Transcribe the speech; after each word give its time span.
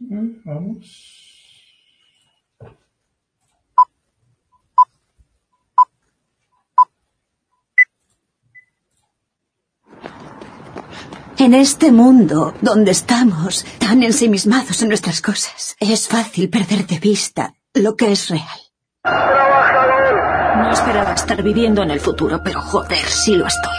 Eh, 0.00 0.40
Vamos. 0.44 1.24
En 11.36 11.52
este 11.52 11.90
mundo 11.90 12.54
donde 12.60 12.92
estamos 12.92 13.66
tan 13.78 14.02
ensimismados 14.02 14.82
en 14.82 14.88
nuestras 14.88 15.20
cosas, 15.20 15.76
es 15.80 16.08
fácil 16.08 16.48
perder 16.48 16.86
de 16.86 16.98
vista 16.98 17.54
lo 17.74 17.96
que 17.96 18.12
es 18.12 18.28
real. 18.30 18.60
No 19.04 20.70
esperaba 20.70 21.12
estar 21.12 21.42
viviendo 21.42 21.82
en 21.82 21.90
el 21.90 22.00
futuro, 22.00 22.40
pero 22.42 22.60
joder, 22.62 23.04
sí 23.04 23.34
lo 23.34 23.46
estoy. 23.46 23.74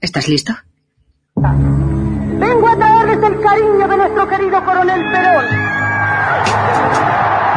¿Estás 0.00 0.26
listo? 0.28 0.52
Vengo 1.54 2.68
a 2.68 2.76
traerles 2.76 3.22
el 3.22 3.40
cariño 3.40 3.88
de 3.88 3.96
nuestro 3.96 4.28
querido 4.28 4.64
coronel 4.64 5.02
Perón. 5.12 5.44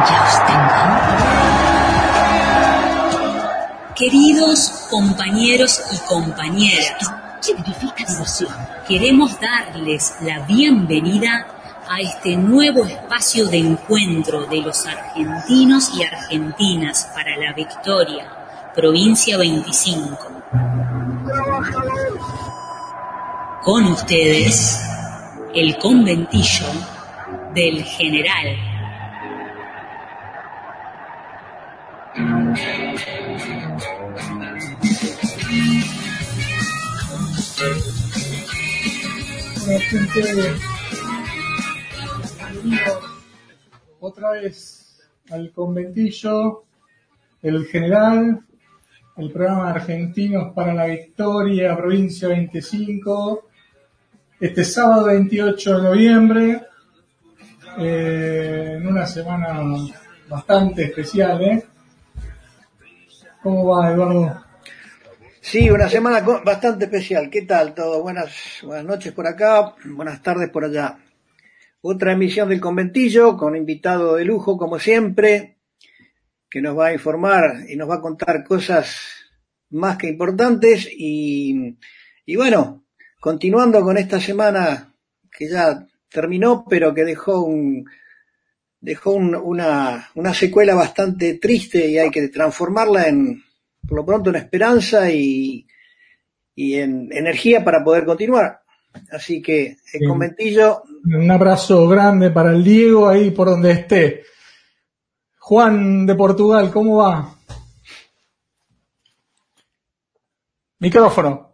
Ya 0.08 0.22
os 0.22 0.46
tengo. 0.46 1.20
Queridos 3.94 4.86
compañeros 4.90 5.82
y 5.92 5.98
compañeras, 6.08 7.12
Significa 7.40 8.04
diversión. 8.06 8.50
queremos 8.86 9.38
darles 9.40 10.14
la 10.22 10.40
bienvenida 10.40 11.46
a 11.88 12.00
este 12.00 12.36
nuevo 12.36 12.84
espacio 12.84 13.48
de 13.48 13.58
encuentro 13.58 14.46
de 14.46 14.62
los 14.62 14.86
argentinos 14.86 15.90
y 15.96 16.04
argentinas 16.04 17.10
para 17.14 17.36
la 17.36 17.52
victoria, 17.52 18.26
provincia 18.74 19.36
25. 19.36 20.28
Con 23.62 23.84
ustedes, 23.88 24.80
el 25.54 25.76
conventillo 25.76 26.64
del 27.54 27.84
general. 27.84 28.56
Otra 44.00 44.30
vez 44.30 44.98
al 45.30 45.52
conventillo, 45.52 46.64
el 47.42 47.66
general, 47.66 48.40
el 49.18 49.30
programa 49.30 49.68
Argentinos 49.68 50.54
para 50.54 50.72
la 50.72 50.86
Victoria, 50.86 51.76
provincia 51.76 52.28
25, 52.28 53.49
este 54.40 54.64
sábado 54.64 55.04
28 55.04 55.76
de 55.76 55.82
noviembre, 55.82 56.62
eh, 57.78 58.78
en 58.78 58.86
una 58.86 59.06
semana 59.06 59.60
bastante 60.28 60.84
especial, 60.84 61.42
¿eh? 61.42 61.64
¿Cómo 63.42 63.66
va, 63.66 63.92
Eduardo? 63.92 64.44
Sí, 65.42 65.68
una 65.68 65.88
semana 65.90 66.20
bastante 66.20 66.86
especial. 66.86 67.28
¿Qué 67.28 67.42
tal 67.42 67.74
todo? 67.74 68.02
Buenas, 68.02 68.60
buenas 68.62 68.84
noches 68.86 69.12
por 69.12 69.26
acá, 69.26 69.74
buenas 69.84 70.22
tardes 70.22 70.48
por 70.48 70.64
allá. 70.64 70.98
Otra 71.82 72.12
emisión 72.12 72.48
del 72.48 72.60
conventillo 72.60 73.36
con 73.36 73.56
invitado 73.56 74.16
de 74.16 74.24
lujo, 74.24 74.56
como 74.56 74.78
siempre, 74.78 75.58
que 76.48 76.62
nos 76.62 76.78
va 76.78 76.86
a 76.86 76.92
informar 76.94 77.64
y 77.68 77.76
nos 77.76 77.90
va 77.90 77.96
a 77.96 78.00
contar 78.00 78.42
cosas 78.44 78.96
más 79.68 79.98
que 79.98 80.08
importantes. 80.08 80.88
Y, 80.90 81.76
y 82.24 82.36
bueno, 82.36 82.79
continuando 83.20 83.82
con 83.82 83.96
esta 83.98 84.18
semana 84.20 84.92
que 85.30 85.48
ya 85.48 85.86
terminó, 86.10 86.64
pero 86.68 86.92
que 86.94 87.04
dejó 87.04 87.40
un, 87.44 87.84
dejó 88.80 89.12
un- 89.12 89.34
una, 89.36 90.10
una 90.14 90.34
secuela 90.34 90.74
bastante 90.74 91.34
triste 91.34 91.86
y 91.86 91.98
hay 91.98 92.10
que 92.10 92.28
transformarla 92.28 93.08
en, 93.08 93.42
por 93.86 93.98
lo 93.98 94.06
pronto, 94.06 94.30
en 94.30 94.36
esperanza 94.36 95.10
y, 95.10 95.66
y 96.54 96.74
en 96.76 97.08
energía 97.12 97.64
para 97.64 97.84
poder 97.84 98.04
continuar. 98.04 98.60
Así 99.12 99.40
que 99.40 99.76
el 99.92 100.00
Bien. 100.00 100.10
conventillo, 100.10 100.82
Un 101.04 101.30
abrazo 101.30 101.86
grande 101.88 102.30
para 102.30 102.50
el 102.50 102.64
Diego 102.64 103.08
ahí 103.08 103.30
por 103.30 103.48
donde 103.48 103.70
esté. 103.72 104.24
Juan 105.38 106.06
de 106.06 106.14
Portugal, 106.14 106.70
¿cómo 106.72 106.96
va? 106.98 107.34
Micrófono. 110.80 111.49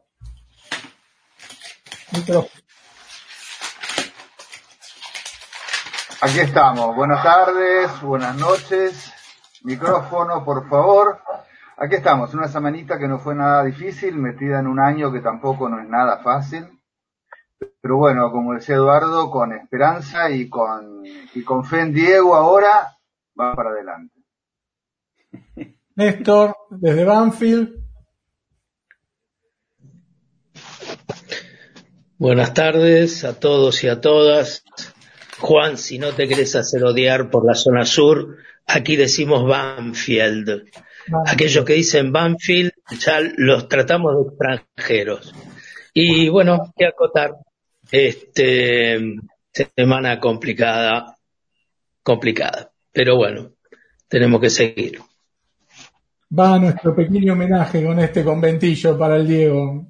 Micrófono. 2.12 2.62
Aquí 6.20 6.40
estamos. 6.40 6.96
Buenas 6.96 7.22
tardes, 7.22 8.00
buenas 8.00 8.36
noches. 8.36 9.12
Micrófono, 9.62 10.44
por 10.44 10.68
favor. 10.68 11.20
Aquí 11.76 11.96
estamos, 11.96 12.32
una 12.32 12.48
semanita 12.48 12.98
que 12.98 13.06
no 13.06 13.18
fue 13.18 13.34
nada 13.34 13.62
difícil, 13.64 14.16
metida 14.16 14.60
en 14.60 14.66
un 14.66 14.80
año 14.80 15.12
que 15.12 15.20
tampoco 15.20 15.68
no 15.68 15.80
es 15.80 15.88
nada 15.88 16.18
fácil. 16.22 16.66
Pero 17.80 17.96
bueno, 17.98 18.30
como 18.32 18.54
decía 18.54 18.76
Eduardo, 18.76 19.30
con 19.30 19.52
esperanza 19.52 20.30
y 20.30 20.48
con, 20.48 21.04
y 21.04 21.42
con 21.44 21.64
fe 21.64 21.80
en 21.80 21.92
Diego 21.92 22.34
ahora, 22.34 22.96
va 23.38 23.54
para 23.54 23.70
adelante. 23.70 24.14
Néstor, 25.96 26.56
desde 26.70 27.04
Banfield. 27.04 27.85
Buenas 32.19 32.54
tardes 32.54 33.25
a 33.25 33.38
todos 33.38 33.84
y 33.84 33.88
a 33.88 34.00
todas. 34.00 34.65
Juan, 35.38 35.77
si 35.77 35.99
no 35.99 36.12
te 36.12 36.27
querés 36.27 36.56
hacer 36.56 36.82
odiar 36.82 37.28
por 37.28 37.44
la 37.44 37.54
zona 37.54 37.84
sur, 37.84 38.38
aquí 38.66 38.97
decimos 38.97 39.47
Banfield. 39.47 40.65
Aquellos 41.27 41.62
que 41.66 41.75
dicen 41.75 42.12
Banfield 42.12 42.72
ya 42.99 43.21
los 43.37 43.69
tratamos 43.69 44.15
de 44.16 44.31
extranjeros. 44.31 45.34
Y 45.93 46.31
bueno, 46.31 46.72
que 46.75 46.87
acotar. 46.87 47.34
Este, 47.91 48.98
semana 49.77 50.19
complicada, 50.19 51.19
complicada. 52.03 52.72
Pero 52.93 53.16
bueno, 53.16 53.53
tenemos 54.09 54.41
que 54.41 54.48
seguir. 54.48 55.00
Va 56.37 56.59
nuestro 56.59 56.97
pequeño 56.97 57.34
homenaje 57.34 57.84
con 57.84 58.00
este 58.00 58.25
conventillo 58.25 58.97
para 58.97 59.16
el 59.16 59.28
Diego. 59.28 59.87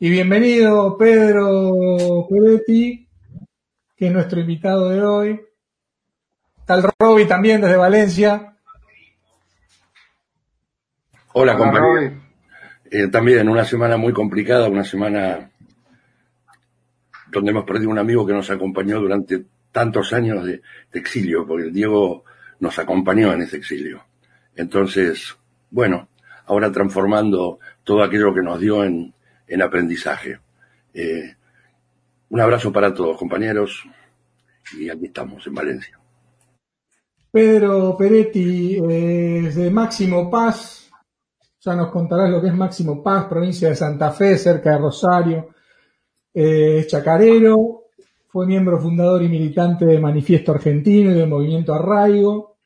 Y 0.00 0.10
bienvenido 0.10 0.96
Pedro 0.96 2.28
Peretti, 2.30 3.08
que 3.96 4.06
es 4.06 4.12
nuestro 4.12 4.38
invitado 4.38 4.90
de 4.90 5.02
hoy. 5.02 5.40
Tal 6.64 6.84
Roby 7.00 7.26
también 7.26 7.60
desde 7.60 7.76
Valencia. 7.76 8.54
Hola, 11.32 11.56
Hola, 11.56 11.56
compañero. 11.56 12.22
Eh, 12.88 13.08
también 13.08 13.48
una 13.48 13.64
semana 13.64 13.96
muy 13.96 14.12
complicada, 14.12 14.68
una 14.68 14.84
semana 14.84 15.50
donde 17.32 17.50
hemos 17.50 17.64
perdido 17.64 17.90
un 17.90 17.98
amigo 17.98 18.24
que 18.24 18.34
nos 18.34 18.48
acompañó 18.52 19.00
durante 19.00 19.46
tantos 19.72 20.12
años 20.12 20.44
de, 20.44 20.62
de 20.92 21.00
exilio, 21.00 21.44
porque 21.44 21.64
el 21.64 21.72
Diego 21.72 22.22
nos 22.60 22.78
acompañó 22.78 23.32
en 23.32 23.42
ese 23.42 23.56
exilio. 23.56 24.04
Entonces, 24.54 25.36
bueno, 25.70 26.08
ahora 26.46 26.70
transformando 26.70 27.58
todo 27.82 28.04
aquello 28.04 28.32
que 28.32 28.42
nos 28.42 28.60
dio 28.60 28.84
en, 28.84 29.12
en 29.48 29.62
aprendizaje. 29.62 30.38
Eh, 30.92 31.34
un 32.30 32.40
abrazo 32.40 32.72
para 32.72 32.92
todos, 32.92 33.16
compañeros, 33.16 33.84
y 34.78 34.90
aquí 34.90 35.06
estamos, 35.06 35.46
en 35.46 35.54
Valencia. 35.54 35.98
Pedro 37.30 37.96
Peretti 37.96 38.76
eh, 38.76 39.40
desde 39.44 39.70
Máximo 39.70 40.30
Paz. 40.30 40.90
Ya 41.60 41.74
nos 41.74 41.90
contarás 41.90 42.30
lo 42.30 42.40
que 42.40 42.48
es 42.48 42.54
Máximo 42.54 43.02
Paz, 43.02 43.26
provincia 43.26 43.68
de 43.68 43.76
Santa 43.76 44.10
Fe, 44.12 44.38
cerca 44.38 44.72
de 44.72 44.78
Rosario. 44.78 45.48
Eh, 46.32 46.84
chacarero, 46.86 47.86
fue 48.28 48.46
miembro 48.46 48.78
fundador 48.78 49.22
y 49.22 49.28
militante 49.28 49.84
de 49.84 49.98
Manifiesto 49.98 50.52
Argentino 50.52 51.10
y 51.10 51.14
del 51.14 51.28
Movimiento 51.28 51.74
Arraigo. 51.74 52.56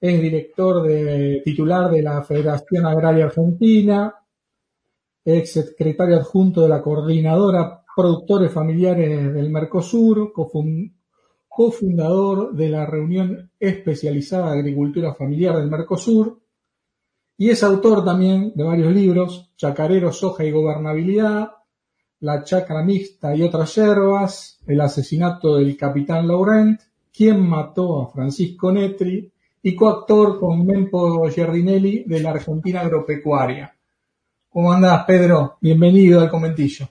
Es 0.00 0.20
director 0.20 0.82
de, 0.82 1.40
titular 1.44 1.90
de 1.90 2.02
la 2.02 2.22
Federación 2.22 2.86
Agraria 2.86 3.24
Argentina. 3.24 4.14
Ex 5.24 5.52
secretario 5.52 6.16
adjunto 6.16 6.60
de 6.62 6.68
la 6.68 6.82
Coordinadora 6.82 7.82
Productores 7.96 8.52
Familiares 8.52 9.32
del 9.32 9.50
Mercosur, 9.50 10.32
cofun- 10.32 10.92
cofundador 11.48 12.52
de 12.54 12.68
la 12.68 12.84
Reunión 12.84 13.50
Especializada 13.58 14.52
de 14.52 14.58
Agricultura 14.58 15.14
Familiar 15.14 15.56
del 15.56 15.70
Mercosur, 15.70 16.40
y 17.38 17.50
es 17.50 17.62
autor 17.62 18.04
también 18.04 18.52
de 18.54 18.64
varios 18.64 18.92
libros, 18.92 19.52
Chacarero, 19.56 20.12
Soja 20.12 20.44
y 20.44 20.50
Gobernabilidad, 20.50 21.50
La 22.20 22.42
Chacra 22.44 22.82
Mixta 22.82 23.34
y 23.34 23.42
otras 23.42 23.74
yerbas, 23.74 24.60
El 24.66 24.80
asesinato 24.80 25.56
del 25.56 25.76
capitán 25.76 26.28
Laurent, 26.28 26.80
Quién 27.12 27.40
mató 27.40 28.02
a 28.02 28.08
Francisco 28.08 28.72
Netri, 28.72 29.32
y 29.62 29.74
coactor 29.74 30.38
con 30.38 30.66
Mempo 30.66 31.28
Giardinelli 31.28 32.04
de 32.04 32.20
la 32.20 32.30
Argentina 32.30 32.80
Agropecuaria. 32.80 33.73
¿Cómo 34.54 34.72
andás, 34.72 35.04
Pedro? 35.04 35.58
Bienvenido 35.60 36.20
al 36.20 36.30
comentillo. 36.30 36.88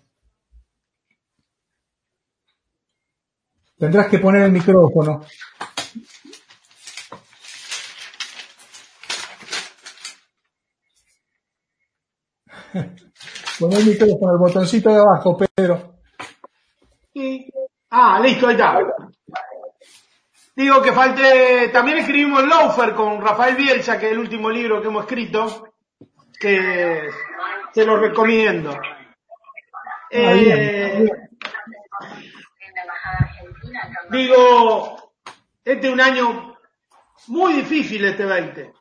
Tendrás 3.78 4.10
que 4.10 4.20
poner 4.20 4.42
el 4.42 4.52
micrófono. 4.52 5.22
Pon 13.60 13.72
el 13.72 13.86
micrófono, 13.86 14.34
el 14.34 14.40
botoncito 14.40 14.90
de 14.90 14.98
abajo, 14.98 15.38
Pedro. 15.56 16.00
Ah, 17.92 18.20
listo, 18.22 18.48
ahí 18.48 18.56
está. 18.56 18.80
Digo 20.54 20.82
que 20.82 20.92
falte, 20.92 21.70
también 21.72 22.00
escribimos 22.00 22.44
Loafer 22.44 22.94
con 22.94 23.22
Rafael 23.22 23.56
Bielsa, 23.56 23.98
que 23.98 24.08
es 24.08 24.12
el 24.12 24.20
último 24.20 24.50
libro 24.50 24.82
que 24.82 24.90
hemos 24.90 25.06
escrito, 25.06 25.70
que 26.38 27.08
se 27.74 27.86
lo 27.86 27.98
recomiendo. 27.98 28.72
Ah, 28.72 28.90
eh, 30.12 31.10
digo, 34.12 35.14
este 35.66 35.88
es 35.88 35.94
un 35.94 36.02
año 36.02 36.56
muy 37.28 37.54
difícil 37.54 38.06
este 38.06 38.26
20. 38.26 38.74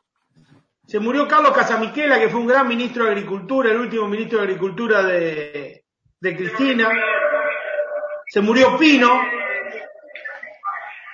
Se 0.85 0.99
murió 0.99 1.27
Carlos 1.27 1.53
Casamiquela, 1.53 2.19
que 2.19 2.29
fue 2.29 2.41
un 2.41 2.47
gran 2.47 2.67
ministro 2.67 3.05
de 3.05 3.11
Agricultura, 3.11 3.71
el 3.71 3.79
último 3.79 4.07
ministro 4.07 4.39
de 4.39 4.43
Agricultura 4.43 5.01
de, 5.01 5.85
de 6.19 6.35
Cristina. 6.35 6.89
Se 8.27 8.41
murió 8.41 8.77
Pino, 8.77 9.21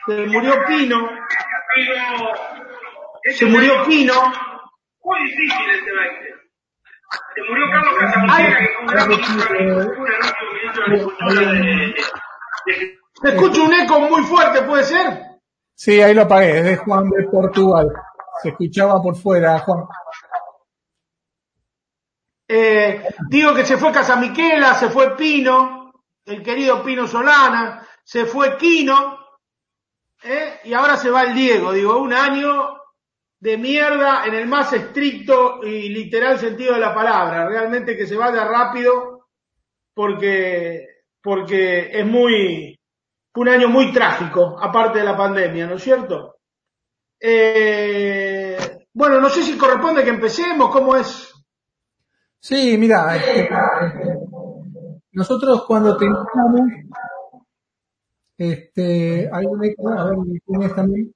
se 0.05 0.25
murió 0.25 0.65
Pino, 0.67 1.09
se 3.23 3.45
murió 3.45 3.85
Pino. 3.85 4.13
Muy 5.03 5.23
difícil 5.23 5.69
este 5.69 5.91
20. 5.91 6.38
Se 7.39 7.49
murió 7.49 7.65
Carlos 7.71 7.93
Casamigela, 7.97 8.57
que 8.57 8.67
fue 8.67 8.81
un 8.81 8.87
gran 8.87 9.09
ministro 9.09 9.53
de 9.53 9.63
Agricultura, 9.63 10.13
el 10.17 10.25
último 10.25 10.51
ministro 10.51 10.83
de 10.83 10.91
Agricultura 10.91 11.51
de, 11.51 11.95
¿Se 13.21 13.29
escucha 13.29 13.61
un 13.61 13.73
eco 13.73 13.99
muy 14.01 14.21
fuerte, 14.23 14.61
puede 14.63 14.83
ser? 14.83 15.23
Sí, 15.73 16.01
ahí 16.01 16.13
lo 16.13 16.23
apagué, 16.23 16.57
es 16.57 16.65
de 16.65 16.77
Juan 16.77 17.09
de 17.09 17.27
Portugal. 17.29 17.87
Se 18.41 18.49
escuchaba 18.49 19.01
por 19.01 19.15
fuera, 19.15 19.57
Juan. 19.59 19.85
Eh, 22.45 23.07
digo 23.29 23.53
que 23.53 23.65
se 23.65 23.77
fue 23.77 23.93
Casamiquela, 23.93 24.73
se 24.73 24.89
fue 24.89 25.15
Pino, 25.15 25.93
el 26.25 26.43
querido 26.43 26.83
Pino 26.83 27.07
Solana, 27.07 27.87
se 28.03 28.25
fue 28.25 28.57
Quino, 28.57 29.17
¿eh? 30.23 30.59
y 30.65 30.73
ahora 30.73 30.97
se 30.97 31.09
va 31.09 31.23
el 31.23 31.33
Diego. 31.33 31.71
Digo, 31.71 31.99
un 31.99 32.13
año 32.13 32.78
de 33.39 33.57
mierda 33.57 34.25
en 34.25 34.33
el 34.33 34.47
más 34.47 34.73
estricto 34.73 35.63
y 35.63 35.89
literal 35.89 36.37
sentido 36.39 36.73
de 36.73 36.79
la 36.79 36.93
palabra. 36.93 37.47
Realmente 37.47 37.95
que 37.95 38.05
se 38.05 38.15
vaya 38.15 38.43
rápido 38.45 39.27
porque, 39.93 40.87
porque 41.21 41.89
es 41.91 42.05
muy, 42.05 42.79
un 43.35 43.49
año 43.49 43.69
muy 43.69 43.93
trágico, 43.93 44.57
aparte 44.61 44.99
de 44.99 45.05
la 45.05 45.15
pandemia, 45.15 45.65
¿no 45.65 45.75
es 45.75 45.83
cierto? 45.83 46.35
Eh, 47.19 48.57
bueno, 48.93 49.19
no 49.21 49.29
sé 49.29 49.43
si 49.43 49.57
corresponde 49.57 50.03
que 50.03 50.09
empecemos, 50.09 50.71
¿cómo 50.71 50.95
es? 50.95 51.33
Sí, 52.39 52.77
mira, 52.77 53.15
este, 53.15 53.49
nosotros 55.11 55.65
cuando 55.65 55.97
tengamos, 55.97 56.61
este, 58.37 59.29
hay 59.31 59.45
un 59.45 59.63
eco, 59.65 59.89
a 59.89 60.05
ver, 60.05 60.17
tienes 60.45 60.75
también 60.75 61.13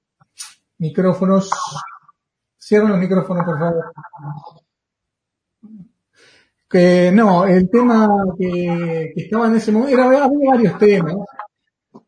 micrófonos, 0.78 1.50
cierren 2.64 2.88
los 2.88 2.98
micrófonos, 2.98 3.44
por 3.44 3.58
favor. 3.58 3.92
Que 6.68 7.12
no, 7.12 7.44
el 7.44 7.68
tema 7.70 8.08
que, 8.38 9.12
que 9.14 9.22
estaba 9.22 9.46
en 9.46 9.56
ese 9.56 9.70
momento, 9.70 9.94
era, 9.94 10.04
había 10.24 10.50
varios 10.50 10.78
temas, 10.78 11.14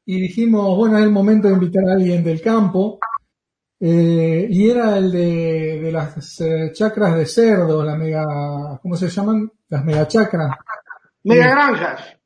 y 0.06 0.20
dijimos, 0.20 0.76
bueno, 0.76 0.98
es 0.98 1.04
el 1.04 1.10
momento 1.10 1.48
de 1.48 1.54
invitar 1.54 1.84
a 1.88 1.92
alguien 1.92 2.24
del 2.24 2.40
campo, 2.40 2.98
eh, 3.78 4.46
y 4.48 4.70
era 4.70 4.96
el 4.96 5.12
de, 5.12 5.80
de 5.82 5.92
las 5.92 6.40
eh, 6.40 6.70
chacras 6.72 7.16
de 7.16 7.26
cerdo, 7.26 7.84
la 7.84 7.94
mega, 7.94 8.24
¿cómo 8.80 8.96
se 8.96 9.08
llaman? 9.08 9.52
Las 9.68 9.84
mega 9.84 10.08
chacras. 10.08 10.56
Mega 11.24 11.50
granjas. 11.50 12.16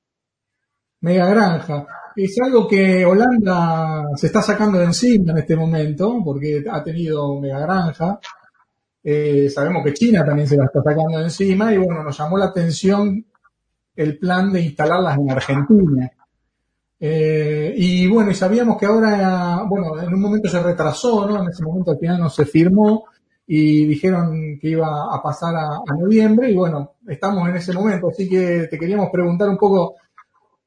Mega 1.01 1.27
granja. 1.27 1.87
Es 2.17 2.37
algo 2.45 2.67
que 2.67 3.05
Holanda 3.05 4.09
se 4.17 4.27
está 4.27 4.43
sacando 4.43 4.79
de 4.79 4.87
encima 4.87 5.33
en 5.33 5.39
este 5.39 5.57
momento, 5.57 6.21
porque 6.25 6.65
ha 6.71 6.83
tenido 6.83 7.41
mega 7.41 7.61
granja. 7.61 8.19
Eh, 9.03 9.49
sabemos 9.49 9.85
que 9.85 9.95
China 9.95 10.25
también 10.25 10.49
se 10.49 10.57
la 10.57 10.65
está 10.65 10.83
sacando 10.83 11.19
de 11.19 11.25
encima 11.25 11.73
y 11.73 11.79
bueno, 11.79 12.03
nos 12.03 12.19
llamó 12.19 12.37
la 12.37 12.47
atención 12.47 13.25
el 13.97 14.19
plan 14.19 14.53
de 14.53 14.63
instalarlas 14.63 15.19
en 15.19 15.31
Argentina. 15.31 16.11
Eh, 16.99 17.75
y 17.77 18.07
bueno, 18.09 18.31
y 18.31 18.35
sabíamos 18.35 18.77
que 18.77 18.87
ahora, 18.87 19.63
bueno, 19.67 19.99
en 20.01 20.13
un 20.13 20.21
momento 20.21 20.49
se 20.49 20.63
retrasó, 20.63 21.27
¿no? 21.27 21.43
En 21.43 21.49
ese 21.49 21.63
momento 21.63 21.93
al 21.93 21.99
final 21.99 22.19
no 22.19 22.29
se 22.29 22.45
firmó 22.45 23.05
y 23.47 23.87
dijeron 23.87 24.59
que 24.61 24.69
iba 24.69 25.13
a 25.13 25.23
pasar 25.23 25.57
a, 25.57 25.81
noviembre 25.99 26.51
y 26.51 26.55
bueno, 26.55 26.93
estamos 27.09 27.49
en 27.49 27.57
ese 27.57 27.73
momento, 27.73 28.09
así 28.09 28.29
que 28.29 28.69
te 28.71 28.79
queríamos 28.79 29.09
preguntar 29.11 29.49
un 29.49 29.57
poco 29.57 29.97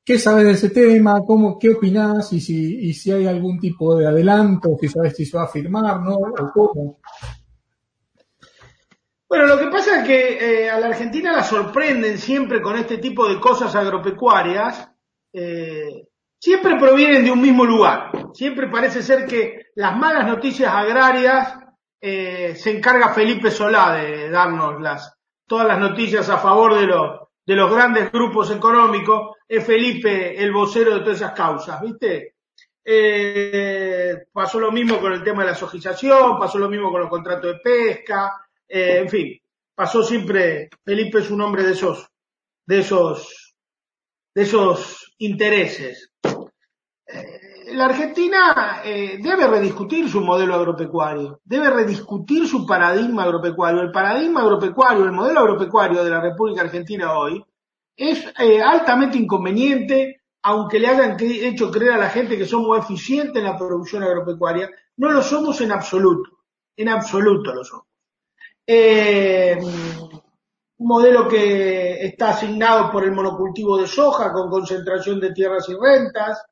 qué 0.05 0.19
sabes 0.19 0.45
de 0.45 0.51
ese 0.51 0.69
tema, 0.69 1.21
cómo, 1.25 1.57
qué 1.57 1.69
opinás 1.69 2.33
y 2.33 2.41
si, 2.41 2.89
y 2.89 2.93
si 2.93 3.11
hay 3.11 3.25
algún 3.25 3.59
tipo 3.59 3.95
de 3.95 4.07
adelanto, 4.07 4.75
si 4.79 4.87
sabes 4.89 5.15
si 5.15 5.25
se 5.25 5.37
va 5.37 5.43
a 5.43 5.47
firmar, 5.47 6.01
¿no? 6.01 6.17
Cómo. 6.53 6.99
Bueno, 9.27 9.47
lo 9.47 9.57
que 9.57 9.67
pasa 9.67 10.01
es 10.01 10.07
que 10.07 10.65
eh, 10.65 10.69
a 10.69 10.79
la 10.79 10.87
Argentina 10.87 11.31
la 11.31 11.43
sorprenden 11.43 12.17
siempre 12.17 12.61
con 12.61 12.77
este 12.77 12.99
tipo 12.99 13.27
de 13.27 13.39
cosas 13.39 13.73
agropecuarias. 13.75 14.89
Eh, 15.31 16.07
siempre 16.37 16.77
provienen 16.77 17.23
de 17.23 17.31
un 17.31 17.41
mismo 17.41 17.65
lugar. 17.65 18.11
Siempre 18.33 18.67
parece 18.67 19.01
ser 19.01 19.25
que 19.25 19.67
las 19.75 19.97
malas 19.97 20.27
noticias 20.27 20.71
agrarias 20.71 21.57
eh, 21.99 22.53
se 22.55 22.77
encarga 22.77 23.13
Felipe 23.13 23.49
Solá 23.49 23.93
de 23.93 24.29
darnos 24.29 24.79
las, 24.79 25.17
todas 25.47 25.65
las 25.65 25.79
noticias 25.79 26.29
a 26.29 26.37
favor 26.37 26.75
de 26.75 26.85
los, 26.85 27.22
de 27.45 27.55
los 27.55 27.71
grandes 27.71 28.11
grupos 28.11 28.51
económicos. 28.51 29.37
Es 29.47 29.65
Felipe 29.65 30.41
el 30.41 30.51
vocero 30.51 30.95
de 30.95 30.99
todas 31.01 31.17
esas 31.17 31.33
causas, 31.33 31.81
¿viste? 31.81 32.35
Eh, 32.85 34.25
pasó 34.31 34.59
lo 34.59 34.71
mismo 34.71 34.99
con 34.99 35.13
el 35.13 35.23
tema 35.23 35.43
de 35.43 35.51
la 35.51 35.55
sojización, 35.55 36.37
pasó 36.37 36.57
lo 36.59 36.69
mismo 36.69 36.91
con 36.91 37.01
los 37.01 37.09
contratos 37.09 37.53
de 37.53 37.59
pesca, 37.59 38.45
eh, 38.67 38.97
en 38.97 39.09
fin, 39.09 39.41
pasó 39.73 40.03
siempre, 40.03 40.69
Felipe 40.83 41.19
es 41.19 41.31
un 41.31 41.41
hombre 41.41 41.63
de 41.63 41.71
esos, 41.71 42.09
de 42.65 42.79
esos, 42.79 43.55
de 44.33 44.41
esos 44.41 45.13
intereses. 45.19 46.11
Eh, 47.07 47.32
la 47.73 47.85
Argentina 47.85 48.81
eh, 48.83 49.17
debe 49.19 49.47
rediscutir 49.47 50.09
su 50.09 50.21
modelo 50.21 50.55
agropecuario, 50.55 51.41
debe 51.43 51.69
rediscutir 51.69 52.47
su 52.47 52.65
paradigma 52.65 53.23
agropecuario. 53.23 53.81
El 53.81 53.91
paradigma 53.91 54.41
agropecuario, 54.41 55.03
el 55.03 55.11
modelo 55.11 55.39
agropecuario 55.41 56.03
de 56.03 56.09
la 56.09 56.21
República 56.21 56.61
Argentina 56.61 57.17
hoy 57.17 57.43
es 57.95 58.25
eh, 58.39 58.61
altamente 58.61 59.17
inconveniente, 59.17 60.21
aunque 60.43 60.79
le 60.79 60.87
hayan 60.87 61.17
hecho 61.19 61.71
creer 61.71 61.93
a 61.93 61.97
la 61.97 62.09
gente 62.09 62.37
que 62.37 62.45
somos 62.45 62.77
eficientes 62.77 63.35
en 63.35 63.45
la 63.45 63.57
producción 63.57 64.03
agropecuaria, 64.03 64.69
no 64.97 65.11
lo 65.11 65.21
somos 65.21 65.59
en 65.61 65.71
absoluto, 65.71 66.29
en 66.75 66.89
absoluto 66.89 67.53
lo 67.53 67.63
somos. 67.63 67.85
un 70.77 70.87
modelo 70.87 71.27
que 71.27 72.05
está 72.05 72.29
asignado 72.29 72.91
por 72.91 73.03
el 73.03 73.13
monocultivo 73.13 73.77
de 73.77 73.87
soja 73.87 74.31
con 74.31 74.49
concentración 74.49 75.19
de 75.19 75.33
tierras 75.33 75.67
y 75.69 75.73
rentas, 75.73 76.43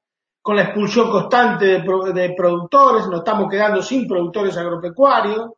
con 0.41 0.55
la 0.55 0.63
expulsión 0.63 1.09
constante 1.11 1.65
de, 1.65 2.33
productores, 2.35 3.07
nos 3.07 3.19
estamos 3.19 3.49
quedando 3.49 3.81
sin 3.81 4.07
productores 4.07 4.57
agropecuarios, 4.57 5.51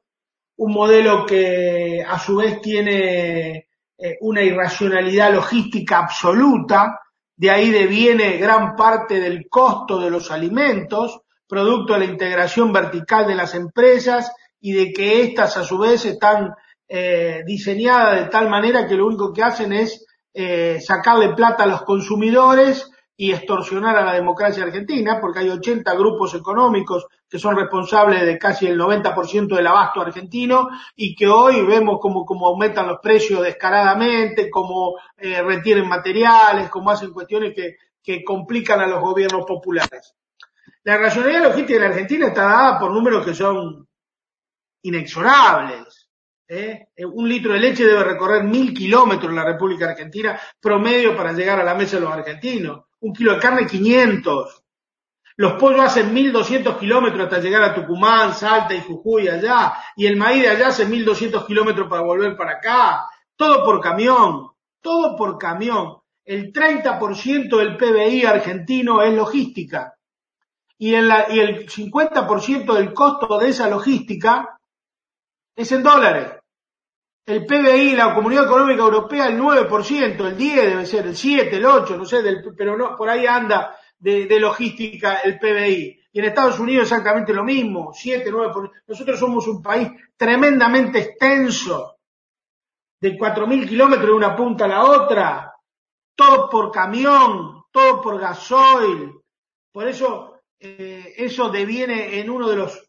un 0.58 0.74
modelo 0.74 1.25
que 1.25 2.04
a 2.06 2.20
su 2.20 2.36
vez 2.36 2.62
tiene 2.62 3.68
eh, 3.98 4.18
una 4.22 4.42
irracionalidad 4.42 5.34
logística 5.34 6.00
absoluta, 6.00 7.00
de 7.36 7.50
ahí 7.50 7.72
deviene 7.72 8.38
gran 8.38 8.75
parte 8.75 9.20
del 9.20 9.48
costo 9.50 10.00
de 10.00 10.12
los 10.12 10.30
alimentos, 10.32 11.22
producto 11.48 11.94
de 11.94 12.00
la 12.00 12.06
integración 12.06 12.74
vertical 12.74 13.25
de 13.25 13.36
las 13.36 13.56
empresas 13.56 14.32
y 14.60 14.74
de 14.74 14.92
que 14.92 15.24
éstas 15.24 15.58
a 15.58 15.63
su 15.63 15.78
vez 15.78 16.06
están 16.06 16.54
eh, 16.88 17.42
diseñadas 17.46 18.20
de 18.20 18.30
tal 18.30 18.50
manera 18.50 18.88
que 18.88 18.96
lo 18.96 19.08
único 19.08 19.34
que 19.34 19.44
hacen 19.44 19.74
es 19.74 20.06
eh, 20.34 20.80
sacarle 20.82 21.34
plata 21.34 21.63
a 21.63 21.68
los 21.68 21.84
consumidores 21.84 22.90
y 23.15 23.32
extorsionar 23.32 23.96
a 23.96 24.05
la 24.05 24.13
democracia 24.13 24.63
argentina, 24.63 25.20
porque 25.22 25.39
hay 25.39 25.50
80 25.50 25.93
grupos 25.93 26.34
económicos 26.34 27.05
que 27.29 27.38
son 27.38 27.55
responsables 27.55 28.25
de 28.25 28.38
casi 28.38 28.67
el 28.67 28.79
90% 28.79 29.55
del 29.55 29.67
abasto 29.67 30.01
argentino 30.01 30.70
y 30.96 31.15
que 31.15 31.27
hoy 31.27 31.63
vemos 31.63 32.00
como, 32.00 32.48
aumentan 32.48 32.88
los 32.88 33.00
precios 33.00 33.43
descaradamente, 33.43 34.50
como 34.50 34.96
eh, 35.17 35.41
retienen 35.41 35.88
materiales, 35.88 36.70
como 36.70 36.89
hacen 36.89 37.12
cuestiones 37.12 37.53
que, 37.55 37.75
que 38.01 38.24
complican 38.24 38.82
a 38.82 38.88
los 38.88 39.01
gobiernos 39.01 39.46
populares. 39.46 40.15
La 40.84 40.98
racionalidad 40.98 41.43
logística 41.43 41.74
de 41.74 41.79
la 41.79 41.93
Argentina 41.93 42.27
está 42.27 42.43
dada 42.43 42.79
por 42.79 42.91
números 42.91 43.25
que 43.25 43.34
son 43.34 43.88
inexorables. 44.82 46.10
¿eh? 46.48 46.88
Un 47.13 47.29
litro 47.29 47.53
de 47.53 47.60
leche 47.60 47.86
debe 47.86 48.03
recorrer 48.03 48.43
mil 48.43 48.74
kilómetros 48.74 49.29
en 49.29 49.36
la 49.38 49.46
República 49.46 49.89
Argentina 49.89 50.39
promedio 50.60 51.15
para 51.15 51.32
llegar 51.32 51.60
a 51.60 51.63
la 51.63 51.75
mesa 51.75 51.98
de 51.98 52.01
los 52.01 52.12
argentinos 52.12 52.86
un 53.03 53.13
kilo 53.13 53.33
de 53.33 53.39
carne 53.39 53.67
500. 53.67 54.63
Los 55.36 55.53
pollos 55.53 55.81
hacen 55.81 56.13
1200 56.13 56.77
kilómetros 56.77 57.24
hasta 57.25 57.39
llegar 57.39 57.63
a 57.63 57.74
Tucumán, 57.74 58.33
Salta 58.33 58.74
y 58.74 58.81
Jujuy 58.81 59.27
allá, 59.27 59.74
y 59.95 60.05
el 60.05 60.15
maíz 60.15 60.43
de 60.43 60.50
allá 60.50 60.67
hace 60.67 60.86
1200 60.86 61.45
kilómetros 61.45 61.89
para 61.89 62.01
volver 62.01 62.38
para 62.38 62.53
acá. 62.53 63.10
Todo 63.36 63.63
por 63.63 63.81
camión, 63.81 64.51
todo 64.79 65.15
por 65.17 65.38
camión. 65.38 65.98
El 66.24 66.53
30% 66.53 67.57
del 67.57 67.75
PBI 67.75 68.25
argentino 68.25 69.01
es 69.01 69.13
logística. 69.13 69.95
Y, 70.77 70.93
el 70.93 71.67
50% 71.67 72.74
del 72.74 72.93
costo 72.93 73.38
de 73.38 73.50
esa 73.50 73.67
logística 73.69 74.60
es 75.55 75.72
en 75.72 75.83
dólares. 75.83 76.42
El 77.25 77.46
PBI, 77.46 77.96
la 77.96 78.13
Comunidad 78.13 78.46
Económica 78.46 78.82
Europea, 78.82 79.27
el 79.27 79.39
9%, 79.39 80.27
el 80.27 80.38
10 80.38 80.56
debe 80.56 80.86
ser, 80.86 81.08
el 81.08 81.15
7, 81.15 81.56
el 81.56 81.65
8, 81.65 81.98
no 81.98 82.06
sé, 82.06 82.22
pero 82.58 82.75
no, 82.75 82.98
por 82.98 83.10
ahí 83.10 83.25
anda 83.25 83.77
de, 83.98 84.39
logística 84.39 85.20
el 85.20 85.39
PBI. 85.39 86.00
Y 86.12 86.20
en 86.20 86.25
Estados 86.25 86.60
Unidos 86.60 86.84
exactamente 86.84 87.34
lo 87.34 87.44
mismo, 87.44 87.92
7, 87.94 88.30
9%. 88.30 88.72
Nosotros 88.88 89.18
somos 89.18 89.48
un 89.48 89.62
país 89.62 89.89
tremendamente 90.18 91.00
extenso, 91.00 91.98
de 93.00 93.18
4.000 93.18 93.68
kilómetros 93.68 94.08
de 94.08 94.13
una 94.13 94.36
punta 94.36 94.65
a 94.65 94.70
la 94.70 94.84
otra, 94.84 95.53
todo 96.15 96.50
por 96.50 96.72
camión, 96.72 97.63
todo 97.72 98.01
por 98.01 98.20
gasoil. 98.20 99.13
Por 99.72 99.88
eso 99.88 100.42
eh, 100.60 101.13
eso 101.18 101.50
deviene 101.50 102.20
en 102.20 102.30
uno 102.30 102.48
de 102.48 102.56
los 102.56 102.83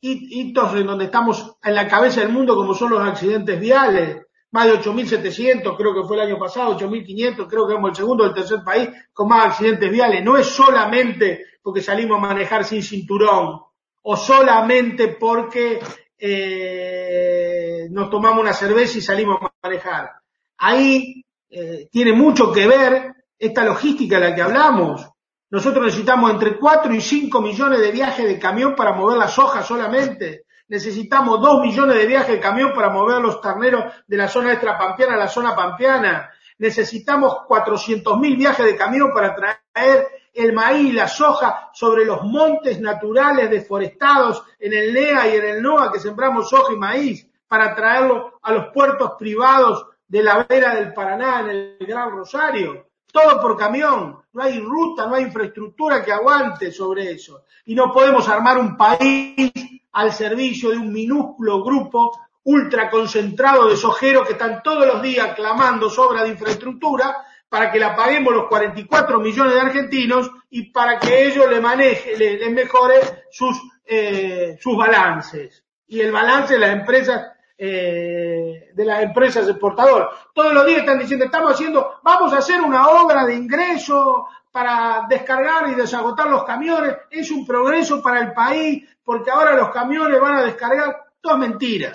hitos 0.00 0.74
en 0.74 0.86
donde 0.86 1.06
estamos 1.06 1.56
en 1.62 1.74
la 1.74 1.86
cabeza 1.86 2.20
del 2.20 2.30
mundo 2.30 2.56
como 2.56 2.74
son 2.74 2.92
los 2.92 3.06
accidentes 3.06 3.58
viales. 3.60 4.26
Más 4.52 4.66
de 4.66 4.80
8.700, 4.80 5.76
creo 5.76 5.94
que 5.94 6.08
fue 6.08 6.16
el 6.16 6.28
año 6.28 6.38
pasado, 6.38 6.76
8.500, 6.76 7.46
creo 7.46 7.68
que 7.68 7.74
somos 7.74 7.90
el 7.90 7.96
segundo 7.96 8.24
o 8.24 8.26
el 8.26 8.34
tercer 8.34 8.64
país 8.64 8.88
con 9.12 9.28
más 9.28 9.46
accidentes 9.46 9.90
viales. 9.90 10.24
No 10.24 10.36
es 10.36 10.46
solamente 10.46 11.46
porque 11.62 11.80
salimos 11.80 12.18
a 12.18 12.22
manejar 12.22 12.64
sin 12.64 12.82
cinturón 12.82 13.60
o 14.02 14.16
solamente 14.16 15.08
porque 15.08 15.78
eh, 16.18 17.88
nos 17.90 18.10
tomamos 18.10 18.40
una 18.40 18.52
cerveza 18.52 18.98
y 18.98 19.02
salimos 19.02 19.38
a 19.40 19.52
manejar. 19.62 20.10
Ahí 20.58 21.24
eh, 21.48 21.88
tiene 21.90 22.12
mucho 22.12 22.52
que 22.52 22.66
ver 22.66 23.14
esta 23.38 23.64
logística 23.64 24.18
de 24.18 24.30
la 24.30 24.34
que 24.34 24.42
hablamos. 24.42 25.09
Nosotros 25.50 25.84
necesitamos 25.84 26.30
entre 26.30 26.56
4 26.56 26.94
y 26.94 27.00
5 27.00 27.40
millones 27.40 27.80
de 27.80 27.90
viajes 27.90 28.24
de 28.24 28.38
camión 28.38 28.76
para 28.76 28.92
mover 28.92 29.18
las 29.18 29.36
hojas 29.36 29.66
solamente. 29.66 30.44
Necesitamos 30.68 31.40
2 31.40 31.62
millones 31.62 31.96
de 31.96 32.06
viajes 32.06 32.36
de 32.36 32.40
camión 32.40 32.72
para 32.72 32.90
mover 32.90 33.20
los 33.20 33.40
terneros 33.40 33.92
de 34.06 34.16
la 34.16 34.28
zona 34.28 34.52
extrapampeana 34.52 35.14
a 35.14 35.18
la 35.18 35.26
zona 35.26 35.56
pampeana. 35.56 36.30
Necesitamos 36.58 37.38
400 37.48 38.16
mil 38.20 38.36
viajes 38.36 38.64
de 38.64 38.76
camión 38.76 39.10
para 39.12 39.34
traer 39.34 40.06
el 40.32 40.52
maíz 40.52 40.90
y 40.90 40.92
la 40.92 41.08
soja 41.08 41.70
sobre 41.72 42.04
los 42.04 42.22
montes 42.22 42.80
naturales 42.80 43.50
deforestados 43.50 44.44
en 44.60 44.72
el 44.72 44.94
NEA 44.94 45.34
y 45.34 45.36
en 45.36 45.44
el 45.46 45.62
NOA 45.62 45.90
que 45.90 45.98
sembramos 45.98 46.48
soja 46.48 46.72
y 46.72 46.76
maíz 46.76 47.28
para 47.48 47.74
traerlo 47.74 48.38
a 48.40 48.52
los 48.52 48.66
puertos 48.72 49.14
privados 49.18 49.84
de 50.06 50.22
la 50.22 50.46
vera 50.48 50.76
del 50.76 50.94
Paraná 50.94 51.40
en 51.40 51.50
el 51.50 51.76
Gran 51.80 52.12
Rosario 52.12 52.89
todo 53.12 53.40
por 53.40 53.56
camión, 53.56 54.18
no 54.32 54.42
hay 54.42 54.60
ruta, 54.60 55.06
no 55.06 55.14
hay 55.14 55.24
infraestructura 55.24 56.04
que 56.04 56.12
aguante 56.12 56.72
sobre 56.72 57.10
eso. 57.10 57.44
Y 57.64 57.74
no 57.74 57.92
podemos 57.92 58.28
armar 58.28 58.58
un 58.58 58.76
país 58.76 59.52
al 59.92 60.12
servicio 60.12 60.70
de 60.70 60.76
un 60.76 60.92
minúsculo 60.92 61.62
grupo 61.62 62.12
ultra 62.44 62.88
concentrado 62.90 63.68
de 63.68 63.76
sojeros 63.76 64.26
que 64.26 64.32
están 64.32 64.62
todos 64.62 64.86
los 64.86 65.02
días 65.02 65.34
clamando 65.34 65.90
sobra 65.90 66.22
de 66.22 66.30
infraestructura 66.30 67.16
para 67.48 67.70
que 67.70 67.80
la 67.80 67.96
paguemos 67.96 68.32
los 68.32 68.46
44 68.46 69.20
millones 69.20 69.54
de 69.54 69.60
argentinos 69.60 70.30
y 70.48 70.70
para 70.70 70.98
que 70.98 71.26
ellos 71.26 71.50
le 71.50 71.60
maneje, 71.60 72.16
le, 72.16 72.48
mejore 72.50 73.24
sus, 73.30 73.60
eh, 73.84 74.56
sus 74.60 74.76
balances. 74.76 75.64
Y 75.88 76.00
el 76.00 76.12
balance 76.12 76.54
de 76.54 76.60
las 76.60 76.72
empresas 76.72 77.26
eh, 77.62 78.70
de 78.72 78.84
las 78.86 79.02
empresas 79.02 79.46
exportadoras. 79.46 80.08
Todos 80.32 80.54
los 80.54 80.64
días 80.64 80.78
están 80.78 80.98
diciendo, 80.98 81.26
estamos 81.26 81.52
haciendo, 81.52 82.00
vamos 82.02 82.32
a 82.32 82.38
hacer 82.38 82.58
una 82.62 82.88
obra 82.88 83.26
de 83.26 83.34
ingreso 83.34 84.26
para 84.50 85.04
descargar 85.10 85.68
y 85.68 85.74
desagotar 85.74 86.30
los 86.30 86.44
camiones. 86.44 86.96
Es 87.10 87.30
un 87.30 87.46
progreso 87.46 88.02
para 88.02 88.20
el 88.20 88.32
país 88.32 88.88
porque 89.04 89.30
ahora 89.30 89.54
los 89.56 89.68
camiones 89.72 90.18
van 90.18 90.36
a 90.36 90.42
descargar. 90.44 91.04
Todo 91.20 91.36
mentira. 91.36 91.92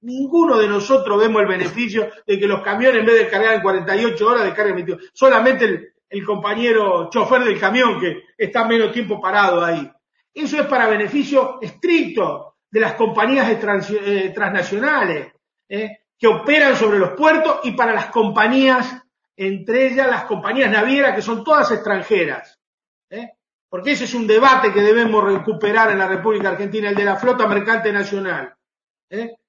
Ninguno 0.00 0.56
de 0.56 0.68
nosotros 0.68 1.18
vemos 1.18 1.42
el 1.42 1.48
beneficio 1.48 2.08
de 2.26 2.38
que 2.38 2.46
los 2.46 2.62
camiones 2.62 3.00
en 3.00 3.06
vez 3.06 3.16
de 3.16 3.22
descargar 3.24 3.56
en 3.56 3.60
48 3.60 4.26
horas 4.26 4.44
descarguen 4.44 4.76
22. 4.76 5.10
Solamente 5.12 5.66
el, 5.66 5.92
el 6.08 6.24
compañero 6.24 7.10
chofer 7.10 7.44
del 7.44 7.60
camión 7.60 8.00
que 8.00 8.22
está 8.38 8.64
menos 8.64 8.90
tiempo 8.90 9.20
parado 9.20 9.62
ahí. 9.62 9.86
Eso 10.32 10.58
es 10.58 10.66
para 10.66 10.88
beneficio 10.88 11.58
estricto 11.60 12.53
de 12.74 12.80
las 12.80 12.94
compañías 12.94 13.48
eh, 13.48 14.32
transnacionales 14.34 15.32
eh, 15.68 15.98
que 16.18 16.26
operan 16.26 16.74
sobre 16.74 16.98
los 16.98 17.10
puertos 17.10 17.60
y 17.62 17.70
para 17.70 17.94
las 17.94 18.06
compañías, 18.06 19.00
entre 19.36 19.86
ellas 19.86 20.10
las 20.10 20.24
compañías 20.24 20.72
navieras 20.72 21.14
que 21.14 21.22
son 21.22 21.44
todas 21.44 21.70
extranjeras. 21.70 22.58
Eh, 23.08 23.30
porque 23.68 23.92
ese 23.92 24.06
es 24.06 24.14
un 24.14 24.26
debate 24.26 24.72
que 24.72 24.80
debemos 24.80 25.22
recuperar 25.22 25.92
en 25.92 25.98
la 25.98 26.08
República 26.08 26.48
Argentina, 26.48 26.88
el 26.88 26.96
de 26.96 27.04
la 27.04 27.14
flota 27.14 27.46
mercante 27.46 27.92
nacional. 27.92 28.52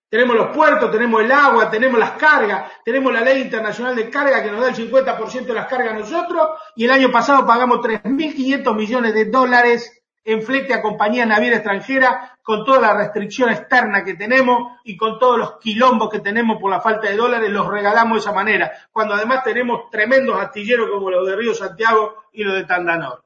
Tenemos 0.07 0.35
los 0.35 0.55
puertos, 0.55 0.91
tenemos 0.91 1.23
el 1.23 1.31
agua, 1.31 1.71
tenemos 1.71 1.99
las 1.99 2.11
cargas, 2.11 2.73
tenemos 2.83 3.11
la 3.11 3.21
ley 3.21 3.41
internacional 3.41 3.95
de 3.95 4.07
carga 4.07 4.43
que 4.43 4.51
nos 4.51 4.61
da 4.61 4.69
el 4.69 4.75
50% 4.75 5.45
de 5.45 5.53
las 5.53 5.67
cargas 5.67 5.95
a 5.95 5.97
nosotros 5.97 6.49
y 6.75 6.85
el 6.85 6.91
año 6.91 7.11
pasado 7.11 7.43
pagamos 7.43 7.79
3.500 7.79 8.75
millones 8.75 9.15
de 9.15 9.25
dólares 9.25 10.04
en 10.25 10.41
flete 10.41 10.73
a 10.73 10.81
compañías 10.81 11.27
navieras 11.27 11.59
extranjeras, 11.59 12.31
con 12.41 12.65
toda 12.65 12.81
la 12.81 12.97
restricción 12.97 13.49
externa 13.51 14.03
que 14.03 14.15
tenemos 14.15 14.79
y 14.83 14.97
con 14.97 15.19
todos 15.19 15.37
los 15.37 15.59
quilombos 15.59 16.09
que 16.09 16.19
tenemos 16.19 16.59
por 16.59 16.71
la 16.71 16.81
falta 16.81 17.07
de 17.07 17.15
dólares, 17.15 17.49
los 17.51 17.67
regalamos 17.67 18.15
de 18.15 18.19
esa 18.21 18.31
manera, 18.31 18.71
cuando 18.91 19.13
además 19.13 19.43
tenemos 19.43 19.89
tremendos 19.91 20.41
astilleros 20.41 20.89
como 20.89 21.11
los 21.11 21.27
de 21.27 21.35
Río 21.35 21.53
Santiago 21.53 22.23
y 22.33 22.43
los 22.43 22.55
de 22.55 22.65
Tandanor. 22.65 23.23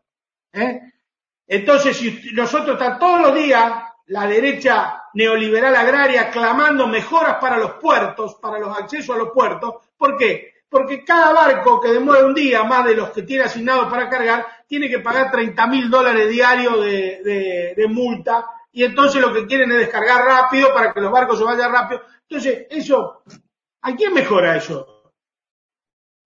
¿eh? 0.51 0.81
Entonces, 1.47 1.95
si 1.95 2.31
nosotros 2.33 2.73
estamos 2.73 2.99
todos 2.99 3.21
los 3.21 3.35
días, 3.35 3.73
la 4.07 4.27
derecha 4.27 5.03
neoliberal 5.13 5.75
agraria, 5.75 6.29
clamando 6.29 6.85
mejoras 6.85 7.37
para 7.39 7.57
los 7.57 7.71
puertos, 7.73 8.35
para 8.35 8.59
los 8.59 8.77
accesos 8.77 9.15
a 9.15 9.19
los 9.19 9.29
puertos, 9.31 9.75
¿por 9.97 10.17
qué? 10.17 10.59
porque 10.69 11.03
cada 11.03 11.33
barco 11.33 11.81
que 11.81 11.89
demora 11.89 12.23
un 12.25 12.33
día 12.33 12.63
más 12.63 12.85
de 12.85 12.95
los 12.95 13.09
que 13.09 13.23
tiene 13.23 13.43
asignado 13.43 13.89
para 13.89 14.07
cargar, 14.07 14.45
tiene 14.69 14.87
que 14.87 14.99
pagar 14.99 15.31
30 15.31 15.65
mil 15.65 15.89
dólares 15.89 16.29
diarios 16.29 16.85
de, 16.85 17.85
multa, 17.89 18.45
y 18.71 18.83
entonces 18.83 19.19
lo 19.19 19.33
que 19.33 19.47
quieren 19.47 19.71
es 19.71 19.79
descargar 19.79 20.23
rápido 20.23 20.71
para 20.71 20.93
que 20.93 21.01
los 21.01 21.11
barcos 21.11 21.39
se 21.39 21.43
vayan 21.43 21.71
rápido. 21.71 22.03
Entonces, 22.29 22.67
eso, 22.69 23.23
¿a 23.81 23.95
quién 23.95 24.13
mejora 24.13 24.57
eso? 24.57 25.11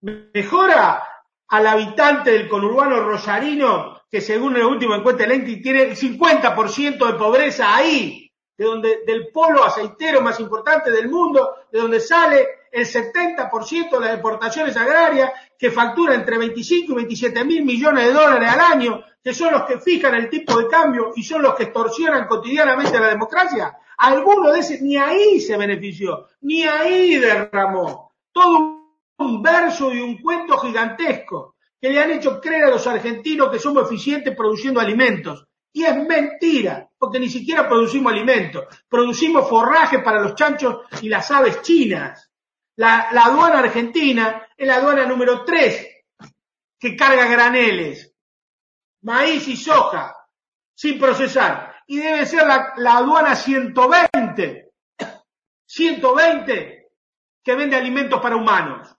Mejora 0.02 1.02
al 1.48 1.66
habitante 1.66 2.32
del 2.32 2.46
conurbano 2.46 3.00
rosarino, 3.00 4.02
que 4.10 4.20
según 4.20 4.58
la 4.58 4.66
última 4.66 4.96
encuesta 4.96 5.22
del 5.22 5.32
ENTI 5.32 5.62
tiene 5.62 5.82
el 5.84 5.96
50% 5.96 7.06
de 7.06 7.14
pobreza 7.14 7.74
ahí, 7.74 8.30
de 8.58 8.64
donde, 8.64 9.04
del 9.06 9.28
polo 9.32 9.64
aceitero 9.64 10.20
más 10.20 10.38
importante 10.38 10.90
del 10.90 11.08
mundo, 11.08 11.64
de 11.72 11.80
donde 11.80 11.98
sale 11.98 12.46
el 12.74 12.86
70% 12.86 13.90
de 13.90 14.00
las 14.00 14.14
exportaciones 14.14 14.76
agrarias, 14.76 15.30
que 15.56 15.70
factura 15.70 16.14
entre 16.14 16.38
25 16.38 16.92
y 16.92 16.94
27 16.96 17.44
mil 17.44 17.64
millones 17.64 18.06
de 18.06 18.12
dólares 18.12 18.50
al 18.50 18.60
año, 18.60 19.00
que 19.22 19.32
son 19.32 19.52
los 19.52 19.62
que 19.64 19.78
fijan 19.78 20.14
el 20.16 20.28
tipo 20.28 20.58
de 20.58 20.66
cambio 20.66 21.12
y 21.14 21.22
son 21.22 21.42
los 21.42 21.54
que 21.54 21.64
extorsionan 21.64 22.26
cotidianamente 22.26 22.98
la 22.98 23.08
democracia, 23.08 23.78
alguno 23.96 24.50
de 24.52 24.58
ese 24.58 24.82
ni 24.82 24.96
ahí 24.96 25.40
se 25.40 25.56
benefició, 25.56 26.26
ni 26.40 26.64
ahí 26.64 27.16
derramó. 27.16 28.12
Todo 28.32 28.80
un 29.18 29.40
verso 29.40 29.92
y 29.94 30.00
un 30.00 30.18
cuento 30.18 30.58
gigantesco 30.58 31.54
que 31.80 31.90
le 31.90 32.00
han 32.00 32.10
hecho 32.10 32.40
creer 32.40 32.64
a 32.64 32.70
los 32.70 32.86
argentinos 32.88 33.50
que 33.50 33.60
somos 33.60 33.84
eficientes 33.84 34.34
produciendo 34.36 34.80
alimentos. 34.80 35.46
Y 35.72 35.84
es 35.84 35.96
mentira, 35.96 36.88
porque 36.98 37.18
ni 37.20 37.28
siquiera 37.28 37.68
producimos 37.68 38.12
alimentos. 38.12 38.64
Producimos 38.88 39.48
forraje 39.48 40.00
para 40.00 40.20
los 40.20 40.34
chanchos 40.34 40.82
y 41.02 41.08
las 41.08 41.30
aves 41.30 41.62
chinas. 41.62 42.30
La, 42.76 43.08
aduana 43.10 43.60
argentina 43.60 44.48
es 44.56 44.66
la 44.66 44.76
aduana 44.76 45.06
número 45.06 45.44
3 45.44 46.04
que 46.78 46.96
carga 46.96 47.26
graneles, 47.26 48.12
maíz 49.02 49.46
y 49.48 49.56
soja 49.56 50.14
sin 50.74 50.98
procesar. 50.98 51.74
Y 51.86 51.98
debe 51.98 52.26
ser 52.26 52.46
la, 52.46 52.72
la 52.76 52.96
aduana 52.98 53.36
120, 53.36 54.72
120 55.66 56.90
que 57.42 57.54
vende 57.54 57.76
alimentos 57.76 58.20
para 58.20 58.36
humanos. 58.36 58.94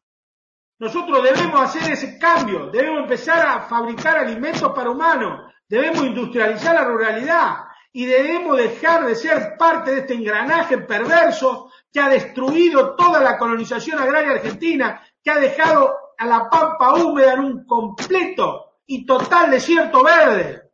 Nosotros 0.77 1.23
debemos 1.23 1.61
hacer 1.61 1.91
ese 1.91 2.19
cambio, 2.19 2.67
debemos 2.67 3.01
empezar 3.01 3.45
a 3.45 3.61
fabricar 3.61 4.17
alimentos 4.17 4.71
para 4.73 4.89
humanos, 4.89 5.53
debemos 5.67 6.03
industrializar 6.05 6.75
la 6.75 6.83
ruralidad 6.83 7.64
y 7.95 8.05
debemos 8.05 8.57
dejar 8.57 9.05
de 9.05 9.15
ser 9.15 9.55
parte 9.57 9.91
de 9.91 9.99
este 10.01 10.15
engranaje 10.15 10.79
perverso 10.79 11.71
que 11.93 12.01
ha 12.01 12.09
destruido 12.09 12.93
toda 12.93 13.21
la 13.21 13.37
colonización 13.37 13.97
agraria 13.97 14.31
argentina, 14.33 15.01
que 15.23 15.31
ha 15.31 15.39
dejado 15.39 15.95
a 16.17 16.25
la 16.25 16.49
pampa 16.49 16.95
húmeda 16.95 17.35
en 17.35 17.39
un 17.39 17.65
completo 17.65 18.79
y 18.85 19.05
total 19.05 19.49
desierto 19.49 20.03
verde. 20.03 20.71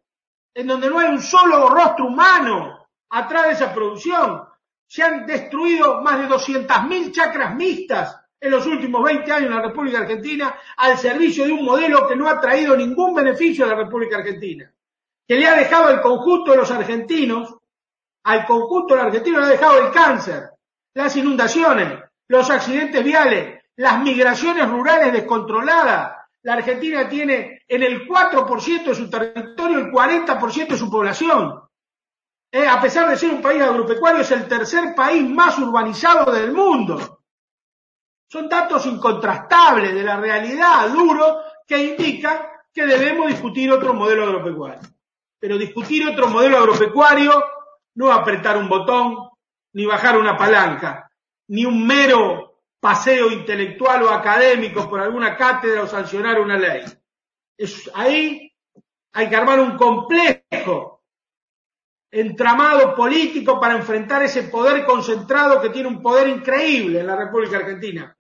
en 0.56 0.66
donde 0.66 0.90
no 0.90 0.98
hay 0.98 1.10
un 1.10 1.22
solo 1.22 1.70
rostro 1.70 2.08
humano 2.08 2.88
atrás 3.12 3.46
de 3.46 3.52
esa 3.52 3.72
producción. 3.72 4.42
Se 4.88 5.04
han 5.04 5.28
destruido 5.28 6.02
más 6.02 6.20
de 6.22 6.28
200.000 6.28 7.12
chacras 7.12 7.56
mixtas 7.56 8.20
en 8.40 8.50
los 8.50 8.66
últimos 8.66 9.04
20 9.04 9.32
años 9.32 9.50
en 9.52 9.56
la 9.58 9.62
República 9.62 10.00
Argentina 10.00 10.56
al 10.76 10.98
servicio 10.98 11.46
de 11.46 11.52
un 11.52 11.66
modelo 11.66 12.08
que 12.08 12.16
no 12.16 12.28
ha 12.28 12.42
traído 12.42 12.76
ningún 12.76 13.14
beneficio 13.14 13.64
a 13.64 13.68
la 13.68 13.76
República 13.76 14.18
Argentina, 14.18 14.74
que 15.32 15.38
le 15.38 15.48
ha 15.48 15.56
dejado 15.56 15.88
al 15.88 16.02
conjunto 16.02 16.52
de 16.52 16.58
los 16.58 16.70
argentinos, 16.72 17.56
al 18.26 18.46
conjunto 18.46 18.94
de 18.94 18.98
los 18.98 19.06
argentinos 19.06 19.40
le 19.40 19.48
ha 19.48 19.52
dejado 19.52 19.78
el 19.80 19.90
cáncer, 19.90 20.50
las 20.94 21.16
inundaciones, 21.16 22.02
los 22.28 22.50
accidentes 22.50 23.02
viales, 23.02 23.64
las 23.78 24.04
migraciones 24.04 24.68
rurales 24.68 25.14
descontroladas. 25.14 26.18
La 26.42 26.56
Argentina 26.56 27.08
tiene 27.08 27.62
en 27.66 27.82
el 27.82 28.06
4% 28.06 28.84
de 28.84 28.94
su 28.94 29.10
territorio 29.10 29.78
el 29.78 29.86
40% 29.86 30.68
de 30.68 30.78
su 30.78 30.92
población. 30.92 31.62
Eh, 32.52 32.68
a 32.68 32.82
pesar 32.82 33.10
de 33.10 33.16
ser 33.16 33.30
un 33.30 33.42
país 33.42 33.62
agropecuario, 33.62 34.24
es 34.24 34.32
el 34.32 34.50
tercer 34.50 34.94
país 34.94 35.24
más 35.30 35.58
urbanizado 35.60 36.30
del 36.30 36.52
mundo. 36.52 37.22
Son 38.30 38.50
datos 38.50 38.86
incontrastables 38.86 39.94
de 39.94 40.04
la 40.04 40.18
realidad, 40.18 40.90
duro, 40.90 41.38
que 41.66 41.82
indican 41.82 42.38
que 42.74 42.86
debemos 42.86 43.30
discutir 43.30 43.72
otro 43.72 43.94
modelo 43.94 44.26
agropecuario. 44.26 44.91
Pero 45.42 45.58
discutir 45.58 46.08
otro 46.08 46.30
modelo 46.30 46.58
agropecuario 46.58 47.44
no 47.96 48.14
apretar 48.14 48.56
un 48.58 48.70
botón, 48.70 49.30
ni 49.74 49.86
bajar 49.86 50.18
una 50.18 50.38
palanca, 50.38 51.12
ni 51.50 51.66
un 51.66 51.86
mero 51.86 52.60
paseo 52.80 53.30
intelectual 53.32 54.04
o 54.04 54.10
académico 54.12 54.90
por 54.90 55.02
alguna 55.02 55.36
cátedra 55.36 55.84
o 55.84 55.88
sancionar 55.88 56.40
una 56.40 56.58
ley. 56.58 56.86
Ahí 57.96 58.54
hay 59.14 59.30
que 59.30 59.36
armar 59.36 59.60
un 59.60 59.76
complejo 59.76 61.04
entramado 62.12 62.96
político 62.96 63.60
para 63.60 63.76
enfrentar 63.76 64.24
ese 64.24 64.44
poder 64.44 64.86
concentrado 64.86 65.62
que 65.62 65.70
tiene 65.70 65.90
un 65.90 66.02
poder 66.02 66.30
increíble 66.30 67.00
en 67.00 67.08
la 67.08 67.16
República 67.16 67.58
Argentina. 67.58 68.16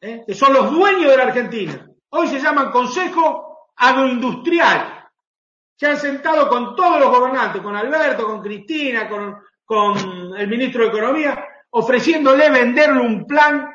¿eh? 0.00 0.24
que 0.26 0.34
son 0.34 0.52
los 0.52 0.70
dueños 0.70 1.10
de 1.10 1.16
la 1.16 1.24
Argentina. 1.24 1.90
Hoy 2.10 2.28
se 2.28 2.40
llaman 2.40 2.70
Consejo 2.70 3.70
Agroindustrial. 3.76 4.95
Se 5.76 5.86
han 5.86 5.98
sentado 5.98 6.48
con 6.48 6.74
todos 6.74 7.00
los 7.00 7.10
gobernantes, 7.10 7.62
con 7.62 7.76
Alberto, 7.76 8.26
con 8.26 8.42
Cristina, 8.42 9.08
con, 9.08 10.36
el 10.36 10.48
ministro 10.48 10.82
de 10.84 10.88
Economía, 10.88 11.44
ofreciéndole 11.70 12.50
venderle 12.50 13.00
un 13.00 13.26
plan 13.26 13.68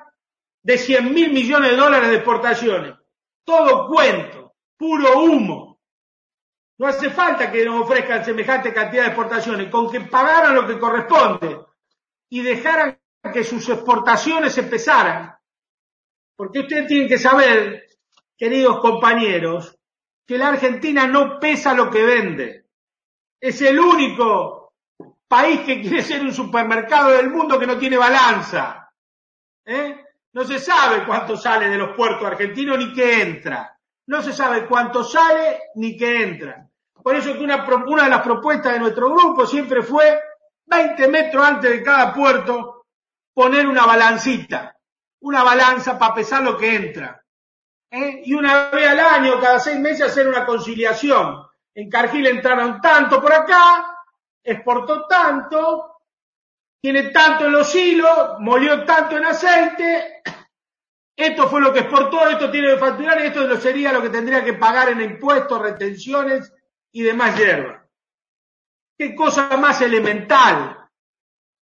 de 0.64 0.78
100 0.78 1.14
mil 1.14 1.32
millones 1.32 1.72
de 1.72 1.78
dólares 1.78 2.10
de 2.10 2.16
exportaciones. 2.16 2.96
Todo 3.44 3.88
cuento, 3.88 4.54
puro 4.78 5.20
humo. 5.20 5.80
No 6.78 6.88
hace 6.88 7.10
falta 7.10 7.52
que 7.52 7.66
nos 7.66 7.82
ofrezcan 7.82 8.26
semejante 8.26 8.74
cantidad 8.74 9.04
de 9.04 9.10
exportaciones, 9.10 9.70
con 9.70 9.92
que 9.92 10.02
pagaran 10.02 10.56
lo 10.56 10.66
que 10.66 10.80
corresponde 10.80 11.60
y 12.30 12.42
dejaran 12.42 12.98
que 13.32 13.44
sus 13.44 13.68
exportaciones 13.70 14.58
empezaran 14.58 15.36
porque 16.42 16.62
ustedes 16.62 16.88
tienen 16.88 17.08
que 17.08 17.20
saber, 17.20 17.88
queridos 18.36 18.80
compañeros, 18.80 19.78
que 20.26 20.38
la 20.38 20.50
Argentina 20.50 21.08
no 21.08 21.40
pesa 21.40 21.74
lo 21.74 21.90
que 21.90 22.04
vende. 22.04 22.66
Es 23.40 23.62
el 23.62 23.80
único 23.80 24.74
país 25.28 25.62
que 25.62 25.82
quiere 25.82 26.02
ser 26.02 26.22
un 26.22 26.34
supermercado 26.34 27.10
del 27.10 27.30
mundo 27.30 27.60
que 27.60 27.68
no 27.68 27.78
tiene 27.78 27.98
balanza. 27.98 28.92
¿Eh? 29.66 30.06
No 30.34 30.44
se 30.44 30.60
sabe 30.60 31.06
cuánto 31.06 31.36
sale 31.36 31.70
de 31.70 31.78
los 31.78 31.96
puertos 31.96 32.26
argentinos 32.26 32.78
ni 32.78 32.94
qué 32.94 33.22
entra. 33.22 33.78
No 34.08 34.22
se 34.22 34.34
sabe 34.34 34.66
cuánto 34.68 35.04
sale 35.04 35.60
ni 35.76 35.98
qué 35.98 36.24
entra. 36.24 36.68
Por 37.04 37.16
eso 37.16 37.34
que 37.34 37.44
una, 37.44 37.66
una 37.88 38.04
de 38.04 38.10
las 38.10 38.22
propuestas 38.22 38.74
de 38.74 38.80
nuestro 38.80 39.10
grupo 39.12 39.46
siempre 39.46 39.82
fue 39.82 40.20
20 40.66 41.08
metros 41.08 41.46
antes 41.46 41.72
de 41.72 41.84
cada 41.84 42.14
puerto 42.14 42.86
poner 43.34 43.68
una 43.68 43.86
balancita 43.86 44.76
una 45.22 45.44
balanza 45.44 45.98
para 45.98 46.16
pesar 46.16 46.44
lo 46.44 46.58
que 46.58 46.76
entra. 46.76 47.21
¿Eh? 47.92 48.22
Y 48.26 48.34
una 48.34 48.70
vez 48.70 48.88
al 48.88 49.00
año, 49.00 49.40
cada 49.40 49.60
seis 49.60 49.80
meses, 49.80 50.08
hacer 50.08 50.28
una 50.28 50.46
conciliación. 50.46 51.46
En 51.76 51.90
Cargill 51.90 52.28
entraron 52.28 52.82
tanto 52.82 53.22
por 53.22 53.32
acá, 53.32 53.98
exportó 54.44 55.06
tanto, 55.08 55.98
tiene 56.82 57.10
tanto 57.10 57.46
en 57.46 57.52
los 57.52 57.74
hilos, 57.76 58.40
molió 58.40 58.84
tanto 58.84 59.18
en 59.18 59.26
aceite, 59.26 60.24
esto 61.16 61.48
fue 61.48 61.62
lo 61.62 61.72
que 61.72 61.80
exportó, 61.80 62.28
esto 62.28 62.50
tiene 62.50 62.70
que 62.70 62.80
facturar 62.80 63.22
esto 63.22 63.56
sería 63.58 63.94
lo 63.94 64.02
que 64.02 64.10
tendría 64.10 64.44
que 64.44 64.54
pagar 64.54 64.90
en 64.90 65.02
impuestos, 65.02 65.62
retenciones 65.62 66.52
y 66.92 67.04
demás 67.04 67.38
hierba. 67.38 67.86
Qué 68.98 69.16
cosa 69.16 69.56
más 69.58 69.82
elemental. 69.82 70.78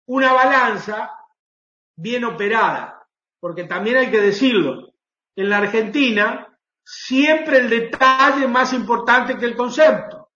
Una 0.06 0.32
balanza 0.32 1.12
bien 1.96 2.24
operada 2.24 3.00
porque 3.40 3.64
también 3.64 3.96
hay 3.96 4.10
que 4.10 4.20
decirlo, 4.20 4.89
en 5.36 5.50
la 5.50 5.58
Argentina 5.58 6.46
siempre 6.82 7.58
el 7.58 7.70
detalle 7.70 8.44
es 8.44 8.50
más 8.50 8.72
importante 8.72 9.36
que 9.36 9.46
el 9.46 9.56
concepto. 9.56 10.30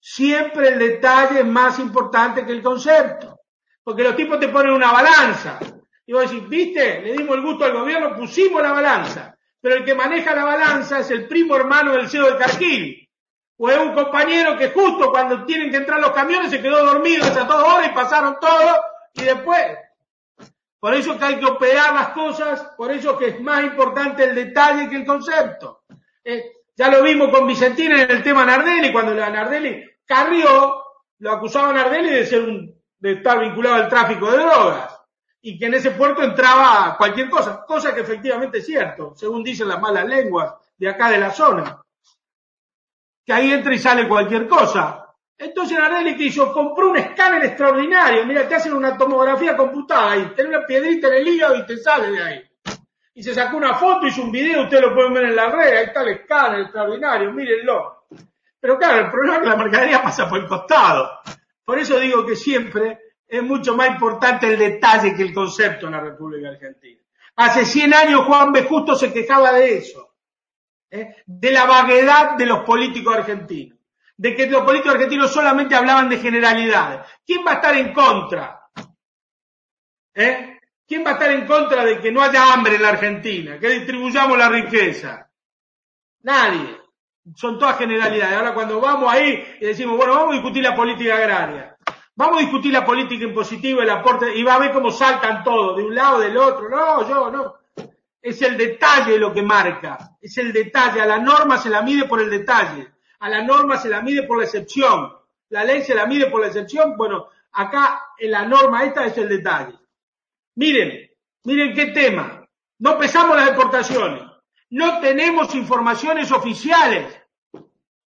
Siempre 0.00 0.68
el 0.68 0.78
detalle 0.78 1.40
es 1.40 1.46
más 1.46 1.78
importante 1.78 2.46
que 2.46 2.52
el 2.52 2.62
concepto. 2.62 3.40
Porque 3.82 4.02
los 4.02 4.16
tipos 4.16 4.38
te 4.38 4.48
ponen 4.48 4.72
una 4.72 4.92
balanza. 4.92 5.58
Y 6.06 6.12
vos 6.12 6.30
decís, 6.30 6.48
viste, 6.48 7.02
le 7.02 7.12
dimos 7.12 7.36
el 7.36 7.42
gusto 7.42 7.64
al 7.64 7.72
gobierno, 7.72 8.16
pusimos 8.16 8.62
la 8.62 8.72
balanza. 8.72 9.36
Pero 9.60 9.76
el 9.76 9.84
que 9.84 9.94
maneja 9.94 10.34
la 10.34 10.44
balanza 10.44 11.00
es 11.00 11.10
el 11.10 11.28
primo 11.28 11.56
hermano 11.56 11.92
del 11.92 12.08
CEO 12.08 12.32
de 12.32 12.38
Carquil. 12.38 13.08
O 13.58 13.68
es 13.68 13.78
un 13.78 13.92
compañero 13.94 14.56
que 14.56 14.70
justo 14.70 15.10
cuando 15.10 15.44
tienen 15.44 15.70
que 15.70 15.76
entrar 15.76 16.00
los 16.00 16.12
camiones 16.12 16.50
se 16.50 16.62
quedó 16.62 16.84
dormido 16.84 17.26
esas 17.26 17.46
dos 17.46 17.62
horas 17.62 17.88
y 17.90 17.94
pasaron 17.94 18.38
todo. 18.40 18.76
Y 19.14 19.22
después 19.22 19.76
por 20.80 20.94
eso 20.94 21.18
que 21.18 21.24
hay 21.26 21.38
que 21.38 21.46
operar 21.46 21.94
las 21.94 22.08
cosas, 22.08 22.72
por 22.76 22.90
eso 22.90 23.16
que 23.18 23.28
es 23.28 23.40
más 23.40 23.62
importante 23.62 24.24
el 24.24 24.34
detalle 24.34 24.88
que 24.88 24.96
el 24.96 25.06
concepto. 25.06 25.82
Eh, 26.24 26.52
ya 26.74 26.90
lo 26.90 27.02
vimos 27.02 27.28
con 27.28 27.46
Vicentina 27.46 28.02
en 28.02 28.10
el 28.10 28.22
tema 28.22 28.46
Nardelli, 28.46 28.90
cuando 28.90 29.14
la 29.14 29.28
Nardelli 29.28 29.84
Carrió, 30.06 30.82
lo 31.18 31.30
acusaba 31.30 31.72
Nardelli 31.72 32.10
de 32.10 32.26
ser 32.26 32.42
un, 32.42 32.74
de 32.98 33.12
estar 33.12 33.38
vinculado 33.40 33.76
al 33.76 33.88
tráfico 33.88 34.30
de 34.30 34.38
drogas 34.38 35.00
y 35.42 35.58
que 35.58 35.66
en 35.66 35.74
ese 35.74 35.92
puerto 35.92 36.22
entraba 36.22 36.96
cualquier 36.96 37.28
cosa, 37.30 37.64
cosa 37.64 37.94
que 37.94 38.00
efectivamente 38.00 38.58
es 38.58 38.66
cierto, 38.66 39.14
según 39.14 39.42
dicen 39.42 39.68
las 39.68 39.80
malas 39.80 40.06
lenguas 40.06 40.54
de 40.76 40.88
acá 40.88 41.10
de 41.10 41.18
la 41.18 41.30
zona. 41.30 41.82
Que 43.24 43.32
ahí 43.32 43.52
entra 43.52 43.74
y 43.74 43.78
sale 43.78 44.08
cualquier 44.08 44.48
cosa. 44.48 45.09
Entonces 45.40 45.78
Nardelli 45.78 46.18
que 46.18 46.24
hizo, 46.24 46.52
compró 46.52 46.90
un 46.90 46.98
escáner 46.98 47.42
extraordinario, 47.46 48.26
mira, 48.26 48.46
te 48.46 48.56
hacen 48.56 48.74
una 48.74 48.98
tomografía 48.98 49.56
computada 49.56 50.14
y 50.18 50.34
tenés 50.34 50.54
una 50.54 50.66
piedrita 50.66 51.08
en 51.08 51.14
el 51.14 51.28
hígado 51.28 51.56
y 51.56 51.64
te 51.64 51.78
sale 51.78 52.10
de 52.10 52.22
ahí. 52.22 52.50
Y 53.14 53.22
se 53.22 53.34
sacó 53.34 53.56
una 53.56 53.72
foto, 53.72 54.06
hizo 54.06 54.22
un 54.22 54.30
video, 54.30 54.64
ustedes 54.64 54.82
lo 54.82 54.94
pueden 54.94 55.14
ver 55.14 55.24
en 55.24 55.36
la 55.36 55.48
red, 55.48 55.78
ahí 55.78 55.84
está 55.86 56.02
el 56.02 56.08
escáner 56.10 56.60
extraordinario, 56.60 57.32
mírenlo. 57.32 58.04
Pero 58.60 58.76
claro, 58.76 59.06
el 59.06 59.10
problema 59.10 59.36
es 59.36 59.42
que 59.42 59.48
la 59.48 59.56
mercadería 59.56 60.02
pasa 60.02 60.28
por 60.28 60.40
el 60.40 60.46
costado. 60.46 61.08
Por 61.64 61.78
eso 61.78 61.98
digo 61.98 62.26
que 62.26 62.36
siempre 62.36 62.98
es 63.26 63.42
mucho 63.42 63.74
más 63.74 63.88
importante 63.88 64.46
el 64.46 64.58
detalle 64.58 65.14
que 65.14 65.22
el 65.22 65.32
concepto 65.32 65.86
en 65.86 65.92
la 65.92 66.00
República 66.00 66.50
Argentina. 66.50 67.00
Hace 67.36 67.64
100 67.64 67.94
años 67.94 68.26
Juan 68.26 68.52
B. 68.52 68.64
Justo 68.64 68.94
se 68.94 69.10
quejaba 69.10 69.52
de 69.52 69.78
eso, 69.78 70.16
¿eh? 70.90 71.16
de 71.24 71.50
la 71.50 71.64
vaguedad 71.64 72.36
de 72.36 72.44
los 72.44 72.60
políticos 72.60 73.16
argentinos 73.16 73.79
de 74.20 74.36
que 74.36 74.46
los 74.48 74.64
políticos 74.64 74.96
argentinos 74.96 75.32
solamente 75.32 75.74
hablaban 75.74 76.10
de 76.10 76.18
generalidades. 76.18 77.00
¿Quién 77.24 77.42
va 77.46 77.52
a 77.52 77.54
estar 77.54 77.74
en 77.74 77.90
contra? 77.94 78.60
¿Eh? 80.14 80.58
¿Quién 80.86 81.06
va 81.06 81.10
a 81.10 81.12
estar 81.14 81.30
en 81.30 81.46
contra 81.46 81.86
de 81.86 81.98
que 82.00 82.12
no 82.12 82.20
haya 82.20 82.52
hambre 82.52 82.74
en 82.74 82.82
la 82.82 82.90
Argentina? 82.90 83.58
Que 83.58 83.70
distribuyamos 83.70 84.36
la 84.36 84.50
riqueza. 84.50 85.26
Nadie. 86.24 86.76
Son 87.34 87.58
todas 87.58 87.78
generalidades. 87.78 88.36
Ahora 88.36 88.52
cuando 88.52 88.78
vamos 88.78 89.10
ahí 89.10 89.56
y 89.58 89.64
decimos, 89.64 89.96
bueno, 89.96 90.12
vamos 90.12 90.32
a 90.32 90.34
discutir 90.34 90.64
la 90.64 90.76
política 90.76 91.16
agraria. 91.16 91.74
Vamos 92.14 92.36
a 92.36 92.40
discutir 92.40 92.74
la 92.74 92.84
política 92.84 93.24
impositiva, 93.24 93.82
el 93.82 93.88
aporte, 93.88 94.36
y 94.36 94.42
va 94.42 94.56
a 94.56 94.58
ver 94.58 94.72
cómo 94.72 94.90
saltan 94.90 95.42
todos, 95.42 95.78
de 95.78 95.84
un 95.84 95.94
lado, 95.94 96.20
del 96.20 96.36
otro. 96.36 96.68
No, 96.68 97.08
yo 97.08 97.30
no. 97.30 97.54
Es 98.20 98.42
el 98.42 98.58
detalle 98.58 99.18
lo 99.18 99.32
que 99.32 99.40
marca. 99.40 100.10
Es 100.20 100.36
el 100.36 100.52
detalle. 100.52 101.00
A 101.00 101.06
la 101.06 101.18
norma 101.18 101.56
se 101.56 101.70
la 101.70 101.80
mide 101.80 102.04
por 102.04 102.20
el 102.20 102.28
detalle 102.28 102.99
a 103.20 103.28
la 103.28 103.42
norma 103.42 103.76
se 103.78 103.88
la 103.88 104.00
mide 104.00 104.24
por 104.24 104.38
la 104.38 104.44
excepción. 104.44 105.12
La 105.50 105.64
ley 105.64 105.82
se 105.82 105.94
la 105.94 106.06
mide 106.06 106.26
por 106.26 106.40
la 106.40 106.48
excepción. 106.48 106.96
Bueno, 106.96 107.28
acá 107.52 108.06
en 108.18 108.30
la 108.30 108.46
norma 108.46 108.84
esta 108.84 109.06
es 109.06 109.16
el 109.18 109.28
detalle. 109.28 109.78
Miren, 110.56 111.10
miren 111.44 111.74
qué 111.74 111.86
tema. 111.86 112.46
No 112.78 112.98
pesamos 112.98 113.36
las 113.36 113.48
exportaciones. 113.48 114.22
No 114.70 115.00
tenemos 115.00 115.54
informaciones 115.54 116.32
oficiales 116.32 117.14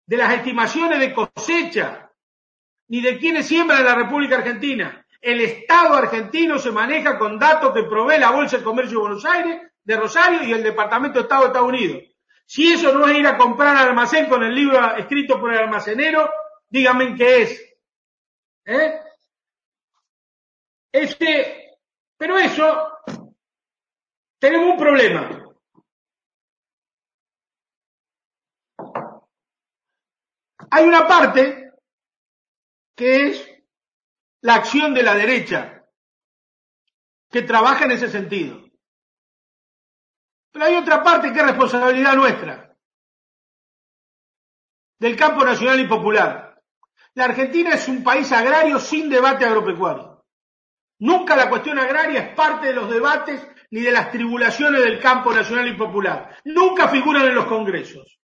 de 0.06 0.16
las 0.16 0.34
estimaciones 0.34 1.00
de 1.00 1.14
cosecha, 1.14 2.10
ni 2.88 3.00
de 3.00 3.18
quiénes 3.18 3.46
siembran 3.46 3.80
en 3.80 3.86
la 3.86 3.94
República 3.94 4.36
Argentina. 4.36 5.04
El 5.20 5.40
Estado 5.40 5.94
argentino 5.94 6.58
se 6.58 6.70
maneja 6.70 7.18
con 7.18 7.38
datos 7.38 7.72
que 7.72 7.84
provee 7.84 8.18
la 8.18 8.30
Bolsa 8.30 8.58
de 8.58 8.64
Comercio 8.64 8.98
de 8.98 9.02
Buenos 9.02 9.24
Aires, 9.24 9.60
de 9.82 9.96
Rosario 9.96 10.44
y 10.44 10.52
el 10.52 10.62
Departamento 10.62 11.18
de 11.18 11.22
Estado 11.22 11.42
de 11.42 11.46
Estados 11.48 11.68
Unidos. 11.68 12.02
Si 12.50 12.72
eso 12.72 12.92
no 12.92 13.06
es 13.06 13.16
ir 13.16 13.24
a 13.28 13.38
comprar 13.38 13.76
al 13.76 13.90
almacén 13.90 14.28
con 14.28 14.42
el 14.42 14.52
libro 14.52 14.96
escrito 14.96 15.38
por 15.38 15.52
el 15.54 15.60
almacenero 15.60 16.28
díganme 16.68 17.14
qué 17.14 17.42
es. 17.42 17.76
¿Eh? 18.64 19.00
Este, 20.90 21.78
pero 22.16 22.36
eso, 22.38 22.98
tenemos 24.40 24.70
un 24.72 24.76
problema. 24.76 25.46
Hay 30.72 30.84
una 30.86 31.06
parte 31.06 31.72
que 32.96 33.28
es 33.28 33.48
la 34.40 34.56
acción 34.56 34.92
de 34.92 35.04
la 35.04 35.14
derecha, 35.14 35.86
que 37.30 37.42
trabaja 37.42 37.84
en 37.84 37.92
ese 37.92 38.08
sentido. 38.08 38.69
Pero 40.52 40.64
hay 40.64 40.74
otra 40.76 41.02
parte 41.02 41.32
que 41.32 41.38
es 41.38 41.46
responsabilidad 41.46 42.14
nuestra, 42.14 42.76
del 44.98 45.16
campo 45.16 45.44
nacional 45.44 45.80
y 45.80 45.86
popular. 45.86 46.60
La 47.14 47.24
Argentina 47.24 47.70
es 47.70 47.88
un 47.88 48.02
país 48.02 48.30
agrario 48.32 48.78
sin 48.78 49.08
debate 49.08 49.44
agropecuario. 49.44 50.24
Nunca 51.00 51.34
la 51.34 51.48
cuestión 51.48 51.78
agraria 51.78 52.20
es 52.20 52.34
parte 52.34 52.68
de 52.68 52.74
los 52.74 52.90
debates 52.90 53.46
ni 53.70 53.80
de 53.80 53.92
las 53.92 54.10
tribulaciones 54.10 54.82
del 54.82 55.00
campo 55.00 55.32
nacional 55.32 55.68
y 55.68 55.76
popular. 55.76 56.36
Nunca 56.44 56.88
figuran 56.88 57.26
en 57.26 57.34
los 57.34 57.46
congresos. 57.46 58.18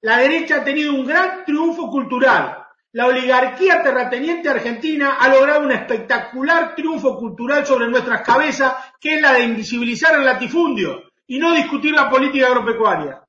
La 0.00 0.18
derecha 0.18 0.56
ha 0.56 0.64
tenido 0.64 0.94
un 0.94 1.04
gran 1.04 1.44
triunfo 1.44 1.90
cultural. 1.90 2.64
La 2.92 3.06
oligarquía 3.06 3.82
terrateniente 3.82 4.48
argentina 4.48 5.16
ha 5.20 5.28
logrado 5.28 5.60
un 5.62 5.72
espectacular 5.72 6.74
triunfo 6.74 7.18
cultural 7.18 7.66
sobre 7.66 7.88
nuestras 7.88 8.22
cabezas, 8.22 8.74
que 8.98 9.16
es 9.16 9.20
la 9.20 9.34
de 9.34 9.42
invisibilizar 9.42 10.14
el 10.14 10.24
latifundio 10.24 11.07
y 11.28 11.38
no 11.38 11.52
discutir 11.54 11.94
la 11.94 12.10
política 12.10 12.46
agropecuaria. 12.48 13.24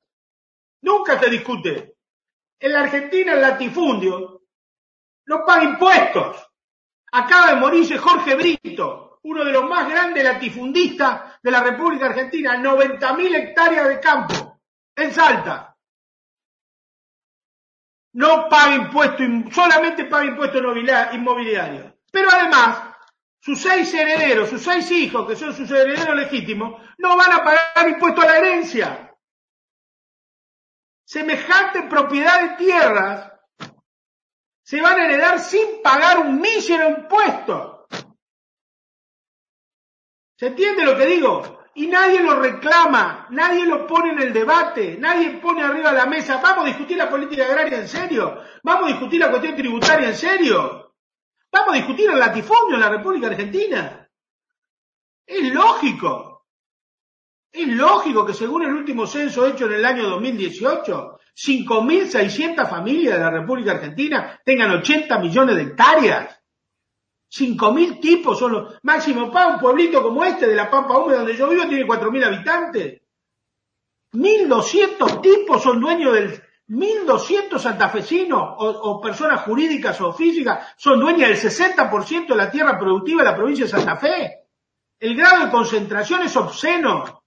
Nunca 0.82 1.18
se 1.18 1.30
discute. 1.30 1.96
En 2.58 2.72
la 2.72 2.80
Argentina 2.80 3.32
el 3.32 3.40
latifundio 3.40 4.42
no 5.26 5.44
paga 5.46 5.64
impuestos. 5.64 6.50
Acaba 7.12 7.54
de 7.54 7.60
morirse 7.60 7.98
Jorge 7.98 8.34
Brito, 8.34 9.20
uno 9.22 9.44
de 9.44 9.52
los 9.52 9.64
más 9.68 9.88
grandes 9.88 10.24
latifundistas 10.24 11.40
de 11.42 11.50
la 11.50 11.62
República 11.62 12.06
Argentina, 12.06 12.56
90.000 12.56 13.36
hectáreas 13.36 13.88
de 13.88 14.00
campo 14.00 14.60
en 14.96 15.12
Salta 15.12 15.70
no 18.12 18.48
paga 18.48 18.74
impuesto, 18.74 19.22
solamente 19.52 20.04
paga 20.04 20.26
impuesto 20.26 20.58
inmobiliario. 20.58 21.96
Pero 22.10 22.30
además, 22.30 22.89
sus 23.40 23.60
seis 23.60 23.92
herederos, 23.94 24.50
sus 24.50 24.62
seis 24.62 24.90
hijos, 24.90 25.26
que 25.26 25.36
son 25.36 25.54
sus 25.54 25.70
herederos 25.70 26.14
legítimos, 26.14 26.80
no 26.98 27.16
van 27.16 27.32
a 27.32 27.44
pagar 27.44 27.88
impuesto 27.88 28.20
a 28.20 28.26
la 28.26 28.38
herencia. 28.38 29.14
Semejante 31.04 31.82
propiedad 31.84 32.42
de 32.42 32.56
tierras 32.56 33.32
se 34.62 34.80
van 34.80 35.00
a 35.00 35.04
heredar 35.06 35.40
sin 35.40 35.82
pagar 35.82 36.20
un 36.20 36.40
mísero 36.40 36.88
impuesto. 36.88 37.86
¿Se 40.36 40.46
entiende 40.46 40.84
lo 40.84 40.96
que 40.96 41.06
digo? 41.06 41.60
y 41.74 41.86
nadie 41.86 42.20
lo 42.20 42.40
reclama, 42.40 43.26
nadie 43.30 43.64
lo 43.64 43.86
pone 43.86 44.10
en 44.12 44.20
el 44.20 44.32
debate, 44.32 44.96
nadie 44.98 45.38
pone 45.38 45.62
arriba 45.62 45.90
de 45.90 45.98
la 45.98 46.06
mesa, 46.06 46.38
vamos 46.42 46.64
a 46.64 46.68
discutir 46.68 46.96
la 46.96 47.08
política 47.08 47.44
agraria 47.44 47.78
en 47.78 47.88
serio, 47.88 48.42
vamos 48.62 48.84
a 48.84 48.92
discutir 48.92 49.20
la 49.20 49.30
cuestión 49.30 49.56
tributaria 49.56 50.08
en 50.08 50.16
serio, 50.16 50.89
vamos 51.52 51.74
a 51.74 51.76
discutir 51.76 52.10
el 52.10 52.18
latifundio 52.18 52.74
en 52.74 52.80
la 52.80 52.88
República 52.88 53.28
Argentina. 53.28 54.08
Es 55.26 55.52
lógico, 55.52 56.46
es 57.52 57.68
lógico 57.68 58.24
que 58.24 58.34
según 58.34 58.62
el 58.62 58.72
último 58.72 59.06
censo 59.06 59.46
hecho 59.46 59.66
en 59.66 59.72
el 59.72 59.84
año 59.84 60.08
2018, 60.08 61.18
5.600 61.34 62.68
familias 62.68 63.14
de 63.14 63.24
la 63.24 63.30
República 63.30 63.72
Argentina 63.72 64.40
tengan 64.44 64.70
80 64.72 65.18
millones 65.18 65.56
de 65.56 65.62
hectáreas. 65.62 66.36
Cinco 67.32 67.72
mil 67.72 68.00
tipos 68.00 68.38
son 68.38 68.52
los 68.52 68.78
máximo 68.82 69.30
para 69.30 69.54
un 69.54 69.60
pueblito 69.60 70.02
como 70.02 70.24
este 70.24 70.48
de 70.48 70.56
la 70.56 70.68
Pampa 70.68 70.98
Húmeda 70.98 71.18
donde 71.18 71.36
yo 71.36 71.48
vivo 71.48 71.68
tiene 71.68 71.86
cuatro 71.86 72.10
mil 72.10 72.24
habitantes. 72.24 73.02
Mil 74.12 74.48
doscientos 74.48 75.22
tipos 75.22 75.62
son 75.62 75.80
dueños 75.80 76.12
del 76.12 76.42
mil 76.70 77.06
doscientos 77.06 77.62
santafesinos 77.62 78.40
o, 78.58 78.68
o, 78.68 79.00
personas 79.00 79.42
jurídicas 79.42 80.00
o 80.00 80.12
físicas 80.12 80.74
son 80.76 80.98
dueñas 80.98 81.28
del 81.28 81.38
60% 81.38 82.28
de 82.28 82.36
la 82.36 82.50
tierra 82.50 82.78
productiva 82.78 83.22
de 83.22 83.30
la 83.30 83.36
provincia 83.36 83.64
de 83.64 83.70
Santa 83.70 83.96
Fe. 83.96 84.46
El 84.98 85.16
grado 85.16 85.44
de 85.44 85.50
concentración 85.50 86.22
es 86.22 86.36
obsceno. 86.36 87.22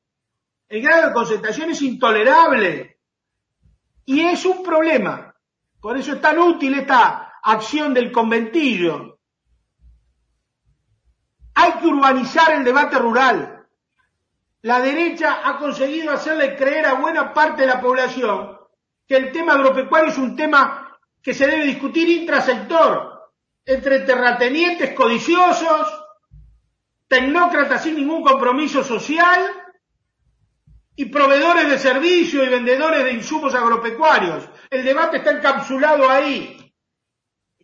El 0.68 0.82
grado 0.82 1.08
de 1.08 1.14
concentración 1.14 1.72
es 1.72 1.82
intolerable. 1.82 3.00
Y 4.06 4.22
es 4.22 4.46
un 4.46 4.64
problema. 4.64 5.34
Por 5.80 5.98
eso 5.98 6.14
es 6.14 6.22
tan 6.22 6.40
útil 6.40 6.74
esta 6.76 7.40
acción 7.42 7.94
del 7.94 8.12
conventillo 8.12 9.14
hay 11.56 11.74
que 11.74 11.88
urbanizar 11.88 12.52
el 12.54 12.64
debate 12.64 12.98
rural. 12.98 13.68
La 14.62 14.80
derecha 14.80 15.42
ha 15.44 15.58
conseguido 15.58 16.12
hacerle 16.12 16.56
creer 16.56 16.86
a 16.86 16.94
buena 16.96 17.34
parte 17.34 17.62
de 17.62 17.68
la 17.68 17.82
población 17.82 18.58
que 19.08 19.16
el 19.16 19.32
tema 19.32 19.54
agropecuario 19.54 20.10
es 20.10 20.18
un 20.18 20.36
tema 20.36 21.00
que 21.22 21.34
se 21.34 21.48
debe 21.48 21.66
discutir 21.66 22.10
intrasector, 22.10 23.32
entre 23.66 24.02
terratenientes 24.02 24.94
codiciosos, 24.94 25.88
tecnócratas 27.08 27.84
sin 27.84 27.96
ningún 27.96 28.24
compromiso 28.24 28.84
social 28.84 29.46
y 30.96 31.06
proveedores 31.06 31.70
de 31.70 31.80
servicios 31.80 32.46
y 32.46 32.50
vendedores 32.50 33.04
de 33.04 33.14
insumos 33.14 33.56
agropecuarios. 33.56 34.48
El 34.70 34.84
debate 34.84 35.18
está 35.18 35.32
encapsulado 35.32 36.10
ahí. 36.10 36.74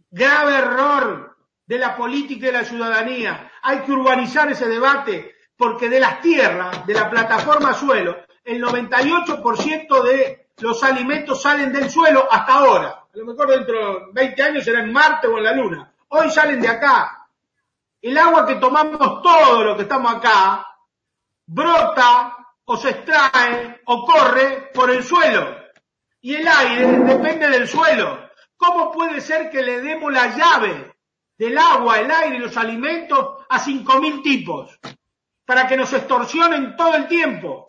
Grave 0.10 0.56
error 0.56 1.38
de 1.66 1.78
la 1.78 1.96
política 1.96 2.48
y 2.48 2.52
de 2.52 2.52
la 2.52 2.64
ciudadanía. 2.64 3.52
Hay 3.62 3.80
que 3.80 3.92
urbanizar 3.92 4.52
ese 4.52 4.68
debate 4.68 5.36
porque 5.56 5.90
de 5.90 6.00
las 6.00 6.22
tierras, 6.22 6.86
de 6.88 6.94
la 6.94 7.10
plataforma 7.10 7.74
suelo, 7.74 8.18
el 8.44 8.64
98% 8.64 10.04
de 10.04 10.49
los 10.62 10.84
alimentos 10.84 11.42
salen 11.42 11.72
del 11.72 11.90
suelo 11.90 12.28
hasta 12.32 12.54
ahora. 12.54 12.90
A 13.14 13.18
lo 13.18 13.26
mejor 13.26 13.48
dentro 13.48 14.00
de 14.00 14.06
20 14.14 14.44
años 14.44 14.64
será 14.64 14.82
en 14.82 14.92
Marte 14.92 15.28
o 15.28 15.38
en 15.38 15.44
la 15.44 15.54
Luna. 15.54 15.94
Hoy 16.10 16.30
salen 16.30 16.62
de 16.62 16.68
acá. 16.68 17.28
El 18.02 18.18
agua 18.18 18.46
que 18.46 18.56
tomamos 18.56 19.22
todo 19.22 19.64
lo 19.64 19.76
que 19.76 19.84
estamos 19.84 20.14
acá 20.14 20.66
brota 21.46 22.38
o 22.66 22.78
se 22.78 22.90
extrae 22.92 23.82
o 23.86 24.06
corre 24.06 24.72
por 24.74 24.92
el 24.92 25.04
suelo. 25.04 25.58
Y 26.22 26.36
el 26.36 26.48
aire 26.48 26.86
depende 27.00 27.50
del 27.50 27.68
suelo. 27.68 28.30
¿Cómo 28.56 28.92
puede 28.92 29.22
ser 29.22 29.50
que 29.50 29.64
le 29.64 29.82
demos 29.82 30.12
la 30.12 30.36
llave 30.36 30.94
del 31.38 31.58
agua, 31.58 32.00
el 32.00 32.12
aire 32.12 32.36
y 32.36 32.40
los 32.40 32.58
alimentos 32.58 33.46
a 33.48 33.58
cinco 33.60 34.00
mil 34.00 34.22
tipos 34.22 34.78
para 35.46 35.66
que 35.66 35.78
nos 35.78 35.92
extorsionen 35.94 36.76
todo 36.76 36.94
el 36.96 37.08
tiempo 37.08 37.68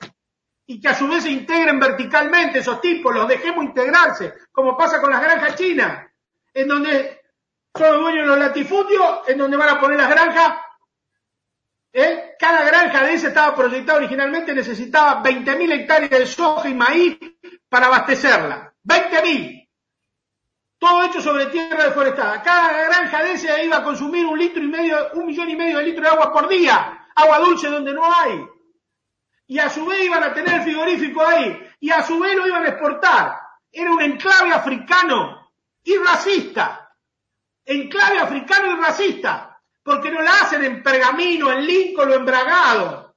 y 0.71 0.81
que 0.81 0.87
a 0.87 0.95
su 0.95 1.09
vez 1.09 1.25
se 1.25 1.31
integren 1.31 1.81
verticalmente 1.81 2.61
esos 2.61 2.81
tipos, 2.81 3.13
los 3.13 3.27
dejemos 3.27 3.65
integrarse, 3.65 4.35
como 4.53 4.77
pasa 4.77 5.01
con 5.01 5.11
las 5.11 5.21
granjas 5.21 5.57
chinas, 5.57 6.09
en 6.55 6.69
donde 6.69 7.23
son 7.75 7.93
los 7.93 8.03
dueños 8.03 8.29
los 8.29 8.39
latifundios, 8.39 9.29
en 9.29 9.37
donde 9.37 9.57
van 9.57 9.71
a 9.71 9.81
poner 9.81 9.99
las 9.99 10.09
granjas. 10.09 10.59
¿eh? 11.93 12.37
Cada 12.39 12.63
granja 12.63 13.03
de 13.03 13.15
ese 13.15 13.29
estaba 13.29 13.57
proyectada 13.57 13.99
originalmente, 13.99 14.55
necesitaba 14.55 15.21
20.000 15.25 15.73
hectáreas 15.73 16.11
de 16.11 16.27
soja 16.27 16.69
y 16.69 16.75
maíz 16.75 17.19
para 17.69 17.87
abastecerla. 17.87 18.73
20.000. 18.85 19.69
Todo 20.79 21.03
hecho 21.03 21.21
sobre 21.21 21.47
tierra 21.47 21.87
deforestada. 21.87 22.43
Cada 22.43 22.85
granja 22.85 23.25
de 23.25 23.33
ese 23.33 23.65
iba 23.65 23.79
a 23.79 23.83
consumir 23.83 24.25
un 24.25 24.39
litro 24.39 24.63
y 24.63 24.69
medio, 24.69 25.15
un 25.15 25.27
millón 25.27 25.51
y 25.51 25.57
medio 25.57 25.79
de 25.79 25.85
litros 25.85 26.05
de 26.05 26.11
agua 26.11 26.33
por 26.33 26.49
día. 26.49 27.09
Agua 27.17 27.41
dulce 27.41 27.69
donde 27.69 27.93
no 27.93 28.05
hay. 28.05 28.41
Y 29.51 29.59
a 29.59 29.69
su 29.69 29.85
vez 29.85 30.05
iban 30.05 30.23
a 30.23 30.33
tener 30.33 30.55
el 30.55 30.63
frigorífico 30.63 31.27
ahí. 31.27 31.61
Y 31.81 31.91
a 31.91 32.05
su 32.05 32.21
vez 32.21 32.37
lo 32.37 32.47
iban 32.47 32.63
a 32.63 32.69
exportar. 32.69 33.37
Era 33.73 33.91
un 33.91 34.01
enclave 34.01 34.53
africano 34.53 35.51
y 35.83 35.97
racista. 35.97 36.95
Enclave 37.65 38.21
africano 38.21 38.71
y 38.71 38.81
racista. 38.81 39.61
Porque 39.83 40.09
no 40.13 40.23
la 40.23 40.31
hacen 40.43 40.63
en 40.63 40.85
Pergamino, 40.85 41.51
en 41.51 41.67
Lincoln 41.67 42.11
o 42.11 42.15
en 42.15 42.25
Bragado. 42.25 43.17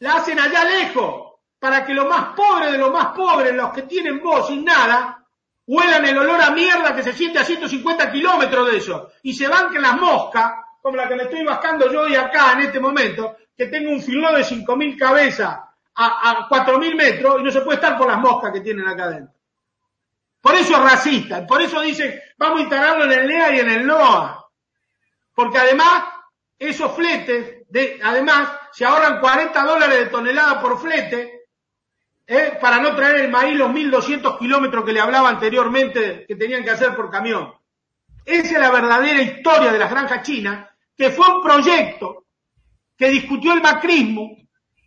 La 0.00 0.16
hacen 0.16 0.38
allá 0.38 0.64
lejos. 0.66 1.32
Para 1.58 1.82
que 1.82 1.94
los 1.94 2.06
más 2.06 2.34
pobres 2.36 2.70
de 2.70 2.76
los 2.76 2.92
más 2.92 3.16
pobres, 3.16 3.54
los 3.54 3.72
que 3.72 3.84
tienen 3.84 4.22
voz 4.22 4.48
sin 4.48 4.66
nada, 4.66 5.24
huelan 5.66 6.04
el 6.04 6.18
olor 6.18 6.42
a 6.42 6.50
mierda 6.50 6.94
que 6.94 7.02
se 7.02 7.14
siente 7.14 7.38
a 7.38 7.44
150 7.44 8.12
kilómetros 8.12 8.70
de 8.70 8.76
eso 8.76 9.12
y 9.22 9.32
se 9.32 9.48
banquen 9.48 9.80
las 9.80 9.98
moscas, 9.98 10.52
como 10.82 10.98
la 10.98 11.08
que 11.08 11.16
me 11.16 11.22
estoy 11.22 11.42
bascando 11.42 11.90
yo 11.90 12.02
hoy 12.02 12.16
acá 12.16 12.52
en 12.52 12.66
este 12.66 12.80
momento, 12.80 13.38
que 13.56 13.66
tengo 13.66 13.90
un 13.90 14.02
filón 14.02 14.34
de 14.34 14.42
5.000 14.42 14.98
cabezas 14.98 15.58
a, 15.94 16.30
a 16.30 16.48
4.000 16.48 16.94
metros 16.96 17.40
y 17.40 17.44
no 17.44 17.50
se 17.50 17.60
puede 17.60 17.76
estar 17.76 17.96
por 17.96 18.08
las 18.08 18.18
moscas 18.18 18.52
que 18.52 18.60
tienen 18.60 18.86
acá 18.86 19.04
adentro. 19.04 19.34
Por 20.40 20.54
eso 20.56 20.74
es 20.74 20.82
racista, 20.82 21.46
por 21.46 21.62
eso 21.62 21.80
dicen, 21.80 22.20
vamos 22.36 22.58
a 22.58 22.62
instalarlo 22.62 23.04
en 23.04 23.12
el 23.12 23.26
NEA 23.26 23.54
y 23.54 23.60
en 23.60 23.70
el 23.70 23.86
NOA. 23.86 24.46
Porque 25.34 25.58
además, 25.58 26.04
esos 26.58 26.94
fletes, 26.94 27.66
de, 27.68 27.98
además, 28.02 28.50
se 28.72 28.84
ahorran 28.84 29.20
40 29.20 29.64
dólares 29.64 29.98
de 30.00 30.06
tonelada 30.06 30.60
por 30.60 30.78
flete, 30.78 31.46
¿eh? 32.26 32.58
para 32.60 32.78
no 32.78 32.94
traer 32.94 33.16
el 33.24 33.30
maíz 33.30 33.56
los 33.56 33.70
1.200 33.70 34.38
kilómetros 34.38 34.84
que 34.84 34.92
le 34.92 35.00
hablaba 35.00 35.30
anteriormente 35.30 36.26
que 36.26 36.36
tenían 36.36 36.62
que 36.62 36.70
hacer 36.70 36.94
por 36.94 37.10
camión. 37.10 37.54
Esa 38.24 38.54
es 38.54 38.60
la 38.60 38.70
verdadera 38.70 39.22
historia 39.22 39.72
de 39.72 39.78
las 39.78 39.90
granjas 39.90 40.22
chinas, 40.22 40.68
que 40.96 41.10
fue 41.10 41.26
un 41.34 41.42
proyecto 41.42 42.23
que 42.96 43.08
discutió 43.08 43.52
el 43.54 43.62
macrismo, 43.62 44.36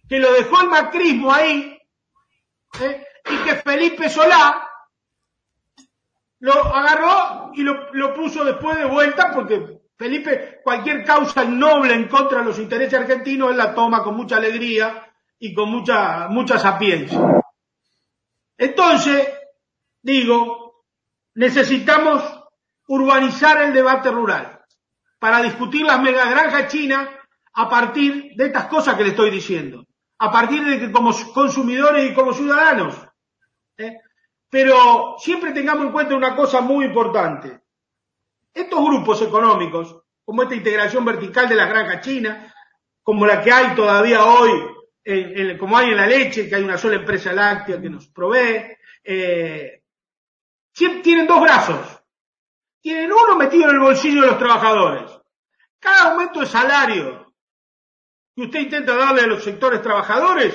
que 0.07 0.19
lo 0.19 0.31
dejó 0.33 0.61
el 0.61 0.69
macrismo 0.69 1.31
ahí, 1.31 1.77
¿eh? 2.81 3.05
y 3.29 3.37
que 3.43 3.55
Felipe 3.55 4.09
Solá 4.09 4.63
lo 6.39 6.53
agarró 6.53 7.51
y 7.53 7.63
lo, 7.63 7.93
lo, 7.93 8.13
puso 8.13 8.45
después 8.45 8.77
de 8.77 8.85
vuelta 8.85 9.31
porque 9.33 9.81
Felipe 9.97 10.61
cualquier 10.63 11.03
causa 11.03 11.43
noble 11.43 11.93
en 11.95 12.07
contra 12.07 12.39
de 12.39 12.45
los 12.45 12.59
intereses 12.59 12.99
argentinos 12.99 13.51
él 13.51 13.57
la 13.57 13.73
toma 13.73 14.03
con 14.03 14.15
mucha 14.15 14.37
alegría 14.37 15.11
y 15.39 15.53
con 15.53 15.69
mucha, 15.69 16.27
mucha 16.27 16.59
sapiencia. 16.59 17.19
Entonces, 18.57 19.27
digo, 20.01 20.85
necesitamos 21.35 22.23
urbanizar 22.87 23.61
el 23.61 23.73
debate 23.73 24.09
rural 24.09 24.61
para 25.19 25.41
discutir 25.41 25.85
las 25.85 26.01
megagranjas 26.01 26.71
chinas 26.71 27.09
a 27.59 27.67
partir 27.67 28.33
de 28.35 28.45
estas 28.45 28.67
cosas 28.67 28.95
que 28.95 29.03
le 29.03 29.09
estoy 29.09 29.31
diciendo, 29.31 29.83
a 30.19 30.31
partir 30.31 30.63
de 30.63 30.79
que 30.79 30.91
como 30.91 31.11
consumidores 31.33 32.11
y 32.11 32.13
como 32.13 32.31
ciudadanos 32.31 32.95
¿eh? 33.77 33.99
Pero 34.49 35.15
siempre 35.17 35.51
tengamos 35.51 35.87
en 35.87 35.91
cuenta 35.91 36.15
una 36.15 36.35
cosa 36.35 36.61
muy 36.61 36.85
importante. 36.85 37.61
Estos 38.53 38.79
grupos 38.79 39.21
económicos, 39.23 40.03
como 40.23 40.43
esta 40.43 40.55
integración 40.55 41.03
vertical 41.03 41.49
de 41.49 41.55
la 41.55 41.65
granja 41.65 41.99
china, 41.99 42.53
como 43.01 43.25
la 43.25 43.41
que 43.41 43.51
hay 43.51 43.75
todavía 43.75 44.23
hoy, 44.23 44.51
como 45.59 45.77
hay 45.77 45.89
en 45.89 45.97
la 45.97 46.07
leche, 46.07 46.47
que 46.47 46.55
hay 46.55 46.63
una 46.63 46.77
sola 46.77 46.97
empresa 46.97 47.33
láctea 47.33 47.81
que 47.81 47.89
nos 47.89 48.07
provee, 48.07 48.77
eh, 49.03 49.81
tienen 50.73 51.27
dos 51.27 51.41
brazos. 51.41 52.03
Tienen 52.81 53.11
uno 53.11 53.35
metido 53.35 53.65
en 53.65 53.75
el 53.75 53.79
bolsillo 53.79 54.21
de 54.21 54.27
los 54.27 54.37
trabajadores. 54.37 55.11
Cada 55.79 56.11
aumento 56.11 56.39
de 56.39 56.45
salario 56.45 57.26
que 58.37 58.43
usted 58.43 58.59
intenta 58.59 58.95
darle 58.95 59.21
a 59.21 59.27
los 59.27 59.43
sectores 59.43 59.81
trabajadores 59.81 60.53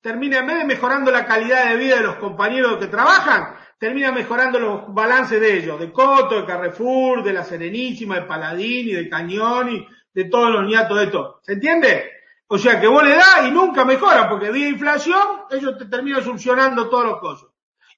termina 0.00 0.38
en 0.38 0.46
vez 0.46 0.56
de 0.56 0.64
mejorando 0.64 1.10
la 1.10 1.26
calidad 1.26 1.68
de 1.68 1.76
vida 1.76 1.96
de 1.96 2.02
los 2.02 2.16
compañeros 2.16 2.78
que 2.78 2.86
trabajan, 2.86 3.56
termina 3.78 4.10
mejorando 4.10 4.58
los 4.58 4.94
balances 4.94 5.38
de 5.38 5.58
ellos, 5.58 5.78
de 5.78 5.92
Coto, 5.92 6.40
de 6.40 6.46
Carrefour, 6.46 7.22
de 7.22 7.34
La 7.34 7.44
Serenísima, 7.44 8.14
de 8.14 8.22
Paladín 8.22 8.88
y 8.88 8.92
de 8.92 9.10
Cañón 9.10 9.68
y 9.68 9.86
de 10.14 10.24
todos 10.30 10.50
los 10.50 10.64
niatos 10.64 10.98
de 10.98 11.06
todo. 11.08 11.40
¿Se 11.42 11.52
entiende? 11.52 12.10
O 12.46 12.56
sea 12.56 12.80
que 12.80 12.86
vos 12.86 13.04
le 13.04 13.16
das 13.16 13.48
y 13.48 13.50
nunca 13.50 13.84
mejora, 13.84 14.26
porque 14.26 14.50
vía 14.50 14.68
inflación, 14.68 15.42
ellos 15.50 15.76
te 15.76 15.84
terminan 15.84 16.24
solucionando 16.24 16.88
todos 16.88 17.04
los 17.04 17.20
cosas. 17.20 17.50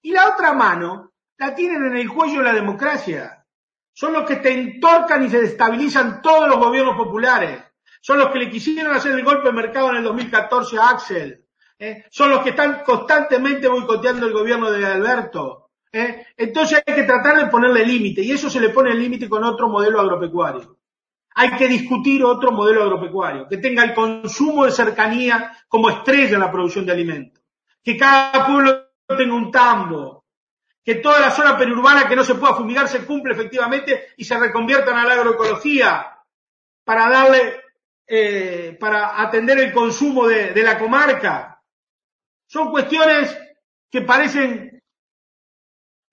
Y 0.03 0.11
la 0.11 0.31
otra 0.31 0.53
mano 0.53 1.13
la 1.39 1.55
tienen 1.55 1.85
en 1.85 1.97
el 1.97 2.09
cuello 2.09 2.43
la 2.43 2.53
democracia. 2.53 3.45
Son 3.93 4.13
los 4.13 4.25
que 4.25 4.37
te 4.37 4.53
entorcan 4.53 5.25
y 5.25 5.31
se 5.31 5.43
destabilizan 5.43 6.21
todos 6.21 6.49
los 6.49 6.59
gobiernos 6.59 6.97
populares. 6.97 7.63
Son 8.07 8.19
los 8.19 8.29
que 8.29 8.39
le 8.39 8.49
quisieron 8.49 8.95
hacer 8.95 9.11
el 9.11 9.25
golpe 9.25 9.49
de 9.49 9.53
mercado 9.53 9.91
en 9.91 9.97
el 9.97 10.05
2014 10.05 10.79
a 10.79 10.91
Axel 10.91 11.45
¿eh? 11.77 12.05
son 12.09 12.31
los 12.31 12.41
que 12.45 12.51
están 12.51 12.85
constantemente 12.85 13.67
boicoteando 13.67 14.27
el 14.27 14.33
gobierno 14.33 14.71
de 14.71 14.87
Alberto. 14.87 15.71
¿eh? 15.91 16.25
Entonces 16.37 16.85
hay 16.87 16.95
que 16.95 17.03
tratar 17.03 17.37
de 17.37 17.51
ponerle 17.51 17.85
límite 17.85 18.23
y 18.23 18.31
eso 18.31 18.49
se 18.49 18.61
le 18.61 18.69
pone 18.69 18.93
el 18.93 19.01
límite 19.01 19.29
con 19.29 19.43
otro 19.43 19.69
modelo 19.69 20.01
agropecuario. 20.01 20.79
Hay 21.35 21.57
que 21.57 21.67
discutir 21.67 22.23
otro 22.23 22.53
modelo 22.53 22.85
agropecuario 22.85 23.49
que 23.49 23.57
tenga 23.57 23.83
el 23.83 23.93
consumo 23.93 24.67
de 24.67 24.71
cercanía 24.71 25.59
como 25.67 25.91
estrella 25.91 26.35
en 26.35 26.41
la 26.43 26.53
producción 26.53 26.87
de 26.87 26.93
alimentos. 26.93 27.43
Que 27.83 27.97
cada 27.97 28.47
pueblo 28.47 28.87
tenga 29.09 29.35
un 29.35 29.51
tambo. 29.51 30.25
Que 30.85 30.95
toda 30.95 31.19
la 31.19 31.33
zona 31.33 31.59
periurbana 31.59 32.07
que 32.07 32.15
no 32.15 32.23
se 32.23 32.37
pueda 32.37 32.55
fumigar 32.55 32.87
se 32.87 33.05
cumple 33.05 33.35
efectivamente 33.35 34.11
y 34.17 34.25
se 34.25 34.39
reconviertan 34.39 34.97
a 34.97 35.03
la 35.03 35.15
agroecología 35.15 36.13
para 36.85 37.11
darle, 37.11 37.66
eh, 38.09 38.77
para 38.79 39.21
atender 39.21 39.59
el 39.59 39.73
consumo 39.73 40.29
de, 40.29 40.63
la 40.63 40.79
comarca 40.79 41.61
son 42.47 42.71
cuestiones 42.71 43.37
que 43.91 44.03
parecen, 44.03 44.83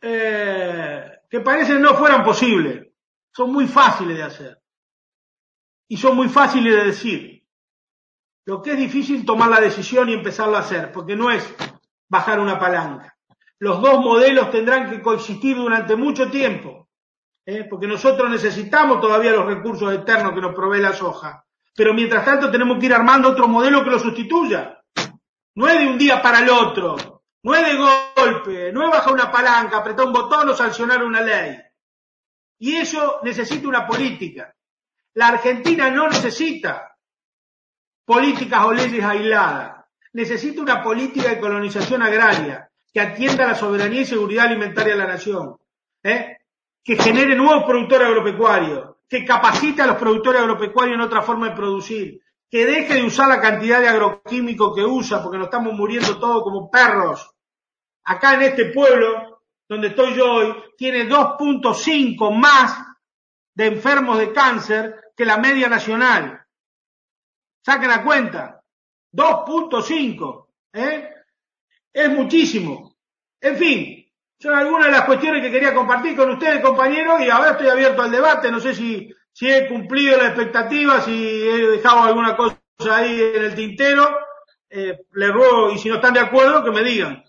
eh, 0.01 1.19
que 1.29 1.39
parecen 1.41 1.81
no 1.81 1.93
fueran 1.95 2.23
posibles. 2.23 2.87
Son 3.31 3.51
muy 3.51 3.67
fáciles 3.67 4.17
de 4.17 4.23
hacer. 4.23 4.61
Y 5.87 5.97
son 5.97 6.15
muy 6.15 6.29
fáciles 6.29 6.75
de 6.75 6.85
decir. 6.85 7.43
Lo 8.45 8.61
que 8.61 8.71
es 8.71 8.77
difícil 8.77 9.25
tomar 9.25 9.49
la 9.49 9.61
decisión 9.61 10.09
y 10.09 10.13
empezarlo 10.13 10.57
a 10.57 10.61
hacer, 10.61 10.91
porque 10.91 11.15
no 11.15 11.31
es 11.31 11.55
bajar 12.09 12.39
una 12.39 12.59
palanca. 12.59 13.15
Los 13.59 13.81
dos 13.81 13.99
modelos 13.99 14.51
tendrán 14.51 14.89
que 14.89 15.01
coexistir 15.01 15.55
durante 15.55 15.95
mucho 15.95 16.29
tiempo, 16.29 16.89
¿eh? 17.45 17.65
porque 17.69 17.87
nosotros 17.87 18.29
necesitamos 18.29 18.99
todavía 18.99 19.31
los 19.31 19.45
recursos 19.45 19.93
eternos 19.93 20.33
que 20.33 20.41
nos 20.41 20.53
provee 20.53 20.81
la 20.81 20.93
soja. 20.93 21.45
Pero 21.75 21.93
mientras 21.93 22.23
tanto 22.23 22.51
tenemos 22.51 22.79
que 22.79 22.85
ir 22.85 22.93
armando 22.93 23.29
otro 23.29 23.47
modelo 23.47 23.83
que 23.83 23.89
lo 23.89 23.99
sustituya. 23.99 24.79
No 25.55 25.67
es 25.67 25.79
de 25.79 25.87
un 25.87 25.97
día 25.97 26.21
para 26.21 26.39
el 26.39 26.49
otro. 26.49 27.23
No 27.43 27.55
es 27.55 27.65
de 27.65 27.75
golpe. 27.75 28.71
No 28.71 28.83
es 28.83 28.91
bajar 28.91 29.13
una 29.13 29.31
palanca, 29.31 29.77
apretar 29.77 30.05
un 30.05 30.13
botón 30.13 30.49
o 30.49 30.55
sancionar 30.55 31.03
una 31.03 31.21
ley. 31.21 31.57
Y 32.59 32.75
eso 32.75 33.19
necesita 33.23 33.67
una 33.67 33.85
política. 33.85 34.53
La 35.15 35.27
Argentina 35.29 35.89
no 35.89 36.07
necesita 36.07 36.95
políticas 38.05 38.65
o 38.65 38.73
leyes 38.73 39.03
aisladas. 39.03 39.85
Necesita 40.13 40.61
una 40.61 40.83
política 40.83 41.29
de 41.29 41.39
colonización 41.39 42.03
agraria 42.03 42.69
que 42.93 43.01
atienda 43.01 43.47
la 43.47 43.55
soberanía 43.55 44.01
y 44.01 44.05
seguridad 44.05 44.45
alimentaria 44.45 44.93
de 44.93 44.99
la 44.99 45.07
nación. 45.07 45.57
¿eh? 46.03 46.37
Que 46.83 46.95
genere 46.95 47.35
nuevos 47.35 47.65
productores 47.65 48.07
agropecuarios. 48.07 48.92
Que 49.13 49.25
capacite 49.25 49.79
a 49.83 49.85
los 49.85 49.97
productores 49.97 50.41
agropecuarios 50.41 50.95
en 50.95 51.01
otra 51.01 51.21
forma 51.21 51.49
de 51.49 51.55
producir 51.55 52.19
que 52.49 52.65
deje 52.65 52.95
de 52.95 53.03
usar 53.03 53.27
la 53.27 53.39
cantidad 53.39 53.79
de 53.79 53.87
agroquímico 53.87 54.73
que 54.73 54.83
usa, 54.83 55.21
porque 55.21 55.37
nos 55.37 55.45
estamos 55.45 55.73
muriendo 55.73 56.17
todos 56.17 56.41
como 56.41 56.71
perros. 56.71 57.31
Acá 58.05 58.33
en 58.33 58.41
este 58.41 58.71
pueblo, 58.71 59.43
donde 59.69 59.89
estoy 59.89 60.15
yo 60.15 60.33
hoy, 60.33 60.55
tiene 60.75 61.07
2.5 61.07 62.35
más 62.35 62.75
de 63.53 63.67
enfermos 63.67 64.17
de 64.17 64.33
cáncer 64.33 64.99
que 65.15 65.25
la 65.25 65.37
media 65.37 65.69
nacional. 65.69 66.43
Saquen 67.63 67.89
la 67.89 68.03
cuenta. 68.03 68.63
2.5. 69.11 70.47
¿eh? 70.73 71.13
Es 71.93 72.09
muchísimo. 72.09 72.95
En 73.39 73.57
fin, 73.57 73.92
son 74.43 74.55
algunas 74.55 74.87
de 74.87 74.91
las 74.91 75.05
cuestiones 75.05 75.41
que 75.41 75.49
quería 75.49 75.73
compartir 75.73 76.17
con 76.17 76.29
ustedes, 76.31 76.59
compañeros, 76.59 77.21
y 77.21 77.29
ahora 77.29 77.51
estoy 77.51 77.69
abierto 77.69 78.01
al 78.01 78.11
debate. 78.11 78.51
No 78.51 78.59
sé 78.59 78.75
si 78.75 79.09
si 79.31 79.49
he 79.49 79.69
cumplido 79.69 80.17
la 80.17 80.27
expectativa, 80.27 80.99
si 80.99 81.47
he 81.47 81.67
dejado 81.69 82.01
alguna 82.01 82.35
cosa 82.35 82.57
ahí 82.91 83.21
en 83.21 83.45
el 83.45 83.55
tintero, 83.55 84.05
eh, 84.69 85.05
le 85.13 85.31
ruego, 85.31 85.71
y 85.71 85.77
si 85.77 85.87
no 85.87 85.95
están 85.95 86.13
de 86.13 86.19
acuerdo, 86.19 86.61
que 86.61 86.71
me 86.71 86.83
digan. 86.83 87.23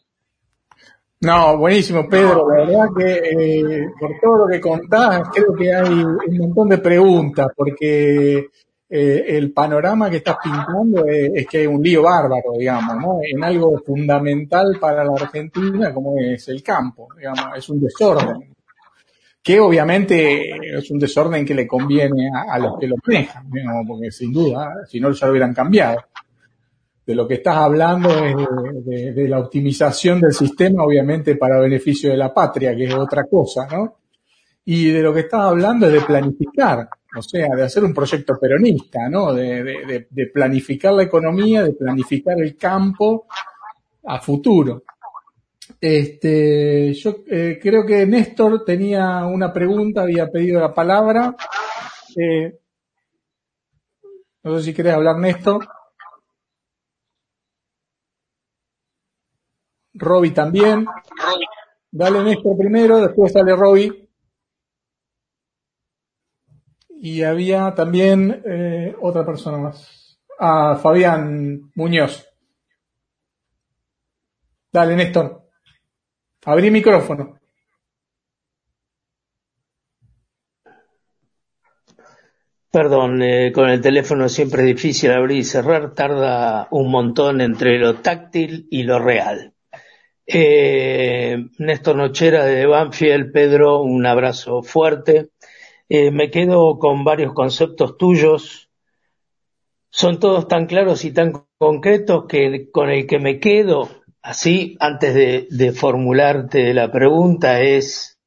No, 1.20 1.56
buenísimo, 1.56 2.08
Pedro. 2.08 2.48
La 2.50 2.64
verdad 2.64 2.88
que 2.96 3.12
eh, 3.14 3.86
por 3.98 4.10
todo 4.20 4.38
lo 4.38 4.48
que 4.48 4.60
contás, 4.60 5.28
creo 5.32 5.54
que 5.54 5.72
hay 5.72 5.88
un 5.88 6.38
montón 6.38 6.68
de 6.68 6.78
preguntas, 6.78 7.46
porque 7.56 8.48
eh, 8.96 9.36
el 9.36 9.52
panorama 9.52 10.08
que 10.08 10.18
estás 10.18 10.36
pintando 10.42 11.06
es, 11.06 11.30
es, 11.34 11.46
que 11.46 11.58
hay 11.58 11.66
un 11.66 11.82
lío 11.82 12.02
bárbaro, 12.02 12.52
digamos, 12.58 12.96
¿no? 12.96 13.18
En 13.22 13.42
algo 13.42 13.82
fundamental 13.84 14.76
para 14.80 15.04
la 15.04 15.12
Argentina, 15.12 15.92
como 15.92 16.14
es 16.20 16.46
el 16.48 16.62
campo, 16.62 17.08
digamos, 17.16 17.56
es 17.56 17.68
un 17.68 17.80
desorden 17.80 18.54
que 19.44 19.60
obviamente 19.60 20.78
es 20.78 20.90
un 20.90 20.98
desorden 20.98 21.44
que 21.44 21.54
le 21.54 21.66
conviene 21.66 22.30
a, 22.32 22.58
los 22.58 22.78
que 22.78 22.86
lo 22.86 22.96
manejan, 23.06 23.46
porque 23.86 24.10
sin 24.10 24.32
duda, 24.32 24.86
si 24.88 24.98
no 24.98 25.10
ya 25.10 25.26
lo 25.26 25.32
hubieran 25.32 25.52
cambiado. 25.52 25.98
De 27.04 27.14
lo 27.14 27.28
que 27.28 27.34
estás 27.34 27.56
hablando 27.58 28.08
es 28.24 29.14
de, 29.14 29.28
la 29.28 29.40
optimización 29.40 30.18
del 30.20 30.32
sistema, 30.32 30.84
obviamente 30.84 31.36
para 31.36 31.60
beneficio 31.60 32.08
de 32.10 32.16
la 32.16 32.32
patria, 32.32 32.74
que 32.74 32.84
es 32.84 32.94
otra 32.94 33.24
cosa, 33.24 33.66
¿no? 33.70 33.98
Y 34.64 34.90
de 34.90 35.02
lo 35.02 35.12
que 35.12 35.20
estás 35.20 35.40
hablando 35.40 35.88
es 35.88 35.92
de 35.92 36.00
planificar, 36.00 36.88
o 37.16 37.22
sea, 37.22 37.48
de 37.54 37.62
hacer 37.62 37.84
un 37.84 37.94
proyecto 37.94 38.34
peronista, 38.40 39.08
¿no? 39.08 39.32
De, 39.32 40.06
de 40.10 40.26
planificar 40.28 40.92
la 40.92 41.04
economía, 41.04 41.62
de 41.62 41.72
planificar 41.72 42.40
el 42.40 42.56
campo 42.56 43.26
a 44.04 44.20
futuro. 44.20 44.82
Este, 45.80 46.92
yo 46.94 47.16
eh, 47.26 47.58
creo 47.60 47.84
que 47.84 48.06
Néstor 48.06 48.64
tenía 48.64 49.24
una 49.26 49.52
pregunta, 49.52 50.02
había 50.02 50.30
pedido 50.30 50.60
la 50.60 50.74
palabra. 50.74 51.34
Eh, 52.16 52.58
no 54.42 54.58
sé 54.58 54.64
si 54.64 54.74
querés 54.74 54.94
hablar, 54.94 55.18
Néstor. 55.18 55.66
Roby 59.94 60.30
también. 60.32 60.86
Dale 61.90 62.24
Néstor 62.24 62.56
primero, 62.56 62.98
después 62.98 63.32
sale 63.32 63.54
Roby. 63.54 64.03
Y 67.04 67.22
había 67.22 67.74
también 67.74 68.42
eh, 68.46 68.96
otra 68.98 69.26
persona 69.26 69.58
más. 69.58 70.18
Ah, 70.38 70.80
Fabián 70.82 71.70
Muñoz. 71.74 72.26
Dale, 74.72 74.96
Néstor. 74.96 75.46
Abrí 76.46 76.70
micrófono. 76.70 77.38
Perdón, 82.70 83.20
eh, 83.20 83.52
con 83.52 83.68
el 83.68 83.82
teléfono 83.82 84.30
siempre 84.30 84.62
es 84.62 84.68
difícil 84.68 85.10
abrir 85.10 85.40
y 85.40 85.44
cerrar, 85.44 85.92
tarda 85.92 86.68
un 86.70 86.90
montón 86.90 87.42
entre 87.42 87.78
lo 87.78 88.00
táctil 88.00 88.66
y 88.70 88.82
lo 88.84 88.98
real. 88.98 89.52
Eh, 90.26 91.36
Néstor 91.58 91.96
Nochera 91.96 92.46
de 92.46 92.64
Banfield, 92.64 93.30
Pedro, 93.30 93.82
un 93.82 94.06
abrazo 94.06 94.62
fuerte. 94.62 95.33
Eh, 95.88 96.10
me 96.10 96.30
quedo 96.30 96.78
con 96.78 97.04
varios 97.04 97.34
conceptos 97.34 97.98
tuyos. 97.98 98.70
Son 99.90 100.18
todos 100.18 100.48
tan 100.48 100.66
claros 100.66 101.04
y 101.04 101.12
tan 101.12 101.46
concretos 101.58 102.24
que 102.28 102.70
con 102.70 102.90
el 102.90 103.06
que 103.06 103.18
me 103.18 103.38
quedo, 103.38 103.88
así, 104.22 104.76
antes 104.80 105.14
de, 105.50 105.72
formularte 105.72 106.74
la 106.74 106.90
pregunta, 106.90 107.60
es 107.60 108.18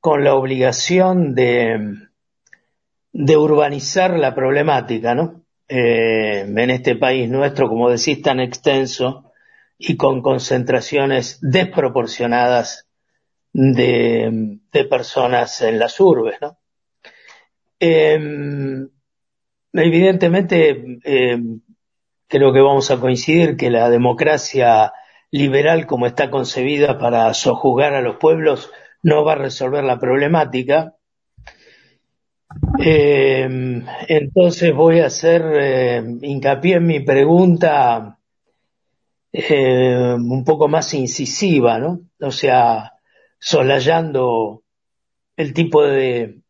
con 0.00 0.24
la 0.24 0.34
obligación 0.34 1.34
de, 1.34 1.94
de 3.12 3.36
urbanizar 3.36 4.18
la 4.18 4.34
problemática, 4.34 5.14
¿no? 5.14 5.44
Eh, 5.68 6.40
en 6.40 6.70
este 6.70 6.96
país 6.96 7.28
nuestro, 7.28 7.68
como 7.68 7.90
decís, 7.90 8.20
tan 8.22 8.40
extenso 8.40 9.32
y 9.78 9.96
con 9.96 10.22
concentraciones 10.22 11.38
desproporcionadas 11.40 12.87
de, 13.52 14.58
personas 14.88 15.60
en 15.62 15.78
las 15.78 15.98
urbes, 16.00 16.38
¿no? 16.40 16.58
Em, 17.80 18.88
evidentemente, 19.72 20.98
em, 21.04 21.60
creo 22.26 22.52
que 22.52 22.60
vamos 22.60 22.90
a 22.90 22.98
coincidir 23.00 23.56
que 23.56 23.70
la 23.70 23.90
democracia 23.90 24.92
liberal 25.30 25.86
como 25.86 26.06
está 26.06 26.30
concebida 26.30 26.98
para 26.98 27.32
sojuzgar 27.34 27.94
a 27.94 28.00
los 28.02 28.16
pueblos 28.16 28.70
no 29.02 29.24
va 29.24 29.32
a 29.32 29.36
resolver 29.36 29.84
la 29.84 29.98
problemática, 29.98 30.94
eh, 32.78 33.48
entonces 34.08 34.74
voy 34.74 35.00
a 35.00 35.06
hacer 35.06 36.02
hincapié 36.22 36.76
en 36.76 36.86
mi 36.86 37.00
pregunta 37.00 38.18
un 39.32 40.44
poco 40.44 40.68
más 40.68 40.94
incisiva, 40.94 41.78
¿no? 41.78 42.00
O 42.20 42.30
sea, 42.30 42.97
soslayando 43.38 44.62
el 45.36 45.52
tipo 45.52 45.82
de, 45.82 46.40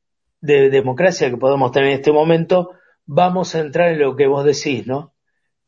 democracia 0.41 1.31
que 1.31 1.37
podemos 1.37 1.73
tener 1.73 1.91
en 1.91 1.95
este 1.97 2.13
momento, 2.13 2.71
vamos 3.05 3.55
a 3.55 3.61
entrar 3.61 3.93
en 3.93 4.01
lo 4.01 4.17
que 4.17 4.27
vos 4.27 4.45
decís, 4.45 4.87
¿no? 4.87 5.15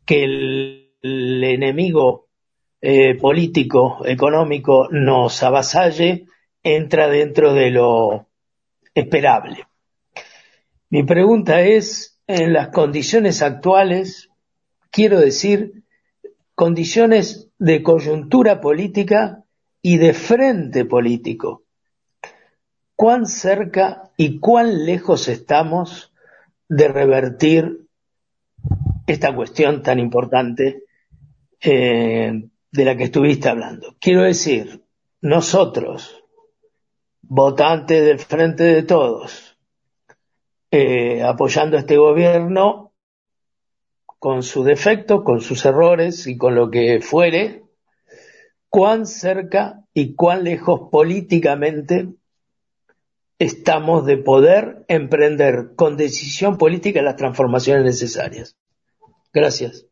Que 0.07 0.25
el, 0.25 0.93
el 1.03 1.45
enemigo 1.45 2.29
político, 3.21 4.07
económico, 4.07 4.89
nos 4.91 5.43
avasalle, 5.43 6.27
entra 6.63 7.09
dentro 7.09 7.53
de 7.53 7.71
lo 7.71 8.29
esperable. 8.95 9.67
Mi 10.89 11.03
pregunta 11.03 11.61
es, 11.63 12.21
en 12.27 12.53
las 12.53 12.69
condiciones 12.69 13.43
actuales, 13.43 14.31
quiero 14.91 15.21
decir, 15.21 15.85
condiciones 16.55 17.51
de 17.59 17.83
coyuntura 17.83 18.61
política 18.61 19.45
y 19.83 19.97
de 19.97 20.13
frente 20.13 20.85
político, 20.85 21.65
¿cuán 22.95 23.27
cerca 23.27 24.11
y 24.17 24.39
cuán 24.39 24.85
lejos 24.85 25.29
estamos 25.29 26.13
de 26.69 26.89
revertir 26.89 27.87
esta 29.07 29.35
cuestión 29.35 29.83
tan 29.83 29.99
importante 29.99 30.85
eh, 31.63 32.49
de 32.71 32.85
la 32.85 32.97
que 32.97 33.05
estuviste 33.05 33.49
hablando? 33.49 33.97
Quiero 33.99 34.23
decir, 34.23 34.85
nosotros, 35.23 36.23
votantes 37.23 38.05
del 38.05 38.19
Frente 38.19 38.65
de 38.65 38.83
Todos, 38.83 39.57
eh, 40.71 41.23
apoyando 41.23 41.77
a 41.77 41.81
este 41.81 41.97
gobierno 41.97 42.93
con 44.19 44.43
su 44.43 44.63
defecto, 44.63 45.25
con 45.25 45.41
sus 45.41 45.65
errores 45.65 46.27
y 46.27 46.37
con 46.37 46.55
lo 46.55 46.71
que 46.71 47.01
fuere, 47.01 47.65
cuán 48.71 49.07
cerca 49.07 49.85
y 49.93 50.15
cuán 50.15 50.45
lejos 50.45 50.89
políticamente 50.91 52.15
estamos 53.39 54.07
de 54.07 54.17
poder 54.17 54.85
emprender 54.89 55.75
con 55.75 55.97
decisión 55.97 56.57
política 56.57 57.03
las 57.03 57.17
transformaciones 57.17 57.85
necesarias. 57.85 58.57
Gracias. 59.33 59.87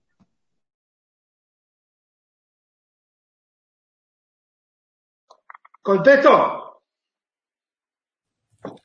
¿Contesto? 5.83 6.83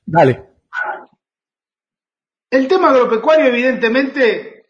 Dale. 0.05 0.49
El 2.49 2.67
tema 2.67 2.91
agropecuario 2.91 3.47
evidentemente 3.47 4.67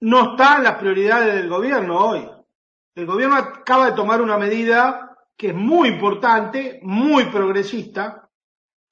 no 0.00 0.32
está 0.32 0.56
en 0.56 0.64
las 0.64 0.78
prioridades 0.78 1.34
del 1.34 1.48
gobierno 1.48 1.98
hoy. 1.98 2.31
El 2.94 3.06
gobierno 3.06 3.36
acaba 3.36 3.90
de 3.90 3.96
tomar 3.96 4.20
una 4.20 4.36
medida 4.36 5.16
que 5.36 5.48
es 5.48 5.54
muy 5.54 5.88
importante, 5.88 6.78
muy 6.82 7.24
progresista, 7.26 8.28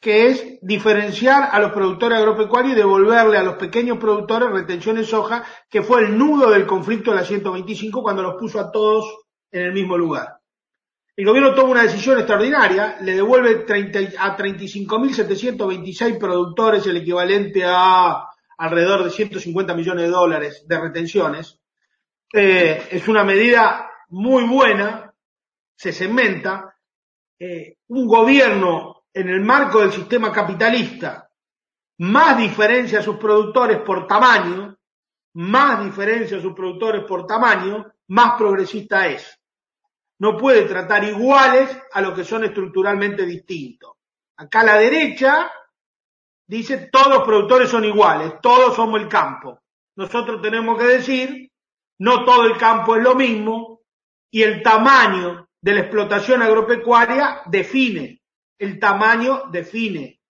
que 0.01 0.29
es 0.29 0.59
diferenciar 0.63 1.51
a 1.53 1.61
los 1.61 1.73
productores 1.73 2.19
agropecuarios 2.19 2.73
y 2.73 2.77
devolverle 2.77 3.37
a 3.37 3.43
los 3.43 3.57
pequeños 3.57 3.99
productores 3.99 4.51
retenciones 4.51 5.07
soja, 5.07 5.45
que 5.69 5.83
fue 5.83 6.01
el 6.01 6.17
nudo 6.17 6.51
del 6.51 6.67
conflicto 6.67 7.11
de 7.11 7.19
la 7.19 7.25
125 7.25 8.03
cuando 8.03 8.23
los 8.23 8.37
puso 8.37 8.59
a 8.59 8.73
todos 8.73 9.05
en 9.53 9.67
el 9.67 9.73
mismo 9.75 9.99
lugar. 9.99 10.39
El 11.15 11.27
gobierno 11.27 11.55
toma 11.55 11.73
una 11.73 11.83
decisión 11.83 12.17
extraordinaria, 12.17 12.97
le 13.03 13.15
devuelve 13.15 13.57
30, 13.57 13.99
a 14.19 14.39
35.726 14.39 16.19
productores 16.19 16.87
el 16.87 16.97
equivalente 16.97 17.63
a 17.67 18.25
alrededor 18.57 19.05
de 19.05 19.11
150 19.11 19.75
millones 19.75 20.05
de 20.05 20.11
dólares 20.11 20.65
de 20.67 20.81
retenciones. 20.81 21.61
Eh, 22.33 22.89
es 22.91 23.07
una 23.07 23.25
medida 23.25 23.89
muy 24.11 24.44
buena, 24.44 25.12
se 25.77 25.92
cementa. 25.92 26.77
Eh, 27.38 27.77
un 27.88 28.07
gobierno 28.07 29.05
en 29.12 29.29
el 29.31 29.40
marco 29.40 29.81
del 29.81 29.92
sistema 29.92 30.31
capitalista 30.31 31.31
más 31.99 32.38
diferencia 32.38 33.01
a 33.01 33.03
sus 33.03 33.16
productores 33.16 33.79
por 33.79 34.07
tamaño, 34.07 34.77
más 35.35 35.85
diferencia 35.85 36.37
a 36.37 36.40
sus 36.40 36.55
productores 36.55 37.05
por 37.05 37.27
tamaño, 37.27 37.87
más 38.09 38.37
progresista 38.38 39.07
es 39.07 39.40
no 40.20 40.37
puede 40.37 40.66
tratar 40.66 41.03
iguales 41.05 41.77
a 41.92 42.01
los 42.03 42.14
que 42.14 42.25
son 42.25 42.44
estructuralmente 42.44 43.25
distintos. 43.25 43.92
Acá 44.37 44.61
a 44.61 44.64
la 44.64 44.77
derecha 44.77 45.51
dice 46.46 46.90
todos 46.92 47.09
los 47.09 47.23
productores 47.25 47.70
son 47.70 47.85
iguales, 47.87 48.35
todos 48.42 48.77
somos 48.77 49.01
el 49.01 49.09
campo. 49.09 49.61
Nosotros 49.96 50.42
tenemos 50.42 50.79
que 50.79 50.85
decir, 50.85 51.51
no 51.99 52.25
todo 52.25 52.44
el 52.44 52.59
campo 52.59 52.96
es 52.96 53.03
lo 53.03 53.14
mismo 53.14 53.80
y 54.31 54.43
el 54.43 54.62
tamaño 54.62 55.49
de 55.61 55.75
la 55.75 55.81
explotación 55.81 56.43
agropecuaria 56.43 57.43
define, 57.47 58.23
el 58.59 58.79
tamaño 58.79 59.45
define. 59.51 60.21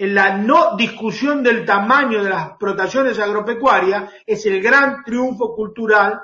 En 0.00 0.14
la 0.14 0.36
no 0.36 0.76
discusión 0.76 1.42
del 1.42 1.64
tamaño 1.64 2.22
de 2.22 2.30
las 2.30 2.48
explotaciones 2.48 3.18
agropecuarias 3.18 4.12
es 4.24 4.46
el 4.46 4.62
gran 4.62 5.02
triunfo 5.02 5.54
cultural 5.54 6.20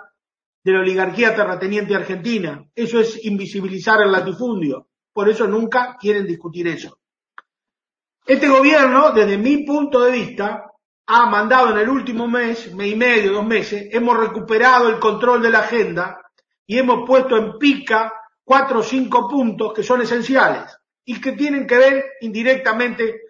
de 0.62 0.72
la 0.72 0.80
oligarquía 0.80 1.34
terrateniente 1.34 1.94
argentina. 1.94 2.64
Eso 2.74 3.00
es 3.00 3.24
invisibilizar 3.24 4.00
el 4.00 4.12
latifundio. 4.12 4.88
Por 5.12 5.28
eso 5.28 5.46
nunca 5.46 5.96
quieren 5.98 6.26
discutir 6.26 6.68
eso. 6.68 6.98
Este 8.26 8.48
gobierno, 8.48 9.10
desde 9.10 9.36
mi 9.36 9.64
punto 9.64 10.00
de 10.00 10.12
vista, 10.12 10.70
ha 11.06 11.26
mandado 11.26 11.72
en 11.72 11.78
el 11.78 11.88
último 11.88 12.26
mes, 12.26 12.72
mes 12.74 12.92
y 12.92 12.96
medio, 12.96 13.32
dos 13.32 13.46
meses, 13.46 13.88
hemos 13.92 14.16
recuperado 14.16 14.88
el 14.88 14.98
control 14.98 15.42
de 15.42 15.50
la 15.50 15.58
agenda 15.58 16.23
y 16.66 16.78
hemos 16.78 17.06
puesto 17.06 17.36
en 17.36 17.58
pica 17.58 18.12
cuatro 18.42 18.80
o 18.80 18.82
cinco 18.82 19.28
puntos 19.28 19.72
que 19.72 19.82
son 19.82 20.02
esenciales 20.02 20.76
y 21.04 21.20
que 21.20 21.32
tienen 21.32 21.66
que 21.66 21.78
ver 21.78 22.04
indirectamente 22.20 23.22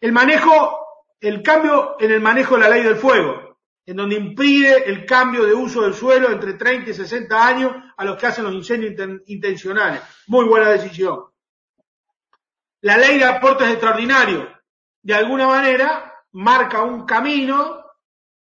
el 0.00 0.12
manejo, 0.12 0.78
el 1.20 1.42
cambio 1.42 1.96
en 2.00 2.12
el 2.12 2.20
manejo 2.20 2.56
de 2.56 2.60
la 2.60 2.68
ley 2.68 2.82
del 2.82 2.96
fuego, 2.96 3.58
en 3.84 3.96
donde 3.96 4.16
impide 4.16 4.88
el 4.90 5.06
cambio 5.06 5.44
de 5.44 5.54
uso 5.54 5.82
del 5.82 5.94
suelo 5.94 6.30
entre 6.30 6.54
30 6.54 6.90
y 6.90 6.94
60 6.94 7.46
años 7.46 7.72
a 7.96 8.04
los 8.04 8.16
que 8.16 8.26
hacen 8.26 8.44
los 8.44 8.54
incendios 8.54 8.94
intencionales. 9.26 10.02
Muy 10.26 10.44
buena 10.44 10.70
decisión. 10.70 11.24
La 12.82 12.98
ley 12.98 13.18
de 13.18 13.24
aportes 13.24 13.68
extraordinarios, 13.68 14.48
de 15.02 15.14
alguna 15.14 15.46
manera, 15.46 16.12
marca 16.32 16.82
un 16.82 17.06
camino, 17.06 17.84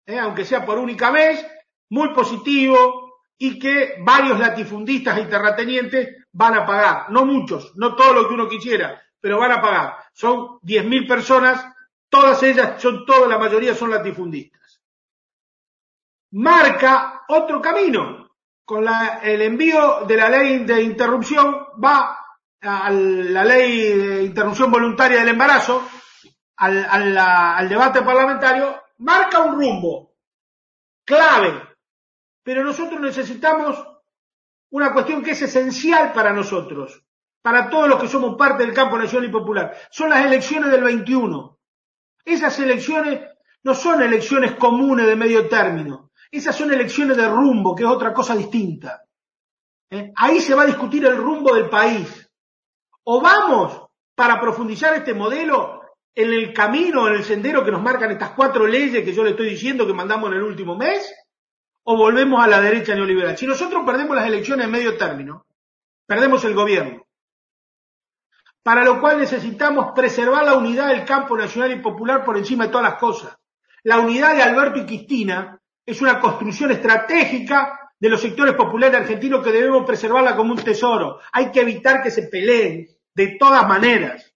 eh, 0.06 0.18
aunque 0.18 0.44
sea 0.44 0.64
por 0.64 0.78
única 0.78 1.10
vez, 1.10 1.44
muy 1.88 2.12
positivo 2.14 3.09
y 3.40 3.58
que 3.58 3.96
varios 4.04 4.38
latifundistas 4.38 5.18
y 5.18 5.24
terratenientes 5.24 6.26
van 6.32 6.54
a 6.54 6.64
pagar. 6.64 7.10
No 7.10 7.24
muchos, 7.24 7.72
no 7.74 7.96
todo 7.96 8.12
lo 8.12 8.28
que 8.28 8.34
uno 8.34 8.48
quisiera, 8.48 9.02
pero 9.20 9.38
van 9.38 9.52
a 9.52 9.60
pagar. 9.60 9.96
Son 10.12 10.60
10.000 10.60 11.08
personas, 11.08 11.64
todas 12.08 12.40
ellas, 12.44 12.80
son 12.80 13.04
toda 13.04 13.26
la 13.26 13.38
mayoría 13.38 13.74
son 13.74 13.90
latifundistas 13.90 14.60
marca 16.32 17.22
otro 17.28 17.60
camino, 17.60 18.30
con 18.64 18.86
el 19.22 19.42
envío 19.42 20.04
de 20.06 20.16
la 20.16 20.28
ley 20.28 20.64
de 20.64 20.82
interrupción, 20.82 21.66
va 21.82 22.18
a 22.62 22.90
la 22.90 23.44
ley 23.44 23.96
de 23.96 24.22
interrupción 24.24 24.70
voluntaria 24.70 25.20
del 25.20 25.30
embarazo, 25.30 25.88
al, 26.56 27.16
al 27.16 27.68
debate 27.68 28.02
parlamentario, 28.02 28.82
marca 28.98 29.40
un 29.40 29.56
rumbo 29.56 30.12
clave. 31.04 31.69
Pero 32.42 32.64
nosotros 32.64 33.00
necesitamos 33.00 33.86
una 34.70 34.92
cuestión 34.92 35.22
que 35.22 35.32
es 35.32 35.42
esencial 35.42 36.12
para 36.12 36.32
nosotros, 36.32 37.04
para 37.42 37.68
todos 37.68 37.88
los 37.88 38.00
que 38.00 38.08
somos 38.08 38.36
parte 38.36 38.64
del 38.64 38.74
campo 38.74 38.96
nacional 38.96 39.28
y 39.28 39.32
popular. 39.32 39.76
Son 39.90 40.10
las 40.10 40.24
elecciones 40.24 40.70
del 40.70 40.84
21. 40.84 41.58
Esas 42.24 42.58
elecciones 42.60 43.20
no 43.62 43.74
son 43.74 44.02
elecciones 44.02 44.52
comunes 44.52 45.06
de 45.06 45.16
medio 45.16 45.48
término. 45.48 46.10
Esas 46.30 46.56
son 46.56 46.72
elecciones 46.72 47.16
de 47.16 47.28
rumbo, 47.28 47.74
que 47.74 47.82
es 47.82 47.88
otra 47.88 48.12
cosa 48.12 48.36
distinta. 48.36 49.04
¿Eh? 49.90 50.12
Ahí 50.16 50.40
se 50.40 50.54
va 50.54 50.62
a 50.62 50.66
discutir 50.66 51.04
el 51.04 51.16
rumbo 51.16 51.54
del 51.54 51.68
país. 51.68 52.30
O 53.04 53.20
vamos 53.20 53.88
para 54.14 54.40
profundizar 54.40 54.94
este 54.94 55.14
modelo 55.14 55.80
en 56.14 56.32
el 56.32 56.52
camino, 56.52 57.08
en 57.08 57.14
el 57.14 57.24
sendero 57.24 57.64
que 57.64 57.70
nos 57.70 57.82
marcan 57.82 58.10
estas 58.10 58.30
cuatro 58.30 58.66
leyes 58.66 59.04
que 59.04 59.12
yo 59.12 59.24
le 59.24 59.30
estoy 59.30 59.50
diciendo 59.50 59.86
que 59.86 59.92
mandamos 59.92 60.30
en 60.30 60.36
el 60.36 60.42
último 60.42 60.76
mes, 60.76 61.12
o 61.84 61.96
volvemos 61.96 62.42
a 62.42 62.46
la 62.46 62.60
derecha 62.60 62.94
neoliberal. 62.94 63.36
Si 63.36 63.46
nosotros 63.46 63.82
perdemos 63.84 64.16
las 64.16 64.26
elecciones 64.26 64.66
en 64.66 64.72
medio 64.72 64.96
término, 64.96 65.46
perdemos 66.06 66.44
el 66.44 66.54
gobierno. 66.54 67.06
Para 68.62 68.84
lo 68.84 69.00
cual 69.00 69.18
necesitamos 69.18 69.92
preservar 69.94 70.44
la 70.44 70.54
unidad 70.54 70.88
del 70.88 71.04
campo 71.04 71.36
nacional 71.36 71.72
y 71.72 71.80
popular 71.80 72.24
por 72.24 72.36
encima 72.36 72.66
de 72.66 72.70
todas 72.70 72.90
las 72.90 73.00
cosas. 73.00 73.36
La 73.84 73.98
unidad 73.98 74.34
de 74.34 74.42
Alberto 74.42 74.80
y 74.80 74.86
Cristina 74.86 75.58
es 75.86 76.02
una 76.02 76.20
construcción 76.20 76.70
estratégica 76.70 77.92
de 77.98 78.08
los 78.08 78.20
sectores 78.20 78.54
populares 78.54 79.00
argentinos 79.00 79.42
que 79.42 79.52
debemos 79.52 79.86
preservarla 79.86 80.36
como 80.36 80.52
un 80.52 80.62
tesoro. 80.62 81.20
Hay 81.32 81.50
que 81.50 81.60
evitar 81.60 82.02
que 82.02 82.10
se 82.10 82.24
peleen 82.24 82.88
de 83.14 83.36
todas 83.38 83.66
maneras. 83.66 84.34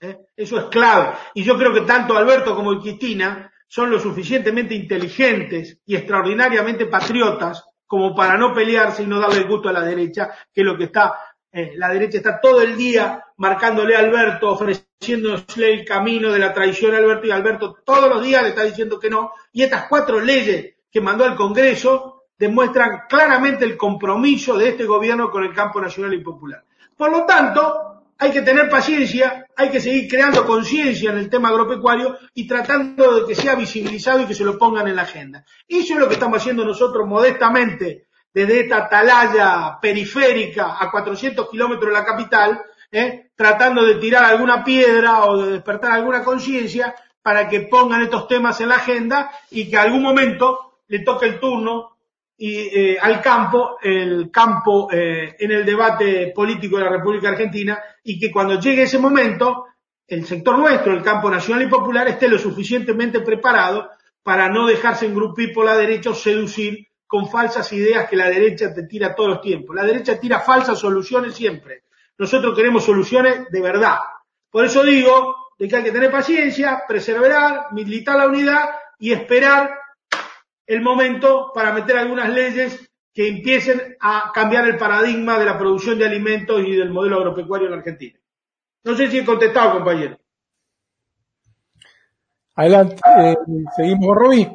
¿eh? 0.00 0.18
Eso 0.36 0.58
es 0.58 0.64
clave. 0.66 1.14
Y 1.34 1.42
yo 1.42 1.56
creo 1.56 1.72
que 1.72 1.82
tanto 1.82 2.16
Alberto 2.16 2.54
como 2.54 2.80
Cristina 2.80 3.52
son 3.74 3.90
lo 3.90 3.98
suficientemente 3.98 4.72
inteligentes 4.72 5.80
y 5.84 5.96
extraordinariamente 5.96 6.86
patriotas 6.86 7.64
como 7.88 8.14
para 8.14 8.38
no 8.38 8.54
pelearse 8.54 9.02
y 9.02 9.06
no 9.08 9.18
darle 9.18 9.38
el 9.38 9.48
gusto 9.48 9.68
a 9.68 9.72
la 9.72 9.80
derecha, 9.80 10.30
que 10.52 10.60
es 10.60 10.64
lo 10.64 10.78
que 10.78 10.84
está, 10.84 11.14
eh, 11.50 11.72
la 11.74 11.88
derecha 11.88 12.18
está 12.18 12.40
todo 12.40 12.62
el 12.62 12.76
día 12.76 13.24
marcándole 13.38 13.96
a 13.96 13.98
Alberto, 13.98 14.52
ofreciéndole 14.52 15.42
el 15.58 15.84
camino 15.84 16.30
de 16.30 16.38
la 16.38 16.52
traición 16.52 16.94
a 16.94 16.98
Alberto 16.98 17.26
y 17.26 17.32
Alberto 17.32 17.78
todos 17.84 18.08
los 18.08 18.22
días 18.22 18.44
le 18.44 18.50
está 18.50 18.62
diciendo 18.62 19.00
que 19.00 19.10
no. 19.10 19.32
Y 19.52 19.64
estas 19.64 19.88
cuatro 19.88 20.20
leyes 20.20 20.76
que 20.88 21.00
mandó 21.00 21.24
al 21.24 21.34
Congreso 21.34 22.26
demuestran 22.38 23.08
claramente 23.08 23.64
el 23.64 23.76
compromiso 23.76 24.56
de 24.56 24.68
este 24.68 24.84
gobierno 24.84 25.32
con 25.32 25.42
el 25.42 25.52
campo 25.52 25.80
nacional 25.80 26.14
y 26.14 26.22
popular. 26.22 26.62
Por 26.96 27.10
lo 27.10 27.26
tanto, 27.26 28.04
hay 28.18 28.30
que 28.30 28.42
tener 28.42 28.68
paciencia, 28.68 29.43
hay 29.56 29.70
que 29.70 29.80
seguir 29.80 30.08
creando 30.08 30.44
conciencia 30.44 31.10
en 31.10 31.18
el 31.18 31.30
tema 31.30 31.48
agropecuario 31.48 32.16
y 32.34 32.46
tratando 32.46 33.20
de 33.20 33.26
que 33.26 33.34
sea 33.34 33.54
visibilizado 33.54 34.20
y 34.20 34.26
que 34.26 34.34
se 34.34 34.44
lo 34.44 34.58
pongan 34.58 34.88
en 34.88 34.96
la 34.96 35.02
agenda. 35.02 35.44
Eso 35.68 35.94
es 35.94 36.00
lo 36.00 36.08
que 36.08 36.14
estamos 36.14 36.38
haciendo 36.38 36.64
nosotros 36.64 37.06
modestamente 37.06 38.08
desde 38.32 38.60
esta 38.60 38.78
atalaya 38.78 39.78
periférica 39.80 40.76
a 40.78 40.90
400 40.90 41.48
kilómetros 41.48 41.86
de 41.86 41.98
la 41.98 42.04
capital, 42.04 42.60
¿eh? 42.90 43.30
tratando 43.36 43.84
de 43.84 43.94
tirar 43.96 44.24
alguna 44.24 44.64
piedra 44.64 45.24
o 45.24 45.40
de 45.40 45.52
despertar 45.52 45.92
alguna 45.92 46.24
conciencia 46.24 46.94
para 47.22 47.48
que 47.48 47.60
pongan 47.60 48.02
estos 48.02 48.26
temas 48.26 48.60
en 48.60 48.68
la 48.68 48.76
agenda 48.76 49.30
y 49.50 49.70
que 49.70 49.76
algún 49.76 50.02
momento 50.02 50.80
le 50.88 50.98
toque 51.00 51.26
el 51.26 51.40
turno 51.40 51.93
y 52.36 52.56
eh, 52.56 52.98
al 53.00 53.20
campo, 53.20 53.78
el 53.82 54.30
campo 54.30 54.88
eh, 54.90 55.36
en 55.38 55.52
el 55.52 55.64
debate 55.64 56.32
político 56.34 56.76
de 56.76 56.84
la 56.84 56.90
República 56.90 57.28
Argentina 57.28 57.80
y 58.02 58.18
que 58.18 58.30
cuando 58.30 58.58
llegue 58.58 58.82
ese 58.82 58.98
momento, 58.98 59.66
el 60.06 60.26
sector 60.26 60.58
nuestro, 60.58 60.92
el 60.92 61.02
campo 61.02 61.30
nacional 61.30 61.66
y 61.66 61.70
popular, 61.70 62.08
esté 62.08 62.28
lo 62.28 62.38
suficientemente 62.38 63.20
preparado 63.20 63.90
para 64.22 64.48
no 64.48 64.66
dejarse 64.66 65.06
engrupir 65.06 65.52
por 65.52 65.64
la 65.64 65.76
derecha 65.76 66.10
o 66.10 66.14
seducir 66.14 66.88
con 67.06 67.28
falsas 67.28 67.72
ideas 67.72 68.08
que 68.08 68.16
la 68.16 68.28
derecha 68.28 68.74
te 68.74 68.84
tira 68.84 69.14
todos 69.14 69.30
los 69.30 69.40
tiempos. 69.40 69.76
La 69.76 69.84
derecha 69.84 70.18
tira 70.18 70.40
falsas 70.40 70.78
soluciones 70.78 71.34
siempre. 71.34 71.84
Nosotros 72.18 72.56
queremos 72.56 72.84
soluciones 72.84 73.50
de 73.50 73.60
verdad. 73.60 73.98
Por 74.50 74.64
eso 74.64 74.82
digo 74.82 75.36
de 75.58 75.68
que 75.68 75.76
hay 75.76 75.84
que 75.84 75.92
tener 75.92 76.10
paciencia, 76.10 76.82
preservar, 76.88 77.66
militar 77.72 78.16
la 78.16 78.26
unidad 78.26 78.70
y 78.98 79.12
esperar 79.12 79.83
el 80.66 80.80
momento 80.80 81.50
para 81.54 81.72
meter 81.72 81.96
algunas 81.96 82.28
leyes 82.30 82.90
que 83.12 83.28
empiecen 83.28 83.96
a 84.00 84.32
cambiar 84.34 84.66
el 84.66 84.76
paradigma 84.76 85.38
de 85.38 85.44
la 85.44 85.58
producción 85.58 85.98
de 85.98 86.06
alimentos 86.06 86.62
y 86.66 86.74
del 86.74 86.90
modelo 86.90 87.16
agropecuario 87.16 87.68
en 87.68 87.74
Argentina. 87.74 88.18
No 88.82 88.94
sé 88.96 89.10
si 89.10 89.18
he 89.18 89.24
contestado, 89.24 89.74
compañero. 89.74 90.18
Adelante, 92.56 92.96
eh, 93.18 93.36
seguimos, 93.76 94.16
Roby. 94.16 94.52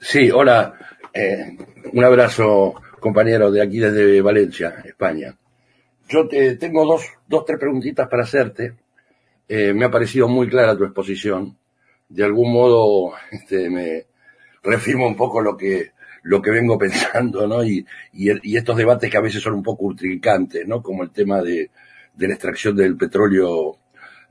Sí, 0.00 0.30
hola. 0.30 0.74
Eh, 1.12 1.56
un 1.92 2.04
abrazo, 2.04 2.74
compañero, 3.00 3.50
de 3.50 3.62
aquí 3.62 3.78
desde 3.78 4.20
Valencia, 4.20 4.82
España. 4.84 5.36
Yo 6.08 6.28
te 6.28 6.56
tengo 6.56 6.84
dos, 6.84 7.06
dos 7.26 7.44
tres 7.44 7.58
preguntitas 7.58 8.08
para 8.08 8.24
hacerte. 8.24 8.74
Eh, 9.48 9.72
me 9.72 9.84
ha 9.84 9.90
parecido 9.90 10.28
muy 10.28 10.48
clara 10.48 10.76
tu 10.76 10.84
exposición 10.84 11.56
de 12.08 12.24
algún 12.24 12.52
modo 12.52 13.12
este, 13.30 13.70
me 13.70 14.06
refirmo 14.62 15.06
un 15.06 15.16
poco 15.16 15.40
lo 15.40 15.56
que, 15.56 15.92
lo 16.22 16.40
que 16.42 16.50
vengo 16.50 16.78
pensando, 16.78 17.46
¿no? 17.46 17.64
Y, 17.64 17.86
y, 18.12 18.56
estos 18.56 18.76
debates 18.76 19.10
que 19.10 19.16
a 19.16 19.22
veces 19.22 19.42
son 19.42 19.54
un 19.54 19.62
poco 19.62 19.86
utilicantes, 19.86 20.66
¿no? 20.66 20.82
Como 20.82 21.02
el 21.02 21.10
tema 21.10 21.42
de, 21.42 21.70
de 22.14 22.28
la 22.28 22.34
extracción 22.34 22.76
del 22.76 22.96
petróleo 22.96 23.78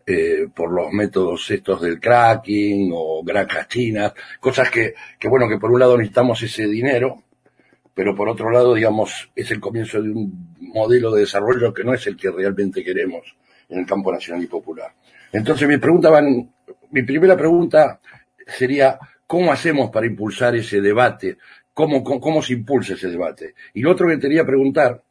eh, 0.06 0.48
por 0.54 0.72
los 0.72 0.92
métodos 0.92 1.50
estos 1.50 1.82
del 1.82 2.00
cracking 2.00 2.92
o 2.94 3.24
granjas 3.24 3.68
chinas, 3.70 4.14
cosas 4.40 4.70
que, 4.70 4.94
que 5.18 5.30
bueno, 5.30 5.48
que 5.48 5.58
por 5.58 5.72
un 5.72 5.80
lado 5.80 5.98
necesitamos 5.98 6.42
ese 6.42 6.68
dinero, 6.68 7.24
pero 7.94 8.16
por 8.16 8.28
otro 8.28 8.50
lado, 8.50 8.74
digamos, 8.74 9.32
es 9.36 9.52
el 9.52 9.60
comienzo 9.60 10.02
de 10.02 10.10
un 10.10 10.56
modelo 10.60 11.12
de 11.12 11.22
desarrollo 11.22 11.74
que 11.74 11.84
no 11.84 11.94
es 11.94 12.06
el 12.08 12.18
que 12.18 12.32
realmente 12.32 12.84
queremos 12.84 13.36
en 13.70 13.80
el 13.80 13.86
campo 13.86 14.12
nacional 14.12 14.44
y 14.44 14.48
popular. 14.48 14.92
Entonces 15.32 15.68
mi 15.68 15.78
pregunta 15.78 16.10
van 16.10 16.52
mi 16.94 17.02
primera 17.02 17.36
pregunta 17.36 18.00
sería, 18.46 19.00
¿cómo 19.26 19.52
hacemos 19.52 19.90
para 19.90 20.06
impulsar 20.06 20.56
ese 20.56 20.80
debate? 20.80 21.38
¿Cómo, 21.74 22.04
cómo, 22.04 22.42
se 22.44 22.54
impulsa 22.54 22.94
ese 22.94 23.10
debate? 23.10 23.56
Y 23.74 23.82
lo 23.82 23.92
otro 23.92 24.08
que 24.08 24.20
quería 24.20 24.46
preguntar 24.46 25.02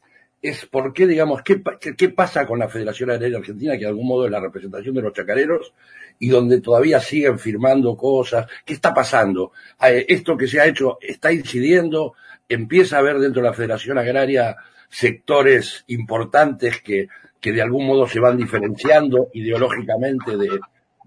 es 0.41 0.65
por 0.67 0.93
qué, 0.93 1.09
digamos, 1.09 1.43
qué, 1.43 1.61
qué, 1.97 2.09
pasa 2.11 2.47
con 2.47 2.61
la 2.61 2.69
Federación 2.69 3.11
Aérea 3.11 3.39
Argentina, 3.39 3.73
que 3.73 3.81
de 3.81 3.89
algún 3.89 4.07
modo 4.07 4.27
es 4.27 4.31
la 4.31 4.39
representación 4.39 4.95
de 4.95 5.03
los 5.03 5.13
chacareros, 5.13 5.75
y 6.21 6.29
donde 6.29 6.61
todavía 6.61 7.01
siguen 7.01 7.41
firmando 7.41 7.97
cosas. 7.97 8.47
¿Qué 8.65 8.75
está 8.75 8.95
pasando? 8.95 9.51
Eh, 9.85 10.07
esto 10.09 10.37
que 10.37 10.47
se 10.47 10.61
ha 10.61 10.67
hecho 10.67 10.99
está 11.01 11.33
incidiendo, 11.33 12.15
empieza 12.49 12.97
a 12.97 13.01
haber 13.01 13.19
dentro 13.19 13.43
de 13.43 13.49
la 13.49 13.55
Federación 13.55 13.99
Agraria 13.99 14.57
sectores 14.89 15.83
importantes 15.89 16.81
que, 16.81 17.09
que 17.41 17.53
de 17.53 17.63
algún 17.63 17.87
modo 17.87 18.07
se 18.07 18.21
van 18.21 18.37
diferenciando 18.37 19.31
ideológicamente 19.33 20.37
de, 20.37 20.61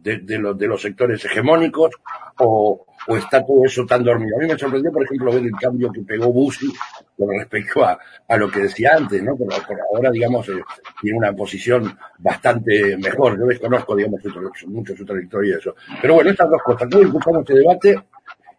de, 0.06 0.38
los, 0.38 0.58
de 0.58 0.68
los 0.68 0.82
sectores 0.82 1.24
hegemónicos 1.26 1.92
o, 2.38 2.86
o, 3.08 3.18
está 3.18 3.44
todo 3.44 3.66
eso 3.66 3.86
tan 3.86 4.04
dormido. 4.04 4.38
A 4.38 4.40
mí 4.40 4.48
me 4.48 4.58
sorprendió, 4.58 4.92
por 4.92 5.04
ejemplo, 5.04 5.32
ver 5.32 5.44
el 5.44 5.52
cambio 5.60 5.92
que 5.92 6.02
pegó 6.02 6.32
Bussi 6.32 6.72
con 7.18 7.30
respecto 7.30 7.84
a, 7.84 7.98
a 8.28 8.38
lo 8.38 8.50
que 8.50 8.62
decía 8.62 8.92
antes, 8.96 9.24
¿no? 9.24 9.36
Por 9.36 9.52
ahora, 9.52 10.12
digamos, 10.12 10.48
eh, 10.50 10.62
tiene 11.02 11.18
una 11.18 11.34
posición 11.34 11.98
bastante 12.20 12.98
mejor. 12.98 13.40
Yo 13.40 13.46
desconozco, 13.46 13.96
digamos, 13.96 14.22
mucho 14.68 14.96
su 14.96 15.06
trayectoria 15.06 15.56
y 15.56 15.60
eso. 15.60 15.76
Pero 16.02 16.16
bueno, 16.16 16.30
estas 16.30 16.50
dos 16.50 16.62
cosas. 16.62 16.88
¿Cómo 16.92 17.04
escuchamos 17.04 17.42
este 17.42 17.56
debate? 17.56 18.04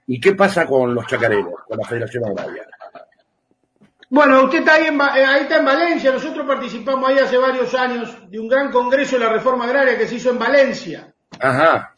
¿Y 0.08 0.20
qué 0.20 0.34
pasa 0.34 0.66
con 0.66 0.94
los 0.94 1.06
chacareros, 1.06 1.54
con 1.66 1.78
la 1.78 1.86
Federación 1.86 2.24
Agraria? 2.24 2.66
Bueno, 4.08 4.44
usted 4.44 4.60
está 4.60 4.74
ahí, 4.74 4.86
en, 4.86 5.00
eh, 5.00 5.24
ahí 5.26 5.42
está 5.42 5.58
en 5.58 5.64
Valencia. 5.64 6.12
Nosotros 6.12 6.46
participamos 6.46 7.08
ahí 7.08 7.18
hace 7.18 7.38
varios 7.38 7.72
años 7.74 8.30
de 8.30 8.38
un 8.38 8.48
gran 8.48 8.70
congreso 8.70 9.16
de 9.18 9.24
la 9.24 9.32
reforma 9.32 9.64
agraria 9.64 9.98
que 9.98 10.06
se 10.06 10.16
hizo 10.16 10.30
en 10.30 10.38
Valencia. 10.38 11.12
Ajá. 11.40 11.94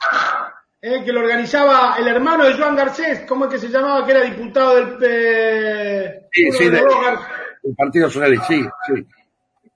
Eh, 0.81 1.03
que 1.05 1.13
lo 1.13 1.21
organizaba 1.21 1.97
el 1.99 2.07
hermano 2.07 2.45
de 2.45 2.55
Joan 2.55 2.77
Garcés, 2.77 3.25
¿cómo 3.27 3.47
es 3.47 3.51
que 3.51 3.59
se 3.59 3.69
llamaba? 3.69 4.07
Que 4.07 4.13
era 4.13 4.23
diputado 4.23 4.77
del... 4.77 4.99
Eh, 5.03 6.29
sí, 6.31 6.53
sí, 6.53 6.69
de, 6.69 6.79
el 6.79 7.75
Partido 7.77 8.09
Socialista, 8.09 8.47
sí, 8.47 8.65
sí. 8.87 9.07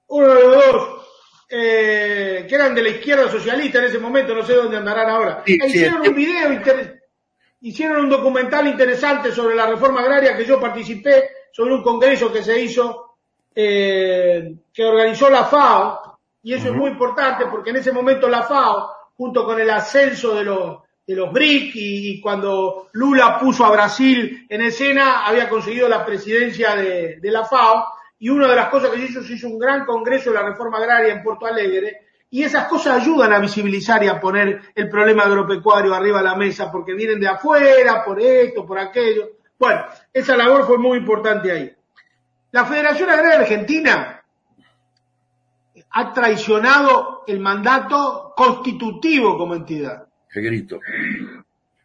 Uno 0.07 0.29
de 0.29 0.35
los 0.35 0.55
dos, 0.55 1.07
eh, 1.49 2.47
que 2.49 2.55
eran 2.55 2.73
de 2.73 2.83
la 2.83 2.89
izquierda 2.91 3.29
socialista 3.29 3.81
en 3.81 3.87
ese 3.87 3.99
momento, 3.99 4.33
no 4.33 4.45
sé 4.45 4.55
dónde 4.55 4.77
andarán 4.77 5.11
ahora. 5.11 5.43
hicieron 5.45 6.07
un 6.07 6.15
video, 6.15 6.61
hicieron 7.63 8.05
un 8.05 8.11
documental 8.11 8.69
interesante 8.69 9.33
sobre 9.33 9.57
la 9.57 9.67
reforma 9.67 10.03
agraria 10.03 10.37
que 10.37 10.45
yo 10.45 10.61
participé, 10.61 11.31
sobre 11.51 11.75
un 11.75 11.83
congreso 11.83 12.33
que 12.33 12.45
se 12.45 12.61
hizo, 12.61 13.17
que 13.53 14.85
organizó 14.85 15.29
la 15.29 15.45
FAO, 15.45 16.19
y 16.45 16.55
eso 16.55 16.69
es 16.69 16.75
muy 16.75 16.91
importante 16.91 17.47
porque 17.47 17.71
en 17.71 17.77
ese 17.77 17.91
momento 17.91 18.29
la 18.29 18.45
FAO 18.45 19.02
junto 19.23 19.45
con 19.45 19.61
el 19.61 19.71
ascenso 19.71 20.35
de 20.35 20.43
los 20.43 20.79
de 21.07 21.15
los 21.15 21.33
BRIC 21.33 21.71
y, 21.77 22.21
cuando 22.21 22.89
Lula 22.95 23.39
puso 23.39 23.65
a 23.65 23.71
Brasil 23.71 24.47
en 24.49 24.63
escena 24.63 25.25
había 25.25 25.49
conseguido 25.49 25.89
la 25.89 26.05
presidencia 26.05 26.75
de, 26.75 27.21
de 27.21 27.31
la 27.31 27.45
FAO 27.45 27.87
y 28.19 28.31
una 28.31 28.49
de 28.49 28.57
las 28.57 28.69
cosas 28.69 28.91
que 28.91 28.99
se 28.99 29.05
hizo, 29.05 29.23
se 29.23 29.35
hizo 29.35 29.47
un 29.47 29.61
gran 29.61 29.85
congreso 29.85 30.31
de 30.31 30.41
la 30.41 30.49
reforma 30.49 30.79
agraria 30.79 31.13
en 31.13 31.23
Porto 31.23 31.47
Alegre 31.47 32.01
y 32.31 32.43
esas 32.43 32.67
cosas 32.67 33.01
ayudan 33.01 33.33
a 33.33 33.39
visibilizar 33.39 34.03
y 34.03 34.09
a 34.09 34.19
poner 34.19 34.61
el 34.75 34.89
problema 34.89 35.23
agropecuario 35.23 35.95
arriba 35.95 36.19
de 36.19 36.25
la 36.25 36.35
mesa 36.35 36.69
porque 36.73 36.93
vienen 36.93 37.21
de 37.21 37.29
afuera, 37.29 38.05
por 38.05 38.21
esto, 38.21 38.67
por 38.67 38.81
aquello. 38.81 39.29
Bueno, 39.57 39.85
esa 40.13 40.37
labor 40.37 40.67
fue 40.67 40.79
muy 40.79 40.99
importante 40.99 41.53
ahí. 41.53 41.73
La 42.51 42.65
Federación 42.65 43.09
Agraria 43.09 43.39
Argentina 43.39 44.22
ha 45.93 46.13
traicionado 46.13 47.25
el 47.27 47.41
mandato 47.41 48.33
constitutivo 48.37 49.37
como 49.37 49.55
entidad. 49.55 50.07
Qué 50.31 50.41
grito. 50.41 50.81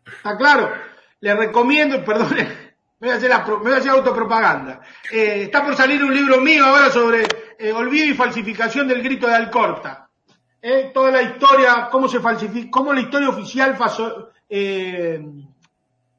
Está 0.06 0.38
claro. 0.38 0.72
Le 1.20 1.36
recomiendo, 1.36 2.04
perdón, 2.04 2.30
me 3.00 3.08
voy 3.08 3.10
a 3.10 3.16
hacer, 3.16 3.32
me 3.32 3.58
voy 3.58 3.74
a 3.74 3.78
hacer 3.78 3.92
autopropaganda. 3.92 4.82
Eh, 5.12 5.44
está 5.44 5.64
por 5.64 5.76
salir 5.76 6.04
un 6.04 6.14
libro 6.14 6.40
mío 6.42 6.66
ahora 6.66 6.90
sobre 6.90 7.28
eh, 7.58 7.72
olvido 7.72 8.08
y 8.08 8.14
falsificación 8.14 8.88
del 8.88 9.02
grito 9.02 9.28
de 9.28 9.36
Alcorta. 9.36 10.08
Eh, 10.62 10.92
toda 10.94 11.12
la 11.12 11.22
historia, 11.22 11.88
cómo 11.92 12.08
se 12.08 12.20
falsificó, 12.20 12.80
cómo 12.80 12.94
la 12.94 13.02
historia 13.02 13.30
oficial 13.30 13.78
eh, 14.50 15.24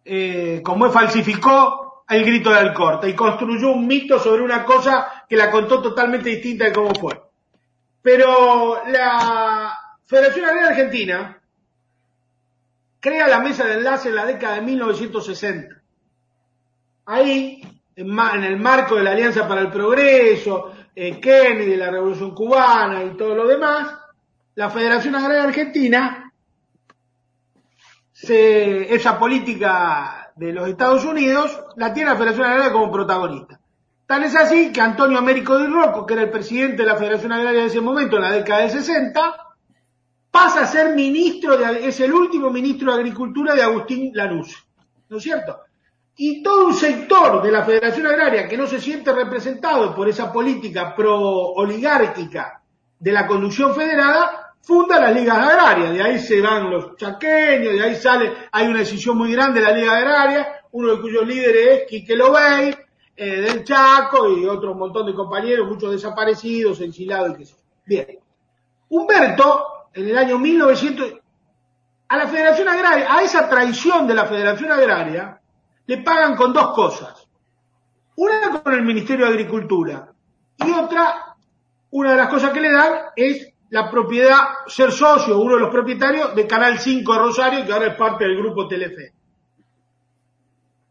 eh, 0.05 0.63
cómo 0.65 0.91
falsificó 0.91 2.05
el 2.09 2.25
grito 2.25 2.51
de 2.51 2.59
Alcorta 2.59 3.09
y 3.09 3.15
construyó 3.15 3.73
un 3.73 3.87
mito 3.87 4.19
sobre 4.19 4.43
una 4.43 4.65
cosa 4.65 5.25
que 5.29 5.37
la 5.37 5.51
contó 5.51 5.83
totalmente 5.83 6.31
distinta 6.31 6.65
de 6.65 6.73
cómo 6.73 6.95
fue. 6.95 7.28
Pero 8.03 8.83
la 8.87 9.77
Federación 10.05 10.45
Agraria 10.45 10.69
Argentina 10.69 11.43
crea 13.01 13.29
la 13.29 13.41
mesa 13.41 13.65
de 13.67 13.75
enlace 13.75 14.09
en 14.09 14.15
la 14.15 14.27
década 14.27 14.57
de 14.57 14.63
1960 14.63 15.79
Ahí, 17.11 17.63
en, 17.97 18.45
el 18.45 18.59
marco 18.59 18.97
de 18.97 19.03
la 19.03 19.13
Alianza 19.13 19.49
para 19.49 19.63
el 19.63 19.71
Progreso, 19.71 20.73
eh, 20.95 21.19
Kennedy, 21.19 21.75
la 21.75 21.91
Revolución 21.91 22.35
Cubana 22.35 23.03
y 23.03 23.17
todo 23.17 23.35
lo 23.35 23.47
demás, 23.47 23.97
la 24.55 24.69
Federación 24.69 25.15
Agraria 25.15 25.45
Argentina, 25.45 26.31
esa 28.13 29.19
política 29.19 30.33
de 30.37 30.53
los 30.53 30.69
Estados 30.69 31.07
Unidos, 31.07 31.59
la 31.77 31.95
tiene 31.95 32.11
la 32.11 32.17
Federación 32.17 32.47
Agraria 32.47 32.73
como 32.73 32.93
protagonista. 32.93 33.58
Tal 34.09 34.25
es 34.25 34.35
así 34.35 34.73
que 34.73 34.81
Antonio 34.81 35.19
Américo 35.19 35.57
de 35.57 35.69
Rocco, 35.69 36.05
que 36.05 36.15
era 36.15 36.25
el 36.25 36.31
presidente 36.31 36.83
de 36.83 36.89
la 36.89 36.97
Federación 36.97 37.31
Agraria 37.31 37.61
de 37.61 37.67
ese 37.67 37.81
momento, 37.81 38.17
en 38.17 38.23
la 38.23 38.33
década 38.33 38.63
de 38.63 38.71
60, 38.71 39.37
pasa 40.31 40.63
a 40.63 40.67
ser 40.67 40.97
ministro, 40.97 41.57
de, 41.57 41.87
es 41.87 42.01
el 42.01 42.13
último 42.13 42.51
ministro 42.51 42.93
de 42.93 43.01
Agricultura 43.01 43.55
de 43.55 43.63
Agustín 43.63 44.11
Lanús. 44.15 44.67
¿No 45.11 45.19
es 45.19 45.23
cierto? 45.23 45.61
y 46.21 46.43
todo 46.43 46.67
un 46.67 46.75
sector 46.75 47.41
de 47.41 47.53
la 47.53 47.65
Federación 47.65 48.09
Agraria 48.09 48.49
que 48.49 48.57
no 48.57 48.67
se 48.67 48.81
siente 48.81 49.13
representado 49.13 49.95
por 49.95 50.09
esa 50.09 50.33
política 50.33 50.93
pro-oligárquica 50.95 52.61
de 52.99 53.13
la 53.13 53.25
conducción 53.25 53.73
federada, 53.73 54.55
funda 54.61 54.99
las 54.99 55.15
ligas 55.15 55.39
agrarias. 55.39 55.95
De 55.95 56.03
ahí 56.03 56.19
se 56.19 56.41
van 56.41 56.71
los 56.71 56.97
chaqueños, 56.97 57.73
de 57.75 57.83
ahí 57.85 57.95
sale, 57.95 58.33
hay 58.51 58.67
una 58.67 58.81
decisión 58.81 59.17
muy 59.17 59.33
grande 59.33 59.61
de 59.61 59.67
la 59.67 59.73
liga 59.73 59.97
agraria, 59.97 60.49
uno 60.73 60.97
de 60.97 61.01
cuyos 61.01 61.25
líderes 61.25 61.83
es 61.83 61.89
Quique 61.89 62.17
Lobey, 62.17 62.75
eh, 63.21 63.41
del 63.41 63.65
Chaco 63.65 64.31
y 64.31 64.47
otro 64.47 64.77
montón 64.77 65.05
de 65.05 65.13
compañeros, 65.13 65.67
muchos 65.67 65.91
desaparecidos, 65.91 66.81
exilados 66.81 67.31
y 67.31 67.39
qué 67.39 67.47
sé 67.47 67.57
Bien. 67.85 68.19
Humberto, 68.91 69.89
en 69.93 70.09
el 70.09 70.17
año 70.17 70.39
1900, 70.39 71.15
a 72.11 72.17
la 72.17 72.29
Federación 72.29 72.69
Agraria, 72.69 73.13
a 73.13 73.23
esa 73.23 73.49
traición 73.49 74.07
de 74.07 74.15
la 74.15 74.27
Federación 74.27 74.71
Agraria, 74.71 75.41
le 75.87 75.99
pagan 75.99 76.37
con 76.37 76.53
dos 76.53 76.73
cosas. 76.75 77.27
Una 78.15 78.63
con 78.63 78.73
el 78.73 78.83
Ministerio 78.83 79.27
de 79.27 79.33
Agricultura 79.33 80.13
y 80.59 80.71
otra, 80.71 81.35
una 81.91 82.13
de 82.13 82.17
las 82.19 82.29
cosas 82.29 82.53
que 82.53 82.61
le 82.61 82.71
dan 82.71 82.93
es 83.17 83.53
la 83.71 83.91
propiedad, 83.91 84.65
ser 84.69 84.93
socio, 84.93 85.41
uno 85.41 85.55
de 85.55 85.61
los 85.61 85.71
propietarios 85.71 86.37
de 86.37 86.47
Canal 86.47 86.79
5 86.79 87.13
de 87.13 87.19
Rosario, 87.19 87.67
que 87.67 87.73
ahora 87.73 87.89
es 87.89 87.97
parte 87.97 88.25
del 88.25 88.37
grupo 88.37 88.69
Telefe. 88.69 89.13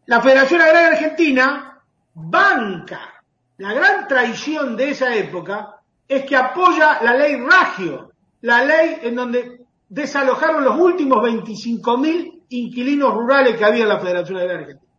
La 0.07 0.21
Federación 0.21 0.59
Agraria 0.59 0.89
Argentina 0.89 1.76
banca. 2.20 3.24
La 3.57 3.74
gran 3.74 4.07
traición 4.07 4.76
de 4.76 4.89
esa 4.89 5.15
época 5.15 5.80
es 6.07 6.26
que 6.26 6.36
apoya 6.36 6.99
la 7.01 7.13
ley 7.13 7.39
Ragio, 7.39 8.11
la 8.41 8.63
ley 8.63 8.99
en 9.03 9.15
donde 9.15 9.61
desalojaron 9.88 10.63
los 10.63 10.78
últimos 10.80 11.20
25.000 11.20 12.43
inquilinos 12.49 13.13
rurales 13.13 13.55
que 13.55 13.65
había 13.65 13.84
en 13.84 13.89
la 13.89 13.99
Federación 13.99 14.38
Agraria 14.38 14.61
Argentina. 14.61 14.91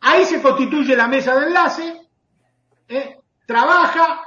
Ahí 0.00 0.24
se 0.24 0.42
constituye 0.42 0.96
la 0.96 1.08
mesa 1.08 1.34
de 1.38 1.46
enlace, 1.46 2.08
¿eh? 2.88 3.18
trabaja 3.46 4.20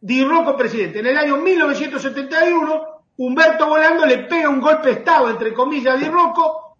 Di 0.00 0.24
Rocco 0.24 0.56
presidente. 0.56 1.00
En 1.00 1.06
el 1.06 1.16
año 1.16 1.38
1971, 1.38 2.82
Humberto 3.16 3.66
Volando 3.66 4.04
le 4.06 4.18
pega 4.24 4.48
un 4.48 4.60
golpe 4.60 4.88
de 4.88 4.94
Estado, 4.96 5.30
entre 5.30 5.52
comillas, 5.52 5.94
a 5.94 5.98
Di 5.98 6.08
Rocco, 6.08 6.76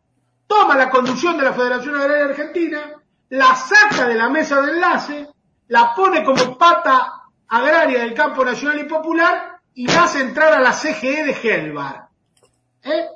toma 0.47 0.77
la 0.77 0.91
conducción 0.91 1.37
de 1.39 1.45
la 1.45 1.53
Federación 1.53 1.97
Agraria 1.97 2.27
Argentina, 2.27 2.96
la 3.31 3.55
saca 3.55 4.09
de 4.09 4.15
la 4.15 4.29
mesa 4.29 4.61
de 4.63 4.73
enlace, 4.73 5.29
la 5.69 5.95
pone 5.95 6.25
como 6.25 6.57
pata 6.57 7.23
agraria 7.49 8.01
del 8.01 8.15
campo 8.15 8.45
nacional 8.45 8.81
y 8.81 8.85
popular 8.85 9.59
y 9.75 9.87
la 9.87 10.05
hace 10.05 10.21
entrar 10.21 10.53
a 10.53 10.61
la 10.61 10.73
CGE 10.73 11.25
de 11.25 11.33
Helvar. 11.43 12.09
¿Eh? 12.83 13.07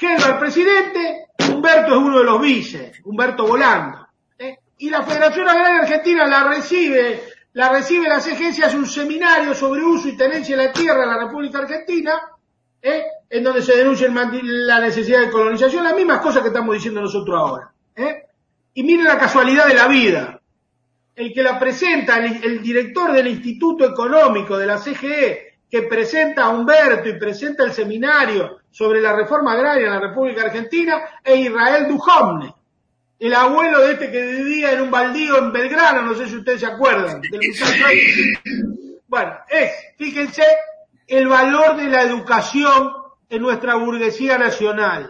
Helvar 0.00 0.38
presidente, 0.38 1.28
Humberto 1.50 1.92
es 1.92 1.98
uno 1.98 2.18
de 2.18 2.24
los 2.24 2.40
vices, 2.40 3.00
Humberto 3.04 3.46
Volando 3.46 4.06
y 4.78 4.90
la 4.90 5.02
Federación 5.02 5.48
Agraria 5.48 5.82
Argentina 5.82 6.26
la 6.26 6.48
recibe, 6.48 7.22
la 7.54 7.70
recibe 7.70 8.08
la 8.08 8.20
CGS, 8.20 8.64
hace 8.64 8.76
un 8.76 8.86
seminario 8.86 9.54
sobre 9.54 9.82
uso 9.82 10.08
y 10.08 10.16
tenencia 10.16 10.56
de 10.56 10.66
la 10.66 10.72
tierra 10.72 11.04
en 11.04 11.10
la 11.10 11.24
República 11.24 11.58
Argentina, 11.58 12.20
¿eh? 12.82 13.04
en 13.28 13.42
donde 13.42 13.62
se 13.62 13.76
denuncia 13.76 14.08
la 14.10 14.80
necesidad 14.80 15.20
de 15.20 15.30
colonización, 15.30 15.84
las 15.84 15.94
mismas 15.94 16.20
cosas 16.20 16.42
que 16.42 16.48
estamos 16.48 16.74
diciendo 16.74 17.00
nosotros 17.00 17.38
ahora. 17.38 17.72
¿eh? 17.94 18.25
Y 18.76 18.84
miren 18.84 19.06
la 19.06 19.18
casualidad 19.18 19.66
de 19.66 19.74
la 19.74 19.88
vida. 19.88 20.40
El 21.14 21.32
que 21.32 21.42
la 21.42 21.58
presenta, 21.58 22.18
el, 22.18 22.62
director 22.62 23.12
del 23.12 23.26
Instituto 23.26 23.84
Económico 23.84 24.56
de 24.56 24.66
la 24.66 24.78
CGE, 24.78 25.58
que 25.68 25.82
presenta 25.82 26.44
a 26.44 26.50
Humberto 26.50 27.08
y 27.08 27.18
presenta 27.18 27.64
el 27.64 27.72
seminario 27.72 28.58
sobre 28.70 29.00
la 29.00 29.16
reforma 29.16 29.52
agraria 29.52 29.86
en 29.86 29.92
la 29.92 30.00
República 30.00 30.42
Argentina, 30.42 31.00
es 31.24 31.40
Israel 31.40 31.88
Duhovne 31.88 32.54
el 33.18 33.34
abuelo 33.34 33.80
de 33.80 33.92
este 33.92 34.10
que 34.10 34.26
vivía 34.26 34.72
en 34.72 34.82
un 34.82 34.90
baldío 34.90 35.38
en 35.38 35.52
Belgrano, 35.52 36.02
no 36.02 36.14
sé 36.14 36.26
si 36.26 36.36
ustedes 36.36 36.60
se 36.60 36.66
acuerdan. 36.66 37.20
Del 37.22 37.40
bueno, 39.08 39.38
es, 39.48 39.72
fíjense, 39.96 40.44
el 41.06 41.28
valor 41.28 41.76
de 41.76 41.88
la 41.88 42.02
educación 42.02 42.92
en 43.28 43.42
nuestra 43.42 43.76
burguesía 43.76 44.36
nacional. 44.36 45.08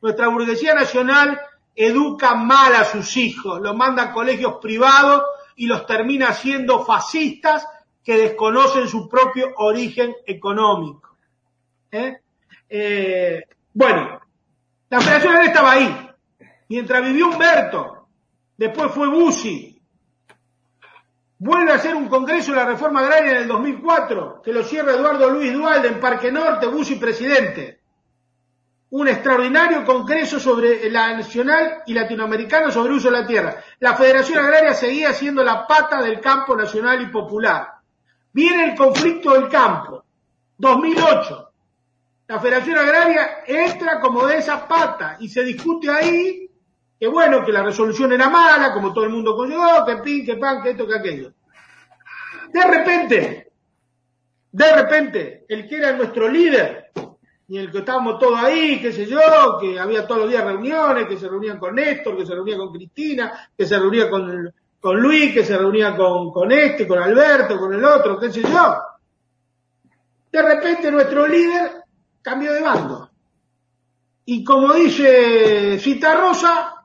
Nuestra 0.00 0.28
burguesía 0.28 0.74
nacional 0.74 1.40
educa 1.76 2.34
mal 2.34 2.74
a 2.74 2.84
sus 2.84 3.16
hijos, 3.18 3.60
los 3.60 3.76
manda 3.76 4.04
a 4.04 4.12
colegios 4.12 4.54
privados 4.62 5.22
y 5.56 5.66
los 5.66 5.86
termina 5.86 6.32
siendo 6.32 6.84
fascistas 6.84 7.68
que 8.02 8.16
desconocen 8.16 8.88
su 8.88 9.08
propio 9.08 9.52
origen 9.56 10.16
económico. 10.26 11.16
¿Eh? 11.92 12.18
Eh, 12.68 13.42
bueno, 13.74 14.20
la 14.88 15.00
Federación 15.00 15.42
estaba 15.42 15.72
ahí, 15.72 16.10
mientras 16.68 17.04
vivió 17.04 17.28
Humberto, 17.28 18.08
después 18.56 18.90
fue 18.92 19.08
Bussi, 19.08 19.78
vuelve 21.38 21.72
a 21.72 21.76
hacer 21.76 21.94
un 21.94 22.08
congreso 22.08 22.52
de 22.52 22.58
la 22.58 22.64
reforma 22.64 23.00
agraria 23.00 23.32
en 23.32 23.36
el 23.38 23.48
2004, 23.48 24.40
que 24.42 24.52
lo 24.52 24.62
cierra 24.64 24.92
Eduardo 24.92 25.28
Luis 25.28 25.52
Dualde 25.52 25.88
en 25.88 26.00
Parque 26.00 26.32
Norte, 26.32 26.66
Bussi 26.66 26.96
presidente. 26.96 27.80
Un 28.96 29.08
extraordinario 29.08 29.84
congreso 29.84 30.40
sobre 30.40 30.88
la 30.88 31.14
nacional 31.14 31.82
y 31.84 31.92
latinoamericano 31.92 32.70
sobre 32.70 32.94
uso 32.94 33.10
de 33.10 33.18
la 33.20 33.26
tierra. 33.26 33.62
La 33.80 33.94
Federación 33.94 34.38
Agraria 34.38 34.72
seguía 34.72 35.12
siendo 35.12 35.44
la 35.44 35.66
pata 35.66 36.00
del 36.00 36.18
campo 36.18 36.56
nacional 36.56 37.02
y 37.02 37.06
popular. 37.08 37.72
Viene 38.32 38.70
el 38.70 38.74
conflicto 38.74 39.34
del 39.34 39.50
campo, 39.50 40.02
2008. 40.56 41.50
La 42.28 42.40
Federación 42.40 42.78
Agraria 42.78 43.44
entra 43.46 44.00
como 44.00 44.26
de 44.26 44.38
esa 44.38 44.66
pata 44.66 45.18
y 45.20 45.28
se 45.28 45.44
discute 45.44 45.90
ahí 45.90 46.50
que 46.98 47.06
bueno, 47.06 47.44
que 47.44 47.52
la 47.52 47.62
resolución 47.62 48.14
era 48.14 48.30
mala, 48.30 48.72
como 48.72 48.94
todo 48.94 49.04
el 49.04 49.10
mundo 49.10 49.36
conllevó, 49.36 49.84
que 49.84 49.98
pin, 49.98 50.24
que 50.24 50.36
pan, 50.36 50.62
que 50.62 50.70
esto, 50.70 50.86
que 50.86 50.94
aquello. 50.94 51.34
De 52.50 52.64
repente, 52.64 53.52
de 54.52 54.72
repente, 54.74 55.44
el 55.50 55.68
que 55.68 55.76
era 55.76 55.92
nuestro 55.92 56.28
líder, 56.28 56.92
y 57.48 57.58
el 57.58 57.70
que 57.70 57.78
estábamos 57.78 58.18
todos 58.18 58.38
ahí, 58.42 58.80
qué 58.80 58.92
sé 58.92 59.06
yo, 59.06 59.20
que 59.60 59.78
había 59.78 60.06
todos 60.06 60.22
los 60.22 60.30
días 60.30 60.44
reuniones, 60.44 61.06
que 61.06 61.16
se 61.16 61.28
reunían 61.28 61.58
con 61.58 61.76
Néstor, 61.76 62.16
que 62.16 62.26
se 62.26 62.34
reunía 62.34 62.56
con 62.56 62.72
Cristina, 62.72 63.50
que 63.56 63.66
se 63.66 63.78
reunía 63.78 64.10
con, 64.10 64.52
con 64.80 65.00
Luis, 65.00 65.32
que 65.32 65.44
se 65.44 65.56
reunía 65.56 65.96
con, 65.96 66.32
con 66.32 66.50
este, 66.50 66.88
con 66.88 66.98
Alberto, 66.98 67.58
con 67.58 67.72
el 67.72 67.84
otro, 67.84 68.18
qué 68.18 68.32
sé 68.32 68.42
yo. 68.42 68.76
De 70.32 70.42
repente 70.42 70.90
nuestro 70.90 71.26
líder 71.26 71.84
cambió 72.20 72.52
de 72.52 72.62
bando. 72.62 73.10
Y 74.24 74.42
como 74.42 74.72
dice 74.72 75.78
Cita 75.78 76.16
Rosa, 76.16 76.84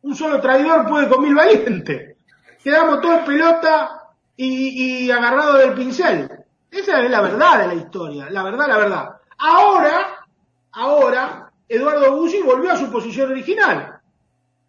un 0.00 0.16
solo 0.16 0.40
traidor 0.40 0.88
puede 0.88 1.06
con 1.06 1.22
mil 1.22 1.34
valientes. 1.34 2.16
Quedamos 2.64 3.02
todos 3.02 3.26
pelota 3.26 4.08
y, 4.34 5.04
y 5.04 5.10
agarrados 5.10 5.58
del 5.58 5.74
pincel. 5.74 6.30
Esa 6.70 7.02
es 7.02 7.10
la 7.10 7.20
verdad 7.20 7.60
de 7.60 7.66
la 7.66 7.74
historia, 7.74 8.30
la 8.30 8.42
verdad, 8.42 8.68
la 8.68 8.78
verdad. 8.78 9.17
Ahora, 9.38 10.24
ahora, 10.72 11.52
Eduardo 11.68 12.16
Bussi 12.16 12.42
volvió 12.42 12.72
a 12.72 12.76
su 12.76 12.90
posición 12.90 13.30
original, 13.30 14.00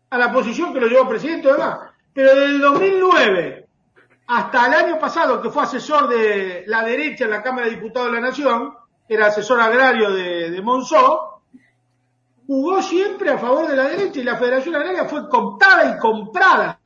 a 0.09 0.17
la 0.17 0.31
posición 0.31 0.73
que 0.73 0.79
lo 0.79 0.87
llevó 0.87 1.07
presidente 1.07 1.49
además. 1.49 1.91
Pero 2.13 2.35
desde 2.35 2.55
el 2.55 2.61
2009 2.61 3.67
hasta 4.27 4.67
el 4.67 4.73
año 4.73 4.99
pasado, 4.99 5.41
que 5.41 5.49
fue 5.49 5.63
asesor 5.63 6.07
de 6.07 6.63
la 6.67 6.83
derecha 6.83 7.25
en 7.25 7.31
la 7.31 7.41
Cámara 7.41 7.67
de 7.67 7.75
Diputados 7.75 8.11
de 8.11 8.21
la 8.21 8.27
Nación, 8.27 8.73
era 9.07 9.27
asesor 9.27 9.59
agrario 9.59 10.11
de, 10.11 10.51
de 10.51 10.61
Monzó, 10.61 11.41
jugó 12.45 12.81
siempre 12.81 13.31
a 13.31 13.37
favor 13.37 13.67
de 13.67 13.75
la 13.75 13.85
derecha 13.85 14.19
y 14.19 14.23
la 14.23 14.37
Federación 14.37 14.75
Agraria 14.75 15.05
fue 15.05 15.27
cooptada 15.29 15.95
y 15.95 15.99
comprada. 15.99 16.79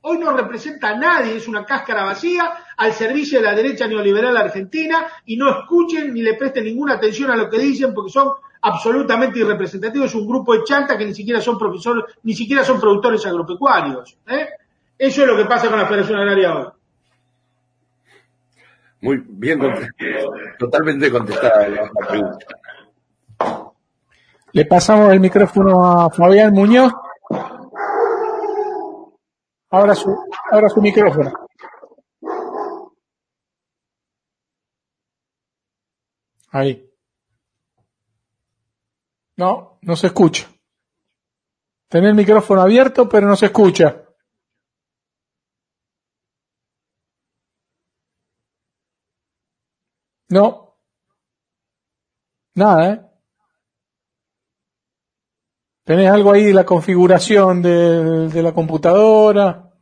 Hoy 0.00 0.18
no 0.18 0.32
representa 0.32 0.90
a 0.90 0.96
nadie, 0.96 1.36
es 1.36 1.48
una 1.48 1.64
cáscara 1.64 2.04
vacía 2.04 2.52
al 2.76 2.92
servicio 2.92 3.40
de 3.40 3.46
la 3.46 3.54
derecha 3.54 3.86
neoliberal 3.88 4.36
argentina 4.36 5.06
y 5.26 5.36
no 5.36 5.50
escuchen 5.50 6.14
ni 6.14 6.22
le 6.22 6.34
presten 6.34 6.64
ninguna 6.64 6.94
atención 6.94 7.30
a 7.30 7.36
lo 7.36 7.50
que 7.50 7.58
dicen 7.58 7.92
porque 7.92 8.12
son 8.12 8.30
absolutamente 8.62 9.40
irrepresentativos. 9.40 10.08
Es 10.08 10.14
un 10.14 10.26
grupo 10.26 10.54
de 10.54 10.64
chanta 10.64 10.96
que 10.96 11.04
ni 11.04 11.14
siquiera 11.14 11.40
son 11.40 11.58
profesores, 11.58 12.04
ni 12.22 12.34
siquiera 12.34 12.64
son 12.64 12.80
productores 12.80 13.26
agropecuarios. 13.26 14.18
¿eh? 14.28 14.48
Eso 14.96 15.22
es 15.22 15.28
lo 15.28 15.36
que 15.36 15.44
pasa 15.44 15.68
con 15.68 15.78
la 15.78 15.86
Federación 15.86 16.18
Agraria 16.20 16.56
hoy. 16.56 16.66
Muy 19.00 19.22
bien, 19.28 19.60
totalmente 20.58 21.10
contestada 21.10 21.68
la 21.68 21.88
pregunta. 22.08 22.46
Le 24.52 24.64
pasamos 24.64 25.12
el 25.12 25.20
micrófono 25.20 25.84
a 25.84 26.10
Fabián 26.10 26.52
Muñoz. 26.52 26.92
Ahora 29.70 29.94
su, 29.94 30.10
ahora 30.50 30.68
su 30.68 30.80
micrófono. 30.80 31.32
Ahí. 36.50 36.90
No, 39.36 39.78
no 39.82 39.96
se 39.96 40.08
escucha. 40.08 40.48
Tener 41.88 42.10
el 42.10 42.16
micrófono 42.16 42.62
abierto, 42.62 43.08
pero 43.08 43.26
no 43.26 43.36
se 43.36 43.46
escucha. 43.46 44.04
No. 50.30 50.76
Nada, 52.54 52.92
¿eh? 52.92 53.07
¿Tenés 55.88 56.10
algo 56.10 56.32
ahí 56.32 56.44
de 56.44 56.52
la 56.52 56.66
configuración 56.66 57.62
de, 57.62 58.28
de 58.28 58.42
la 58.42 58.52
computadora? 58.52 59.72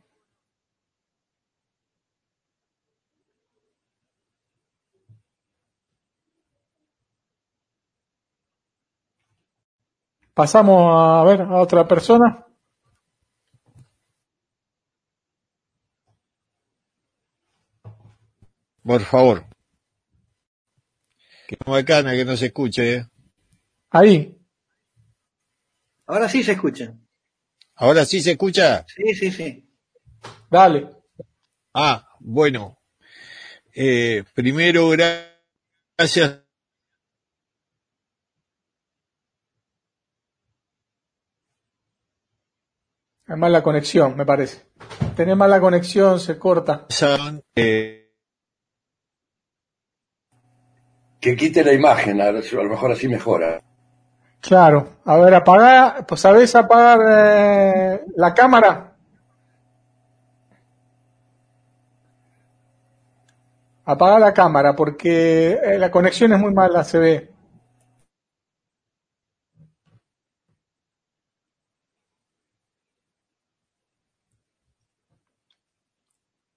Pasamos 10.33 10.93
a 10.95 11.25
ver 11.25 11.41
a 11.41 11.57
otra 11.57 11.85
persona. 11.85 12.45
Por 18.81 19.01
favor. 19.01 19.43
Que 21.49 21.57
no 21.65 21.73
bacana 21.73 22.13
que 22.13 22.23
no 22.23 22.37
se 22.37 22.45
escuche. 22.45 22.95
¿eh? 22.95 23.05
Ahí. 23.89 24.37
Ahora 26.07 26.29
sí 26.29 26.43
se 26.43 26.53
escucha. 26.53 26.93
¿Ahora 27.75 28.05
sí 28.05 28.21
se 28.21 28.31
escucha? 28.31 28.85
Sí, 28.87 29.13
sí, 29.13 29.31
sí. 29.31 29.69
Dale. 30.49 30.89
Ah, 31.73 32.07
bueno. 32.19 32.79
Eh, 33.73 34.23
primero, 34.33 34.89
gracias. 34.89 36.39
Hay 43.27 43.35
mala 43.35 43.61
conexión, 43.61 44.15
me 44.15 44.25
parece. 44.25 44.65
Tenés 45.15 45.35
mala 45.35 45.59
conexión, 45.59 46.19
se 46.19 46.39
corta. 46.39 46.87
Eh, 47.55 48.07
Que 51.19 51.35
quite 51.35 51.63
la 51.63 51.73
imagen, 51.73 52.21
a 52.21 52.31
lo 52.31 52.69
mejor 52.69 52.91
así 52.91 53.07
mejora. 53.09 53.61
Claro. 54.41 54.79
A 55.05 55.17
ver, 55.17 55.33
apaga, 55.35 56.05
pues 56.07 56.21
¿sabés 56.21 56.55
apagar 56.55 56.99
eh, 57.07 58.01
la 58.15 58.33
cámara? 58.33 58.93
Apaga 63.85 64.19
la 64.19 64.33
cámara 64.35 64.75
porque 64.75 65.53
eh, 65.53 65.79
la 65.79 65.89
conexión 65.89 66.31
es 66.33 66.39
muy 66.39 66.53
mala, 66.53 66.83
se 66.83 66.99
ve. 66.99 67.31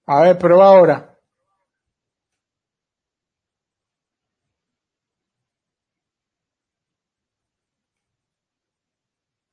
A 0.05 0.21
ver, 0.21 0.37
prueba 0.37 0.67
ahora. 0.67 1.10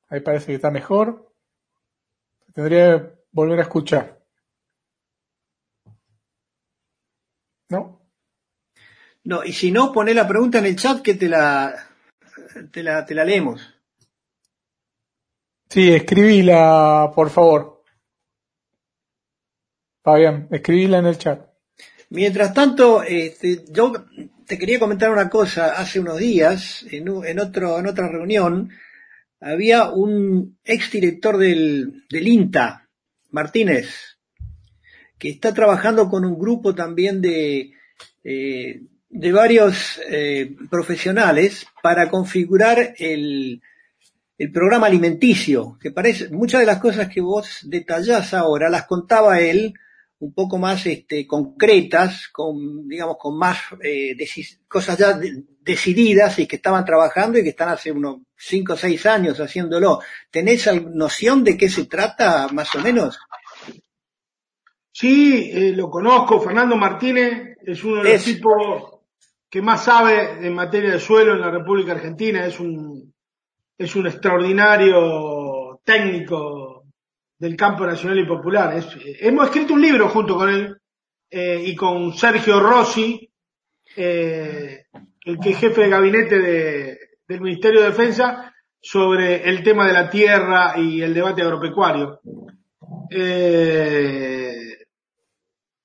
Ahí 0.09 0.21
parece 0.21 0.47
que 0.47 0.55
está 0.55 0.71
mejor. 0.71 1.33
Tendría 2.53 2.97
que 2.97 3.13
volver 3.31 3.59
a 3.59 3.63
escuchar. 3.63 4.19
¿No? 7.69 7.99
No, 9.23 9.43
y 9.43 9.53
si 9.53 9.71
no, 9.71 9.91
poné 9.91 10.13
la 10.13 10.27
pregunta 10.27 10.57
en 10.57 10.65
el 10.65 10.75
chat 10.75 11.01
que 11.01 11.13
te 11.13 11.29
la, 11.29 11.87
te 12.71 12.81
la, 12.81 13.05
te 13.05 13.13
la 13.13 13.23
leemos. 13.23 13.75
Sí, 15.69 15.93
escribíla, 15.93 17.11
por 17.13 17.29
favor. 17.29 17.83
Fabián, 20.03 20.47
escribíla 20.49 20.97
en 20.97 21.05
el 21.05 21.17
chat. 21.19 21.47
Mientras 22.09 22.55
tanto, 22.55 23.03
este, 23.03 23.65
yo 23.69 23.93
te 24.47 24.57
quería 24.57 24.79
comentar 24.79 25.11
una 25.11 25.29
cosa. 25.29 25.79
Hace 25.79 25.99
unos 25.99 26.17
días, 26.17 26.83
en, 26.89 27.39
otro, 27.39 27.77
en 27.77 27.85
otra 27.85 28.07
reunión, 28.07 28.71
había 29.39 29.89
un 29.89 30.57
exdirector 30.63 31.37
del, 31.37 32.05
del 32.09 32.27
INTA, 32.27 32.89
Martínez, 33.31 34.17
que 35.17 35.29
está 35.29 35.53
trabajando 35.53 36.09
con 36.09 36.25
un 36.25 36.39
grupo 36.39 36.73
también 36.73 37.21
de, 37.21 37.73
eh, 38.23 38.81
de 39.09 39.31
varios 39.31 39.99
eh, 40.09 40.55
profesionales 40.69 41.65
para 41.83 42.09
configurar 42.09 42.95
el, 42.97 43.61
el 44.37 44.51
programa 44.51 44.87
alimenticio, 44.87 45.77
que 45.81 45.91
parece, 45.91 46.29
muchas 46.29 46.61
de 46.61 46.67
las 46.67 46.79
cosas 46.79 47.09
que 47.09 47.21
vos 47.21 47.59
detallás 47.63 48.33
ahora 48.33 48.69
las 48.69 48.85
contaba 48.85 49.41
él 49.41 49.73
un 50.19 50.33
poco 50.33 50.57
más 50.57 50.85
este, 50.85 51.25
concretas, 51.25 52.27
con, 52.29 52.87
digamos, 52.87 53.17
con 53.17 53.37
más 53.37 53.57
eh, 53.81 54.15
cosas 54.67 54.97
ya 54.97 55.13
de- 55.13 55.43
decididas 55.61 56.39
y 56.39 56.45
que 56.47 56.57
estaban 56.57 56.83
trabajando 56.83 57.37
y 57.39 57.43
que 57.43 57.49
están 57.49 57.69
hace 57.69 57.91
unos 57.91 58.17
cinco 58.35 58.73
o 58.73 58.77
seis 58.77 59.05
años 59.05 59.39
haciéndolo. 59.39 59.99
¿Tenés 60.29 60.67
noción 60.83 61.43
de 61.43 61.57
qué 61.57 61.69
se 61.69 61.85
trata, 61.85 62.47
más 62.49 62.73
o 62.75 62.79
menos? 62.79 63.17
Sí, 64.91 65.49
eh, 65.53 65.71
lo 65.73 65.89
conozco. 65.89 66.41
Fernando 66.41 66.75
Martínez 66.75 67.57
es 67.65 67.83
uno 67.83 68.03
de 68.03 68.11
los 68.13 68.13
Es. 68.13 68.25
tipos 68.25 68.99
que 69.49 69.61
más 69.61 69.83
sabe 69.85 70.45
en 70.45 70.53
materia 70.53 70.91
de 70.91 70.99
suelo 70.99 71.33
en 71.33 71.41
la 71.41 71.49
República 71.51 71.93
Argentina. 71.93 72.45
Es 72.45 72.59
un, 72.59 73.13
es 73.77 73.95
un 73.95 74.07
extraordinario 74.07 75.81
técnico 75.85 76.68
del 77.39 77.55
campo 77.55 77.85
nacional 77.85 78.19
y 78.19 78.25
popular. 78.27 78.77
Hemos 79.21 79.45
escrito 79.45 79.73
un 79.73 79.81
libro 79.81 80.09
junto 80.09 80.35
con 80.35 80.49
él 80.49 80.75
eh, 81.31 81.63
y 81.65 81.75
con 81.75 82.13
Sergio 82.13 82.59
Rossi, 82.59 83.31
eh, 83.95 84.83
el 85.25 85.39
que 85.39 85.51
es 85.51 85.57
jefe 85.57 85.81
de 85.81 85.89
gabinete 85.89 86.39
de- 86.39 86.97
del 87.27 87.41
Ministerio 87.41 87.81
de 87.81 87.87
Defensa, 87.87 88.53
sobre 88.81 89.47
el 89.49 89.63
tema 89.63 89.85
de 89.87 89.93
la 89.93 90.09
tierra 90.09 90.73
y 90.77 91.01
el 91.01 91.13
debate 91.13 91.41
agropecuario. 91.41 92.19
Eh, 93.09 94.55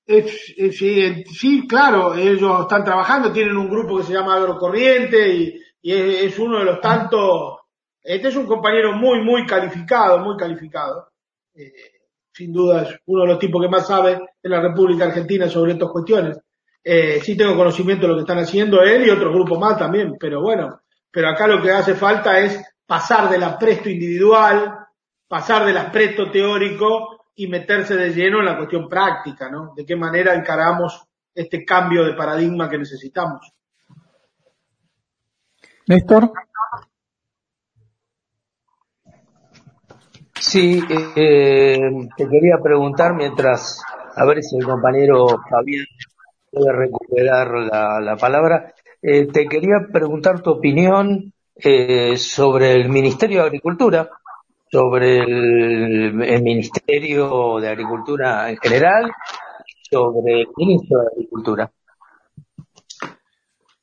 es- 0.07 0.53
es- 0.57 0.77
sí, 0.77 1.65
claro, 1.67 2.15
ellos 2.15 2.61
están 2.61 2.83
trabajando, 2.83 3.31
tienen 3.31 3.57
un 3.57 3.69
grupo 3.69 3.97
que 3.97 4.03
se 4.03 4.13
llama 4.13 4.35
Agrocorriente 4.35 5.33
y, 5.33 5.61
y 5.81 5.91
es 5.93 6.37
uno 6.39 6.59
de 6.59 6.65
los 6.65 6.81
tantos, 6.81 7.59
este 8.01 8.27
es 8.29 8.35
un 8.35 8.45
compañero 8.45 8.93
muy, 8.93 9.23
muy 9.23 9.45
calificado, 9.45 10.19
muy 10.19 10.35
calificado. 10.37 11.09
Eh, 11.55 11.71
sin 12.33 12.51
duda 12.51 12.83
es 12.83 12.99
uno 13.05 13.21
de 13.21 13.27
los 13.29 13.39
tipos 13.39 13.61
que 13.61 13.69
más 13.69 13.87
sabe 13.87 14.19
en 14.43 14.51
la 14.51 14.59
República 14.59 15.05
Argentina 15.05 15.47
sobre 15.47 15.73
estas 15.73 15.89
cuestiones. 15.89 16.37
Eh, 16.83 17.19
sí 17.23 17.35
tengo 17.35 17.55
conocimiento 17.55 18.03
de 18.03 18.09
lo 18.09 18.15
que 18.15 18.21
están 18.21 18.39
haciendo 18.39 18.81
él 18.81 19.07
y 19.07 19.09
otros 19.09 19.33
grupos 19.33 19.57
más 19.57 19.77
también, 19.77 20.15
pero 20.19 20.41
bueno, 20.41 20.81
pero 21.09 21.29
acá 21.29 21.47
lo 21.47 21.61
que 21.61 21.71
hace 21.71 21.95
falta 21.95 22.39
es 22.39 22.61
pasar 22.85 23.29
del 23.29 23.43
apresto 23.43 23.89
individual, 23.89 24.77
pasar 25.27 25.65
del 25.65 25.77
apresto 25.77 26.29
teórico 26.29 27.29
y 27.35 27.47
meterse 27.47 27.95
de 27.95 28.13
lleno 28.13 28.39
en 28.39 28.45
la 28.45 28.57
cuestión 28.57 28.87
práctica, 28.87 29.49
¿no? 29.49 29.73
De 29.75 29.85
qué 29.85 29.95
manera 29.95 30.35
encaramos 30.35 31.05
este 31.33 31.65
cambio 31.65 32.03
de 32.03 32.13
paradigma 32.13 32.69
que 32.69 32.77
necesitamos. 32.77 33.51
Néstor. 35.87 36.31
Sí, 40.39 40.81
eh, 41.15 41.79
te 42.17 42.27
quería 42.27 42.57
preguntar 42.61 43.13
mientras, 43.15 43.81
a 44.15 44.25
ver 44.25 44.43
si 44.43 44.57
el 44.57 44.65
compañero 44.65 45.27
Fabián 45.49 45.85
puede 46.51 46.71
recuperar 46.73 47.51
la, 47.51 47.99
la 48.01 48.15
palabra, 48.17 48.73
eh, 49.01 49.27
te 49.27 49.47
quería 49.47 49.87
preguntar 49.91 50.41
tu 50.41 50.51
opinión 50.51 51.31
eh, 51.55 52.17
sobre 52.17 52.73
el 52.73 52.89
Ministerio 52.89 53.41
de 53.41 53.47
Agricultura, 53.47 54.09
sobre 54.69 55.19
el, 55.19 56.21
el, 56.21 56.41
Ministerio 56.41 57.59
de 57.59 57.69
Agricultura 57.69 58.49
en 58.49 58.57
general, 58.57 59.11
sobre 59.89 60.41
el 60.41 60.47
Ministro 60.57 61.01
de 61.01 61.07
Agricultura. 61.13 61.71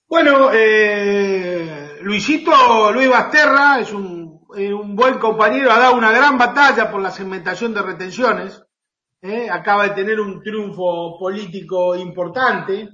Bueno, 0.08 0.50
eh, 0.52 1.98
Luisito 2.02 2.92
Luis 2.92 3.08
Basterra 3.08 3.80
es 3.80 3.92
un, 3.92 4.31
eh, 4.56 4.72
un, 4.72 4.94
buen 4.94 5.18
compañero, 5.18 5.70
ha 5.70 5.78
dado 5.78 5.96
una 5.96 6.12
gran 6.12 6.38
batalla 6.38 6.90
por 6.90 7.00
la 7.00 7.10
segmentación 7.10 7.72
de 7.74 7.82
retenciones, 7.82 8.62
eh, 9.20 9.48
acaba 9.50 9.88
de 9.88 9.94
tener 9.94 10.20
un 10.20 10.42
triunfo 10.42 11.16
político 11.18 11.94
importante, 11.96 12.88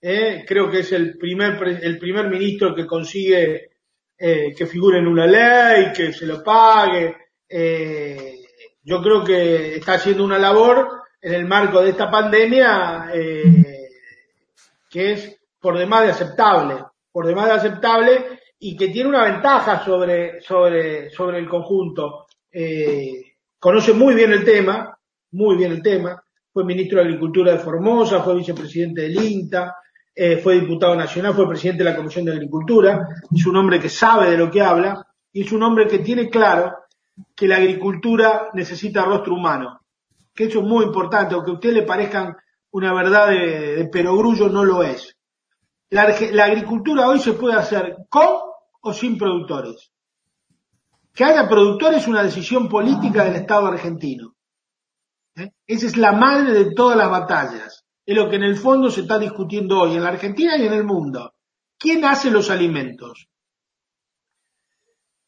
eh, 0.00 0.44
creo 0.46 0.70
que 0.70 0.80
es 0.80 0.92
el 0.92 1.16
primer, 1.18 1.62
el 1.82 1.98
primer 1.98 2.28
ministro 2.28 2.74
que 2.74 2.86
consigue 2.86 3.70
que 4.18 4.66
figure 4.66 4.98
en 4.98 5.08
una 5.08 5.26
ley, 5.26 5.92
que 5.94 6.10
se 6.10 6.24
lo 6.24 6.42
pague, 6.42 7.14
yo 8.82 9.02
creo 9.02 9.22
que 9.22 9.76
está 9.76 9.94
haciendo 9.94 10.24
una 10.24 10.38
labor 10.38 11.02
en 11.20 11.34
el 11.34 11.44
marco 11.44 11.82
de 11.82 11.90
esta 11.90 12.10
pandemia 12.10 13.10
que 14.88 15.12
es 15.12 15.38
por 15.60 15.76
demás 15.76 16.04
de 16.04 16.12
aceptable, 16.12 16.82
por 17.12 17.26
demás 17.26 17.48
de 17.48 17.52
aceptable 17.52 18.40
y 18.58 18.76
que 18.76 18.88
tiene 18.88 19.08
una 19.08 19.24
ventaja 19.24 19.84
sobre, 19.84 20.40
sobre, 20.40 21.10
sobre 21.10 21.38
el 21.38 21.48
conjunto. 21.48 22.26
Eh, 22.50 23.36
conoce 23.58 23.92
muy 23.92 24.14
bien 24.14 24.32
el 24.32 24.44
tema, 24.44 24.96
muy 25.32 25.56
bien 25.56 25.72
el 25.72 25.82
tema, 25.82 26.22
fue 26.52 26.64
ministro 26.64 26.98
de 26.98 27.04
Agricultura 27.04 27.52
de 27.52 27.58
Formosa, 27.58 28.22
fue 28.22 28.36
vicepresidente 28.36 29.02
del 29.02 29.22
INTA, 29.22 29.74
eh, 30.14 30.38
fue 30.38 30.58
diputado 30.58 30.96
nacional, 30.96 31.34
fue 31.34 31.48
presidente 31.48 31.84
de 31.84 31.90
la 31.90 31.96
Comisión 31.96 32.24
de 32.24 32.32
Agricultura, 32.32 33.06
es 33.34 33.46
un 33.46 33.56
hombre 33.56 33.78
que 33.78 33.90
sabe 33.90 34.30
de 34.30 34.38
lo 34.38 34.50
que 34.50 34.62
habla 34.62 35.06
y 35.32 35.42
es 35.42 35.52
un 35.52 35.62
hombre 35.62 35.86
que 35.86 35.98
tiene 35.98 36.30
claro 36.30 36.72
que 37.34 37.46
la 37.46 37.56
agricultura 37.56 38.48
necesita 38.54 39.04
rostro 39.04 39.34
humano, 39.34 39.80
que 40.34 40.44
eso 40.44 40.60
es 40.60 40.64
muy 40.64 40.84
importante, 40.86 41.34
aunque 41.34 41.50
a 41.50 41.54
usted 41.54 41.72
le 41.72 41.82
parezcan 41.82 42.34
una 42.70 42.94
verdad 42.94 43.28
de, 43.28 43.76
de 43.76 43.84
perogrullo, 43.88 44.48
no 44.48 44.64
lo 44.64 44.82
es. 44.82 45.15
La, 45.90 46.14
la, 46.32 46.44
agricultura 46.44 47.06
hoy 47.06 47.20
se 47.20 47.34
puede 47.34 47.56
hacer 47.56 47.96
con 48.08 48.26
o 48.80 48.92
sin 48.92 49.16
productores. 49.16 49.92
Que 51.14 51.24
haya 51.24 51.48
productores 51.48 52.02
es 52.02 52.08
una 52.08 52.22
decisión 52.22 52.68
política 52.68 53.24
del 53.24 53.36
Estado 53.36 53.66
argentino. 53.66 54.34
¿Eh? 55.36 55.50
Esa 55.66 55.86
es 55.86 55.96
la 55.96 56.12
madre 56.12 56.52
de 56.52 56.74
todas 56.74 56.96
las 56.96 57.08
batallas. 57.08 57.84
Es 58.04 58.16
lo 58.16 58.28
que 58.28 58.36
en 58.36 58.42
el 58.42 58.56
fondo 58.56 58.90
se 58.90 59.02
está 59.02 59.18
discutiendo 59.18 59.80
hoy 59.80 59.96
en 59.96 60.02
la 60.02 60.10
Argentina 60.10 60.56
y 60.56 60.66
en 60.66 60.72
el 60.72 60.84
mundo. 60.84 61.34
¿Quién 61.78 62.04
hace 62.04 62.30
los 62.30 62.50
alimentos? 62.50 63.28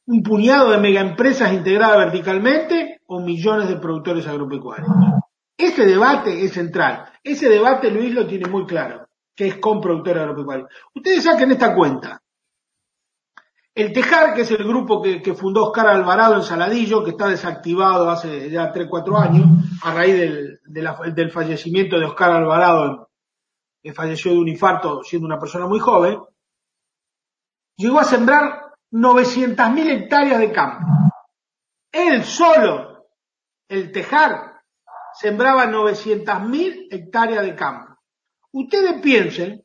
¿Un 0.07 0.23
puñado 0.23 0.71
de 0.71 0.79
megaempresas 0.79 1.53
integradas 1.53 1.99
verticalmente 1.99 3.01
o 3.07 3.21
millones 3.21 3.69
de 3.69 3.77
productores 3.77 4.27
agropecuarios? 4.27 4.89
Ese 5.57 5.87
debate 5.87 6.45
es 6.45 6.53
central. 6.53 7.05
Ese 7.23 7.49
debate 7.49 7.91
Luis 7.91 8.13
lo 8.15 8.27
tiene 8.27 8.49
muy 8.49 8.67
claro 8.67 9.08
que 9.39 9.47
es 9.47 9.59
con 9.59 9.81
productores 9.81 10.21
agropecuarios. 10.21 10.69
Ustedes 10.93 11.23
saquen 11.23 11.53
esta 11.53 11.73
cuenta. 11.73 12.21
El 13.73 13.93
Tejar, 13.93 14.35
que 14.35 14.41
es 14.41 14.51
el 14.51 14.67
grupo 14.67 15.01
que, 15.01 15.33
fundó 15.35 15.67
Oscar 15.67 15.87
Alvarado 15.87 16.35
en 16.35 16.43
Saladillo, 16.43 17.05
que 17.05 17.11
está 17.11 17.29
desactivado 17.29 18.11
hace 18.11 18.51
ya 18.51 18.73
3, 18.73 18.89
4 18.91 19.17
años, 19.17 19.47
a 19.85 19.95
raíz 19.95 20.19
del, 20.19 20.61
del 20.65 21.31
fallecimiento 21.31 22.01
de 22.01 22.07
Oscar 22.07 22.33
Alvarado, 22.33 23.11
que 23.81 23.93
falleció 23.93 24.33
de 24.33 24.39
un 24.39 24.49
infarto 24.49 25.05
siendo 25.05 25.27
una 25.27 25.39
persona 25.39 25.69
muy 25.69 25.79
joven, 25.79 26.19
llegó 27.77 28.01
a 28.01 28.05
sembrar 28.05 28.73
900.000 28.91 29.91
hectáreas 29.91 30.41
de 30.41 30.51
campo. 30.51 30.85
Él 31.93 32.25
solo, 32.25 33.07
el 33.69 33.93
Tejar, 33.93 34.63
sembraba 35.15 35.67
900.000 35.67 36.89
hectáreas 36.91 37.45
de 37.45 37.55
campo. 37.55 37.88
Ustedes 38.53 39.01
piensen 39.03 39.63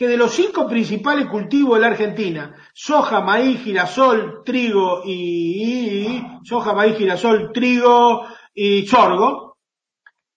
que 0.00 0.08
de 0.08 0.16
los 0.16 0.32
cinco 0.32 0.66
principales 0.66 1.26
cultivos 1.26 1.74
de 1.74 1.80
la 1.82 1.88
Argentina, 1.88 2.56
soja, 2.72 3.20
maíz, 3.20 3.60
girasol, 3.62 4.42
trigo 4.44 5.02
y, 5.04 6.22
soja, 6.42 6.72
maíz, 6.72 6.96
girasol, 6.96 7.52
trigo 7.52 8.26
y 8.54 8.86
sorgo, 8.86 9.58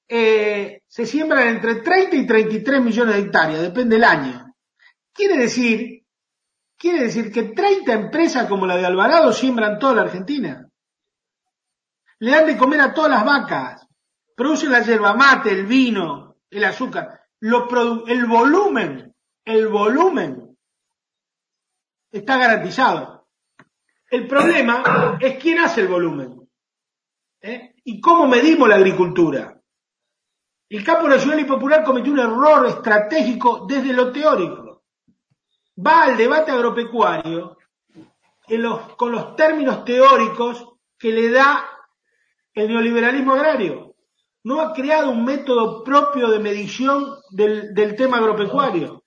eh, 0.06 0.82
se 0.86 1.06
siembran 1.06 1.47
entre 1.47 1.76
30 1.76 2.16
y 2.18 2.28
33 2.28 2.82
millones 2.82 3.16
de 3.16 3.22
hectáreas, 3.22 3.62
depende 3.62 3.95
del 3.95 4.04
año. 4.04 4.54
Quiere 5.14 5.38
decir, 5.38 6.04
quiere 6.78 7.04
decir 7.04 7.32
que 7.32 7.43
30 7.43 7.93
empresas 7.93 8.47
como 8.49 8.66
la 8.66 8.76
de 8.76 8.86
Alvarado 8.86 9.32
siembran 9.32 9.80
toda 9.80 9.95
la 9.95 10.01
Argentina. 10.01 10.68
Le 12.20 12.32
dan 12.32 12.47
de 12.47 12.58
comer 12.58 12.82
a 12.82 12.93
todas 12.93 13.12
las 13.12 13.24
vacas, 13.24 13.88
producen 14.36 14.72
la 14.72 14.82
yerba 14.82 15.14
mate, 15.14 15.51
el 15.51 15.66
vino, 15.66 16.36
el 16.49 16.66
azúcar 16.66 17.22
lo 17.44 18.08
el 18.08 18.26
volumen, 18.26 19.14
el 19.44 19.68
volumen 19.68 20.58
está 22.10 22.38
garantizado. 22.38 23.28
El 24.10 24.28
problema 24.28 25.18
es 25.20 25.38
quién 25.39 25.60
hace 25.60 25.82
el 25.82 25.89
volumen. 25.89 26.50
¿eh? 27.41 27.76
¿Y 27.84 28.00
cómo 28.00 28.28
medimos 28.28 28.70
la 28.70 28.76
agricultura? 28.76 29.60
El 30.70 30.84
campo 30.86 31.10
nacional 31.10 31.41
y 31.41 31.44
popular 31.44 31.84
cometió 31.84 32.14
un 32.14 32.20
error 32.20 32.66
estratégico 32.68 33.66
desde 33.68 33.91
lo 33.91 34.10
teórico. 34.14 34.84
Va 35.86 36.04
al 36.04 36.16
debate 36.16 36.52
agropecuario 36.52 37.58
en 38.48 38.62
los, 38.62 38.96
con 38.96 39.12
los 39.12 39.36
términos 39.36 39.84
teóricos 39.84 40.76
que 40.98 41.10
le 41.10 41.30
da 41.30 41.66
el 42.54 42.70
neoliberalismo 42.70 43.34
agrario 43.34 43.93
no 44.44 44.60
ha 44.62 44.74
creado 44.74 45.12
un 45.12 45.24
método 45.24 45.84
propio 45.84 46.30
de 46.30 46.39
medición 46.39 47.06
del, 47.32 47.96
tema 47.96 48.18
agropecuario. 48.18 49.04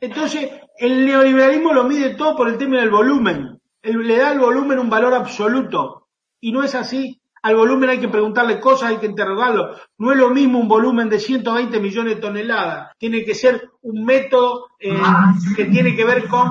Entonces, 0.00 0.50
el 0.78 1.04
neoliberalismo 1.04 1.72
lo 1.72 1.84
mide 1.84 2.14
todo 2.14 2.36
por 2.36 2.48
el 2.48 2.58
tema 2.58 2.76
del 2.76 2.90
volumen. 2.90 3.60
Le 3.82 4.16
da 4.16 4.30
al 4.30 4.38
volumen 4.38 4.78
un 4.78 4.88
valor 4.88 5.14
absoluto. 5.14 6.08
Y 6.40 6.52
no 6.52 6.62
es 6.62 6.74
así. 6.74 7.20
Al 7.42 7.56
volumen 7.56 7.90
hay 7.90 7.98
que 7.98 8.08
preguntarle 8.08 8.60
cosas, 8.60 8.90
hay 8.90 8.96
que 8.98 9.06
interrogarlo. 9.06 9.76
No 9.98 10.12
es 10.12 10.18
lo 10.18 10.30
mismo 10.30 10.58
un 10.58 10.68
volumen 10.68 11.10
de 11.10 11.18
120 11.18 11.78
millones 11.80 12.14
de 12.14 12.20
toneladas. 12.20 12.92
Tiene 12.96 13.24
que 13.24 13.34
ser 13.34 13.70
un 13.82 14.04
método 14.04 14.68
eh, 14.78 14.96
que 15.54 15.66
tiene 15.66 15.94
que 15.94 16.04
ver 16.04 16.26
con 16.28 16.50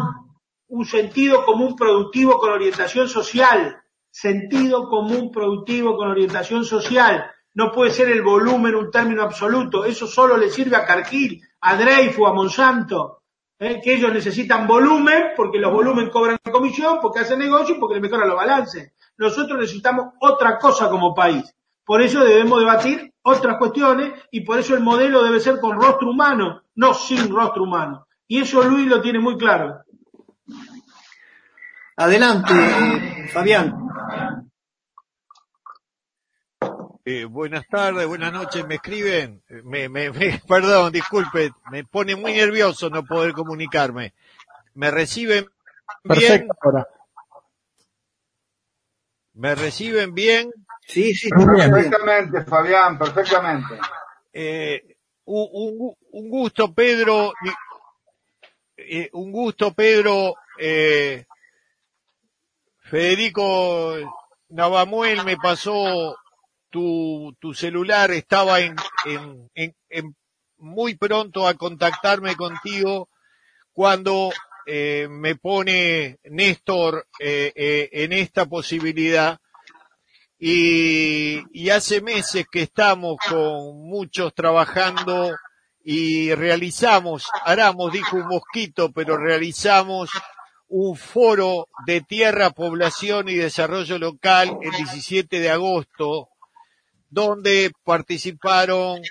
un 0.68 0.86
sentido 0.86 1.46
común 1.46 1.76
productivo 1.76 2.38
con 2.38 2.52
orientación 2.52 3.08
social. 3.08 3.78
Sentido 4.12 4.88
común 4.88 5.32
productivo 5.32 5.96
con 5.98 6.10
orientación 6.10 6.66
social 6.66 7.26
no 7.56 7.72
puede 7.72 7.92
ser 7.92 8.10
el 8.10 8.22
volumen 8.22 8.76
un 8.76 8.90
término 8.90 9.24
absoluto, 9.24 9.86
eso 9.86 10.08
solo 10.08 10.38
le 10.38 10.50
sirve 10.50 10.76
a 10.76 10.86
Cargill, 10.86 11.42
a 11.62 11.76
Dreyfus, 11.76 12.28
a 12.28 12.34
Monsanto, 12.34 13.22
¿eh? 13.60 13.80
que 13.84 13.94
ellos 13.94 14.12
necesitan 14.12 14.68
volumen 14.68 15.32
porque 15.36 15.60
los 15.60 15.72
volumen 15.72 16.10
cobran 16.10 16.38
comisión, 16.52 17.00
porque 17.02 17.20
hacen 17.20 17.40
negocio 17.40 17.76
y 17.76 17.80
porque 17.80 17.96
le 17.96 18.02
mejoran 18.02 18.28
los 18.28 18.38
balances. 18.38 18.94
Nosotros 19.18 19.60
necesitamos 19.60 20.14
otra 20.20 20.58
cosa 20.58 20.90
como 20.90 21.14
país. 21.14 21.44
Por 21.86 22.02
eso 22.02 22.24
debemos 22.24 22.60
debatir 22.60 23.14
otras 23.22 23.58
cuestiones 23.58 24.14
y 24.32 24.42
por 24.42 24.60
eso 24.60 24.74
el 24.74 24.82
modelo 24.82 25.24
debe 25.24 25.40
ser 25.40 25.60
con 25.60 25.80
rostro 25.80 26.10
humano, 26.10 26.64
no 26.76 26.94
sin 26.94 27.30
rostro 27.30 27.64
humano. 27.64 28.08
Y 28.28 28.42
eso 28.42 28.64
Luis 28.64 28.88
lo 28.88 29.02
tiene 29.02 29.20
muy 29.20 29.38
claro. 29.38 29.82
Adelante, 31.96 33.30
Fabián. 33.32 33.76
Eh, 37.06 37.26
buenas 37.26 37.68
tardes, 37.68 38.08
buenas 38.08 38.32
noches, 38.32 38.66
me 38.66 38.76
escriben, 38.76 39.44
me, 39.66 39.90
me, 39.90 40.10
me, 40.12 40.40
perdón, 40.48 40.94
disculpe, 40.94 41.52
me 41.70 41.84
pone 41.84 42.16
muy 42.16 42.32
nervioso 42.32 42.90
no 42.90 43.04
poder 43.04 43.34
comunicarme. 43.34 44.14
¿Me 44.74 44.90
reciben 44.90 45.46
bien? 46.06 46.48
Ahora. 46.62 46.88
¿Me 49.34 49.54
reciben 49.54 50.14
bien? 50.14 50.50
Sí, 50.88 51.14
sí, 51.14 51.30
perfectamente, 51.30 52.46
Fabián, 52.46 52.98
perfectamente. 52.98 53.80
Eh, 54.32 54.96
un, 55.26 55.50
un, 55.52 55.96
un, 56.12 56.30
gusto, 56.30 56.74
Pedro, 56.74 57.34
eh, 58.78 59.10
un 59.12 59.30
gusto, 59.30 59.74
Pedro, 59.74 60.36
eh, 60.58 61.26
Federico 62.80 63.96
Navamuel 64.48 65.26
me 65.26 65.36
pasó 65.36 66.16
tu, 66.74 67.38
tu 67.40 67.54
celular, 67.54 68.10
estaba 68.10 68.60
en, 68.60 68.76
en, 69.06 69.76
en, 69.90 70.16
muy 70.58 70.96
pronto 70.96 71.48
a 71.48 71.54
contactarme 71.54 72.36
contigo 72.36 73.10
cuando 73.72 74.32
eh, 74.66 75.08
me 75.08 75.36
pone 75.36 76.18
Néstor 76.24 77.08
eh, 77.20 77.54
eh, 77.56 77.90
en 77.92 78.12
esta 78.12 78.48
posibilidad. 78.48 79.40
Y, 80.40 81.44
y, 81.54 81.70
hace 81.70 82.02
meses 82.02 82.48
que 82.52 82.64
estamos 82.64 83.18
con 83.30 83.88
muchos 83.88 84.34
trabajando 84.34 85.36
y 85.84 86.34
realizamos, 86.34 87.30
Aramos 87.46 87.94
dijo 87.94 88.18
un 88.18 88.28
mosquito, 88.28 88.92
pero 88.92 89.16
realizamos 89.16 90.10
un 90.68 90.98
foro 90.98 91.70
de 91.86 92.02
tierra, 92.02 92.50
población 92.50 93.30
y 93.30 93.36
desarrollo 93.36 94.00
local 94.00 94.58
el 94.62 94.72
17 94.72 95.40
de 95.40 95.52
agosto, 95.52 96.33
donde 97.14 97.72
participaron 97.84 99.04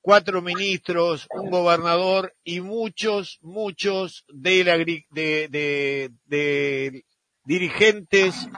cuatro 0.00 0.42
ministros, 0.42 1.28
un 1.30 1.50
gobernador 1.50 2.34
y 2.42 2.60
muchos, 2.60 3.38
muchos 3.42 4.24
de, 4.28 4.64
la, 4.64 4.76
de, 4.76 6.10
de, 6.26 7.04
dirigentes 7.44 8.48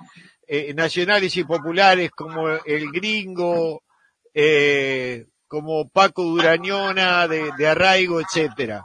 eh, 0.48 0.72
nacionales 0.72 1.36
y 1.36 1.44
populares 1.44 2.10
como 2.10 2.48
el 2.48 2.90
gringo, 2.90 3.82
eh, 4.32 5.26
como 5.46 5.88
Paco 5.90 6.22
Durañona 6.22 7.28
de, 7.28 7.50
de 7.58 7.68
Arraigo, 7.68 8.20
etcétera. 8.20 8.82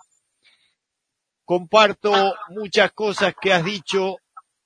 Comparto 1.45 2.35
muchas 2.49 2.91
cosas 2.91 3.33
que 3.41 3.53
has 3.53 3.63
dicho, 3.63 4.17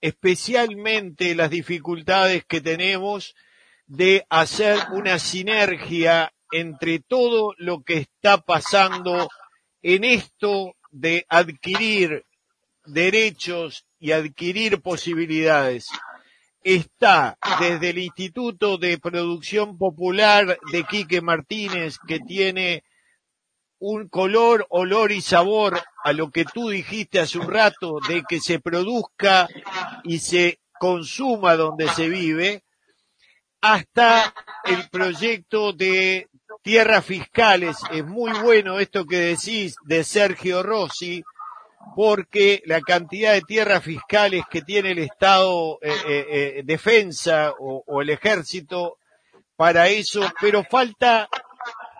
especialmente 0.02 1.36
las 1.36 1.52
dificultades 1.52 2.46
que 2.46 2.62
tenemos 2.62 3.36
de 3.88 4.26
hacer 4.30 4.78
una 4.92 5.20
sinergia 5.20 6.34
entre 6.52 7.00
todo 7.00 7.54
lo 7.58 7.84
que 7.84 7.98
está 7.98 8.38
pasando 8.38 9.30
en 9.82 10.04
esto 10.04 10.76
de 10.92 11.26
adquirir 11.30 12.24
derechos 12.86 13.86
y 14.00 14.12
adquirir 14.12 14.82
posibilidades. 14.82 15.88
Está 16.64 17.38
desde 17.60 17.92
el 17.92 18.00
Instituto 18.00 18.78
de 18.78 18.98
Producción 18.98 19.78
Popular 19.78 20.58
de 20.72 20.84
Quique 20.84 21.22
Martínez, 21.22 21.98
que 22.08 22.20
tiene 22.20 22.84
un 23.78 24.08
color, 24.08 24.66
olor 24.70 25.12
y 25.12 25.22
sabor 25.22 25.80
a 26.04 26.14
lo 26.14 26.32
que 26.32 26.46
tú 26.46 26.70
dijiste 26.70 27.20
hace 27.20 27.38
un 27.38 27.52
rato 27.52 28.00
de 28.08 28.24
que 28.28 28.40
se 28.40 28.60
produzca 28.60 29.48
y 30.04 30.20
se 30.20 30.60
consuma 30.80 31.56
donde 31.56 31.88
se 31.90 32.10
vive, 32.10 32.64
hasta 33.66 34.32
el 34.64 34.88
proyecto 34.90 35.74
de 35.74 36.30
tierras 36.62 37.04
fiscales. 37.04 37.78
Es 37.92 38.06
muy 38.06 38.32
bueno 38.40 38.80
esto 38.80 39.06
que 39.06 39.18
decís 39.18 39.76
de 39.86 40.04
Sergio 40.04 40.62
Rossi, 40.62 41.24
porque 41.96 42.62
la 42.66 42.82
cantidad 42.82 43.34
de 43.34 43.42
tierras 43.42 43.84
fiscales 43.84 44.44
que 44.52 44.62
tiene 44.62 44.92
el 44.92 45.00
Estado 45.00 45.80
eh, 45.82 45.96
eh, 46.08 46.26
eh, 46.30 46.62
defensa 46.64 47.54
o, 47.60 48.02
el 48.04 48.12
ejército 48.12 48.98
para 49.56 49.88
eso, 49.88 50.22
pero 50.40 50.64
falta 50.64 51.28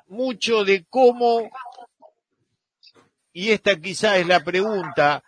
mucho 0.08 0.64
de 0.64 0.86
cómo 0.88 1.50
y 3.34 3.50
esta 3.50 3.76
quizá 3.76 4.18
es 4.18 4.28
la 4.28 4.42
pregunta, 4.42 5.24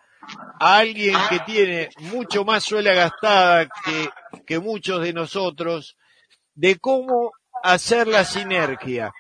a 0.59 0.77
alguien 0.77 1.15
que 1.29 1.39
tiene 1.39 1.89
mucho 1.97 2.45
más 2.45 2.63
suela 2.63 2.93
gastada 2.93 3.67
que 4.45 4.59
muchos 4.59 5.01
de 5.01 5.13
nosotros, 5.13 5.97
de 6.57 6.77
cómo 6.79 7.31
hacer 7.63 8.07
la 8.07 8.25
sinergia. 8.25 9.13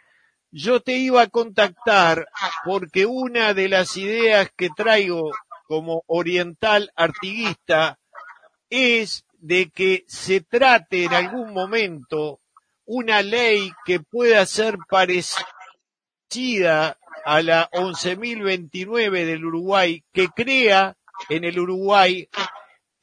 Yo 0.49 0.81
te 0.81 0.93
iba 0.93 1.21
a 1.21 1.27
contactar 1.27 2.27
porque 2.65 3.05
una 3.05 3.53
de 3.53 3.69
las 3.69 3.95
ideas 3.95 4.49
que 4.55 4.69
traigo 4.75 5.31
como 5.67 6.03
oriental 6.07 6.91
artiguista 6.95 7.99
es 8.69 9.23
de 9.33 9.69
que 9.69 10.03
se 10.07 10.41
trate 10.41 11.03
en 11.03 11.13
algún 11.13 11.53
momento 11.53 12.39
una 12.85 13.21
ley 13.21 13.71
que 13.85 13.99
pueda 13.99 14.43
ser 14.45 14.77
parecida 14.89 15.37
a 17.23 17.41
la 17.43 17.69
11.029 17.71 19.25
del 19.25 19.45
Uruguay 19.45 20.03
que 20.11 20.29
crea 20.29 20.97
en 21.29 21.43
el 21.43 21.59
Uruguay 21.59 22.27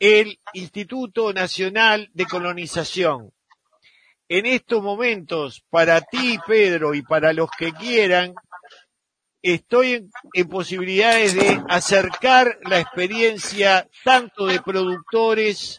el 0.00 0.40
Instituto 0.54 1.32
Nacional 1.32 2.10
de 2.14 2.26
Colonización. 2.26 3.33
En 4.28 4.46
estos 4.46 4.82
momentos, 4.82 5.62
para 5.68 6.00
ti, 6.00 6.38
Pedro, 6.46 6.94
y 6.94 7.02
para 7.02 7.32
los 7.32 7.50
que 7.58 7.72
quieran, 7.72 8.34
estoy 9.42 10.08
en, 10.32 10.48
posibilidades 10.48 11.34
de 11.34 11.62
acercar 11.68 12.58
la 12.62 12.80
experiencia 12.80 13.86
tanto 14.02 14.46
de 14.46 14.62
productores 14.62 15.76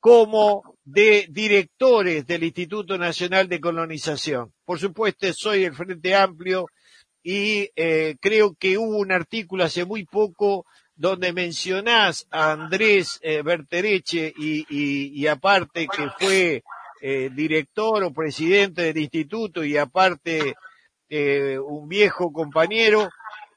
como 0.00 0.62
de 0.84 1.26
directores 1.30 2.26
del 2.26 2.44
Instituto 2.44 2.96
Nacional 2.96 3.48
de 3.48 3.60
Colonización. 3.60 4.52
Por 4.64 4.80
supuesto, 4.80 5.30
soy 5.34 5.64
el 5.64 5.74
Frente 5.74 6.14
Amplio 6.14 6.66
y 7.22 7.70
eh, 7.76 8.16
creo 8.20 8.54
que 8.58 8.78
hubo 8.78 8.96
un 8.96 9.12
artículo 9.12 9.64
hace 9.64 9.84
muy 9.84 10.04
poco 10.06 10.64
donde 10.94 11.32
mencionás 11.32 12.26
a 12.30 12.52
Andrés 12.52 13.20
eh, 13.22 13.42
y, 14.38 15.26
aparte 15.26 15.86
que 15.86 16.08
fue 16.18 16.62
eh, 17.04 17.30
director 17.34 18.04
o 18.04 18.12
presidente 18.12 18.82
del 18.82 18.98
instituto 18.98 19.64
y 19.64 19.76
aparte 19.76 20.54
eh, 21.08 21.58
un 21.58 21.88
viejo 21.88 22.32
compañero, 22.32 23.10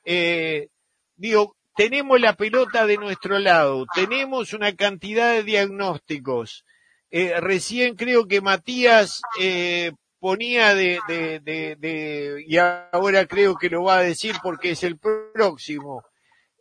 eh, 0.03 0.69
digo, 1.15 1.55
tenemos 1.75 2.19
la 2.19 2.33
pelota 2.33 2.87
de 2.87 2.97
nuestro 2.97 3.37
lado, 3.37 3.85
tenemos 3.93 4.53
una 4.53 4.75
cantidad 4.75 5.33
de 5.33 5.43
diagnósticos. 5.43 6.65
Eh, 7.11 7.39
recién 7.39 7.95
creo 7.95 8.27
que 8.27 8.41
Matías 8.41 9.21
eh, 9.39 9.91
ponía 10.19 10.73
de, 10.73 10.99
de, 11.07 11.39
de, 11.39 11.75
de, 11.75 12.43
y 12.47 12.57
ahora 12.57 13.27
creo 13.27 13.55
que 13.55 13.69
lo 13.69 13.83
va 13.83 13.99
a 13.99 14.03
decir 14.03 14.35
porque 14.41 14.71
es 14.71 14.81
el 14.81 14.97
próximo, 14.97 16.03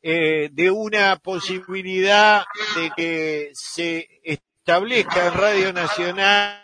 eh, 0.03 0.51
de 0.53 0.71
una 0.71 1.17
posibilidad 1.17 2.45
de 2.77 2.91
que 2.95 3.51
se 3.55 4.07
establezca 4.23 5.29
en 5.29 5.33
Radio 5.33 5.73
Nacional, 5.73 6.64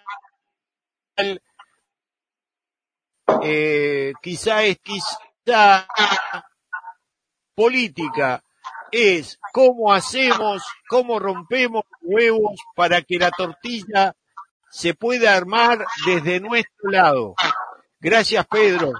eh, 3.42 4.12
quizá 4.22 4.64
es 4.64 4.78
quizá 4.78 5.86
política, 7.54 8.42
es 8.90 9.38
cómo 9.52 9.92
hacemos, 9.92 10.62
cómo 10.88 11.18
rompemos 11.18 11.84
huevos 12.00 12.61
para 12.74 13.02
que 13.02 13.18
la 13.18 13.30
tortilla 13.30 14.14
se 14.70 14.94
puede 14.94 15.28
armar 15.28 15.84
desde 16.06 16.40
nuestro 16.40 16.90
lado. 16.90 17.34
Gracias, 17.98 18.46
Pedro. 18.46 18.92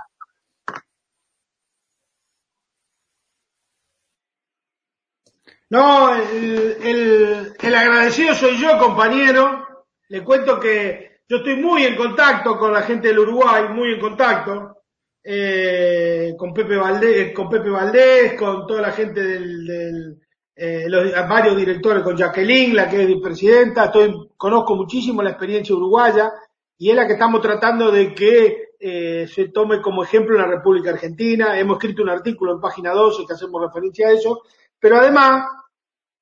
No, 5.71 6.13
el, 6.15 7.55
agradecido 7.63 8.35
soy 8.35 8.59
yo, 8.59 8.77
compañero. 8.77 9.87
Le 10.09 10.25
cuento 10.25 10.59
que 10.59 11.10
yo 11.31 11.37
estoy 11.37 11.55
muy 11.55 11.85
en 11.85 11.95
contacto 11.95 12.59
con 12.59 12.73
la 12.73 12.83
gente 12.83 13.07
del 13.07 13.21
Uruguay, 13.21 13.69
muy 13.73 13.93
en 13.93 14.01
contacto, 14.01 14.79
eh, 15.23 16.35
con 16.37 16.53
Pepe 16.53 16.77
Valdés, 16.77 17.33
con 17.33 17.49
Pepe 17.49 17.71
Valdés, 17.71 18.33
con 18.37 18.67
toda 18.67 18.83
la 18.83 18.91
gente 18.91 19.23
del, 19.23 20.19
eh, 20.57 20.87
los, 20.89 21.13
varios 21.29 21.57
directores 21.57 22.03
con 22.03 22.17
Jacqueline, 22.17 22.75
la 22.75 22.91
que 22.91 23.05
es 23.05 23.21
presidenta, 23.23 23.93
conozco 24.37 24.75
muchísimo 24.75 25.23
la 25.23 25.31
experiencia 25.31 25.73
uruguaya 25.73 26.33
y 26.77 26.91
es 26.91 26.97
la 26.97 27.07
que 27.07 27.13
estamos 27.13 27.41
tratando 27.41 27.93
de 27.93 28.13
que 28.13 28.71
eh, 28.81 29.29
se 29.33 29.51
tome 29.51 29.81
como 29.81 30.03
ejemplo 30.03 30.35
en 30.35 30.43
la 30.43 30.49
República 30.49 30.91
Argentina. 30.91 31.57
Hemos 31.57 31.77
escrito 31.77 32.03
un 32.03 32.11
artículo 32.11 32.55
en 32.55 32.61
página 32.61 32.91
12 32.91 33.25
que 33.25 33.35
hacemos 33.35 33.63
referencia 33.63 34.09
a 34.09 34.13
eso, 34.13 34.43
pero 34.81 34.97
además 34.97 35.45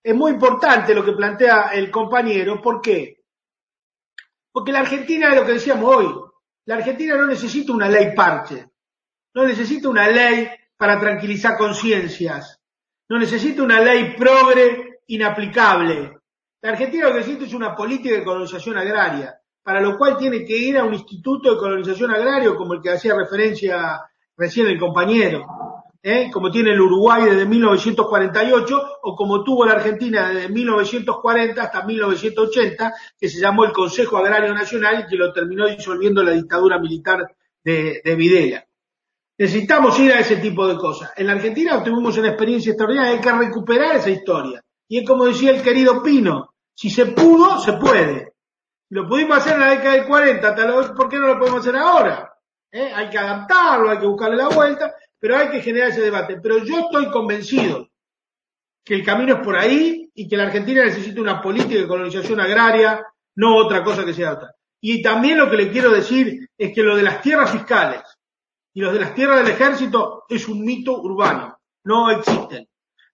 es 0.03 0.15
muy 0.15 0.33
importante 0.33 0.95
lo 0.95 1.03
que 1.03 1.13
plantea 1.13 1.71
el 1.73 1.91
compañero. 1.91 2.61
¿Por 2.61 2.83
qué? 2.83 3.18
Porque 4.53 4.73
la 4.73 4.81
Argentina 4.81 5.29
es 5.31 5.37
lo 5.37 5.47
que 5.47 5.53
decíamos 5.53 5.97
hoy. 5.97 6.15
La 6.67 6.77
Argentina 6.77 7.17
no 7.17 7.27
necesita 7.27 7.73
una 7.73 7.89
ley 7.89 8.15
parche, 8.15 8.67
no 9.35 9.47
necesita 9.47 9.89
una 9.89 10.09
ley 10.09 10.49
para 10.77 11.01
tranquilizar 11.01 11.57
conciencias 11.57 12.59
no 13.09 13.19
necesita 13.19 13.63
una 13.63 13.81
ley 13.81 14.15
progre 14.17 15.01
inaplicable. 15.07 16.19
La 16.61 16.71
Argentina 16.71 17.07
lo 17.07 17.13
que 17.13 17.21
necesita 17.21 17.45
es 17.45 17.55
una 17.55 17.75
política 17.75 18.17
de 18.17 18.25
colonización 18.25 18.77
agraria, 18.77 19.35
para 19.63 19.81
lo 19.81 19.97
cual 19.97 20.17
tiene 20.19 20.45
que 20.45 20.57
ir 20.57 20.77
a 20.77 20.85
un 20.85 20.95
instituto 20.95 21.53
de 21.53 21.59
colonización 21.59 22.11
agrario 22.11 22.57
como 22.57 22.75
el 22.75 22.83
que 22.83 22.91
hacía 22.91 23.15
referencia 23.15 24.01
recién 24.37 24.67
el 24.67 24.79
compañero. 24.79 25.47
¿Eh? 26.03 26.31
como 26.33 26.51
tiene 26.51 26.73
el 26.73 26.81
Uruguay 26.81 27.25
desde 27.25 27.47
1948 27.47 28.99
o 29.03 29.17
como 29.17 29.43
tuvo 29.45 29.65
la 29.65 29.73
Argentina 29.73 30.29
desde 30.29 30.49
1940 30.49 31.63
hasta 31.63 31.85
1980, 31.85 32.95
que 33.19 33.29
se 33.29 33.41
llamó 33.41 33.65
el 33.65 33.73
Consejo 33.73 34.17
Agrario 34.17 34.55
Nacional 34.55 35.05
y 35.05 35.11
que 35.11 35.17
lo 35.17 35.33
terminó 35.33 35.67
disolviendo 35.67 36.23
la 36.23 36.33
dictadura 36.33 36.79
militar 36.79 37.35
de, 37.63 38.01
de 38.05 38.15
Videla. 38.15 38.65
Necesitamos 39.39 39.99
ir 40.01 40.13
a 40.13 40.21
ese 40.21 40.37
tipo 40.37 40.67
de 40.67 40.77
cosas. 40.77 41.13
En 41.17 41.27
la 41.27 41.35
Argentina 41.35 41.83
tuvimos 41.85 42.19
una 42.19 42.29
experiencia 42.29 42.71
extraordinaria, 42.71 43.13
hay 43.13 43.21
que 43.21 43.33
recuperar 43.33 43.97
esa 43.97 44.11
historia. 44.11 44.63
Y 44.89 44.99
es 44.99 45.07
como 45.07 45.27
decía 45.27 45.51
el 45.51 45.63
querido 45.63 46.03
Pino, 46.03 46.55
si 46.75 46.91
se 46.91 47.07
pudo, 47.07 47.59
se 47.61 47.75
puede. 47.75 48.35
Lo 48.91 49.07
pudimos 49.07 49.39
hacer 49.39 49.55
en 49.55 49.61
la 49.61 49.71
década 49.71 49.95
del 49.95 50.07
40, 50.07 50.95
¿por 50.95 51.09
qué 51.09 51.19
no 51.19 51.27
lo 51.29 51.39
podemos 51.39 51.61
hacer 51.61 51.77
ahora? 51.77 52.35
¿Eh? 52.71 52.91
Hay 52.95 53.11
que 53.11 53.19
adaptarlo, 53.19 53.91
hay 53.91 53.99
que 53.99 54.07
buscarle 54.07 54.37
la 54.37 54.49
vuelta, 54.49 54.95
pero 55.19 55.37
hay 55.37 55.51
que 55.51 55.61
generar 55.61 55.91
ese 55.91 56.01
debate. 56.01 56.39
Pero 56.41 56.65
yo 56.65 56.81
estoy 56.81 57.11
convencido 57.11 57.89
que 58.85 58.95
el 58.95 59.05
camino 59.05 59.35
es 59.35 59.41
por 59.41 59.57
ahí 59.57 60.11
y 60.15 60.29
que 60.29 60.37
la 60.37 60.45
Argentina 60.45 60.85
necesita 60.85 61.21
una 61.21 61.43
política 61.43 61.81
de 61.81 61.89
colonización 61.89 62.41
agraria, 62.41 63.05
no 63.37 63.57
otra 63.57 63.85
cosa 63.85 64.05
que 64.05 64.15
sea 64.15 64.33
otra. 64.33 64.55
Y 64.81 65.03
también 65.03 65.39
lo 65.39 65.51
que 65.51 65.57
le 65.57 65.71
quiero 65.71 65.91
decir 65.91 66.49
es 66.57 66.73
que 66.73 66.83
lo 66.83 66.97
de 66.97 67.03
las 67.03 67.21
tierras 67.21 67.51
fiscales 67.51 68.03
y 68.73 68.81
los 68.81 68.93
de 68.93 69.01
las 69.01 69.15
tierras 69.15 69.39
del 69.39 69.53
ejército 69.53 70.25
es 70.29 70.49
un 70.49 70.65
mito 70.65 71.01
urbano. 71.01 71.59
No 71.85 72.11
existen. 72.11 72.69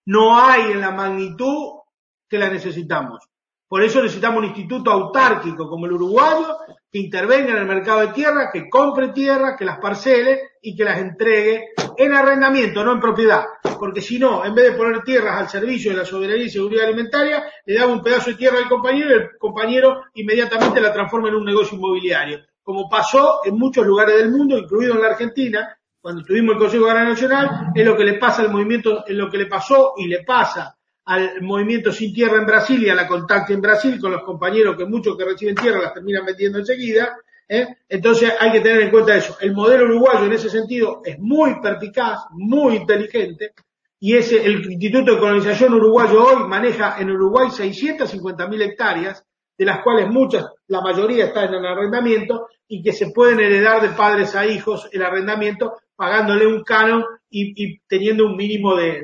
No 0.07 0.39
hay 0.39 0.73
en 0.73 0.81
la 0.81 0.91
magnitud 0.91 1.81
que 2.29 2.39
la 2.39 2.51
necesitamos. 2.51 3.25
Por 3.67 3.83
eso 3.83 4.03
necesitamos 4.03 4.39
un 4.39 4.45
instituto 4.45 4.91
autárquico 4.91 5.69
como 5.69 5.87
el 5.87 5.93
uruguayo 5.93 6.59
que 6.95 7.01
intervenga 7.01 7.51
en 7.51 7.57
el 7.57 7.67
mercado 7.67 8.03
de 8.03 8.13
tierra, 8.13 8.51
que 8.53 8.71
compre 8.71 9.09
tierra, 9.09 9.57
que 9.57 9.65
las 9.65 9.81
parcele 9.81 10.53
y 10.63 10.77
que 10.77 10.85
las 10.85 11.01
entregue 11.01 11.71
en 11.97 12.15
arrendamiento, 12.15 12.85
no 12.85 12.93
en 12.93 13.01
propiedad. 13.01 13.43
Porque 13.81 14.01
si 14.01 14.17
no, 14.17 14.45
en 14.45 14.55
vez 14.55 14.71
de 14.71 14.77
poner 14.79 15.03
tierras 15.03 15.41
al 15.41 15.49
servicio 15.49 15.91
de 15.91 15.97
la 15.97 16.05
soberanía 16.05 16.45
y 16.45 16.51
seguridad 16.51 16.85
alimentaria, 16.85 17.51
le 17.67 17.75
daba 17.75 17.91
un 17.91 18.01
pedazo 18.01 18.31
de 18.31 18.37
tierra 18.37 18.59
al 18.59 18.69
compañero 18.69 19.11
y 19.11 19.13
el 19.15 19.39
compañero 19.41 20.05
inmediatamente 20.15 20.81
la 20.81 20.93
transforma 20.93 21.31
en 21.31 21.35
un 21.35 21.45
negocio 21.45 21.77
inmobiliario. 21.77 22.39
Como 22.63 22.89
pasó 22.89 23.41
en 23.45 23.59
muchos 23.59 23.85
lugares 23.85 24.17
del 24.17 24.31
mundo, 24.31 24.57
incluido 24.57 24.95
en 24.95 25.03
la 25.03 25.09
Argentina, 25.09 25.77
cuando 26.01 26.23
tuvimos 26.23 26.53
el 26.53 26.61
Consejo 26.61 26.87
Agrario 26.87 27.09
Nacional, 27.09 27.73
es 27.75 27.85
lo 27.85 27.97
que 27.97 28.05
le 28.05 28.19
pasa 28.19 28.43
al 28.43 28.53
movimiento, 28.53 29.05
es 29.05 29.17
lo 29.17 29.29
que 29.29 29.39
le 29.39 29.47
pasó 29.47 29.95
y 29.97 30.07
le 30.07 30.23
pasa 30.23 30.79
al 31.07 31.43
movimiento 31.43 31.93
sin 31.93 32.13
tierra 32.13 32.39
en 32.39 32.47
Brasil 32.47 32.83
y 32.83 32.89
a 32.89 32.95
la 32.95 33.07
contacto 33.07 33.53
en 33.53 33.61
Brasil 33.61 34.01
con 34.01 34.13
los 34.13 34.23
compañeros 34.23 34.77
que 34.77 34.87
muchos 34.87 35.17
que 35.17 35.25
reciben 35.25 35.55
tierra 35.55 35.83
las 35.83 35.95
terminan 35.95 36.25
vendiendo 36.25 36.59
enseguida. 36.59 37.17
¿eh? 37.49 37.67
Entonces 37.89 38.33
hay 38.39 38.53
que 38.53 38.61
tener 38.61 38.83
en 38.83 38.91
cuenta 38.91 39.17
eso. 39.17 39.37
El 39.41 39.53
modelo 39.53 39.85
uruguayo 39.85 40.27
en 40.27 40.33
ese 40.33 40.49
sentido 40.49 41.03
es 41.05 41.19
muy 41.19 41.61
perpicaz, 41.61 42.21
muy 42.31 42.77
inteligente 42.77 43.53
y 44.01 44.17
ese, 44.17 44.45
el 44.45 44.71
Instituto 44.71 45.15
de 45.15 45.19
Colonización 45.19 45.73
Uruguayo 45.73 46.27
hoy 46.27 46.49
maneja 46.49 46.97
en 46.99 47.11
Uruguay 47.11 47.49
650.000 47.49 48.63
hectáreas, 48.63 49.25
de 49.57 49.65
las 49.65 49.83
cuales 49.83 50.09
muchas, 50.09 50.45
la 50.67 50.83
mayoría 50.83 51.25
están 51.25 51.49
en 51.49 51.61
el 51.61 51.67
arrendamiento 51.67 52.49
y 52.69 52.83
que 52.83 52.93
se 52.93 53.13
pueden 53.13 53.41
heredar 53.41 53.81
de 53.81 53.97
padres 53.97 54.35
a 54.35 54.45
hijos 54.45 54.91
el 54.93 55.03
arrendamiento 55.03 55.75
pagándole 55.97 56.47
un 56.47 56.63
canon 56.65 57.03
y, 57.31 57.79
teniendo 57.87 58.27
un 58.27 58.37
mínimo 58.37 58.77
de, 58.77 59.01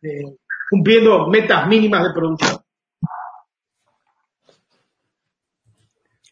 de 0.00 0.36
cumpliendo 0.70 1.28
metas 1.28 1.66
mínimas 1.68 2.02
de 2.04 2.12
producción. 2.12 2.60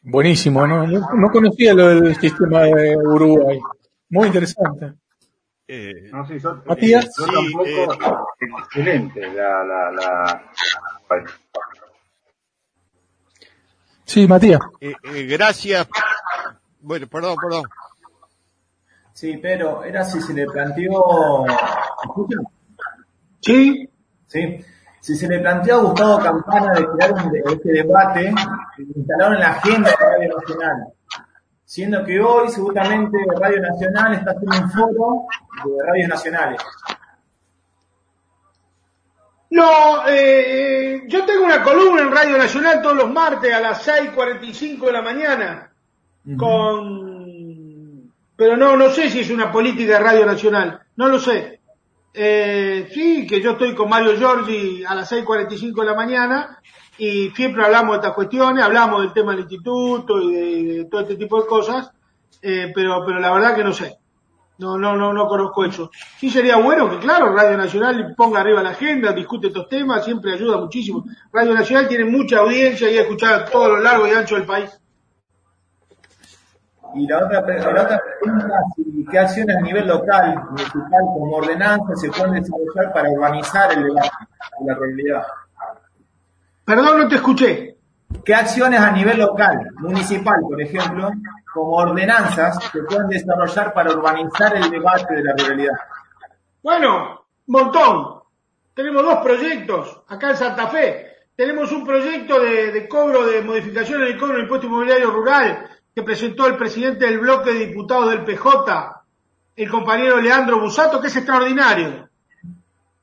Buenísimo, 0.05 0.66
no, 0.66 0.85
no, 0.87 1.30
conocía 1.30 1.74
lo 1.74 1.89
del 1.89 2.16
sistema 2.16 2.62
de 2.62 2.97
Uruguay. 2.97 3.61
Muy 4.09 4.26
interesante. 4.26 4.95
Eh, 5.68 6.11
no, 6.12 6.26
sí, 6.26 6.35
Matías. 6.66 7.09
yo 7.16 7.24
tampoco, 7.24 7.64
eh, 7.64 7.87
excelente 8.59 9.20
la, 9.33 9.64
la, 9.64 9.93
la... 9.93 10.43
Sí, 14.05 14.26
Matías. 14.26 14.61
Eh, 14.80 14.93
eh, 15.05 15.22
gracias. 15.24 15.89
Bueno, 16.80 17.07
perdón, 17.07 17.37
perdón. 17.41 17.62
Sí, 19.14 19.39
pero 19.41 19.85
era 19.85 20.05
si 20.05 20.20
se 20.20 20.35
le 20.35 20.47
planteó. 20.47 21.45
Sí. 23.41 23.89
¿Sí? 24.33 24.64
Si 25.01 25.16
se 25.16 25.28
le 25.28 25.41
planteó 25.41 25.76
a 25.76 25.83
Gustavo 25.83 26.18
Campana 26.20 26.72
de 26.74 26.87
crear 26.87 27.12
un, 27.12 27.37
este 27.37 27.72
debate, 27.72 28.33
instalaron 28.95 29.35
en 29.35 29.41
la 29.41 29.51
agenda 29.51 29.91
de 29.91 29.97
Radio 29.97 30.37
Nacional, 30.39 30.87
siendo 31.64 32.05
que 32.05 32.20
hoy 32.20 32.49
seguramente 32.51 33.18
Radio 33.41 33.61
Nacional 33.61 34.14
está 34.14 34.30
haciendo 34.30 34.59
un 34.59 34.70
foro 34.70 35.26
de 35.64 35.87
radios 35.87 36.09
nacionales. 36.09 36.62
No, 39.51 40.07
eh, 40.09 41.03
yo 41.09 41.26
tengo 41.26 41.45
una 41.45 41.62
columna 41.62 42.03
en 42.03 42.11
Radio 42.11 42.39
Nacional 42.39 42.80
todos 42.80 42.97
los 42.97 43.11
martes 43.11 43.53
a 43.53 43.61
las 43.61 43.87
6.45 43.87 44.87
de 44.87 44.93
la 44.93 45.03
mañana, 45.03 45.72
con... 46.39 48.12
Pero 48.35 48.57
no, 48.57 48.76
no 48.76 48.89
sé 48.91 49.11
si 49.11 49.20
es 49.20 49.30
una 49.30 49.53
política 49.53 49.95
de 49.95 50.05
Radio 50.05 50.24
Nacional, 50.24 50.80
no 50.97 51.09
lo 51.09 51.18
sé. 51.18 51.61
Eh, 52.14 52.88
sí, 52.92 53.26
que 53.26 53.40
yo 53.40 53.52
estoy 53.52 53.74
con 53.74 53.88
Mario 53.88 54.16
Giorgi 54.16 54.84
a 54.84 54.94
las 54.94 55.10
6.45 55.10 55.80
de 55.80 55.86
la 55.86 55.94
mañana 55.94 56.58
y 56.98 57.30
siempre 57.30 57.64
hablamos 57.64 57.92
de 57.92 57.96
estas 57.98 58.14
cuestiones, 58.14 58.62
hablamos 58.62 59.00
del 59.00 59.12
tema 59.12 59.32
del 59.32 59.40
instituto 59.40 60.20
y 60.20 60.32
de, 60.32 60.84
todo 60.86 61.00
este 61.00 61.16
tipo 61.16 61.40
de 61.40 61.46
cosas, 61.46 61.90
eh, 62.42 62.70
pero, 62.74 63.02
pero 63.06 63.18
la 63.18 63.32
verdad 63.32 63.54
que 63.54 63.64
no 63.64 63.72
sé. 63.72 63.98
No, 64.58 64.76
no, 64.78 64.94
no, 64.94 65.12
no 65.12 65.26
conozco 65.26 65.64
eso. 65.64 65.90
Sí 66.18 66.30
sería 66.30 66.56
bueno 66.56 66.88
que, 66.88 66.98
claro, 66.98 67.34
Radio 67.34 67.56
Nacional 67.56 68.14
ponga 68.16 68.40
arriba 68.40 68.62
la 68.62 68.70
agenda, 68.70 69.12
discute 69.12 69.48
estos 69.48 69.68
temas, 69.68 70.04
siempre 70.04 70.34
ayuda 70.34 70.58
muchísimo. 70.58 71.04
Radio 71.32 71.54
Nacional 71.54 71.88
tiene 71.88 72.04
mucha 72.04 72.38
audiencia 72.38 72.88
y 72.90 72.98
ha 72.98 73.02
escuchado 73.02 73.36
a 73.36 73.44
todo 73.46 73.70
lo 73.70 73.80
largo 73.80 74.06
y 74.06 74.10
ancho 74.10 74.36
del 74.36 74.44
país. 74.44 74.70
Y 76.95 77.07
la 77.07 77.24
otra, 77.24 77.40
la 77.40 77.82
otra 77.82 78.03
pregunta 78.20 78.47
es 78.76 79.11
qué 79.11 79.18
acciones 79.18 79.57
a 79.57 79.61
nivel 79.61 79.86
local, 79.86 80.43
municipal, 80.51 81.01
como 81.14 81.36
ordenanza 81.36 81.97
se 81.97 82.11
pueden 82.11 82.34
desarrollar 82.34 82.93
para 82.93 83.11
urbanizar 83.11 83.72
el 83.72 83.84
debate 83.84 84.09
de 84.59 84.66
la 84.66 84.74
realidad. 84.74 85.22
Perdón, 86.64 86.99
no 87.01 87.09
te 87.09 87.16
escuché. 87.16 87.76
¿Qué 88.24 88.34
acciones 88.34 88.78
a 88.78 88.90
nivel 88.90 89.18
local, 89.18 89.70
municipal, 89.78 90.40
por 90.43 90.61
ejemplo, 90.61 91.11
como 91.53 91.76
ordenanzas 91.76 92.62
se 92.70 92.82
pueden 92.82 93.09
desarrollar 93.09 93.72
para 93.72 93.93
urbanizar 93.93 94.55
el 94.57 94.70
debate 94.70 95.14
de 95.14 95.24
la 95.24 95.34
realidad? 95.34 95.74
Bueno, 96.62 97.24
montón. 97.47 98.20
Tenemos 98.74 99.03
dos 99.03 99.18
proyectos 99.18 100.03
acá 100.09 100.30
en 100.30 100.36
Santa 100.36 100.68
Fe. 100.68 101.09
Tenemos 101.34 101.72
un 101.72 101.84
proyecto 101.84 102.38
de, 102.40 102.70
de 102.72 102.88
cobro 102.88 103.26
de 103.26 103.43
modificación 103.43 104.03
en 104.03 104.09
el 104.09 104.18
cobro 104.18 104.34
del 104.34 104.43
impuesto 104.43 104.66
inmobiliario 104.66 105.11
rural 105.11 105.68
que 105.95 106.03
presentó 106.03 106.47
el 106.47 106.57
presidente 106.57 107.07
del 107.07 107.18
bloque 107.18 107.53
de 107.53 107.66
diputados 107.66 108.11
del 108.11 108.24
PJ, 108.24 109.03
el 109.57 109.70
compañero 109.70 110.20
Leandro 110.20 110.61
Busato, 110.61 111.01
que 111.01 111.09
es 111.09 111.16
extraordinario 111.16 112.09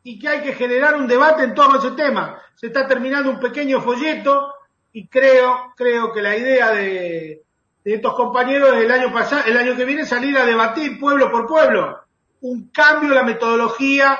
y 0.03 0.17
que 0.17 0.27
hay 0.27 0.41
que 0.41 0.53
generar 0.53 0.95
un 0.95 1.07
debate 1.07 1.43
en 1.43 1.53
torno 1.53 1.75
a 1.75 1.79
ese 1.79 1.91
tema. 1.91 2.41
Se 2.55 2.67
está 2.67 2.87
terminando 2.87 3.29
un 3.29 3.39
pequeño 3.39 3.81
folleto 3.81 4.53
y 4.91 5.07
creo, 5.07 5.73
creo 5.75 6.11
que 6.11 6.21
la 6.21 6.35
idea 6.35 6.71
de, 6.71 7.43
estos 7.83 8.13
compañeros 8.15 8.75
el 8.75 8.91
año 8.91 9.11
pasado, 9.13 9.43
el 9.45 9.57
año 9.57 9.75
que 9.75 9.85
viene 9.85 10.05
salir 10.05 10.37
a 10.37 10.45
debatir 10.45 10.99
pueblo 10.99 11.31
por 11.31 11.47
pueblo 11.47 11.99
un 12.41 12.69
cambio 12.69 13.09
en 13.09 13.15
la 13.15 13.23
metodología 13.23 14.17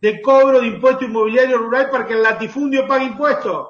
de 0.00 0.20
cobro 0.20 0.60
de 0.60 0.66
impuesto 0.66 1.04
inmobiliario 1.04 1.58
rural 1.58 1.90
para 1.90 2.06
que 2.06 2.14
el 2.14 2.22
latifundio 2.22 2.86
pague 2.88 3.04
impuestos, 3.04 3.68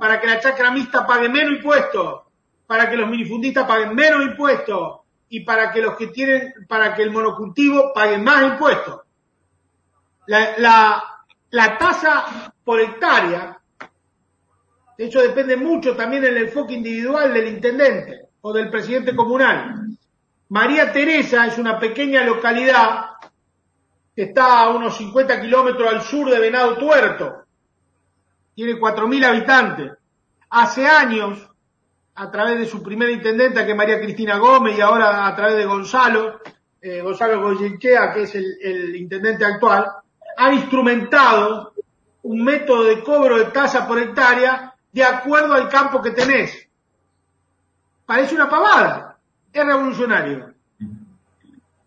para 0.00 0.20
que 0.20 0.26
la 0.26 0.40
chacra 0.40 0.70
mixta 0.70 1.06
pague 1.06 1.28
menos 1.28 1.52
impuestos, 1.52 2.22
para 2.66 2.90
que 2.90 2.96
los 2.96 3.08
minifundistas 3.08 3.66
paguen 3.66 3.94
menos 3.94 4.24
impuestos 4.24 5.00
y 5.28 5.40
para 5.40 5.72
que 5.72 5.80
los 5.80 5.96
que 5.96 6.08
tienen, 6.08 6.54
para 6.68 6.94
que 6.94 7.02
el 7.02 7.10
monocultivo 7.10 7.92
pague 7.94 8.18
más 8.18 8.42
impuestos. 8.42 9.00
La, 10.26 10.58
la, 10.58 11.04
la 11.50 11.78
tasa 11.78 12.52
por 12.64 12.80
hectárea, 12.80 13.60
de 14.98 15.04
hecho 15.04 15.20
depende 15.20 15.56
mucho 15.56 15.94
también 15.94 16.22
del 16.22 16.36
enfoque 16.38 16.74
individual 16.74 17.32
del 17.32 17.48
intendente 17.48 18.28
o 18.40 18.52
del 18.52 18.70
presidente 18.70 19.14
comunal. 19.14 19.86
María 20.48 20.92
Teresa 20.92 21.46
es 21.46 21.58
una 21.58 21.78
pequeña 21.78 22.24
localidad 22.24 23.10
que 24.14 24.22
está 24.22 24.62
a 24.62 24.70
unos 24.70 24.96
50 24.96 25.40
kilómetros 25.40 25.92
al 25.92 26.02
sur 26.02 26.30
de 26.30 26.38
Venado 26.38 26.76
Tuerto. 26.78 27.44
Tiene 28.54 28.80
4.000 28.80 29.24
habitantes. 29.24 29.92
Hace 30.48 30.86
años 30.86 31.50
a 32.18 32.30
través 32.30 32.58
de 32.58 32.66
su 32.66 32.82
primera 32.82 33.10
intendenta, 33.10 33.64
que 33.64 33.72
es 33.72 33.76
María 33.76 34.00
Cristina 34.00 34.38
Gómez, 34.38 34.76
y 34.76 34.80
ahora 34.80 35.26
a 35.26 35.36
través 35.36 35.56
de 35.56 35.66
Gonzalo, 35.66 36.40
eh, 36.80 37.02
Gonzalo 37.02 37.42
Goyenchea, 37.42 38.12
que 38.12 38.22
es 38.22 38.34
el, 38.34 38.96
intendente 38.96 39.44
actual, 39.44 39.86
han 40.38 40.54
instrumentado 40.54 41.74
un 42.22 42.42
método 42.42 42.84
de 42.84 43.02
cobro 43.02 43.38
de 43.38 43.46
tasa 43.46 43.86
por 43.86 43.98
hectárea 43.98 44.74
de 44.92 45.04
acuerdo 45.04 45.52
al 45.52 45.68
campo 45.68 46.00
que 46.00 46.10
tenés. 46.10 46.66
Parece 48.06 48.34
una 48.34 48.48
pavada. 48.48 49.18
Es 49.52 49.64
revolucionario. 49.64 50.54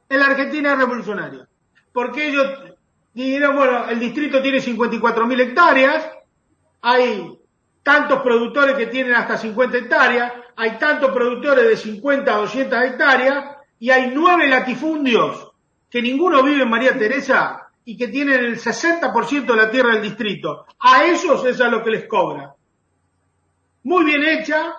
En 0.09 0.19
la 0.19 0.25
Argentina 0.25 0.73
es 0.73 0.77
revolucionario. 0.77 1.47
porque 1.91 2.27
ellos 2.27 2.47
dijeron, 3.13 3.55
bueno, 3.55 3.89
el 3.89 3.99
distrito 3.99 4.41
tiene 4.41 4.59
54.000 4.59 5.41
hectáreas, 5.41 6.09
hay 6.81 7.38
tantos 7.89 8.21
productores 8.21 8.77
que 8.77 8.85
tienen 8.85 9.15
hasta 9.15 9.35
50 9.35 9.75
hectáreas, 9.79 10.31
hay 10.55 10.77
tantos 10.77 11.09
productores 11.11 11.67
de 11.67 11.75
50 11.75 12.31
a 12.31 12.37
200 12.37 12.83
hectáreas, 12.83 13.45
y 13.79 13.89
hay 13.89 14.11
nueve 14.13 14.47
latifundios 14.47 15.51
que 15.89 15.99
ninguno 15.99 16.43
vive 16.43 16.61
en 16.61 16.69
María 16.69 16.95
Teresa 16.95 17.71
y 17.83 17.97
que 17.97 18.09
tienen 18.09 18.45
el 18.45 18.59
60% 18.59 19.43
de 19.43 19.55
la 19.55 19.71
tierra 19.71 19.93
del 19.93 20.03
distrito. 20.03 20.67
A 20.81 21.05
esos 21.05 21.43
es 21.45 21.59
a 21.61 21.67
lo 21.67 21.83
que 21.83 21.89
les 21.89 22.07
cobra. 22.07 22.53
Muy 23.81 24.05
bien 24.05 24.23
hecha, 24.23 24.75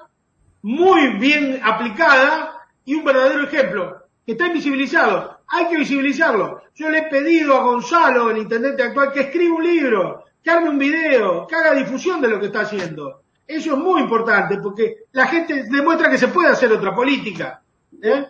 muy 0.62 1.18
bien 1.18 1.60
aplicada 1.64 2.60
y 2.84 2.94
un 2.94 3.04
verdadero 3.04 3.42
ejemplo 3.42 4.04
que 4.24 4.32
está 4.32 4.46
invisibilizado. 4.46 5.40
Hay 5.48 5.66
que 5.66 5.78
visibilizarlo. 5.78 6.62
Yo 6.76 6.88
le 6.88 6.98
he 6.98 7.08
pedido 7.08 7.56
a 7.56 7.64
Gonzalo, 7.64 8.30
el 8.30 8.38
intendente 8.38 8.84
actual, 8.84 9.10
que 9.10 9.22
escriba 9.22 9.56
un 9.56 9.64
libro, 9.64 10.26
que 10.42 10.50
arme 10.50 10.70
un 10.70 10.78
video, 10.78 11.46
que 11.46 11.54
haga 11.54 11.74
difusión 11.74 12.20
de 12.20 12.28
lo 12.28 12.40
que 12.40 12.46
está 12.46 12.62
haciendo. 12.62 13.22
Eso 13.46 13.72
es 13.72 13.78
muy 13.78 14.00
importante 14.00 14.58
porque 14.58 15.04
la 15.12 15.26
gente 15.26 15.64
demuestra 15.64 16.08
que 16.08 16.18
se 16.18 16.28
puede 16.28 16.50
hacer 16.50 16.72
otra 16.72 16.94
política. 16.94 17.60
¿eh? 18.02 18.26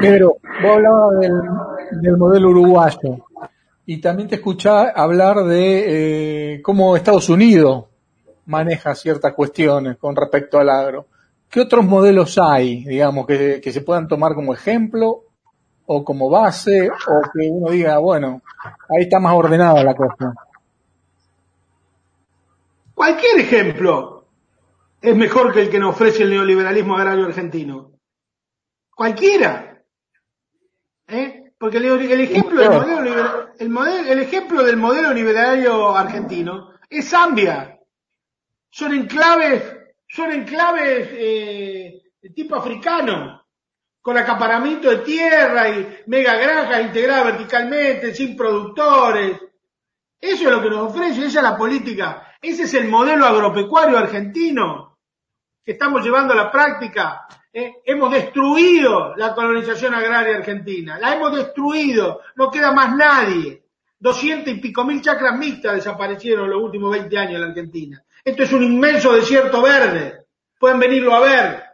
Pedro, 0.00 0.38
vos 0.62 0.76
hablabas 0.76 1.20
del, 1.92 2.16
modelo 2.16 2.50
uruguayo 2.50 3.26
y 3.86 4.00
también 4.00 4.28
te 4.28 4.36
escuchaba 4.36 4.90
hablar 4.90 5.44
de 5.44 6.54
eh, 6.54 6.62
cómo 6.62 6.96
Estados 6.96 7.28
Unidos 7.28 7.84
maneja 8.46 8.94
ciertas 8.94 9.32
cuestiones 9.32 9.96
con 9.96 10.16
respecto 10.16 10.58
al 10.58 10.70
agro. 10.70 11.06
¿Qué 11.48 11.60
otros 11.60 11.84
modelos 11.84 12.38
hay, 12.38 12.84
digamos, 12.84 13.26
que, 13.26 13.60
que 13.60 13.72
se 13.72 13.80
puedan 13.80 14.08
tomar 14.08 14.34
como 14.34 14.54
ejemplo 14.54 15.24
o 15.92 16.04
como 16.04 16.30
base 16.30 16.88
o 16.88 17.20
que 17.32 17.48
uno 17.50 17.72
diga, 17.72 17.98
bueno, 17.98 18.42
ahí 18.88 19.02
está 19.02 19.18
más 19.18 19.34
ordenada 19.34 19.82
la 19.82 19.92
cosa? 19.92 20.32
Cualquier 22.94 23.40
ejemplo 23.40 24.28
es 25.00 25.16
mejor 25.16 25.52
que 25.52 25.62
el 25.62 25.68
que 25.70 25.80
nos 25.80 25.96
ofrece 25.96 26.22
el 26.22 26.30
neoliberalismo 26.30 26.96
agrario 26.96 27.26
argentino. 27.26 27.90
Cualquiera. 28.94 29.82
¿Eh? 31.08 31.54
Porque 31.58 31.78
el, 31.78 32.20
ejemplo 32.20 32.60
del 32.60 32.70
modelo, 32.70 34.12
el, 34.12 34.20
ejemplo 34.20 34.62
del 34.62 34.76
modelo 34.76 35.12
liberario 35.12 35.96
argentino 35.96 36.70
es 36.88 37.10
Zambia. 37.10 37.80
Son 38.70 38.94
enclaves, 38.94 39.76
son 40.06 40.30
enclaves 40.30 41.08
eh, 41.10 42.00
de 42.22 42.30
tipo 42.30 42.54
africano, 42.54 43.39
con 44.00 44.16
acaparamiento 44.16 44.90
de 44.90 44.98
tierra 44.98 45.68
y 45.68 45.98
mega 46.06 46.34
granjas 46.36 46.82
integradas 46.82 47.24
verticalmente, 47.26 48.14
sin 48.14 48.36
productores. 48.36 49.38
Eso 50.20 50.44
es 50.44 50.50
lo 50.50 50.62
que 50.62 50.70
nos 50.70 50.90
ofrece, 50.90 51.26
esa 51.26 51.40
es 51.40 51.44
la 51.44 51.56
política. 51.56 52.34
Ese 52.40 52.62
es 52.62 52.74
el 52.74 52.88
modelo 52.88 53.26
agropecuario 53.26 53.98
argentino 53.98 54.98
que 55.62 55.72
estamos 55.72 56.02
llevando 56.02 56.32
a 56.32 56.36
la 56.36 56.50
práctica 56.50 57.26
eh, 57.52 57.82
hemos 57.84 58.12
destruido 58.12 59.16
la 59.16 59.34
colonización 59.34 59.92
agraria 59.92 60.36
argentina, 60.36 60.98
la 61.00 61.16
hemos 61.16 61.34
destruido, 61.34 62.20
no 62.36 62.50
queda 62.50 62.72
más 62.72 62.94
nadie. 62.94 63.64
Doscientos 63.98 64.54
y 64.54 64.60
pico 64.60 64.84
mil 64.84 65.02
chacras 65.02 65.36
mixtas 65.36 65.74
desaparecieron 65.74 66.44
en 66.44 66.52
los 66.52 66.62
últimos 66.62 66.92
20 66.92 67.18
años 67.18 67.34
en 67.34 67.40
la 67.40 67.46
Argentina. 67.48 68.02
Esto 68.24 68.44
es 68.44 68.52
un 68.52 68.62
inmenso 68.62 69.12
desierto 69.12 69.60
verde. 69.60 70.26
Pueden 70.58 70.78
venirlo 70.78 71.12
a 71.14 71.20
ver. 71.20 71.64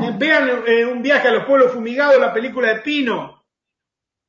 Eh, 0.00 0.14
vean 0.16 0.62
eh, 0.66 0.84
un 0.84 1.02
viaje 1.02 1.28
a 1.28 1.32
los 1.32 1.44
pueblos 1.44 1.72
fumigados, 1.72 2.20
la 2.20 2.32
película 2.32 2.68
de 2.68 2.80
Pino, 2.80 3.44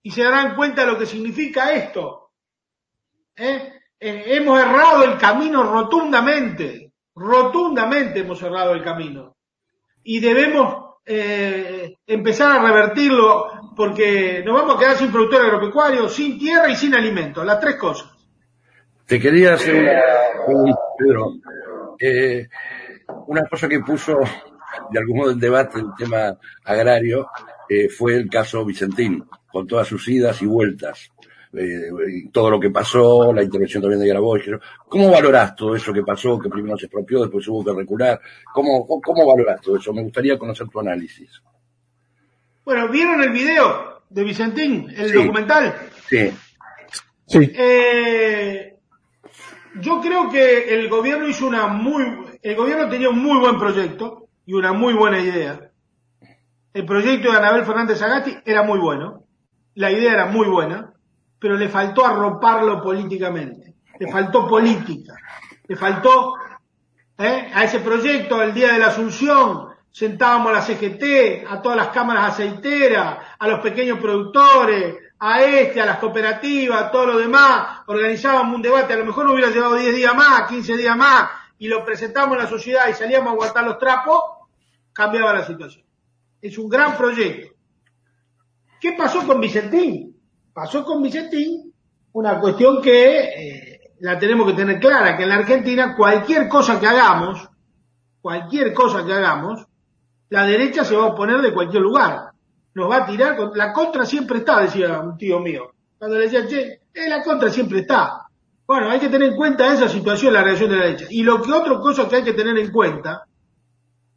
y 0.04 0.12
se 0.12 0.24
darán 0.24 0.56
cuenta 0.56 0.82
de 0.82 0.92
lo 0.92 0.98
que 0.98 1.06
significa 1.06 1.74
esto. 1.74 2.32
hemos 3.36 4.60
errado 4.60 5.04
el 5.04 5.18
camino 5.18 5.64
rotundamente, 5.64 6.94
rotundamente 7.16 8.20
hemos 8.20 8.42
errado 8.42 8.74
el 8.74 8.84
camino. 8.84 9.36
Y 10.04 10.20
debemos 10.20 10.90
eh, 11.12 11.96
empezar 12.06 12.52
a 12.52 12.62
revertirlo 12.62 13.74
porque 13.76 14.44
nos 14.46 14.54
vamos 14.54 14.76
a 14.76 14.80
quedar 14.80 14.96
sin 14.96 15.12
productor 15.12 15.42
agropecuario, 15.42 16.08
sin 16.08 16.38
tierra 16.38 16.70
y 16.70 16.76
sin 16.76 16.94
alimento, 16.94 17.44
las 17.44 17.60
tres 17.60 17.78
cosas. 17.78 18.12
Te 19.08 19.20
quería 19.20 19.56
hacer 19.56 20.04
Pedro, 20.98 21.34
eh, 22.00 22.48
una 23.26 23.42
cosa 23.50 23.68
que 23.68 23.80
puso 23.80 24.20
de 24.92 25.00
algún 25.00 25.18
modo 25.18 25.32
en 25.32 25.40
debate 25.40 25.80
el 25.80 25.88
tema 25.98 26.38
agrario 26.64 27.28
eh, 27.68 27.90
fue 27.90 28.16
el 28.16 28.30
caso 28.30 28.66
Vicentín, 28.66 29.24
con 29.52 29.68
todas 29.68 29.88
sus 29.88 30.08
idas 30.08 30.42
y 30.42 30.46
vueltas 30.46 31.12
eh, 31.54 31.90
todo 32.32 32.52
lo 32.52 32.60
que 32.60 32.70
pasó, 32.70 33.34
la 33.34 33.44
intervención 33.44 33.82
también 33.82 34.02
de 34.02 34.08
Grabois. 34.08 34.44
¿Cómo 34.88 35.10
valorás 35.10 35.56
todo 35.56 35.76
eso 35.76 35.92
que 35.92 36.04
pasó, 36.04 36.40
que 36.40 36.50
primero 36.50 36.78
se 36.78 36.86
expropió, 36.86 37.22
después 37.22 37.48
hubo 37.48 37.66
que 37.66 37.74
recular? 37.74 38.20
¿Cómo, 38.54 38.88
cómo 38.88 39.26
valorás 39.26 39.62
todo 39.62 39.78
eso? 39.78 39.92
Me 39.94 40.04
gustaría 40.04 40.38
conocer 40.38 40.68
tu 40.68 40.80
análisis. 40.80 41.42
Bueno, 42.64 42.88
¿vieron 42.90 43.22
el 43.24 43.32
video 43.32 44.04
de 44.10 44.24
Vicentín, 44.24 44.90
el 44.96 45.12
documental? 45.12 45.76
Sí. 46.08 46.32
Sí. 47.26 47.52
Eh, 47.56 48.76
yo 49.82 50.02
creo 50.02 50.30
que 50.30 50.74
el 50.74 50.88
gobierno 50.88 51.28
hizo 51.28 51.48
una 51.48 51.68
muy, 51.68 52.04
el 52.42 52.56
gobierno 52.56 52.90
tenía 52.90 53.10
un 53.10 53.20
muy 53.20 53.40
buen 53.40 53.58
proyecto 53.58 54.29
y 54.50 54.54
una 54.54 54.74
muy 54.74 54.96
buena 54.96 55.20
idea. 55.20 55.60
El 56.74 56.84
proyecto 56.84 57.32
de 57.32 57.38
Anabel 57.38 57.66
Fernández 57.66 58.00
Sagasti 58.00 58.36
era 58.44 58.64
muy 58.64 58.80
bueno, 58.80 59.26
la 59.76 59.92
idea 59.92 60.12
era 60.12 60.26
muy 60.26 60.48
buena, 60.48 60.92
pero 61.38 61.56
le 61.56 61.70
faltó 61.70 62.04
arroparlo 62.04 62.82
políticamente, 62.82 63.76
le 64.00 64.12
faltó 64.12 64.48
política, 64.48 65.14
le 65.68 65.76
faltó 65.76 66.34
¿eh? 67.20 67.52
a 67.54 67.64
ese 67.64 67.80
proyecto, 67.82 68.42
el 68.42 68.56
día 68.56 68.74
de 68.74 68.80
la 68.80 68.88
Asunción, 68.88 69.68
sentábamos 69.92 70.50
a 70.50 70.54
la 70.54 70.62
CGT, 70.64 71.46
a 71.48 71.62
todas 71.62 71.78
las 71.78 71.90
cámaras 71.90 72.34
aceiteras, 72.34 73.20
a 73.38 73.48
los 73.48 73.60
pequeños 73.60 74.00
productores, 74.00 74.96
a 75.20 75.44
este, 75.44 75.80
a 75.80 75.86
las 75.86 76.00
cooperativas, 76.00 76.86
a 76.86 76.90
todo 76.90 77.06
lo 77.06 77.20
demás, 77.20 77.82
organizábamos 77.86 78.56
un 78.56 78.64
debate, 78.64 78.94
a 78.94 78.98
lo 78.98 79.06
mejor 79.06 79.30
hubiera 79.30 79.52
llevado 79.52 79.76
10 79.76 79.94
días 79.94 80.16
más, 80.16 80.50
15 80.50 80.76
días 80.76 80.98
más, 80.98 81.30
y 81.60 81.68
lo 81.68 81.86
presentamos 81.86 82.36
en 82.36 82.44
la 82.46 82.50
sociedad 82.50 82.88
y 82.90 82.94
salíamos 82.96 83.30
a 83.30 83.34
aguantar 83.34 83.64
los 83.64 83.78
trapos, 83.78 84.39
cambiaba 85.00 85.34
la 85.34 85.46
situación. 85.46 85.86
Es 86.42 86.58
un 86.58 86.68
gran 86.68 86.98
proyecto. 86.98 87.56
¿Qué 88.82 88.92
pasó 88.98 89.26
con 89.26 89.40
Vicentín? 89.40 90.14
pasó 90.54 90.84
con 90.84 91.02
Vicentín 91.02 91.74
una 92.12 92.38
cuestión 92.38 92.82
que 92.82 93.18
eh, 93.18 93.80
la 94.02 94.20
tenemos 94.20 94.46
que 94.48 94.58
tener 94.58 94.78
clara, 94.78 95.16
que 95.16 95.24
en 95.24 95.30
la 95.30 95.36
Argentina 95.36 95.96
cualquier 95.96 96.50
cosa 96.50 96.82
que 96.82 96.88
hagamos, 96.88 97.48
cualquier 98.20 98.74
cosa 98.74 99.06
que 99.06 99.14
hagamos, 99.14 99.66
la 100.28 100.46
derecha 100.46 100.84
se 100.84 100.98
va 100.98 101.04
a 101.04 101.14
oponer 101.14 101.38
de 101.38 101.54
cualquier 101.54 101.82
lugar. 101.82 102.32
Nos 102.74 102.92
va 102.92 102.98
a 102.98 103.06
tirar, 103.06 103.38
la 103.56 103.72
contra 103.72 104.06
siempre 104.06 104.40
está, 104.40 104.60
decía 104.60 105.00
un 105.00 105.18
tío 105.18 105.40
mío. 105.40 105.72
Cuando 105.98 106.18
le 106.18 106.26
decía, 106.26 106.46
che, 106.46 106.82
eh, 106.94 107.08
la 107.08 107.24
contra 107.24 107.50
siempre 107.50 107.80
está. 107.80 108.28
Bueno, 108.68 108.90
hay 108.90 109.00
que 109.00 109.08
tener 109.08 109.30
en 109.30 109.38
cuenta 109.38 109.74
esa 109.74 109.88
situación, 109.88 110.34
la 110.34 110.44
reacción 110.44 110.70
de 110.70 110.76
la 110.76 110.86
derecha. 110.88 111.06
Y 111.10 111.24
lo 111.24 111.42
que 111.42 111.54
otra 111.54 111.80
cosa 111.80 112.10
que 112.10 112.18
hay 112.18 112.24
que 112.24 112.34
tener 112.34 112.58
en 112.58 112.70
cuenta 112.70 113.29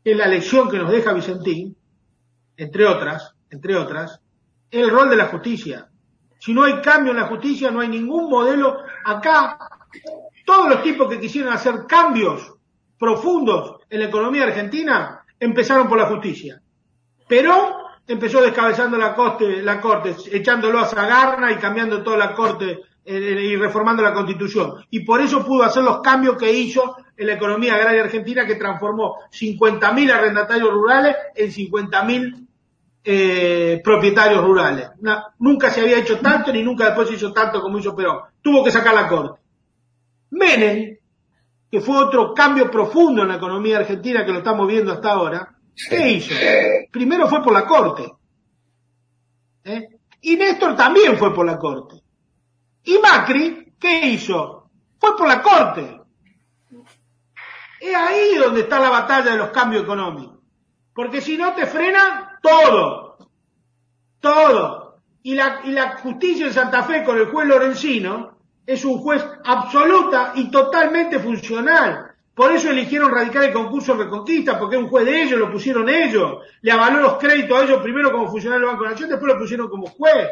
es 0.05 0.17
la 0.17 0.27
lección 0.27 0.71
que 0.71 0.79
nos 0.79 0.91
deja 0.91 1.13
Vicentín, 1.13 1.77
entre 2.57 2.87
otras, 2.87 3.35
entre 3.51 3.77
otras, 3.77 4.21
el 4.71 4.91
rol 4.91 5.11
de 5.11 5.17
la 5.17 5.27
justicia. 5.27 5.89
Si 6.39 6.53
no 6.53 6.65
hay 6.65 6.81
cambio 6.81 7.13
en 7.13 7.19
la 7.19 7.27
justicia, 7.27 7.71
no 7.71 7.81
hay 7.81 7.89
ningún 7.89 8.29
modelo. 8.29 8.79
Acá, 9.05 9.59
todos 10.45 10.69
los 10.69 10.83
tipos 10.83 11.09
que 11.09 11.21
quisieron 11.21 11.53
hacer 11.53 11.87
cambios 11.87 12.55
profundos 12.99 13.81
en 13.89 14.01
la 14.01 14.07
economía 14.07 14.45
argentina 14.45 15.25
empezaron 15.39 15.89
por 15.89 15.99
la 15.99 16.07
justicia. 16.07 16.61
Perón 17.29 17.75
empezó 18.07 18.41
descabezando 18.41 18.97
la, 18.97 19.15
corte, 19.15 19.63
la 19.63 19.81
corte, 19.81 20.17
echándolo 20.33 20.81
a 20.81 20.87
Zagarna 20.87 21.53
y 21.53 21.57
cambiando 21.57 22.03
toda 22.03 22.17
la 22.17 22.35
corte 22.35 22.81
y 23.05 23.57
reformando 23.57 24.03
la 24.03 24.13
constitución. 24.13 24.75
Y 24.91 25.01
por 25.05 25.21
eso 25.21 25.45
pudo 25.45 25.65
hacer 25.65 25.83
los 25.83 26.01
cambios 26.01 26.37
que 26.37 26.53
hizo 26.53 26.97
en 27.17 27.27
la 27.27 27.35
economía 27.35 27.75
agraria 27.75 28.05
argentina 28.05 28.47
que 28.47 28.55
transformó 28.55 29.17
50.000 29.31 30.11
arrendatarios 30.13 30.71
rurales 30.71 31.17
en 31.35 31.51
50.000 31.51 32.47
eh, 33.05 33.81
propietarios 33.83 34.45
rurales. 34.45 34.91
nunca 35.39 35.71
se 35.71 35.81
había 35.81 35.99
hecho 35.99 36.21
tanto 36.21 36.53
ni 36.53 36.63
nunca 36.63 36.87
después 36.87 37.09
se 37.09 37.15
hizo 37.15 37.33
tanto 37.33 37.61
como 37.61 37.79
hizo 37.79 37.97
Perón. 37.97 38.21
Tuvo 38.41 38.63
que 38.63 38.71
sacar 38.71 38.95
la 38.95 39.09
corte. 39.09 39.41
Menem, 40.31 40.97
que 41.71 41.81
fue 41.81 41.97
otro 41.97 42.33
cambio 42.33 42.71
profundo 42.71 43.23
en 43.23 43.29
la 43.29 43.37
economía 43.37 43.79
argentina 43.79 44.25
que 44.25 44.33
lo 44.33 44.39
estamos 44.39 44.69
viendo 44.69 44.93
hasta 44.93 45.13
ahora, 45.13 45.57
¿qué 45.89 46.11
hizo? 46.11 46.35
Primero 46.91 47.27
fue 47.29 47.43
por 47.43 47.53
la 47.53 47.67
corte. 47.67 48.13
¿Eh? 49.65 49.89
Y 50.21 50.37
Néstor 50.37 50.77
también 50.77 51.17
fue 51.17 51.35
por 51.35 51.45
la 51.45 51.59
corte. 51.59 52.02
Y 52.85 52.99
Macri, 52.99 53.75
¿qué 53.79 54.07
hizo? 54.09 54.71
Fue 54.99 55.17
por 55.17 55.29
la 55.29 55.43
corte. 55.43 56.01
Es 57.81 57.95
ahí 57.95 58.37
donde 58.37 58.61
está 58.61 58.79
la 58.79 58.91
batalla 58.91 59.33
de 59.33 59.39
los 59.39 59.49
cambios 59.51 59.83
económicos. 59.83 60.39
Porque 60.95 61.21
si 61.21 61.37
no 61.37 61.53
te 61.55 61.67
frena 61.67 62.39
todo. 62.43 63.19
Todo. 64.21 64.99
Y 65.23 65.35
la, 65.35 65.61
y 65.65 65.71
la 65.71 65.97
justicia 65.99 66.47
en 66.47 66.53
Santa 66.53 66.83
Fe 66.83 67.03
con 67.05 67.17
el 67.17 67.27
juez 67.27 67.47
Lorenzino 67.49 68.39
es 68.67 68.85
un 68.85 68.99
juez 68.99 69.25
absoluta 69.45 70.33
y 70.37 70.51
totalmente 70.51 71.19
funcional. 71.19 72.13
Por 72.35 72.53
eso 72.53 72.71
eligieron 72.71 73.11
radicar 73.11 73.45
el 73.45 73.53
concurso 73.53 73.95
Reconquista, 73.95 74.59
porque 74.59 74.77
es 74.77 74.83
un 74.83 74.89
juez 74.89 75.05
de 75.05 75.23
ellos, 75.23 75.39
lo 75.39 75.53
pusieron 75.53 75.89
ellos. 75.89 76.39
Le 76.63 76.73
avaló 76.73 77.01
los 77.01 77.19
créditos 77.19 77.59
a 77.59 77.65
ellos 77.65 77.83
primero 77.83 78.11
como 78.11 78.31
funcionario 78.31 78.67
del 78.67 78.75
Banco 78.75 78.85
de 78.85 78.91
Nación, 78.91 79.11
después 79.11 79.33
lo 79.33 79.39
pusieron 79.39 79.69
como 79.69 79.87
juez. 79.87 80.29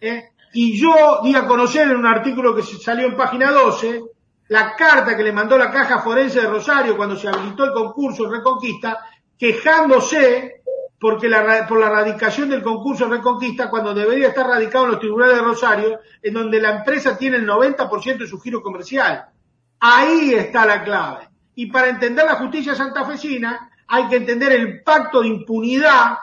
¿eh? 0.00 0.30
Y 0.58 0.74
yo 0.80 1.20
di 1.22 1.34
a 1.34 1.46
conocer 1.46 1.86
en 1.86 1.98
un 1.98 2.06
artículo 2.06 2.54
que 2.54 2.62
salió 2.62 3.06
en 3.06 3.14
página 3.14 3.52
12 3.52 4.02
la 4.48 4.74
carta 4.74 5.14
que 5.14 5.22
le 5.22 5.30
mandó 5.30 5.58
la 5.58 5.70
Caja 5.70 5.98
Forense 5.98 6.40
de 6.40 6.48
Rosario 6.48 6.96
cuando 6.96 7.14
se 7.14 7.28
habilitó 7.28 7.64
el 7.64 7.72
concurso 7.72 8.26
Reconquista, 8.26 9.00
quejándose 9.38 10.62
porque 10.98 11.28
por 11.68 11.78
la 11.78 11.90
radicación 11.90 12.48
del 12.48 12.62
concurso 12.62 13.06
Reconquista 13.06 13.68
cuando 13.68 13.92
debería 13.92 14.28
estar 14.28 14.46
radicado 14.46 14.86
en 14.86 14.90
los 14.92 15.00
tribunales 15.00 15.36
de 15.36 15.42
Rosario, 15.42 16.00
en 16.22 16.32
donde 16.32 16.58
la 16.58 16.78
empresa 16.78 17.18
tiene 17.18 17.36
el 17.36 17.46
90% 17.46 18.16
de 18.16 18.26
su 18.26 18.40
giro 18.40 18.62
comercial. 18.62 19.26
Ahí 19.78 20.32
está 20.32 20.64
la 20.64 20.82
clave. 20.82 21.28
Y 21.54 21.66
para 21.66 21.90
entender 21.90 22.24
la 22.24 22.36
justicia 22.36 22.74
santafesina 22.74 23.70
hay 23.88 24.08
que 24.08 24.16
entender 24.16 24.52
el 24.52 24.82
pacto 24.82 25.20
de 25.20 25.28
impunidad 25.28 26.16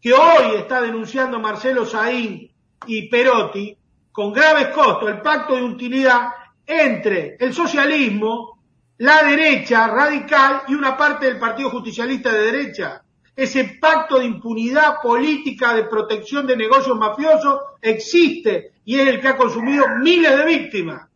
que 0.00 0.14
hoy 0.14 0.56
está 0.56 0.80
denunciando 0.80 1.38
Marcelo 1.38 1.84
Saín 1.84 2.53
y 2.86 3.08
Perotti 3.08 3.76
con 4.12 4.32
graves 4.32 4.68
costos, 4.68 5.10
el 5.10 5.20
pacto 5.20 5.56
de 5.56 5.62
impunidad 5.62 6.28
entre 6.66 7.36
el 7.40 7.52
socialismo, 7.52 8.62
la 8.98 9.24
derecha 9.24 9.88
radical 9.88 10.62
y 10.68 10.74
una 10.74 10.96
parte 10.96 11.26
del 11.26 11.38
Partido 11.38 11.70
Justicialista 11.70 12.32
de 12.32 12.52
derecha. 12.52 13.02
Ese 13.34 13.76
pacto 13.80 14.20
de 14.20 14.26
impunidad 14.26 15.00
política 15.02 15.74
de 15.74 15.84
protección 15.84 16.46
de 16.46 16.56
negocios 16.56 16.96
mafiosos 16.96 17.58
existe 17.82 18.74
y 18.84 19.00
es 19.00 19.08
el 19.08 19.20
que 19.20 19.28
ha 19.28 19.36
consumido 19.36 19.84
miles 20.00 20.38
de 20.38 20.44
víctimas. 20.44 21.08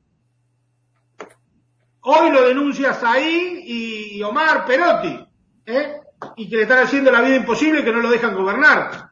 Hoy 2.01 2.31
lo 2.31 2.49
denuncia 2.49 2.95
Saí 2.95 3.63
y 3.65 4.23
Omar 4.23 4.67
Perotti, 4.67 5.25
¿eh? 5.67 6.01
y 6.37 6.49
que 6.49 6.57
le 6.57 6.63
están 6.63 6.83
haciendo 6.83 7.13
la 7.13 7.21
vida 7.21 7.37
imposible 7.37 7.85
que 7.85 7.93
no 7.93 8.01
lo 8.01 8.11
dejan 8.11 8.35
gobernar. 8.35 9.08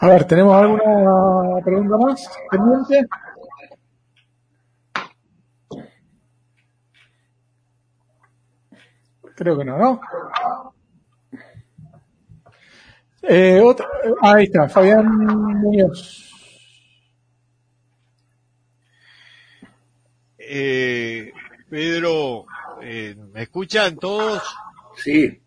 A 0.00 0.08
ver, 0.08 0.24
¿tenemos 0.26 0.54
alguna 0.54 1.62
pregunta 1.64 1.96
más 1.96 2.30
pendiente? 2.50 3.08
Creo 9.36 9.58
que 9.58 9.64
no, 9.64 9.78
¿no? 9.78 10.00
Eh, 13.22 13.60
otra, 13.60 13.86
ahí 14.22 14.44
está, 14.44 14.68
Fabián 14.68 15.06
Muñoz. 15.06 16.30
Eh, 20.38 21.32
Pedro, 21.70 22.44
eh, 22.82 23.16
¿me 23.32 23.42
escuchan 23.42 23.96
todos? 23.96 24.42
Sí. 24.96 25.40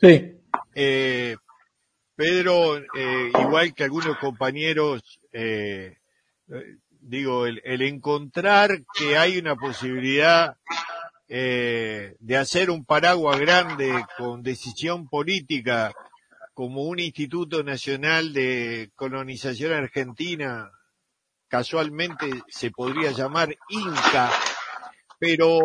Sí. 0.00 0.40
Eh, 0.74 1.36
Pedro, 2.14 2.78
eh, 2.78 3.32
igual 3.40 3.74
que 3.74 3.84
algunos 3.84 4.18
compañeros, 4.18 5.20
eh, 5.32 5.96
digo, 7.00 7.46
el, 7.46 7.60
el, 7.64 7.82
encontrar 7.82 8.82
que 8.94 9.16
hay 9.16 9.38
una 9.38 9.56
posibilidad 9.56 10.56
eh, 11.28 12.14
de 12.20 12.36
hacer 12.36 12.70
un 12.70 12.84
paraguas 12.84 13.40
grande 13.40 14.04
con 14.18 14.42
decisión 14.42 15.08
política 15.08 15.92
como 16.52 16.82
un 16.82 16.98
Instituto 16.98 17.62
Nacional 17.62 18.34
de 18.34 18.90
Colonización 18.94 19.72
Argentina, 19.72 20.70
casualmente 21.48 22.28
se 22.48 22.70
podría 22.70 23.12
llamar 23.12 23.56
INCA, 23.70 24.30
pero 25.22 25.60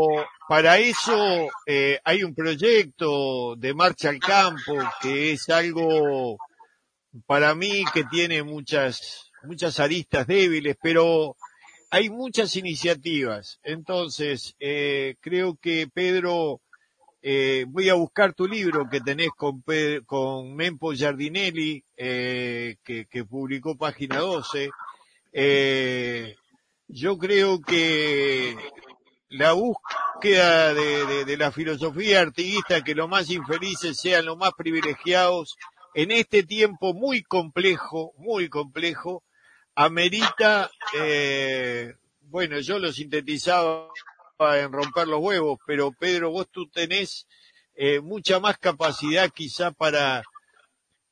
para 0.47 0.77
eso 0.77 1.47
eh, 1.65 1.99
hay 2.03 2.21
un 2.21 2.35
proyecto 2.35 3.55
de 3.55 3.73
marcha 3.73 4.09
al 4.09 4.19
campo 4.19 4.77
que 5.01 5.31
es 5.31 5.49
algo 5.49 6.37
para 7.25 7.55
mí 7.55 7.83
que 7.91 8.03
tiene 8.03 8.43
muchas 8.43 9.31
muchas 9.41 9.79
aristas 9.79 10.27
débiles, 10.27 10.77
pero 10.79 11.35
hay 11.89 12.11
muchas 12.11 12.55
iniciativas. 12.55 13.59
Entonces, 13.63 14.55
eh, 14.59 15.15
creo 15.21 15.57
que 15.59 15.87
Pedro, 15.91 16.61
eh, 17.23 17.65
voy 17.67 17.89
a 17.89 17.95
buscar 17.95 18.35
tu 18.35 18.47
libro 18.47 18.87
que 18.87 19.01
tenés 19.01 19.29
con, 19.35 19.63
con 20.05 20.55
Mempo 20.55 20.93
Giardinelli, 20.93 21.83
eh, 21.95 22.75
que, 22.83 23.07
que, 23.07 23.25
publicó 23.25 23.75
Página 23.75 24.19
12. 24.19 24.69
Eh, 25.33 26.35
yo 26.87 27.17
creo 27.17 27.59
que 27.59 28.55
la 29.29 29.53
búsqueda 29.53 30.73
de, 30.73 31.37
la 31.37 31.51
filosofía 31.51 32.21
artiguista, 32.21 32.83
que 32.83 32.95
los 32.95 33.09
más 33.09 33.29
infelices 33.29 33.99
sean 33.99 34.25
los 34.25 34.37
más 34.37 34.51
privilegiados, 34.57 35.57
en 35.93 36.11
este 36.11 36.43
tiempo 36.43 36.93
muy 36.93 37.23
complejo, 37.23 38.13
muy 38.17 38.49
complejo, 38.49 39.23
amerita, 39.75 40.69
eh, 40.95 41.93
bueno, 42.21 42.59
yo 42.59 42.79
lo 42.79 42.91
sintetizaba 42.91 43.87
en 44.39 44.71
romper 44.71 45.07
los 45.07 45.19
huevos, 45.19 45.59
pero 45.65 45.91
Pedro, 45.91 46.31
vos 46.31 46.47
tú 46.51 46.67
tenés 46.67 47.27
eh, 47.75 47.99
mucha 47.99 48.39
más 48.39 48.57
capacidad 48.57 49.29
quizá 49.29 49.71
para 49.71 50.23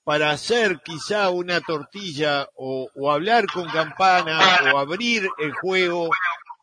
para 0.04 0.30
hacer 0.30 0.82
quizá 0.86 1.32
una 1.32 1.62
tortilla 1.62 2.48
o 2.54 3.12
hablar 3.12 3.48
con 3.52 3.68
campana 3.70 4.40
o 4.72 4.78
abrir 4.78 5.28
el 5.40 5.52
juego 5.54 6.12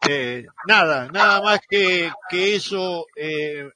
eh, 0.09 0.47
nada, 0.67 1.09
nada 1.13 1.41
más 1.43 1.61
que, 1.69 2.11
eso, 2.31 3.07
eh, 3.17 3.69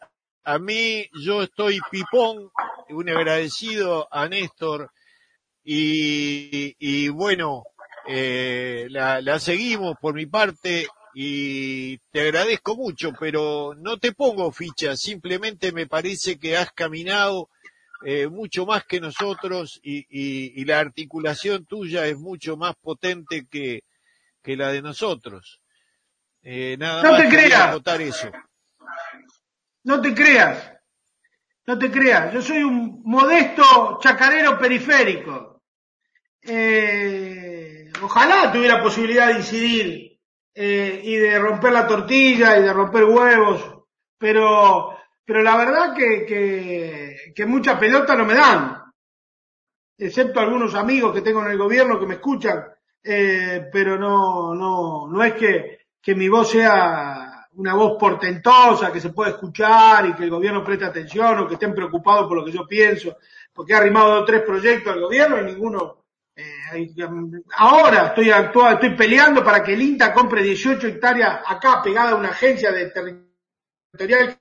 a 0.44 0.58
mí 0.58 1.08
yo 1.24 1.42
estoy 1.42 1.80
pipón, 1.90 2.50
un 2.88 3.08
agradecido 3.08 4.08
a 4.10 4.28
Néstor 4.28 4.90
y, 5.64 6.74
y 6.78 7.08
bueno, 7.08 7.64
eh, 8.08 8.86
la, 8.90 9.20
la 9.20 9.38
seguimos 9.38 9.96
por 10.00 10.14
mi 10.14 10.26
parte 10.26 10.86
y 11.14 11.98
te 12.12 12.20
agradezco 12.20 12.76
mucho, 12.76 13.12
pero 13.18 13.74
no 13.74 13.96
te 13.96 14.12
pongo 14.12 14.52
ficha, 14.52 14.96
simplemente 14.96 15.72
me 15.72 15.86
parece 15.86 16.38
que 16.38 16.56
has 16.56 16.70
caminado 16.72 17.48
eh, 18.04 18.28
mucho 18.28 18.66
más 18.66 18.84
que 18.84 19.00
nosotros 19.00 19.80
y, 19.82 20.00
y, 20.10 20.60
y, 20.60 20.64
la 20.66 20.78
articulación 20.78 21.64
tuya 21.64 22.06
es 22.06 22.18
mucho 22.18 22.58
más 22.58 22.74
potente 22.76 23.46
que, 23.50 23.84
que 24.42 24.56
la 24.56 24.70
de 24.70 24.82
nosotros. 24.82 25.62
Eh, 26.48 26.76
nada 26.78 27.02
no 27.02 27.10
más 27.10 27.22
te 27.22 27.28
creas. 27.28 27.74
Eso. 27.98 28.30
No 29.82 30.00
te 30.00 30.14
creas. 30.14 30.72
No 31.66 31.76
te 31.76 31.90
creas. 31.90 32.32
Yo 32.32 32.40
soy 32.40 32.62
un 32.62 33.02
modesto 33.04 33.98
chacarero 34.00 34.56
periférico. 34.56 35.64
Eh, 36.42 37.90
ojalá 38.00 38.52
tuviera 38.52 38.80
posibilidad 38.80 39.26
de 39.26 39.38
incidir 39.38 40.20
eh, 40.54 41.00
y 41.02 41.16
de 41.16 41.36
romper 41.36 41.72
la 41.72 41.84
tortilla 41.84 42.56
y 42.56 42.62
de 42.62 42.72
romper 42.72 43.02
huevos, 43.02 43.82
pero, 44.16 44.96
pero 45.24 45.42
la 45.42 45.56
verdad 45.56 45.94
que, 45.96 46.24
que, 46.24 47.32
que 47.34 47.46
mucha 47.46 47.76
pelota 47.76 48.14
no 48.14 48.24
me 48.24 48.34
dan, 48.34 48.84
excepto 49.98 50.38
algunos 50.38 50.76
amigos 50.76 51.12
que 51.12 51.22
tengo 51.22 51.44
en 51.44 51.50
el 51.50 51.58
gobierno 51.58 51.98
que 51.98 52.06
me 52.06 52.14
escuchan, 52.14 52.64
eh, 53.02 53.68
pero 53.72 53.98
no, 53.98 54.54
no, 54.54 55.08
no 55.08 55.24
es 55.24 55.34
que, 55.34 55.75
que 56.06 56.14
mi 56.14 56.28
voz 56.28 56.52
sea 56.52 57.48
una 57.54 57.74
voz 57.74 57.98
portentosa, 57.98 58.92
que 58.92 59.00
se 59.00 59.10
pueda 59.10 59.30
escuchar 59.30 60.06
y 60.06 60.12
que 60.14 60.22
el 60.22 60.30
gobierno 60.30 60.62
preste 60.62 60.84
atención 60.84 61.40
o 61.40 61.48
que 61.48 61.54
estén 61.54 61.74
preocupados 61.74 62.28
por 62.28 62.36
lo 62.36 62.44
que 62.44 62.52
yo 62.52 62.64
pienso, 62.64 63.16
porque 63.52 63.72
he 63.72 63.76
arrimado 63.76 64.24
tres 64.24 64.42
proyectos 64.42 64.92
al 64.92 65.00
gobierno 65.00 65.40
y 65.40 65.46
ninguno 65.46 66.04
eh, 66.36 66.94
ahora 67.56 68.06
estoy 68.06 68.30
actuando, 68.30 68.74
estoy 68.74 68.90
peleando 68.90 69.42
para 69.42 69.64
que 69.64 69.72
el 69.72 69.82
INTA 69.82 70.12
compre 70.12 70.44
18 70.44 70.86
hectáreas 70.86 71.40
acá 71.44 71.82
pegada 71.82 72.12
a 72.12 72.14
una 72.14 72.28
agencia 72.28 72.70
de 72.70 72.88
territorial 72.88 74.38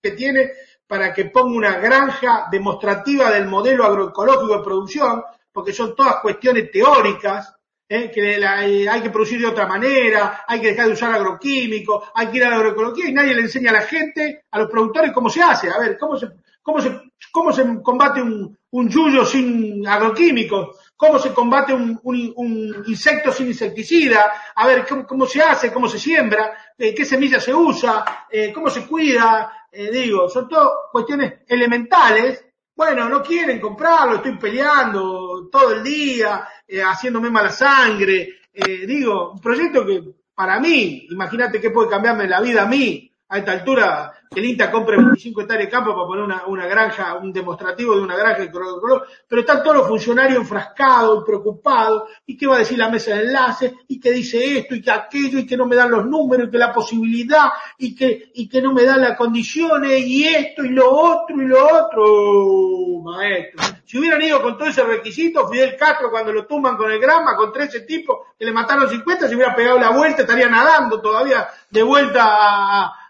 que 0.00 0.10
tiene 0.12 0.52
para 0.86 1.12
que 1.12 1.24
ponga 1.24 1.56
una 1.56 1.78
granja 1.80 2.46
demostrativa 2.48 3.28
del 3.32 3.48
modelo 3.48 3.86
agroecológico 3.86 4.58
de 4.58 4.64
producción, 4.64 5.24
porque 5.50 5.72
son 5.72 5.96
todas 5.96 6.20
cuestiones 6.22 6.70
teóricas, 6.70 7.56
¿eh? 7.92 8.10
que 8.10 8.36
eh, 8.38 8.88
hay 8.88 9.00
que 9.02 9.10
producir 9.10 9.40
de 9.40 9.46
otra 9.46 9.66
manera, 9.66 10.44
hay 10.46 10.60
que 10.60 10.68
dejar 10.68 10.86
de 10.86 10.92
usar 10.92 11.12
agroquímicos, 11.14 12.08
hay 12.14 12.28
que 12.28 12.36
ir 12.38 12.44
a 12.44 12.50
la 12.50 12.56
agroecología 12.56 13.08
y 13.08 13.12
nadie 13.12 13.34
le 13.34 13.42
enseña 13.42 13.70
a 13.70 13.74
la 13.74 13.82
gente, 13.82 14.44
a 14.50 14.58
los 14.58 14.70
productores 14.70 15.12
cómo 15.12 15.28
se 15.28 15.42
hace, 15.42 15.68
a 15.70 15.78
ver, 15.78 15.98
cómo 15.98 16.16
se, 16.16 16.28
cómo 16.62 16.80
se, 16.80 17.00
cómo 17.30 17.52
se 17.52 17.64
combate 17.82 18.22
un, 18.22 18.56
un 18.70 18.88
yuyo 18.88 19.24
sin 19.26 19.86
agroquímicos, 19.86 20.76
cómo 20.96 21.18
se 21.18 21.32
combate 21.32 21.74
un, 21.74 22.00
un- 22.04 22.84
insecto 22.86 23.30
sin 23.32 23.48
insecticida, 23.48 24.32
a 24.54 24.66
ver 24.66 24.86
cómo, 24.88 25.06
cómo 25.06 25.26
se 25.26 25.42
hace, 25.42 25.72
cómo 25.72 25.88
se 25.88 25.98
siembra, 25.98 26.56
eh, 26.78 26.94
qué 26.94 27.04
semilla 27.04 27.40
se 27.40 27.52
usa, 27.54 28.26
eh, 28.30 28.52
cómo 28.52 28.70
se 28.70 28.86
cuida, 28.86 29.66
digo, 29.72 30.28
son 30.28 30.48
todo 30.48 30.70
cuestiones 30.92 31.40
elementales. 31.48 32.44
Bueno, 32.74 33.06
no 33.08 33.22
quieren 33.22 33.60
comprarlo, 33.60 34.16
estoy 34.16 34.36
peleando 34.38 35.48
todo 35.50 35.72
el 35.74 35.82
día, 35.82 36.48
eh, 36.72 36.82
haciéndome 36.82 37.28
mala 37.28 37.50
sangre, 37.50 38.40
eh, 38.52 38.86
digo, 38.86 39.32
un 39.32 39.40
proyecto 39.40 39.84
que 39.84 40.02
para 40.34 40.58
mí, 40.58 41.06
imagínate 41.10 41.60
qué 41.60 41.70
puede 41.70 41.90
cambiarme 41.90 42.26
la 42.26 42.40
vida 42.40 42.62
a 42.62 42.66
mí, 42.66 43.12
a 43.28 43.38
esta 43.38 43.52
altura, 43.52 44.12
que 44.32 44.40
el 44.40 44.70
compre 44.70 44.96
25 44.96 45.42
hectáreas 45.42 45.66
de 45.66 45.70
campo 45.70 45.94
para 45.94 46.06
poner 46.06 46.24
una, 46.24 46.66
granja, 46.66 47.16
un 47.16 47.32
demostrativo 47.32 47.94
de 47.94 48.02
una 48.02 48.16
granja 48.16 48.42
de 48.42 48.50
color, 48.50 48.80
color, 48.80 49.06
pero 49.28 49.42
están 49.42 49.62
todos 49.62 49.76
los 49.76 49.88
funcionarios 49.88 50.38
enfrascados 50.38 51.24
preocupados, 51.24 52.04
y 52.26 52.36
qué 52.36 52.46
va 52.46 52.56
a 52.56 52.60
decir 52.60 52.78
la 52.78 52.88
mesa 52.88 53.14
de 53.14 53.22
enlace, 53.22 53.74
y 53.88 54.00
que 54.00 54.12
dice 54.12 54.58
esto, 54.58 54.74
y 54.74 54.82
que 54.82 54.90
aquello, 54.90 55.38
y 55.38 55.46
que 55.46 55.56
no 55.56 55.66
me 55.66 55.76
dan 55.76 55.90
los 55.90 56.06
números, 56.06 56.48
y 56.48 56.50
que 56.50 56.58
la 56.58 56.72
posibilidad, 56.72 57.50
y 57.78 57.94
que, 57.94 58.30
y 58.34 58.48
que 58.48 58.62
no 58.62 58.72
me 58.72 58.84
dan 58.84 59.00
las 59.00 59.16
condiciones, 59.16 60.00
y 60.06 60.24
esto, 60.24 60.64
y 60.64 60.70
lo 60.70 60.90
otro, 60.90 61.40
y 61.40 61.46
lo 61.46 61.64
otro, 61.64 63.02
maestro. 63.02 63.62
Si 63.84 63.98
hubieran 63.98 64.22
ido 64.22 64.40
con 64.40 64.56
todo 64.56 64.68
ese 64.68 64.82
requisito, 64.82 65.48
Fidel 65.48 65.76
Castro 65.76 66.10
cuando 66.10 66.32
lo 66.32 66.46
tumban 66.46 66.76
con 66.76 66.90
el 66.90 66.98
grama, 66.98 67.36
con 67.36 67.52
13 67.52 67.80
tipos 67.80 68.18
que 68.38 68.46
le 68.46 68.52
mataron 68.52 68.88
50, 68.88 69.28
se 69.28 69.34
hubiera 69.34 69.54
pegado 69.54 69.78
la 69.78 69.90
vuelta, 69.90 70.22
estaría 70.22 70.48
nadando 70.48 71.00
todavía 71.00 71.46
de 71.68 71.82
vuelta 71.82 72.22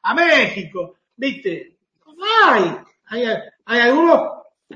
a 0.02 0.14
México. 0.14 0.96
¿Viste? 1.22 1.76
Hay, 2.44 2.76
hay, 3.06 3.24
hay 3.66 3.80
algunos 3.80 4.22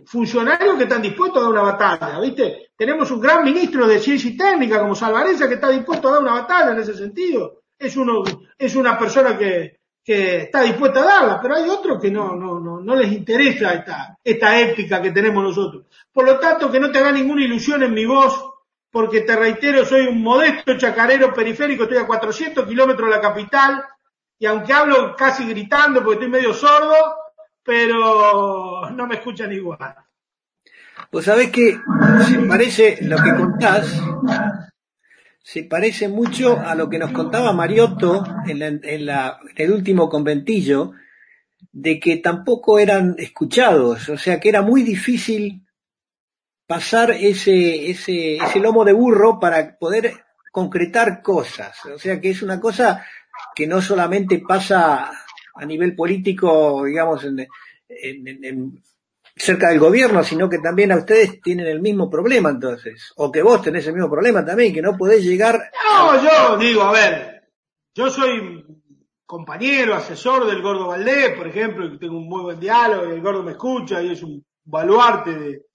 funcionarios 0.04 0.76
que 0.76 0.84
están 0.84 1.02
dispuestos 1.02 1.38
a 1.38 1.40
dar 1.40 1.50
una 1.50 1.72
batalla, 1.72 2.20
¿viste? 2.20 2.68
Tenemos 2.76 3.10
un 3.10 3.20
gran 3.20 3.42
ministro 3.42 3.84
de 3.84 3.98
ciencia 3.98 4.30
y 4.30 4.36
técnica 4.36 4.78
como 4.78 4.94
Salvareza 4.94 5.48
que 5.48 5.54
está 5.54 5.70
dispuesto 5.70 6.06
a 6.06 6.12
dar 6.12 6.22
una 6.22 6.34
batalla 6.34 6.70
en 6.70 6.78
ese 6.78 6.94
sentido. 6.94 7.62
Es 7.76 7.96
uno, 7.96 8.22
es 8.56 8.76
una 8.76 8.96
persona 8.96 9.36
que, 9.36 9.80
que 10.04 10.42
está 10.42 10.62
dispuesta 10.62 11.00
a 11.00 11.04
darla, 11.04 11.40
pero 11.42 11.56
hay 11.56 11.68
otros 11.68 12.00
que 12.00 12.12
no, 12.12 12.36
no, 12.36 12.60
no, 12.60 12.78
no 12.80 12.94
les 12.94 13.10
interesa 13.10 13.74
esta, 13.74 14.16
esta 14.22 14.60
épica 14.60 15.02
que 15.02 15.10
tenemos 15.10 15.42
nosotros. 15.42 15.86
Por 16.12 16.26
lo 16.26 16.38
tanto, 16.38 16.70
que 16.70 16.78
no 16.78 16.92
te 16.92 17.00
haga 17.00 17.10
ninguna 17.10 17.42
ilusión 17.42 17.82
en 17.82 17.92
mi 17.92 18.06
voz, 18.06 18.52
porque 18.92 19.22
te 19.22 19.34
reitero, 19.34 19.84
soy 19.84 20.06
un 20.06 20.22
modesto 20.22 20.78
chacarero 20.78 21.34
periférico, 21.34 21.82
estoy 21.82 21.98
a 21.98 22.06
400 22.06 22.68
kilómetros 22.68 23.10
de 23.10 23.16
la 23.16 23.20
capital, 23.20 23.84
y 24.38 24.46
aunque 24.46 24.72
hablo 24.72 25.14
casi 25.16 25.48
gritando 25.48 26.00
porque 26.02 26.24
estoy 26.24 26.30
medio 26.30 26.52
sordo, 26.52 26.94
pero 27.62 28.90
no 28.90 29.06
me 29.06 29.16
escuchan 29.16 29.52
igual. 29.52 29.94
Pues 31.10 31.24
sabés 31.24 31.50
que 31.50 31.78
se 32.26 32.38
parece 32.40 32.98
lo 33.02 33.16
que 33.16 33.34
contás, 33.34 34.02
se 35.42 35.64
parece 35.64 36.08
mucho 36.08 36.58
a 36.58 36.74
lo 36.74 36.88
que 36.88 36.98
nos 36.98 37.12
contaba 37.12 37.52
Mariotto 37.52 38.24
en 38.46 38.80
el 38.82 39.72
último 39.72 40.08
conventillo, 40.08 40.92
de 41.72 42.00
que 42.00 42.16
tampoco 42.16 42.78
eran 42.78 43.14
escuchados, 43.18 44.08
o 44.08 44.18
sea 44.18 44.40
que 44.40 44.48
era 44.48 44.62
muy 44.62 44.82
difícil 44.82 45.66
pasar 46.66 47.10
ese, 47.12 47.90
ese, 47.90 48.36
ese 48.36 48.60
lomo 48.60 48.84
de 48.84 48.92
burro 48.92 49.38
para 49.38 49.76
poder 49.78 50.14
concretar 50.50 51.22
cosas. 51.22 51.84
O 51.86 51.98
sea 51.98 52.20
que 52.20 52.30
es 52.30 52.42
una 52.42 52.60
cosa 52.60 53.04
que 53.54 53.66
no 53.66 53.80
solamente 53.80 54.42
pasa 54.46 55.10
a 55.54 55.64
nivel 55.64 55.94
político, 55.96 56.84
digamos, 56.84 57.24
en, 57.24 57.40
en- 57.88 58.44
en- 58.44 58.82
cerca 59.38 59.68
del 59.68 59.78
gobierno, 59.78 60.24
sino 60.24 60.48
que 60.48 60.58
también 60.60 60.92
a 60.92 60.96
ustedes 60.96 61.40
tienen 61.42 61.66
el 61.66 61.80
mismo 61.80 62.08
problema 62.08 62.48
entonces, 62.50 63.12
o 63.16 63.30
que 63.30 63.42
vos 63.42 63.60
tenés 63.62 63.86
el 63.86 63.92
mismo 63.94 64.10
problema 64.10 64.42
también, 64.44 64.72
que 64.72 64.80
no 64.80 64.96
podés 64.96 65.22
llegar 65.22 65.70
No, 65.84 66.22
yo 66.22 66.56
digo, 66.58 66.82
a 66.82 66.92
ver, 66.92 67.42
yo 67.94 68.08
soy 68.10 68.64
compañero, 69.26 69.94
asesor 69.94 70.46
del 70.46 70.62
Gordo 70.62 70.86
Valdés, 70.88 71.36
por 71.36 71.46
ejemplo, 71.48 71.84
y 71.86 71.98
tengo 71.98 72.16
un 72.16 72.28
muy 72.28 72.42
buen 72.42 72.58
diálogo, 72.60 73.08
y 73.10 73.16
el 73.16 73.20
Gordo 73.20 73.42
me 73.42 73.52
escucha 73.52 74.00
y 74.02 74.12
es 74.12 74.22
un 74.22 74.42
baluarte 74.64 75.34
de, 75.38 75.65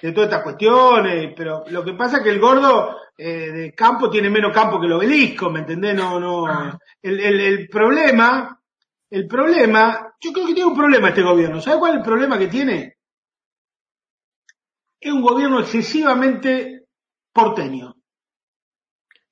de 0.00 0.12
todas 0.12 0.28
estas 0.28 0.42
cuestiones, 0.42 1.32
pero 1.36 1.64
lo 1.68 1.84
que 1.84 1.94
pasa 1.94 2.18
es 2.18 2.22
que 2.24 2.30
el 2.30 2.40
Gordo 2.40 2.96
eh, 3.16 3.50
de 3.50 3.72
campo 3.74 4.10
tiene 4.10 4.28
menos 4.30 4.52
campo 4.52 4.78
que 4.80 4.86
el 4.86 4.92
obelisco, 4.92 5.50
¿me 5.50 5.60
entendés? 5.60 5.94
No, 5.94 6.18
no, 6.20 6.78
el, 7.00 7.20
el, 7.20 7.40
el 7.40 7.68
problema, 7.68 8.60
el 9.10 9.26
problema, 9.26 10.14
yo 10.20 10.32
creo 10.32 10.46
que 10.46 10.54
tiene 10.54 10.70
un 10.70 10.76
problema 10.76 11.08
este 11.08 11.22
gobierno, 11.22 11.60
¿sabe 11.60 11.78
cuál 11.78 11.92
es 11.92 11.98
el 11.98 12.04
problema 12.04 12.38
que 12.38 12.48
tiene? 12.48 12.96
Es 15.00 15.12
un 15.12 15.22
gobierno 15.22 15.60
excesivamente 15.60 16.86
porteño. 17.32 17.94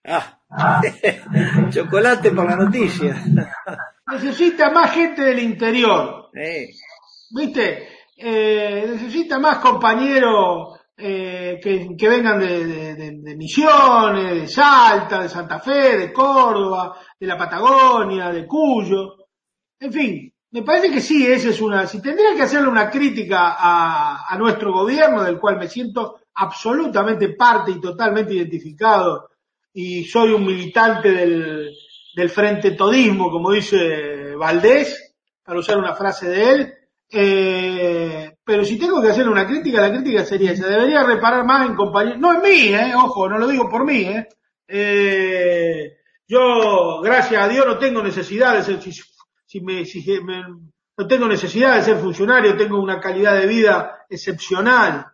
Ah, 0.04 0.40
chocolate 1.70 2.30
por 2.32 2.44
la 2.44 2.56
noticia. 2.56 3.16
necesita 4.06 4.70
más 4.70 4.92
gente 4.92 5.22
del 5.22 5.38
interior, 5.38 6.30
Eh, 6.34 6.68
¿viste? 7.30 7.88
Eh, 8.16 8.86
necesita 8.88 9.38
más 9.38 9.58
compañeros 9.58 10.78
eh, 10.96 11.58
que, 11.62 12.08
vengan 12.08 12.38
de, 12.38 13.34
Misiones, 13.36 14.34
de 14.42 14.48
Salta, 14.48 15.22
de 15.22 15.28
Santa 15.28 15.58
Fe, 15.58 15.98
de 15.98 16.12
Córdoba, 16.12 16.96
de 17.18 17.26
la 17.26 17.36
Patagonia, 17.36 18.30
de 18.30 18.46
Cuyo. 18.46 19.16
En 19.80 19.92
fin, 19.92 20.32
me 20.50 20.62
parece 20.62 20.92
que 20.92 21.00
sí, 21.00 21.26
esa 21.26 21.48
es 21.50 21.60
una. 21.60 21.86
Si 21.86 22.00
tendría 22.00 22.34
que 22.34 22.42
hacerle 22.42 22.68
una 22.68 22.90
crítica 22.90 23.56
a, 23.58 24.26
a 24.28 24.38
nuestro 24.38 24.72
gobierno, 24.72 25.22
del 25.24 25.40
cual 25.40 25.58
me 25.58 25.68
siento 25.68 26.20
absolutamente 26.34 27.30
parte 27.30 27.72
y 27.72 27.80
totalmente 27.80 28.34
identificado, 28.34 29.30
y 29.72 30.04
soy 30.04 30.32
un 30.32 30.44
militante 30.44 31.10
del, 31.10 31.74
del 32.14 32.28
frente 32.30 32.72
todismo, 32.72 33.30
como 33.30 33.52
dice 33.52 34.34
Valdés, 34.36 35.14
para 35.42 35.58
usar 35.58 35.78
una 35.78 35.94
frase 35.94 36.28
de 36.28 36.50
él. 36.50 36.74
Eh, 37.14 38.32
pero 38.44 38.64
si 38.64 38.78
tengo 38.78 39.00
que 39.02 39.10
hacerle 39.10 39.30
una 39.32 39.46
crítica, 39.46 39.80
la 39.82 39.90
crítica 39.92 40.24
sería 40.24 40.52
esa. 40.52 40.66
Debería 40.66 41.02
reparar 41.04 41.44
más 41.44 41.68
en 41.68 41.74
compañeros. 41.76 42.18
No 42.18 42.32
en 42.34 42.40
mí, 42.42 42.74
eh, 42.74 42.92
ojo, 42.96 43.28
no 43.28 43.38
lo 43.38 43.46
digo 43.48 43.68
por 43.68 43.84
mí, 43.84 44.00
eh. 44.00 44.28
Eh, 44.66 45.92
yo, 46.26 47.00
gracias 47.02 47.42
a 47.44 47.48
Dios, 47.48 47.66
no 47.66 47.78
tengo 47.78 48.02
necesidad 48.02 48.54
de 48.56 48.62
ser, 48.62 48.80
si, 48.80 48.92
si 49.46 49.60
me, 49.60 49.84
si 49.84 50.02
me- 50.22 50.44
no 50.96 51.06
tengo 51.06 51.26
necesidad 51.28 51.76
de 51.76 51.82
ser 51.82 51.96
funcionario, 51.98 52.56
tengo 52.56 52.80
una 52.80 52.98
calidad 53.00 53.34
de 53.38 53.46
vida 53.46 54.04
excepcional. 54.08 55.06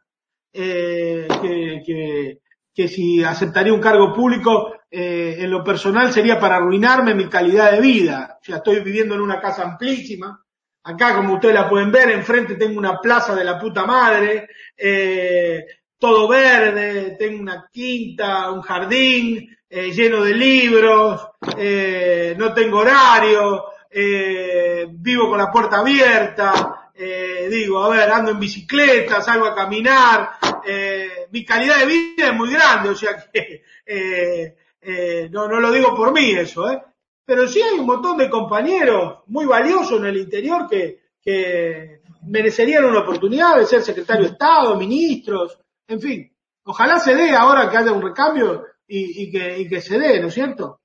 Eh, 0.53 1.29
que, 1.43 1.83
que, 1.85 2.39
que 2.75 2.89
si 2.89 3.23
aceptaría 3.23 3.73
un 3.73 3.81
cargo 3.81 4.13
público, 4.15 4.73
eh, 4.91 5.37
en 5.41 5.51
lo 5.51 5.63
personal 5.63 6.13
sería 6.13 6.39
para 6.41 6.57
arruinarme 6.57 7.15
mi 7.15 7.29
calidad 7.29 7.73
de 7.73 7.81
vida. 7.81 8.39
O 8.41 8.45
sea, 8.45 8.57
estoy 8.57 8.81
viviendo 8.81 9.15
en 9.15 9.21
una 9.21 9.41
casa 9.41 9.63
amplísima. 9.65 10.43
Acá, 10.89 11.15
como 11.17 11.35
ustedes 11.35 11.55
la 11.55 11.69
pueden 11.69 11.93
ver, 11.93 12.11
enfrente 12.11 12.55
tengo 12.55 12.79
una 12.79 12.99
plaza 12.99 13.35
de 13.35 13.45
la 13.45 13.59
puta 13.59 13.85
madre, 13.85 14.49
eh, 14.75 15.67
todo 15.99 16.27
verde, 16.27 17.15
tengo 17.19 17.43
una 17.43 17.69
quinta, 17.71 18.51
un 18.51 18.63
jardín 18.63 19.55
eh, 19.69 19.91
lleno 19.93 20.25
de 20.25 20.33
libros, 20.33 21.29
eh, 21.59 22.35
no 22.39 22.55
tengo 22.55 22.79
horario, 22.79 23.65
eh, 23.91 24.87
vivo 24.89 25.29
con 25.29 25.37
la 25.37 25.53
puerta 25.53 25.81
abierta, 25.81 26.91
eh, 26.95 27.49
digo, 27.51 27.85
a 27.85 27.91
ver, 27.91 28.11
ando 28.11 28.31
en 28.31 28.41
bicicleta, 28.41 29.21
salgo 29.21 29.45
a 29.45 29.55
caminar, 29.55 30.39
eh, 30.67 31.27
mi 31.31 31.45
calidad 31.45 31.81
de 31.81 31.87
vida 31.87 32.29
es 32.29 32.35
muy 32.35 32.51
grande, 32.51 32.89
o 32.89 32.95
sea 32.95 33.11
que 33.31 33.63
no, 35.33 35.49
no 35.49 35.61
lo 35.61 35.71
digo 35.71 35.95
por 35.95 36.15
mí 36.15 36.31
eso, 36.31 36.71
¿eh? 36.71 36.81
Pero 37.29 37.47
sí 37.47 37.61
hay 37.61 37.79
un 37.79 37.85
montón 37.85 38.17
de 38.17 38.31
compañeros 38.31 39.19
muy 39.27 39.45
valiosos 39.45 40.01
en 40.01 40.07
el 40.07 40.17
interior 40.17 40.67
que, 40.67 40.99
que 41.21 42.01
merecerían 42.27 42.87
una 42.87 43.01
oportunidad 43.01 43.59
de 43.59 43.67
ser 43.67 43.83
secretario 43.83 44.25
de 44.25 44.31
Estado, 44.33 44.75
ministros, 44.79 45.59
en 45.87 46.01
fin. 46.01 46.33
Ojalá 46.65 46.99
se 46.99 47.15
dé 47.15 47.33
ahora 47.33 47.69
que 47.69 47.77
haya 47.77 47.93
un 47.93 48.01
recambio 48.01 48.65
y, 48.87 49.25
y 49.25 49.31
que, 49.31 49.59
y 49.59 49.69
que 49.69 49.83
se 49.83 49.99
dé, 49.99 50.19
¿no 50.23 50.29
es 50.29 50.35
cierto? 50.35 50.81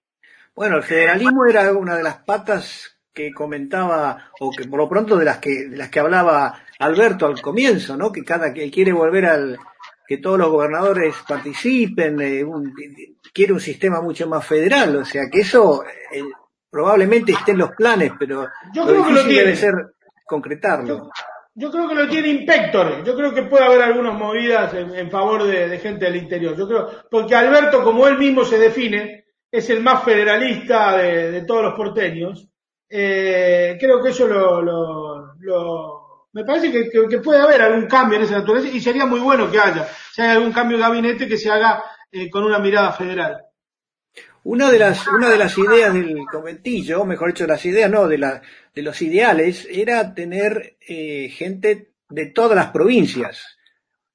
Bueno, 0.54 0.76
el 0.78 0.84
federalismo 0.84 1.46
era 1.46 1.72
una 1.72 1.96
de 1.96 2.04
las 2.04 2.18
patas 2.24 2.98
que 3.14 3.32
comentaba, 3.32 4.32
o 4.42 4.52
que 4.52 4.66
por 4.68 4.80
lo 4.80 4.90
pronto 4.90 5.16
de 5.16 5.24
las 5.24 5.38
que, 5.38 5.70
de 5.70 5.78
las 5.78 5.90
que 5.90 6.02
hablaba 6.02 6.60
Alberto 6.80 7.26
al 7.26 7.42
comienzo, 7.42 7.96
¿no? 7.96 8.12
Que 8.12 8.26
cada 8.26 8.54
que 8.54 8.70
quiere 8.70 8.92
volver 8.92 9.26
al, 9.28 9.58
que 10.06 10.18
todos 10.18 10.38
los 10.38 10.50
gobernadores 10.50 11.16
participen, 11.26 12.20
eh, 12.20 12.44
un- 12.44 12.74
quiere 13.34 13.54
un 13.54 13.60
sistema 13.60 14.02
mucho 14.02 14.28
más 14.28 14.46
federal, 14.46 14.96
o 14.98 15.06
sea 15.06 15.24
que 15.32 15.42
eso 15.42 15.84
eh, 15.84 16.22
probablemente 16.70 17.32
esté 17.32 17.52
en 17.52 17.60
los 17.60 17.72
planes, 17.72 18.12
pero 18.20 18.48
Yo 18.74 18.86
lo 18.86 18.92
creo 18.92 19.04
que 19.06 19.14
lo 19.14 19.24
difícil 19.24 19.30
tiene. 19.30 19.44
debe 19.44 19.56
ser 19.56 19.74
concretarlo. 20.26 21.10
Yo 21.56 21.70
creo 21.72 21.88
que 21.88 21.96
lo 21.96 22.10
tiene 22.10 22.30
Inspector. 22.30 23.04
Yo 23.04 23.16
creo 23.16 23.34
que 23.34 23.44
puede 23.44 23.64
haber 23.66 23.82
algunas 23.84 24.16
movidas 24.16 24.74
en, 24.74 24.96
en 24.96 25.12
favor 25.12 25.44
de, 25.44 25.68
de 25.70 25.80
gente 25.80 26.06
del 26.06 26.16
interior. 26.16 26.56
Yo 26.56 26.68
creo, 26.68 26.90
porque 27.12 27.36
Alberto, 27.36 27.84
como 27.84 28.08
él 28.08 28.18
mismo 28.18 28.44
se 28.44 28.58
define, 28.58 29.26
es 29.52 29.70
el 29.70 29.82
más 29.84 30.04
federalista 30.04 30.98
de, 30.98 31.32
de 31.32 31.42
todos 31.46 31.62
los 31.64 31.74
porteños. 31.76 32.48
Eh, 32.90 33.78
creo 33.80 34.02
que 34.02 34.10
eso 34.10 34.28
lo, 34.28 34.62
lo, 34.64 35.34
lo, 35.40 36.28
Me 36.34 36.44
parece 36.44 36.72
que, 36.72 37.18
puede 37.20 37.40
haber 37.42 37.62
algún 37.62 37.86
cambio 37.88 38.18
en 38.18 38.24
esa 38.26 38.40
naturaleza 38.40 38.76
y 38.76 38.82
sería 38.82 39.06
muy 39.06 39.20
bueno 39.20 39.50
que 39.52 39.60
haya. 39.60 39.88
Si 40.12 40.22
hay 40.24 40.30
algún 40.30 40.52
cambio 40.54 40.78
de 40.78 40.84
gabinete 40.84 41.28
que 41.28 41.38
se 41.38 41.52
haga 41.52 41.84
eh, 42.14 42.30
con 42.30 42.44
una 42.44 42.60
mirada 42.60 42.94
federal. 42.94 43.44
Una 44.44 44.70
de 44.70 44.78
las, 44.78 45.08
una 45.08 45.30
de 45.30 45.38
las 45.38 45.58
ideas 45.58 45.92
del 45.94 46.26
conventillo, 46.32 47.06
mejor 47.06 47.30
dicho, 47.30 47.48
las 47.48 47.66
ideas 47.66 47.90
no, 47.90 48.08
de, 48.08 48.20
la, 48.20 48.42
de 48.76 48.82
los 48.84 49.02
ideales, 49.02 49.68
era 49.72 50.14
tener 50.14 50.78
eh, 50.88 51.30
gente 51.30 51.94
de 52.10 52.26
todas 52.28 52.56
las 52.56 52.68
provincias. 52.68 53.58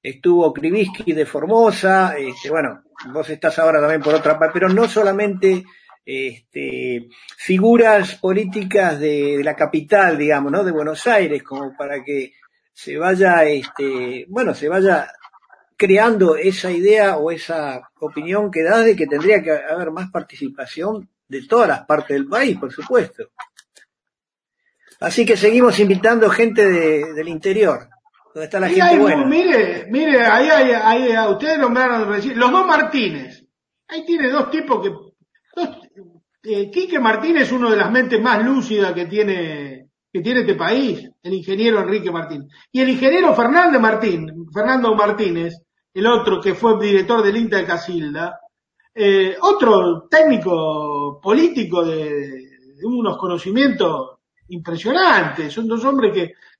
Estuvo 0.01 0.53
Kribisky 0.53 1.11
de 1.11 1.25
Formosa, 1.25 2.15
este, 2.17 2.49
bueno, 2.49 2.83
vos 3.11 3.29
estás 3.29 3.59
ahora 3.59 3.81
también 3.81 4.01
por 4.01 4.15
otra 4.15 4.39
parte, 4.39 4.53
pero 4.53 4.69
no 4.69 4.87
solamente 4.87 5.65
este, 6.05 7.09
figuras 7.37 8.15
políticas 8.15 8.97
de, 8.97 9.41
la 9.43 9.57
capital, 9.57 10.17
digamos, 10.17 10.53
¿no? 10.53 10.63
De 10.63 10.71
Buenos 10.71 11.05
Aires, 11.05 11.43
como 11.43 11.75
para 11.75 12.01
que 12.01 12.31
se 12.71 12.97
vaya, 12.97 13.43
este, 13.43 14.25
bueno, 14.29 14.53
se 14.53 14.69
vaya 14.69 15.11
creando 15.79 16.35
esa 16.35 16.71
idea 16.71 17.15
o 17.15 17.31
esa 17.31 17.89
opinión 18.01 18.51
que 18.51 18.63
da 18.63 18.79
de 18.81 18.97
que 18.97 19.07
tendría 19.07 19.41
que 19.41 19.51
haber 19.51 19.91
más 19.91 20.11
participación 20.11 21.09
de 21.25 21.47
todas 21.47 21.69
las 21.69 21.85
partes 21.85 22.17
del 22.17 22.27
país, 22.27 22.57
por 22.59 22.69
supuesto. 22.69 23.29
Así 24.99 25.25
que 25.25 25.37
seguimos 25.37 25.79
invitando 25.79 26.29
gente 26.29 26.67
del 26.69 27.29
interior, 27.29 27.87
donde 28.33 28.45
está 28.45 28.59
la 28.59 28.67
gente 28.67 28.97
buena. 28.97 29.25
Mire, 29.25 29.87
mire, 29.89 30.25
ahí, 30.25 30.49
hay, 30.49 31.31
ustedes 31.31 31.57
nombraron 31.57 32.11
los 32.11 32.51
dos 32.51 32.67
Martínez. 32.67 33.45
Ahí 33.87 34.05
tiene 34.05 34.29
dos 34.29 34.51
tipos 34.51 34.83
que 34.83 34.91
eh, 36.43 36.69
Quique 36.69 36.99
Martínez 36.99 37.43
es 37.43 37.51
uno 37.53 37.71
de 37.71 37.77
las 37.77 37.89
mentes 37.89 38.21
más 38.21 38.43
lúcidas 38.43 38.91
que 38.91 39.05
tiene, 39.05 39.87
que 40.11 40.19
tiene 40.19 40.41
este 40.41 40.55
país, 40.55 41.09
el 41.23 41.33
ingeniero 41.33 41.79
Enrique 41.79 42.11
Martín. 42.11 42.49
Y 42.69 42.81
el 42.81 42.89
ingeniero 42.89 43.33
Fernando 43.33 43.79
Martín, 43.79 44.45
Fernando 44.53 44.93
Martínez, 44.93 45.53
el 45.93 46.07
otro 46.07 46.39
que 46.39 46.55
fue 46.55 46.79
director 46.79 47.21
del 47.23 47.37
INTA 47.37 47.57
de 47.57 47.65
Casilda, 47.65 48.39
eh, 48.93 49.37
otro 49.41 50.07
técnico 50.09 51.19
político 51.21 51.85
de, 51.85 52.49
unos 52.83 53.17
conocimientos 53.17 54.17
impresionantes. 54.49 55.53
Son 55.53 55.67
dos 55.67 55.83
hombres 55.85 56.13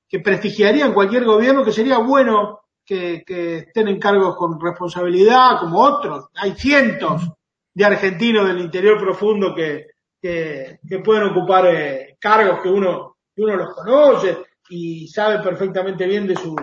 que, 0.07 0.19
prestigiarían 0.19 0.93
cualquier 0.93 1.23
gobierno, 1.23 1.63
que 1.63 1.71
sería 1.71 1.99
bueno 1.99 2.61
que, 2.83 3.23
que, 3.25 3.57
estén 3.59 3.87
en 3.89 3.99
cargos 3.99 4.35
con 4.35 4.59
responsabilidad, 4.59 5.59
como 5.59 5.79
otros. 5.79 6.29
Hay 6.35 6.53
cientos 6.53 7.29
de 7.73 7.85
argentinos 7.85 8.47
del 8.47 8.59
interior 8.59 8.99
profundo 8.99 9.53
que, 9.53 9.85
que, 10.21 10.79
pueden 11.03 11.29
ocupar 11.29 11.67
eh, 11.67 12.17
cargos 12.19 12.61
que 12.61 12.69
uno, 12.69 13.17
que 13.35 13.41
uno 13.41 13.55
los 13.55 13.73
conoce 13.73 14.37
y 14.69 15.07
sabe 15.07 15.39
perfectamente 15.43 16.05
bien 16.05 16.27
de 16.27 16.35
su, 16.35 16.55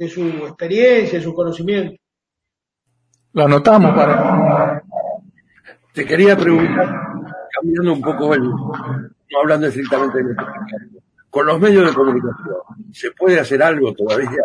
de 0.00 0.08
su 0.08 0.22
experiencia, 0.22 1.18
de 1.18 1.24
su 1.24 1.34
conocimiento. 1.34 1.94
Lo 3.34 3.44
anotamos 3.44 3.94
para. 3.94 4.82
Te 5.92 6.06
quería 6.06 6.34
preguntar, 6.38 6.88
cambiando 7.52 7.92
un 7.92 8.00
poco 8.00 8.32
el, 8.32 8.42
no 8.42 9.40
hablando 9.42 9.66
estrictamente 9.66 10.22
de 10.22 10.34
con 11.28 11.44
los 11.46 11.60
medios 11.60 11.86
de 11.86 11.94
comunicación, 11.94 12.56
¿se 12.92 13.10
puede 13.12 13.40
hacer 13.40 13.62
algo 13.62 13.92
todavía? 13.92 14.42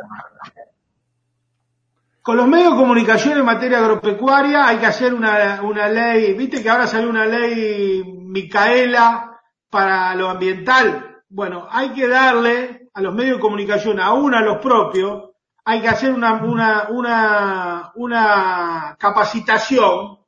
Con 2.22 2.36
los 2.36 2.48
medios 2.50 2.74
de 2.74 2.80
comunicación 2.80 3.40
en 3.40 3.46
materia 3.46 3.78
agropecuaria 3.78 4.68
hay 4.68 4.78
que 4.80 4.88
hacer 4.88 5.14
una, 5.14 5.62
una 5.64 5.88
ley, 5.88 6.34
viste 6.34 6.62
que 6.62 6.70
ahora 6.70 6.86
salió 6.86 7.10
una 7.10 7.26
ley 7.26 8.04
Micaela 8.04 9.40
para 9.70 10.16
lo 10.16 10.30
ambiental. 10.30 11.24
Bueno, 11.30 11.66
hay 11.72 11.92
que 11.94 12.10
darle 12.10 12.90
a 12.94 13.02
los 13.02 13.16
medios 13.16 13.38
de 13.38 13.42
comunicación, 13.42 14.02
aún 14.02 14.36
a 14.36 14.42
los 14.42 14.58
propios, 14.58 15.35
hay 15.66 15.82
que 15.82 15.88
hacer 15.88 16.14
una, 16.14 16.34
una, 16.44 16.88
una, 16.90 17.92
una 17.96 18.96
capacitación 19.00 20.20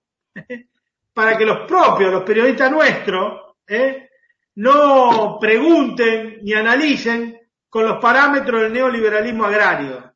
para 1.14 1.38
que 1.38 1.46
los 1.46 1.68
propios, 1.68 2.12
los 2.12 2.24
periodistas 2.24 2.72
nuestros, 2.72 3.56
¿eh? 3.68 4.10
no 4.56 5.38
pregunten 5.40 6.40
ni 6.42 6.54
analicen 6.54 7.40
con 7.70 7.86
los 7.86 8.00
parámetros 8.00 8.64
del 8.64 8.74
neoliberalismo 8.74 9.46
agrario. 9.46 10.08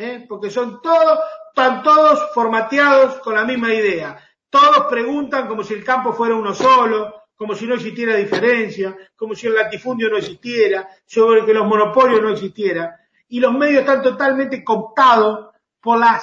¿eh? 0.00 0.24
porque 0.28 0.50
son 0.50 0.80
todos, 0.80 1.18
están 1.48 1.82
todos 1.82 2.32
formateados 2.32 3.20
con 3.20 3.34
la 3.34 3.44
misma 3.44 3.72
idea. 3.72 4.18
Todos 4.48 4.86
preguntan 4.88 5.46
como 5.46 5.62
si 5.62 5.74
el 5.74 5.84
campo 5.84 6.12
fuera 6.12 6.34
uno 6.34 6.54
solo, 6.54 7.26
como 7.36 7.54
si 7.54 7.66
no 7.66 7.74
existiera 7.74 8.16
diferencia, 8.16 8.96
como 9.14 9.34
si 9.34 9.46
el 9.46 9.54
latifundio 9.54 10.10
no 10.10 10.16
existiera, 10.16 10.88
sobre 11.06 11.44
que 11.44 11.54
los 11.54 11.66
monopolios 11.66 12.20
no 12.20 12.30
existieran. 12.30 12.90
Y 13.30 13.40
los 13.40 13.52
medios 13.52 13.80
están 13.80 14.02
totalmente 14.02 14.62
cooptados 14.62 15.48
por 15.80 15.98
las 15.98 16.22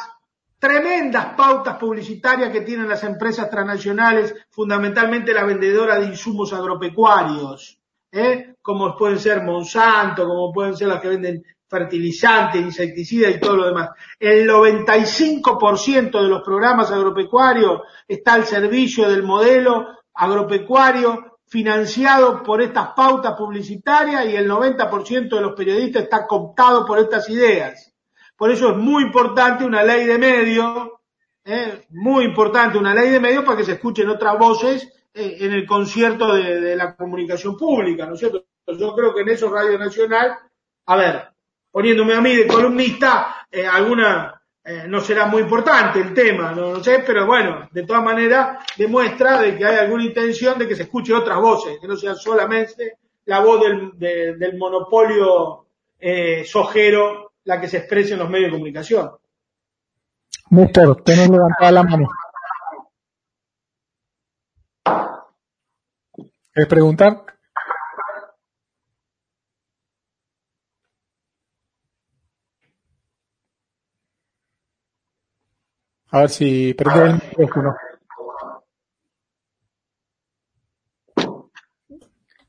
tremendas 0.59 1.35
pautas 1.35 1.77
publicitarias 1.77 2.51
que 2.51 2.61
tienen 2.61 2.89
las 2.89 3.03
empresas 3.03 3.49
transnacionales, 3.49 4.33
fundamentalmente 4.49 5.33
las 5.33 5.45
vendedoras 5.45 5.99
de 5.99 6.07
insumos 6.07 6.53
agropecuarios, 6.53 7.79
¿eh? 8.11 8.55
como 8.61 8.95
pueden 8.95 9.19
ser 9.19 9.43
Monsanto, 9.43 10.27
como 10.27 10.51
pueden 10.51 10.75
ser 10.75 10.87
las 10.87 11.01
que 11.01 11.09
venden 11.09 11.43
fertilizantes, 11.69 12.61
insecticidas 12.61 13.35
y 13.35 13.39
todo 13.39 13.57
lo 13.57 13.65
demás. 13.67 13.89
El 14.19 14.49
95% 14.49 16.21
de 16.21 16.27
los 16.27 16.41
programas 16.41 16.91
agropecuarios 16.91 17.81
está 18.07 18.33
al 18.33 18.45
servicio 18.45 19.09
del 19.09 19.23
modelo 19.23 19.87
agropecuario 20.13 21.36
financiado 21.47 22.43
por 22.43 22.61
estas 22.61 22.89
pautas 22.89 23.35
publicitarias 23.37 24.25
y 24.25 24.35
el 24.35 24.49
90% 24.49 25.29
de 25.29 25.41
los 25.41 25.55
periodistas 25.55 26.03
está 26.03 26.27
cooptado 26.27 26.85
por 26.85 26.99
estas 26.99 27.29
ideas. 27.29 27.93
Por 28.35 28.51
eso 28.51 28.71
es 28.71 28.77
muy 28.77 29.03
importante 29.03 29.63
una 29.63 29.83
ley 29.83 30.05
de 30.05 30.17
medios, 30.17 30.89
¿eh? 31.45 31.85
muy 31.89 32.25
importante 32.25 32.77
una 32.77 32.93
ley 32.93 33.09
de 33.09 33.19
medios 33.19 33.45
para 33.45 33.57
que 33.57 33.63
se 33.63 33.73
escuchen 33.73 34.09
otras 34.09 34.37
voces 34.37 34.87
eh, 35.13 35.37
en 35.39 35.53
el 35.53 35.65
concierto 35.65 36.33
de, 36.33 36.75
la 36.75 36.95
comunicación 36.95 37.57
pública, 37.57 38.05
¿no 38.05 38.13
es 38.13 38.19
cierto? 38.19 38.45
Yo 38.67 38.93
creo 38.93 39.15
que 39.15 39.21
en 39.21 39.29
eso 39.29 39.49
Radio 39.49 39.79
Nacional, 39.79 40.37
a 40.85 40.95
ver, 40.97 41.29
poniéndome 41.71 42.13
a 42.13 42.21
mí 42.21 42.35
de 42.35 42.45
columnista, 42.45 43.47
eh, 43.49 43.65
alguna 43.65 44.36
eh, 44.69 44.83
no 44.85 44.99
será 44.99 45.27
muy 45.27 45.43
importante 45.43 46.01
el 46.01 46.13
tema, 46.13 46.51
no, 46.51 46.83
sé, 46.83 47.01
pero 47.07 47.25
bueno, 47.25 47.69
de 47.71 47.83
todas 47.83 48.03
maneras 48.03 48.65
demuestra 48.75 49.39
de 49.41 49.57
que 49.57 49.63
hay 49.63 49.77
alguna 49.77 50.03
intención 50.03 50.59
de 50.59 50.67
que 50.67 50.75
se 50.75 50.83
escuche 50.83 51.13
otras 51.13 51.39
voces, 51.39 51.79
que 51.79 51.87
no 51.87 51.95
sea 51.95 52.15
solamente 52.15 52.97
la 53.23 53.39
voz 53.39 53.61
del, 53.61 54.37
del 54.37 54.57
monopolio 54.57 55.67
eh, 55.97 56.43
sojero 56.43 57.31
la 57.45 57.61
que 57.61 57.69
se 57.69 57.77
expresa 57.77 58.15
en 58.15 58.19
los 58.19 58.29
medios 58.29 58.47
de 58.47 58.57
comunicación. 58.57 59.11
Néstor, 60.49 61.01
tenés 61.01 61.29
levantada 61.29 61.71
la 61.71 61.83
mano. 61.83 62.07
¿Quieres 66.51 66.69
preguntar? 66.69 67.23
A 76.17 76.21
ver 76.21 76.29
si 76.31 76.73
prende 76.73 77.03
el 77.03 77.13
micrófono. 77.37 77.77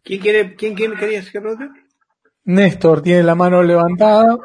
¿Quién 0.03 0.21
quiere, 0.23 0.57
quién, 0.57 0.75
quién 0.75 0.97
quería 0.97 1.23
que 1.23 1.39
pregunte? 1.39 1.67
Néstor 2.45 3.03
tiene 3.03 3.23
la 3.25 3.35
mano 3.35 3.63
levantada, 3.63 4.39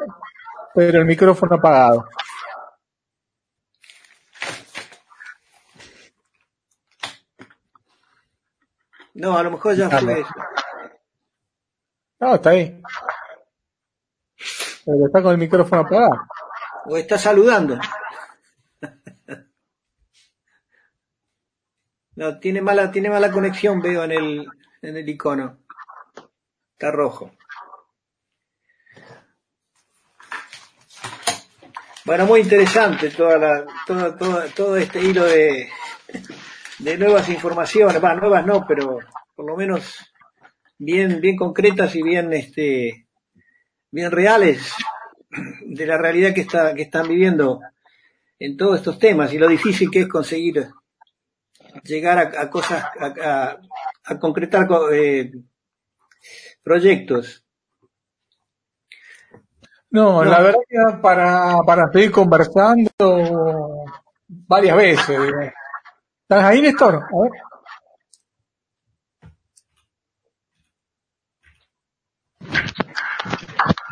pero 0.74 0.98
el 0.98 1.06
micrófono 1.06 1.56
apagado. 1.56 2.06
No, 9.14 9.38
a 9.38 9.42
lo 9.42 9.52
mejor 9.52 9.74
ya 9.74 9.88
fue 9.88 10.20
eso. 10.20 10.34
No, 12.20 12.34
está 12.34 12.50
ahí. 12.50 12.82
Pero 14.84 15.06
está 15.06 15.22
con 15.22 15.32
el 15.32 15.38
micrófono 15.38 15.80
apagado. 15.80 16.20
O 16.84 16.98
está 16.98 17.16
saludando. 17.16 17.78
No, 22.16 22.38
tiene 22.38 22.60
mala, 22.60 22.90
tiene 22.90 23.10
mala 23.10 23.30
conexión, 23.30 23.80
veo 23.80 24.04
en 24.04 24.12
el, 24.12 24.46
en 24.82 24.96
el 24.96 25.08
icono. 25.08 25.58
Está 26.72 26.90
rojo. 26.90 27.32
Bueno, 32.04 32.26
muy 32.26 32.40
interesante 32.40 33.10
toda 33.10 33.38
la, 33.38 33.66
todo, 33.86 34.14
todo, 34.14 34.44
todo 34.54 34.76
este 34.76 35.00
hilo 35.00 35.24
de, 35.24 35.70
de 36.78 36.98
nuevas 36.98 37.28
informaciones, 37.30 38.00
bueno, 38.00 38.20
nuevas 38.20 38.44
no, 38.44 38.66
pero 38.66 38.98
por 39.34 39.46
lo 39.46 39.56
menos 39.56 40.12
bien, 40.78 41.20
bien 41.20 41.36
concretas 41.36 41.94
y 41.96 42.02
bien, 42.02 42.32
este, 42.32 43.06
bien 43.90 44.10
reales 44.10 44.74
de 45.64 45.86
la 45.86 45.96
realidad 45.96 46.34
que 46.34 46.42
está, 46.42 46.74
que 46.74 46.82
están 46.82 47.08
viviendo 47.08 47.60
en 48.38 48.56
todos 48.56 48.76
estos 48.76 48.98
temas 48.98 49.32
y 49.32 49.38
lo 49.38 49.48
difícil 49.48 49.90
que 49.90 50.02
es 50.02 50.08
conseguir 50.08 50.68
llegar 51.82 52.18
a, 52.18 52.50
cosas, 52.50 52.84
a, 53.22 54.18
concretar 54.18 54.66
eh, 54.92 55.32
proyectos. 56.62 57.44
No, 59.90 60.24
la 60.24 60.40
verdad 60.40 60.60
que 60.68 60.76
para, 61.00 61.58
para 61.64 61.92
seguir 61.92 62.10
conversando 62.10 62.90
varias 64.26 64.76
veces. 64.76 65.18
¿Estás 66.22 66.44
ahí, 66.44 66.62
Néstor? 66.62 66.94
A 66.94 67.20
ver. 67.22 67.32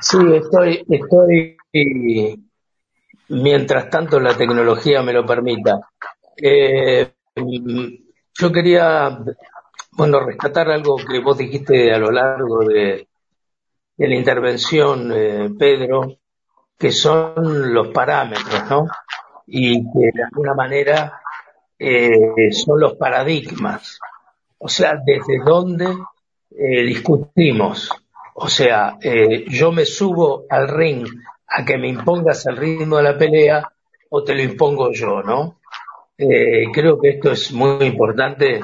Sí, 0.01 0.19
estoy, 0.35 0.85
estoy, 0.89 1.57
mientras 3.29 3.89
tanto 3.89 4.19
la 4.19 4.37
tecnología 4.37 5.03
me 5.03 5.13
lo 5.13 5.25
permita. 5.25 5.79
Eh, 6.37 7.13
yo 7.35 8.53
quería, 8.53 9.19
bueno, 9.93 10.21
rescatar 10.21 10.71
algo 10.71 10.97
que 10.97 11.21
vos 11.21 11.39
dijiste 11.39 11.93
a 11.93 11.99
lo 11.99 12.11
largo 12.11 12.65
de, 12.65 13.09
la 13.97 14.15
intervención, 14.15 15.13
eh, 15.15 15.51
Pedro, 15.57 16.19
que 16.77 16.91
son 16.91 17.73
los 17.73 17.89
parámetros, 17.89 18.69
¿no? 18.69 18.87
Y 19.47 19.83
que 19.83 20.11
de 20.13 20.25
alguna 20.25 20.55
manera 20.55 21.21
eh, 21.79 22.51
son 22.51 22.81
los 22.81 22.95
paradigmas. 22.95 23.99
O 24.59 24.69
sea, 24.69 24.95
desde 25.05 25.39
dónde 25.45 25.87
eh, 26.51 26.83
discutimos. 26.83 27.91
O 28.35 28.49
sea, 28.49 28.99
yo 29.49 29.73
me 29.73 29.85
subo 29.85 30.47
al 30.49 30.67
ring 30.67 31.07
a 31.47 31.65
que 31.65 31.77
me 31.77 31.89
impongas 31.89 32.47
el 32.47 32.57
ritmo 32.57 32.97
de 32.97 33.03
la 33.03 33.19
pelea 33.19 33.71
o 34.09 34.25
te 34.25 34.35
lo 34.35 34.43
impongo 34.43 34.91
yo, 34.91 35.23
¿no? 35.23 35.59
Eh, 36.25 36.67
creo 36.73 37.01
que 37.01 37.09
esto 37.11 37.33
es 37.33 37.53
muy 37.53 37.85
importante, 37.85 38.61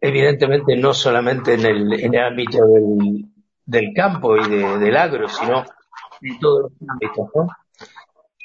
evidentemente 0.00 0.76
no 0.76 0.94
solamente 0.94 1.54
en 1.54 1.66
el, 1.66 1.92
en 1.92 2.14
el 2.14 2.22
ámbito 2.22 2.64
del, 2.66 3.24
del 3.64 3.92
campo 3.92 4.36
y 4.36 4.48
de, 4.48 4.78
del 4.78 4.96
agro, 4.96 5.28
sino 5.28 5.64
en 6.22 6.38
todos 6.38 6.70
los 6.70 6.72
ámbitos. 6.88 7.30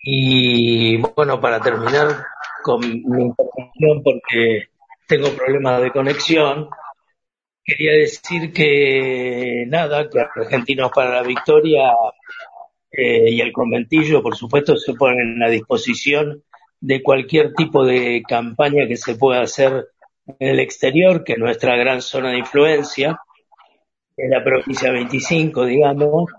Y 0.03 0.97
bueno, 0.97 1.39
para 1.39 1.59
terminar 1.59 2.25
con 2.63 2.79
mi 2.81 3.23
intervención, 3.23 4.01
porque 4.03 4.69
tengo 5.07 5.29
problemas 5.29 5.83
de 5.83 5.91
conexión, 5.91 6.69
quería 7.63 7.91
decir 7.93 8.51
que 8.51 9.65
nada, 9.67 10.09
que 10.09 10.19
Argentinos 10.19 10.91
para 10.91 11.21
la 11.21 11.23
Victoria 11.23 11.91
eh, 12.91 13.29
y 13.29 13.41
el 13.41 13.53
conventillo, 13.53 14.23
por 14.23 14.35
supuesto, 14.35 14.75
se 14.75 14.95
ponen 14.95 15.43
a 15.43 15.49
disposición 15.49 16.43
de 16.83 17.01
cualquier 17.01 17.53
tipo 17.53 17.85
de 17.85 18.21
campaña 18.27 18.85
que 18.89 18.97
se 18.97 19.15
pueda 19.15 19.41
hacer 19.41 19.87
en 20.27 20.49
el 20.49 20.59
exterior, 20.59 21.23
que 21.23 21.33
es 21.33 21.39
nuestra 21.39 21.77
gran 21.77 22.01
zona 22.01 22.31
de 22.31 22.39
influencia, 22.39 23.17
en 24.17 24.29
la 24.29 24.43
provincia 24.43 24.91
25, 24.91 25.65
digamos, 25.65 26.29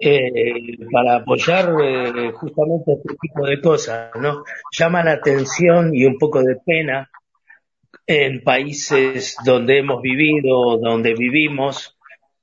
eh, 0.00 0.78
para 0.90 1.16
apoyar 1.16 1.74
eh, 1.82 2.32
justamente 2.32 2.92
este 2.94 3.14
tipo 3.20 3.46
de 3.46 3.60
cosas, 3.60 4.10
¿no? 4.18 4.42
Llama 4.72 5.04
la 5.04 5.12
atención 5.12 5.94
y 5.94 6.06
un 6.06 6.18
poco 6.18 6.42
de 6.42 6.56
pena 6.64 7.10
en 8.06 8.42
países 8.42 9.36
donde 9.44 9.80
hemos 9.80 10.00
vivido, 10.00 10.78
donde 10.78 11.12
vivimos, 11.12 11.98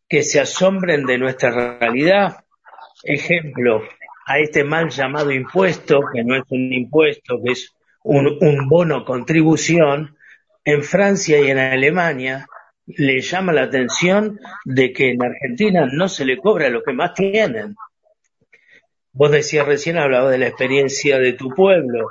que 0.08 0.22
se 0.22 0.40
asombren 0.40 1.08
de 1.08 1.18
nuestra 1.18 1.80
realidad. 1.80 2.46
Ejemplo, 3.04 3.82
a 4.26 4.40
este 4.40 4.64
mal 4.64 4.90
llamado 4.90 5.32
impuesto, 5.32 6.02
que 6.14 6.24
no 6.24 6.36
es 6.36 6.44
un 6.50 6.72
impuesto, 6.74 7.42
que 7.44 7.54
es 7.54 7.74
un, 8.04 8.68
bono 8.68 9.06
contribución, 9.06 10.16
en 10.64 10.84
Francia 10.84 11.40
y 11.40 11.50
en 11.50 11.58
Alemania 11.58 12.46
le 12.86 13.22
llama 13.22 13.54
la 13.54 13.64
atención 13.64 14.40
de 14.66 14.92
que 14.92 15.12
en 15.12 15.24
Argentina 15.24 15.88
no 15.92 16.08
se 16.08 16.26
le 16.26 16.38
cobra 16.38 16.70
lo 16.70 16.84
que 16.84 16.94
más 16.94 17.14
tienen. 17.14 17.76
Vos 19.14 19.32
decías 19.32 19.66
recién, 19.66 19.98
hablaba 19.98 20.30
de 20.30 20.38
la 20.38 20.48
experiencia 20.48 21.18
de 21.18 21.34
tu 21.34 21.50
pueblo, 21.50 22.08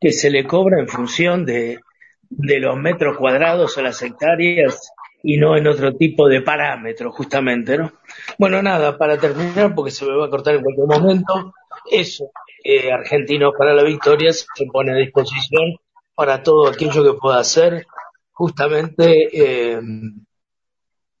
que 0.00 0.12
se 0.12 0.30
le 0.30 0.46
cobra 0.46 0.80
en 0.80 0.88
función 0.88 1.44
de, 1.44 1.80
de 2.28 2.58
los 2.58 2.76
metros 2.76 3.16
cuadrados 3.16 3.76
o 3.76 3.82
las 3.82 4.00
hectáreas 4.02 4.90
y 5.24 5.38
no 5.38 5.56
en 5.56 5.66
otro 5.66 5.96
tipo 5.96 6.28
de 6.28 6.42
parámetros, 6.42 7.14
justamente, 7.16 7.78
¿no? 7.78 7.92
Bueno, 8.38 8.62
nada, 8.62 8.98
para 8.98 9.16
terminar, 9.16 9.74
porque 9.74 9.90
se 9.90 10.04
me 10.04 10.14
va 10.14 10.26
a 10.26 10.30
cortar 10.30 10.54
en 10.54 10.62
cualquier 10.62 10.86
momento, 10.86 11.54
eso, 11.90 12.30
eh, 12.62 12.92
Argentinos 12.92 13.54
para 13.56 13.72
la 13.72 13.82
Victoria 13.82 14.32
se 14.32 14.66
pone 14.70 14.92
a 14.92 14.96
disposición 14.96 15.76
para 16.14 16.42
todo 16.42 16.68
aquello 16.68 17.02
que 17.02 17.18
pueda 17.18 17.38
hacer 17.38 17.86
justamente 18.32 19.28
eh, 19.32 19.80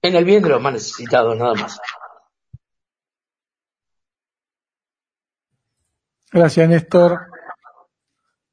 en 0.02 0.14
el 0.14 0.24
bien 0.24 0.42
de 0.42 0.50
los 0.50 0.60
más 0.60 0.74
necesitados, 0.74 1.36
nada 1.38 1.54
más. 1.54 1.80
Gracias, 6.30 6.68
Néstor. 6.68 7.20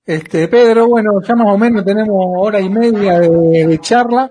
Este, 0.06 0.48
Pedro, 0.48 0.88
bueno, 0.88 1.12
ya 1.22 1.36
más 1.36 1.48
o 1.54 1.58
menos 1.58 1.84
tenemos 1.84 2.16
hora 2.38 2.60
y 2.62 2.70
media 2.70 3.20
de, 3.20 3.30
de 3.68 3.80
charla, 3.80 4.30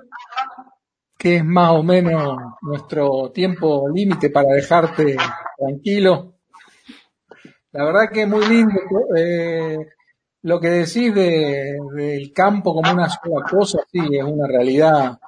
que 1.20 1.36
es 1.36 1.44
más 1.44 1.72
o 1.72 1.82
menos 1.82 2.34
nuestro 2.62 3.30
tiempo 3.30 3.86
límite 3.94 4.30
para 4.30 4.54
dejarte 4.54 5.18
tranquilo. 5.54 6.36
La 7.72 7.84
verdad 7.84 8.10
que 8.10 8.22
es 8.22 8.28
muy 8.28 8.46
lindo 8.46 8.80
eh, 9.14 9.76
lo 10.44 10.58
que 10.58 10.68
decís 10.70 11.14
de, 11.14 11.76
del 11.94 12.32
campo 12.32 12.72
como 12.72 12.90
una 12.90 13.10
sola 13.10 13.44
cosa, 13.48 13.80
sí, 13.92 14.00
es 14.10 14.24
una 14.24 14.48
realidad 14.48 15.18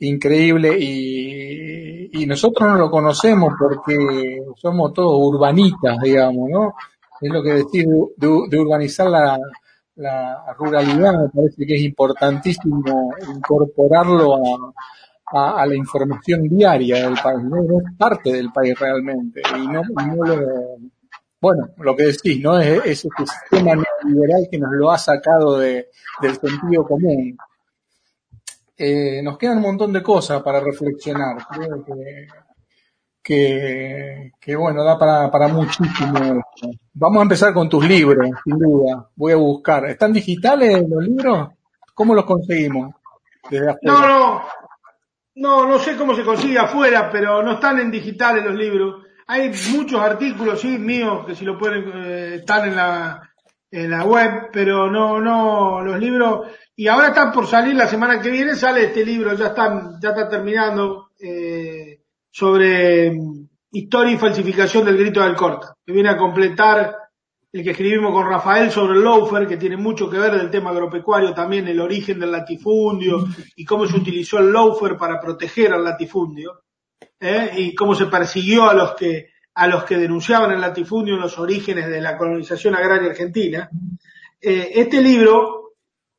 increíble 0.00 0.76
y, 0.78 2.10
y 2.12 2.26
nosotros 2.26 2.68
no 2.68 2.76
lo 2.76 2.90
conocemos 2.90 3.54
porque 3.58 4.42
somos 4.56 4.92
todos 4.92 5.16
urbanitas, 5.18 5.98
digamos, 6.02 6.50
¿no? 6.50 6.74
Es 7.18 7.32
lo 7.32 7.42
que 7.42 7.54
decís 7.54 7.86
de, 8.14 8.28
de 8.50 8.58
urbanizar 8.60 9.08
la, 9.08 9.38
la 9.98 10.54
ruralidad, 10.56 11.12
me 11.12 11.28
parece 11.28 11.66
que 11.66 11.74
es 11.74 11.82
importantísimo 11.82 13.10
incorporarlo 13.34 14.36
a, 15.32 15.60
a, 15.60 15.66
la 15.66 15.74
información 15.74 16.48
diaria 16.48 17.04
del 17.04 17.18
país, 17.22 17.42
¿no? 17.44 17.58
es 17.62 17.96
parte 17.98 18.32
del 18.32 18.50
país 18.52 18.78
realmente 18.78 19.42
y 19.56 19.66
no, 19.66 19.82
no 19.82 20.24
lo, 20.24 20.78
bueno, 21.40 21.68
lo 21.78 21.94
que 21.94 22.04
decís, 22.04 22.40
¿no? 22.42 22.58
Es, 22.58 22.84
es 22.84 23.04
este 23.04 23.26
sistema 23.26 23.72
neoliberal 23.74 24.48
que 24.50 24.58
nos 24.58 24.72
lo 24.72 24.90
ha 24.90 24.98
sacado 24.98 25.58
de, 25.58 25.88
del 26.20 26.34
sentido 26.36 26.84
común. 26.84 27.36
Eh, 28.76 29.22
nos 29.22 29.38
quedan 29.38 29.58
un 29.58 29.62
montón 29.64 29.92
de 29.92 30.02
cosas 30.02 30.42
para 30.42 30.60
reflexionar. 30.60 31.36
Creo 31.48 31.84
que, 31.84 32.26
que, 33.28 34.32
que 34.40 34.56
bueno, 34.56 34.82
da 34.82 34.98
para, 34.98 35.30
para 35.30 35.48
muchísimo. 35.48 36.42
Vamos 36.94 37.18
a 37.18 37.22
empezar 37.22 37.52
con 37.52 37.68
tus 37.68 37.86
libros, 37.86 38.26
sin 38.42 38.58
duda. 38.58 39.06
Voy 39.16 39.32
a 39.32 39.36
buscar. 39.36 39.84
¿Están 39.84 40.14
digitales 40.14 40.82
los 40.88 41.04
libros? 41.04 41.50
¿Cómo 41.92 42.14
los 42.14 42.24
conseguimos? 42.24 42.94
Desde? 43.50 43.76
No, 43.82 44.00
no, 44.00 44.42
no, 45.34 45.66
no 45.66 45.78
sé 45.78 45.94
cómo 45.98 46.16
se 46.16 46.24
consigue 46.24 46.58
afuera, 46.58 47.10
pero 47.12 47.42
no 47.42 47.52
están 47.52 47.78
en 47.80 47.90
digitales 47.90 48.42
los 48.42 48.54
libros. 48.54 49.04
Hay 49.26 49.52
muchos 49.76 50.00
artículos, 50.00 50.62
sí, 50.62 50.78
míos, 50.78 51.26
que 51.26 51.34
si 51.34 51.44
lo 51.44 51.58
pueden, 51.58 51.84
eh, 51.96 52.34
están 52.36 52.66
en 52.66 52.76
la, 52.76 53.30
en 53.70 53.90
la 53.90 54.04
web, 54.04 54.48
pero 54.50 54.90
no, 54.90 55.20
no, 55.20 55.82
los 55.82 56.00
libros, 56.00 56.48
y 56.74 56.88
ahora 56.88 57.08
están 57.08 57.30
por 57.30 57.46
salir 57.46 57.74
la 57.74 57.86
semana 57.86 58.22
que 58.22 58.30
viene, 58.30 58.54
sale 58.54 58.84
este 58.84 59.04
libro, 59.04 59.34
ya 59.34 59.48
están, 59.48 60.00
ya 60.00 60.10
está 60.10 60.30
terminando, 60.30 61.10
eh, 61.20 61.77
sobre 62.38 63.10
mm, 63.10 63.48
historia 63.72 64.14
y 64.14 64.18
falsificación 64.18 64.84
del 64.84 64.96
grito 64.96 65.20
del 65.20 65.34
corta, 65.34 65.74
que 65.84 65.92
viene 65.92 66.10
a 66.10 66.16
completar 66.16 66.96
el 67.50 67.64
que 67.64 67.70
escribimos 67.70 68.12
con 68.12 68.28
Rafael 68.28 68.70
sobre 68.70 68.94
el 68.94 69.02
loafer, 69.02 69.46
que 69.48 69.56
tiene 69.56 69.76
mucho 69.76 70.08
que 70.08 70.18
ver 70.18 70.32
del 70.36 70.50
tema 70.50 70.70
agropecuario 70.70 71.34
también, 71.34 71.66
el 71.66 71.80
origen 71.80 72.20
del 72.20 72.30
latifundio 72.30 73.26
y 73.56 73.64
cómo 73.64 73.86
se 73.86 73.96
utilizó 73.96 74.38
el 74.38 74.50
loafer 74.50 74.96
para 74.96 75.20
proteger 75.20 75.72
al 75.72 75.82
latifundio. 75.82 76.62
¿eh? 77.20 77.50
y 77.56 77.74
cómo 77.74 77.94
se 77.94 78.06
persiguió 78.06 78.68
a 78.68 78.74
los 78.74 78.94
que 78.94 79.30
a 79.54 79.66
los 79.66 79.82
que 79.82 79.96
denunciaban 79.96 80.52
el 80.52 80.60
latifundio 80.60 81.14
en 81.14 81.20
los 81.20 81.36
orígenes 81.36 81.88
de 81.88 82.00
la 82.00 82.16
colonización 82.16 82.76
agraria 82.76 83.10
argentina. 83.10 83.68
Eh, 84.40 84.70
este 84.72 85.02
libro, 85.02 85.72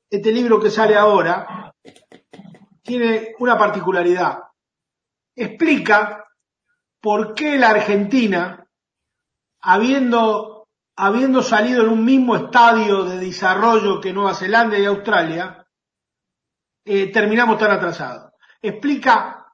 este 0.10 0.34
libro 0.34 0.60
que 0.60 0.70
sale 0.70 0.98
ahora, 0.98 1.74
tiene 2.84 3.36
una 3.40 3.58
particularidad. 3.58 4.40
Explica 5.42 6.26
por 7.00 7.34
qué 7.34 7.58
la 7.58 7.70
Argentina, 7.70 8.68
habiendo, 9.62 10.68
habiendo 10.98 11.42
salido 11.42 11.84
en 11.84 11.90
un 11.94 12.04
mismo 12.04 12.36
estadio 12.36 13.06
de 13.06 13.20
desarrollo 13.20 14.02
que 14.02 14.12
Nueva 14.12 14.34
Zelanda 14.34 14.78
y 14.78 14.84
Australia, 14.84 15.66
eh, 16.84 17.10
terminamos 17.14 17.58
tan 17.58 17.72
atrasados. 17.72 18.34
Explica 18.62 19.46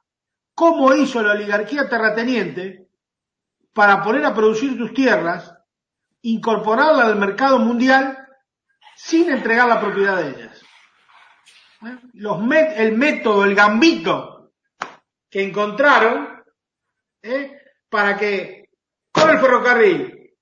cómo 0.56 0.92
hizo 0.92 1.22
la 1.22 1.34
oligarquía 1.34 1.88
terrateniente 1.88 2.88
para 3.72 4.02
poner 4.02 4.24
a 4.24 4.34
producir 4.34 4.76
tus 4.76 4.92
tierras, 4.92 5.54
incorporarla 6.22 7.06
al 7.06 7.14
mercado 7.14 7.60
mundial 7.60 8.26
sin 8.96 9.30
entregar 9.30 9.68
la 9.68 9.80
propiedad 9.80 10.16
de 10.16 10.30
ellas. 10.30 10.62
Los 12.14 12.42
met 12.42 12.72
el 12.76 12.98
método, 12.98 13.44
el 13.44 13.54
gambito 13.54 14.35
que 15.30 15.42
encontraron 15.42 16.42
¿eh? 17.22 17.60
para 17.88 18.16
que 18.16 18.68
con 19.12 19.30
el 19.30 19.38
ferrocarril, 19.38 20.34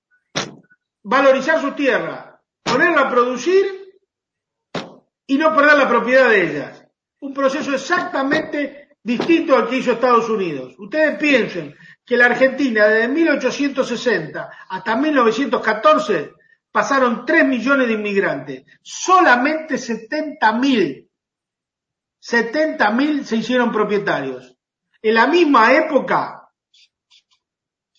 valorizar 1.03 1.61
su 1.61 1.71
tierra, 1.71 2.41
ponerla 2.61 3.01
a 3.01 3.09
producir 3.09 3.65
y 5.27 5.37
no 5.37 5.55
perder 5.55 5.77
la 5.77 5.89
propiedad 5.89 6.29
de 6.29 6.43
ellas. 6.43 6.85
Un 7.21 7.33
proceso 7.33 7.73
exactamente 7.73 8.97
distinto 9.01 9.55
al 9.55 9.69
que 9.69 9.77
hizo 9.77 9.93
Estados 9.93 10.29
Unidos. 10.29 10.75
Ustedes 10.77 11.17
piensen 11.17 11.75
que 12.03 12.17
la 12.17 12.25
Argentina 12.25 12.87
desde 12.87 13.07
1860 13.07 14.49
hasta 14.69 14.95
1914 14.95 16.33
pasaron 16.71 17.25
3 17.25 17.45
millones 17.45 17.87
de 17.87 17.93
inmigrantes. 17.93 18.63
Solamente 18.81 19.77
70 19.77 20.51
mil, 20.53 21.09
70 22.19 22.91
mil 22.91 23.25
se 23.25 23.37
hicieron 23.37 23.71
propietarios. 23.71 24.54
En 25.05 25.13
la 25.13 25.27
misma 25.27 25.71
época, 25.71 26.49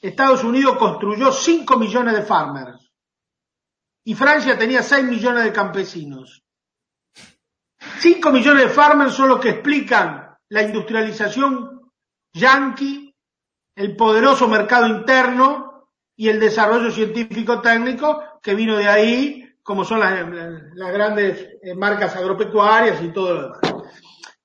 Estados 0.03 0.43
Unidos 0.43 0.77
construyó 0.77 1.31
5 1.31 1.79
millones 1.79 2.17
de 2.17 2.23
farmers 2.23 2.91
y 4.05 4.13
Francia 4.17 4.59
tenía 4.59 4.83
6 4.83 5.05
millones 5.05 5.45
de 5.45 5.53
campesinos. 5.53 6.43
5 8.01 8.33
millones 8.33 8.65
de 8.65 8.71
farmers 8.71 9.15
son 9.15 9.29
los 9.29 9.39
que 9.39 9.51
explican 9.51 10.37
la 10.49 10.63
industrialización 10.63 11.93
yanqui, 12.33 13.15
el 13.77 13.95
poderoso 13.95 14.49
mercado 14.49 14.89
interno 14.89 15.93
y 16.17 16.29
el 16.29 16.41
desarrollo 16.41 16.91
científico 16.91 17.61
técnico 17.61 18.41
que 18.43 18.57
vino 18.57 18.77
de 18.77 18.89
ahí, 18.89 19.55
como 19.63 19.85
son 19.85 20.01
las, 20.01 20.29
las 20.75 20.93
grandes 20.93 21.51
eh, 21.63 21.73
marcas 21.77 22.17
agropecuarias 22.17 23.01
y 23.01 23.13
todo 23.13 23.33
lo 23.33 23.43
demás. 23.43 23.66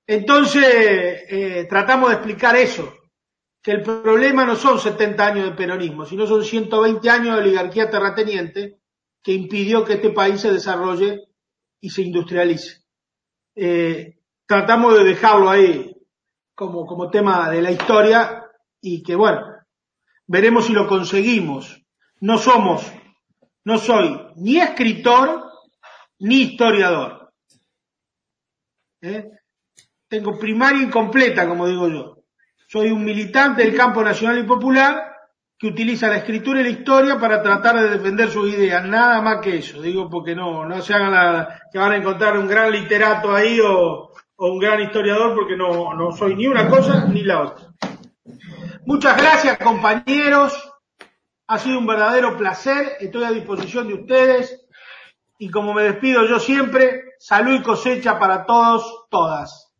Entonces, 0.08 0.64
eh, 0.66 1.68
tratamos 1.70 2.10
de 2.10 2.16
explicar 2.16 2.56
eso, 2.56 2.94
que 3.62 3.72
el 3.72 3.82
problema 3.84 4.46
no 4.46 4.56
son 4.56 4.80
70 4.80 5.26
años 5.26 5.46
de 5.46 5.56
peronismo, 5.56 6.06
sino 6.06 6.26
son 6.26 6.44
120 6.44 7.10
años 7.10 7.36
de 7.36 7.42
oligarquía 7.44 7.90
terrateniente 7.90 8.80
que 9.24 9.34
impidió 9.34 9.86
que 9.86 9.94
este 9.94 10.10
país 10.10 10.42
se 10.42 10.52
desarrolle 10.52 11.28
y 11.80 11.90
se 11.90 12.02
industrialice. 12.02 12.84
Eh, 13.56 14.18
tratamos 14.46 14.96
de 14.96 15.04
dejarlo 15.04 15.50
ahí 15.50 15.96
como, 16.56 16.86
como 16.86 17.10
tema 17.10 17.50
de 17.50 17.62
la 17.62 17.72
historia 17.72 18.44
y 18.82 19.04
que 19.04 19.16
bueno, 19.16 19.42
veremos 20.26 20.66
si 20.66 20.74
lo 20.74 20.88
conseguimos. 20.88 21.84
No 22.20 22.38
somos, 22.38 22.92
no 23.64 23.78
soy 23.78 24.20
ni 24.36 24.60
escritor 24.60 25.44
ni 26.20 26.42
historiador. 26.42 27.34
¿Eh? 29.02 29.30
Tengo 30.12 30.38
primaria 30.38 30.82
incompleta, 30.82 31.48
como 31.48 31.66
digo 31.66 31.88
yo. 31.88 32.18
Soy 32.68 32.92
un 32.92 33.06
militante 33.06 33.64
del 33.64 33.74
campo 33.74 34.04
nacional 34.04 34.40
y 34.40 34.44
popular 34.44 35.16
que 35.58 35.68
utiliza 35.68 36.10
la 36.10 36.18
escritura 36.18 36.60
y 36.60 36.66
la 36.66 36.70
historia 36.70 37.18
para 37.18 37.42
tratar 37.42 37.80
de 37.80 37.92
defender 37.92 38.30
sus 38.30 38.52
ideas, 38.52 38.84
nada 38.84 39.22
más 39.22 39.40
que 39.40 39.60
eso, 39.60 39.82
digo 39.82 40.10
porque 40.10 40.36
no, 40.36 40.66
no 40.66 40.82
se 40.82 40.94
hagan 40.94 41.12
la, 41.12 41.62
que 41.72 41.80
van 41.80 41.94
a 41.94 41.96
encontrar 41.96 42.38
un 42.38 42.46
gran 42.46 42.74
literato 42.74 43.34
ahí 43.34 43.58
o, 43.62 44.12
o 44.36 44.52
un 44.52 44.60
gran 44.60 44.82
historiador 44.82 45.34
porque 45.34 45.56
no, 45.56 45.94
no 45.94 46.12
soy 46.12 46.36
ni 46.36 46.46
una 46.46 46.68
cosa 46.68 47.06
ni 47.06 47.24
la 47.24 47.44
otra. 47.44 47.68
Muchas 48.86 49.16
gracias 49.16 49.60
compañeros, 49.60 50.54
ha 51.48 51.58
sido 51.58 51.80
un 51.80 51.88
verdadero 51.88 52.36
placer, 52.38 52.98
estoy 53.00 53.24
a 53.24 53.32
disposición 53.32 53.88
de 53.88 53.94
ustedes 53.94 54.68
y 55.40 55.50
como 55.50 55.74
me 55.74 55.84
despido 55.84 56.28
yo 56.28 56.38
siempre, 56.38 57.14
salud 57.18 57.54
y 57.54 57.62
cosecha 57.62 58.20
para 58.20 58.46
todos, 58.46 59.06
todas. 59.10 59.71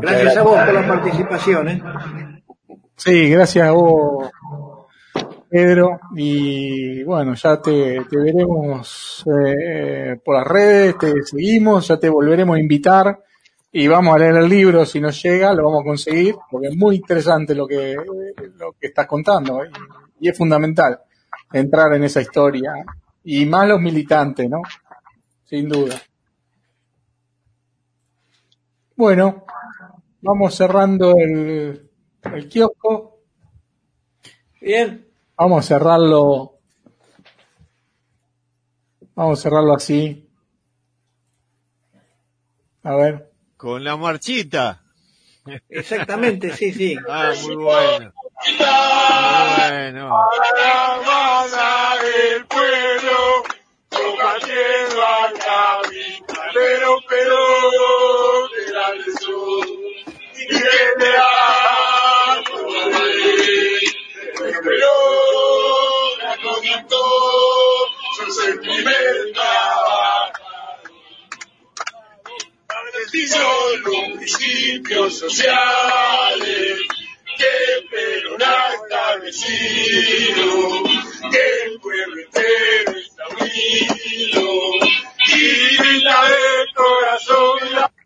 Gracias 0.00 0.36
a 0.36 0.42
vos 0.42 0.58
por 0.58 0.74
la 0.74 0.86
participación. 0.86 1.68
¿eh? 1.68 1.82
Sí, 2.94 3.30
gracias 3.30 3.66
a 3.66 3.72
vos, 3.72 4.30
Pedro. 5.48 5.98
Y 6.14 7.02
bueno, 7.02 7.34
ya 7.34 7.60
te, 7.60 8.00
veremos 8.10 9.24
eh, 9.26 10.20
por 10.24 10.36
las 10.36 10.46
redes, 10.46 10.98
te 10.98 11.22
seguimos, 11.24 11.88
ya 11.88 11.98
te 11.98 12.08
volveremos 12.08 12.56
a 12.56 12.60
invitar 12.60 13.18
y 13.72 13.88
vamos 13.88 14.14
a 14.14 14.18
leer 14.18 14.36
el 14.36 14.48
libro. 14.48 14.86
Si 14.86 15.00
nos 15.00 15.20
llega, 15.20 15.52
lo 15.52 15.64
vamos 15.64 15.80
a 15.82 15.86
conseguir, 15.86 16.36
porque 16.48 16.68
es 16.68 16.76
muy 16.76 16.96
interesante 16.96 17.56
lo 17.56 17.66
que, 17.66 17.96
lo 18.56 18.72
que 18.80 18.86
estás 18.86 19.06
contando 19.06 19.64
y, 19.64 20.26
y 20.26 20.28
es 20.28 20.38
fundamental 20.38 21.00
entrar 21.52 21.92
en 21.94 22.04
esa 22.04 22.20
historia. 22.20 22.72
Y 23.24 23.46
más 23.46 23.66
los 23.66 23.80
militantes, 23.80 24.48
¿no? 24.48 24.62
Sin 25.44 25.68
duda. 25.68 25.96
Bueno, 28.96 29.44
vamos 30.20 30.54
cerrando 30.54 31.14
el, 31.18 31.90
el 32.22 32.48
kiosco. 32.48 33.20
Bien. 34.60 35.06
Vamos 35.36 35.64
a 35.64 35.68
cerrarlo. 35.68 36.58
Vamos 39.14 39.38
a 39.38 39.42
cerrarlo 39.42 39.74
así. 39.74 40.28
A 42.82 42.94
ver. 42.94 43.30
Con 43.56 43.82
la 43.82 43.96
marchita. 43.96 44.82
Exactamente, 45.68 46.52
sí, 46.54 46.72
sí. 46.72 46.96
Ah, 47.08 47.32
muy 47.42 47.56
bueno. 47.56 48.12
Bueno. 49.68 50.10
el 52.04 52.46
pueblo, 52.46 53.42
combatiendo 53.90 55.06
al 55.06 55.32
capitalero, 55.34 56.96
pero 57.08 58.17
sociales 75.18 76.78
que 77.36 77.88
Perón 77.90 78.42
ha 78.42 78.74
establecido, 78.74 80.44
que 81.30 81.62
el 81.64 81.80
pueblo 81.80 82.22
entero 82.22 82.98
está 82.98 83.24
unido 83.28 84.44
y 85.26 85.76
grita 85.76 86.28
de 86.28 86.66
corazón 86.74 87.74
la 87.74 87.97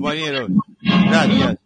compañeros. 0.00 0.50
Gracias. 0.80 1.56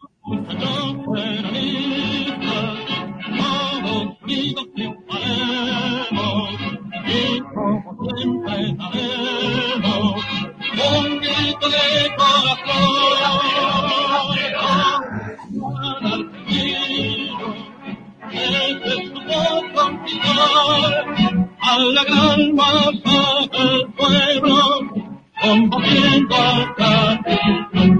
a 21.64 21.78
la 21.78 22.04
gran 22.04 22.54
masa 22.54 23.48
del 23.50 23.92
pueblo, 23.96 25.01
combatiendo 25.42 26.36
al 26.36 26.74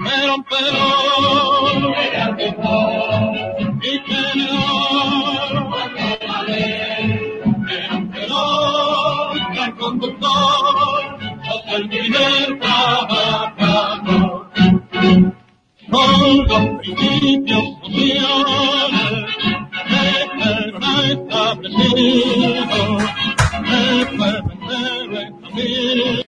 pero, 0.05 0.35
pero, 0.49 0.79
y 9.35 9.73
conductor, 9.83 10.31
el 11.75 11.89
primer 11.89 12.59
trabajador. 12.61 14.51
Con 15.91 16.47
los 16.47 16.65
principios 16.81 17.65
que 17.85 18.19
ha 20.81 21.05
establecido, 21.11 22.67
camino. 25.43 26.13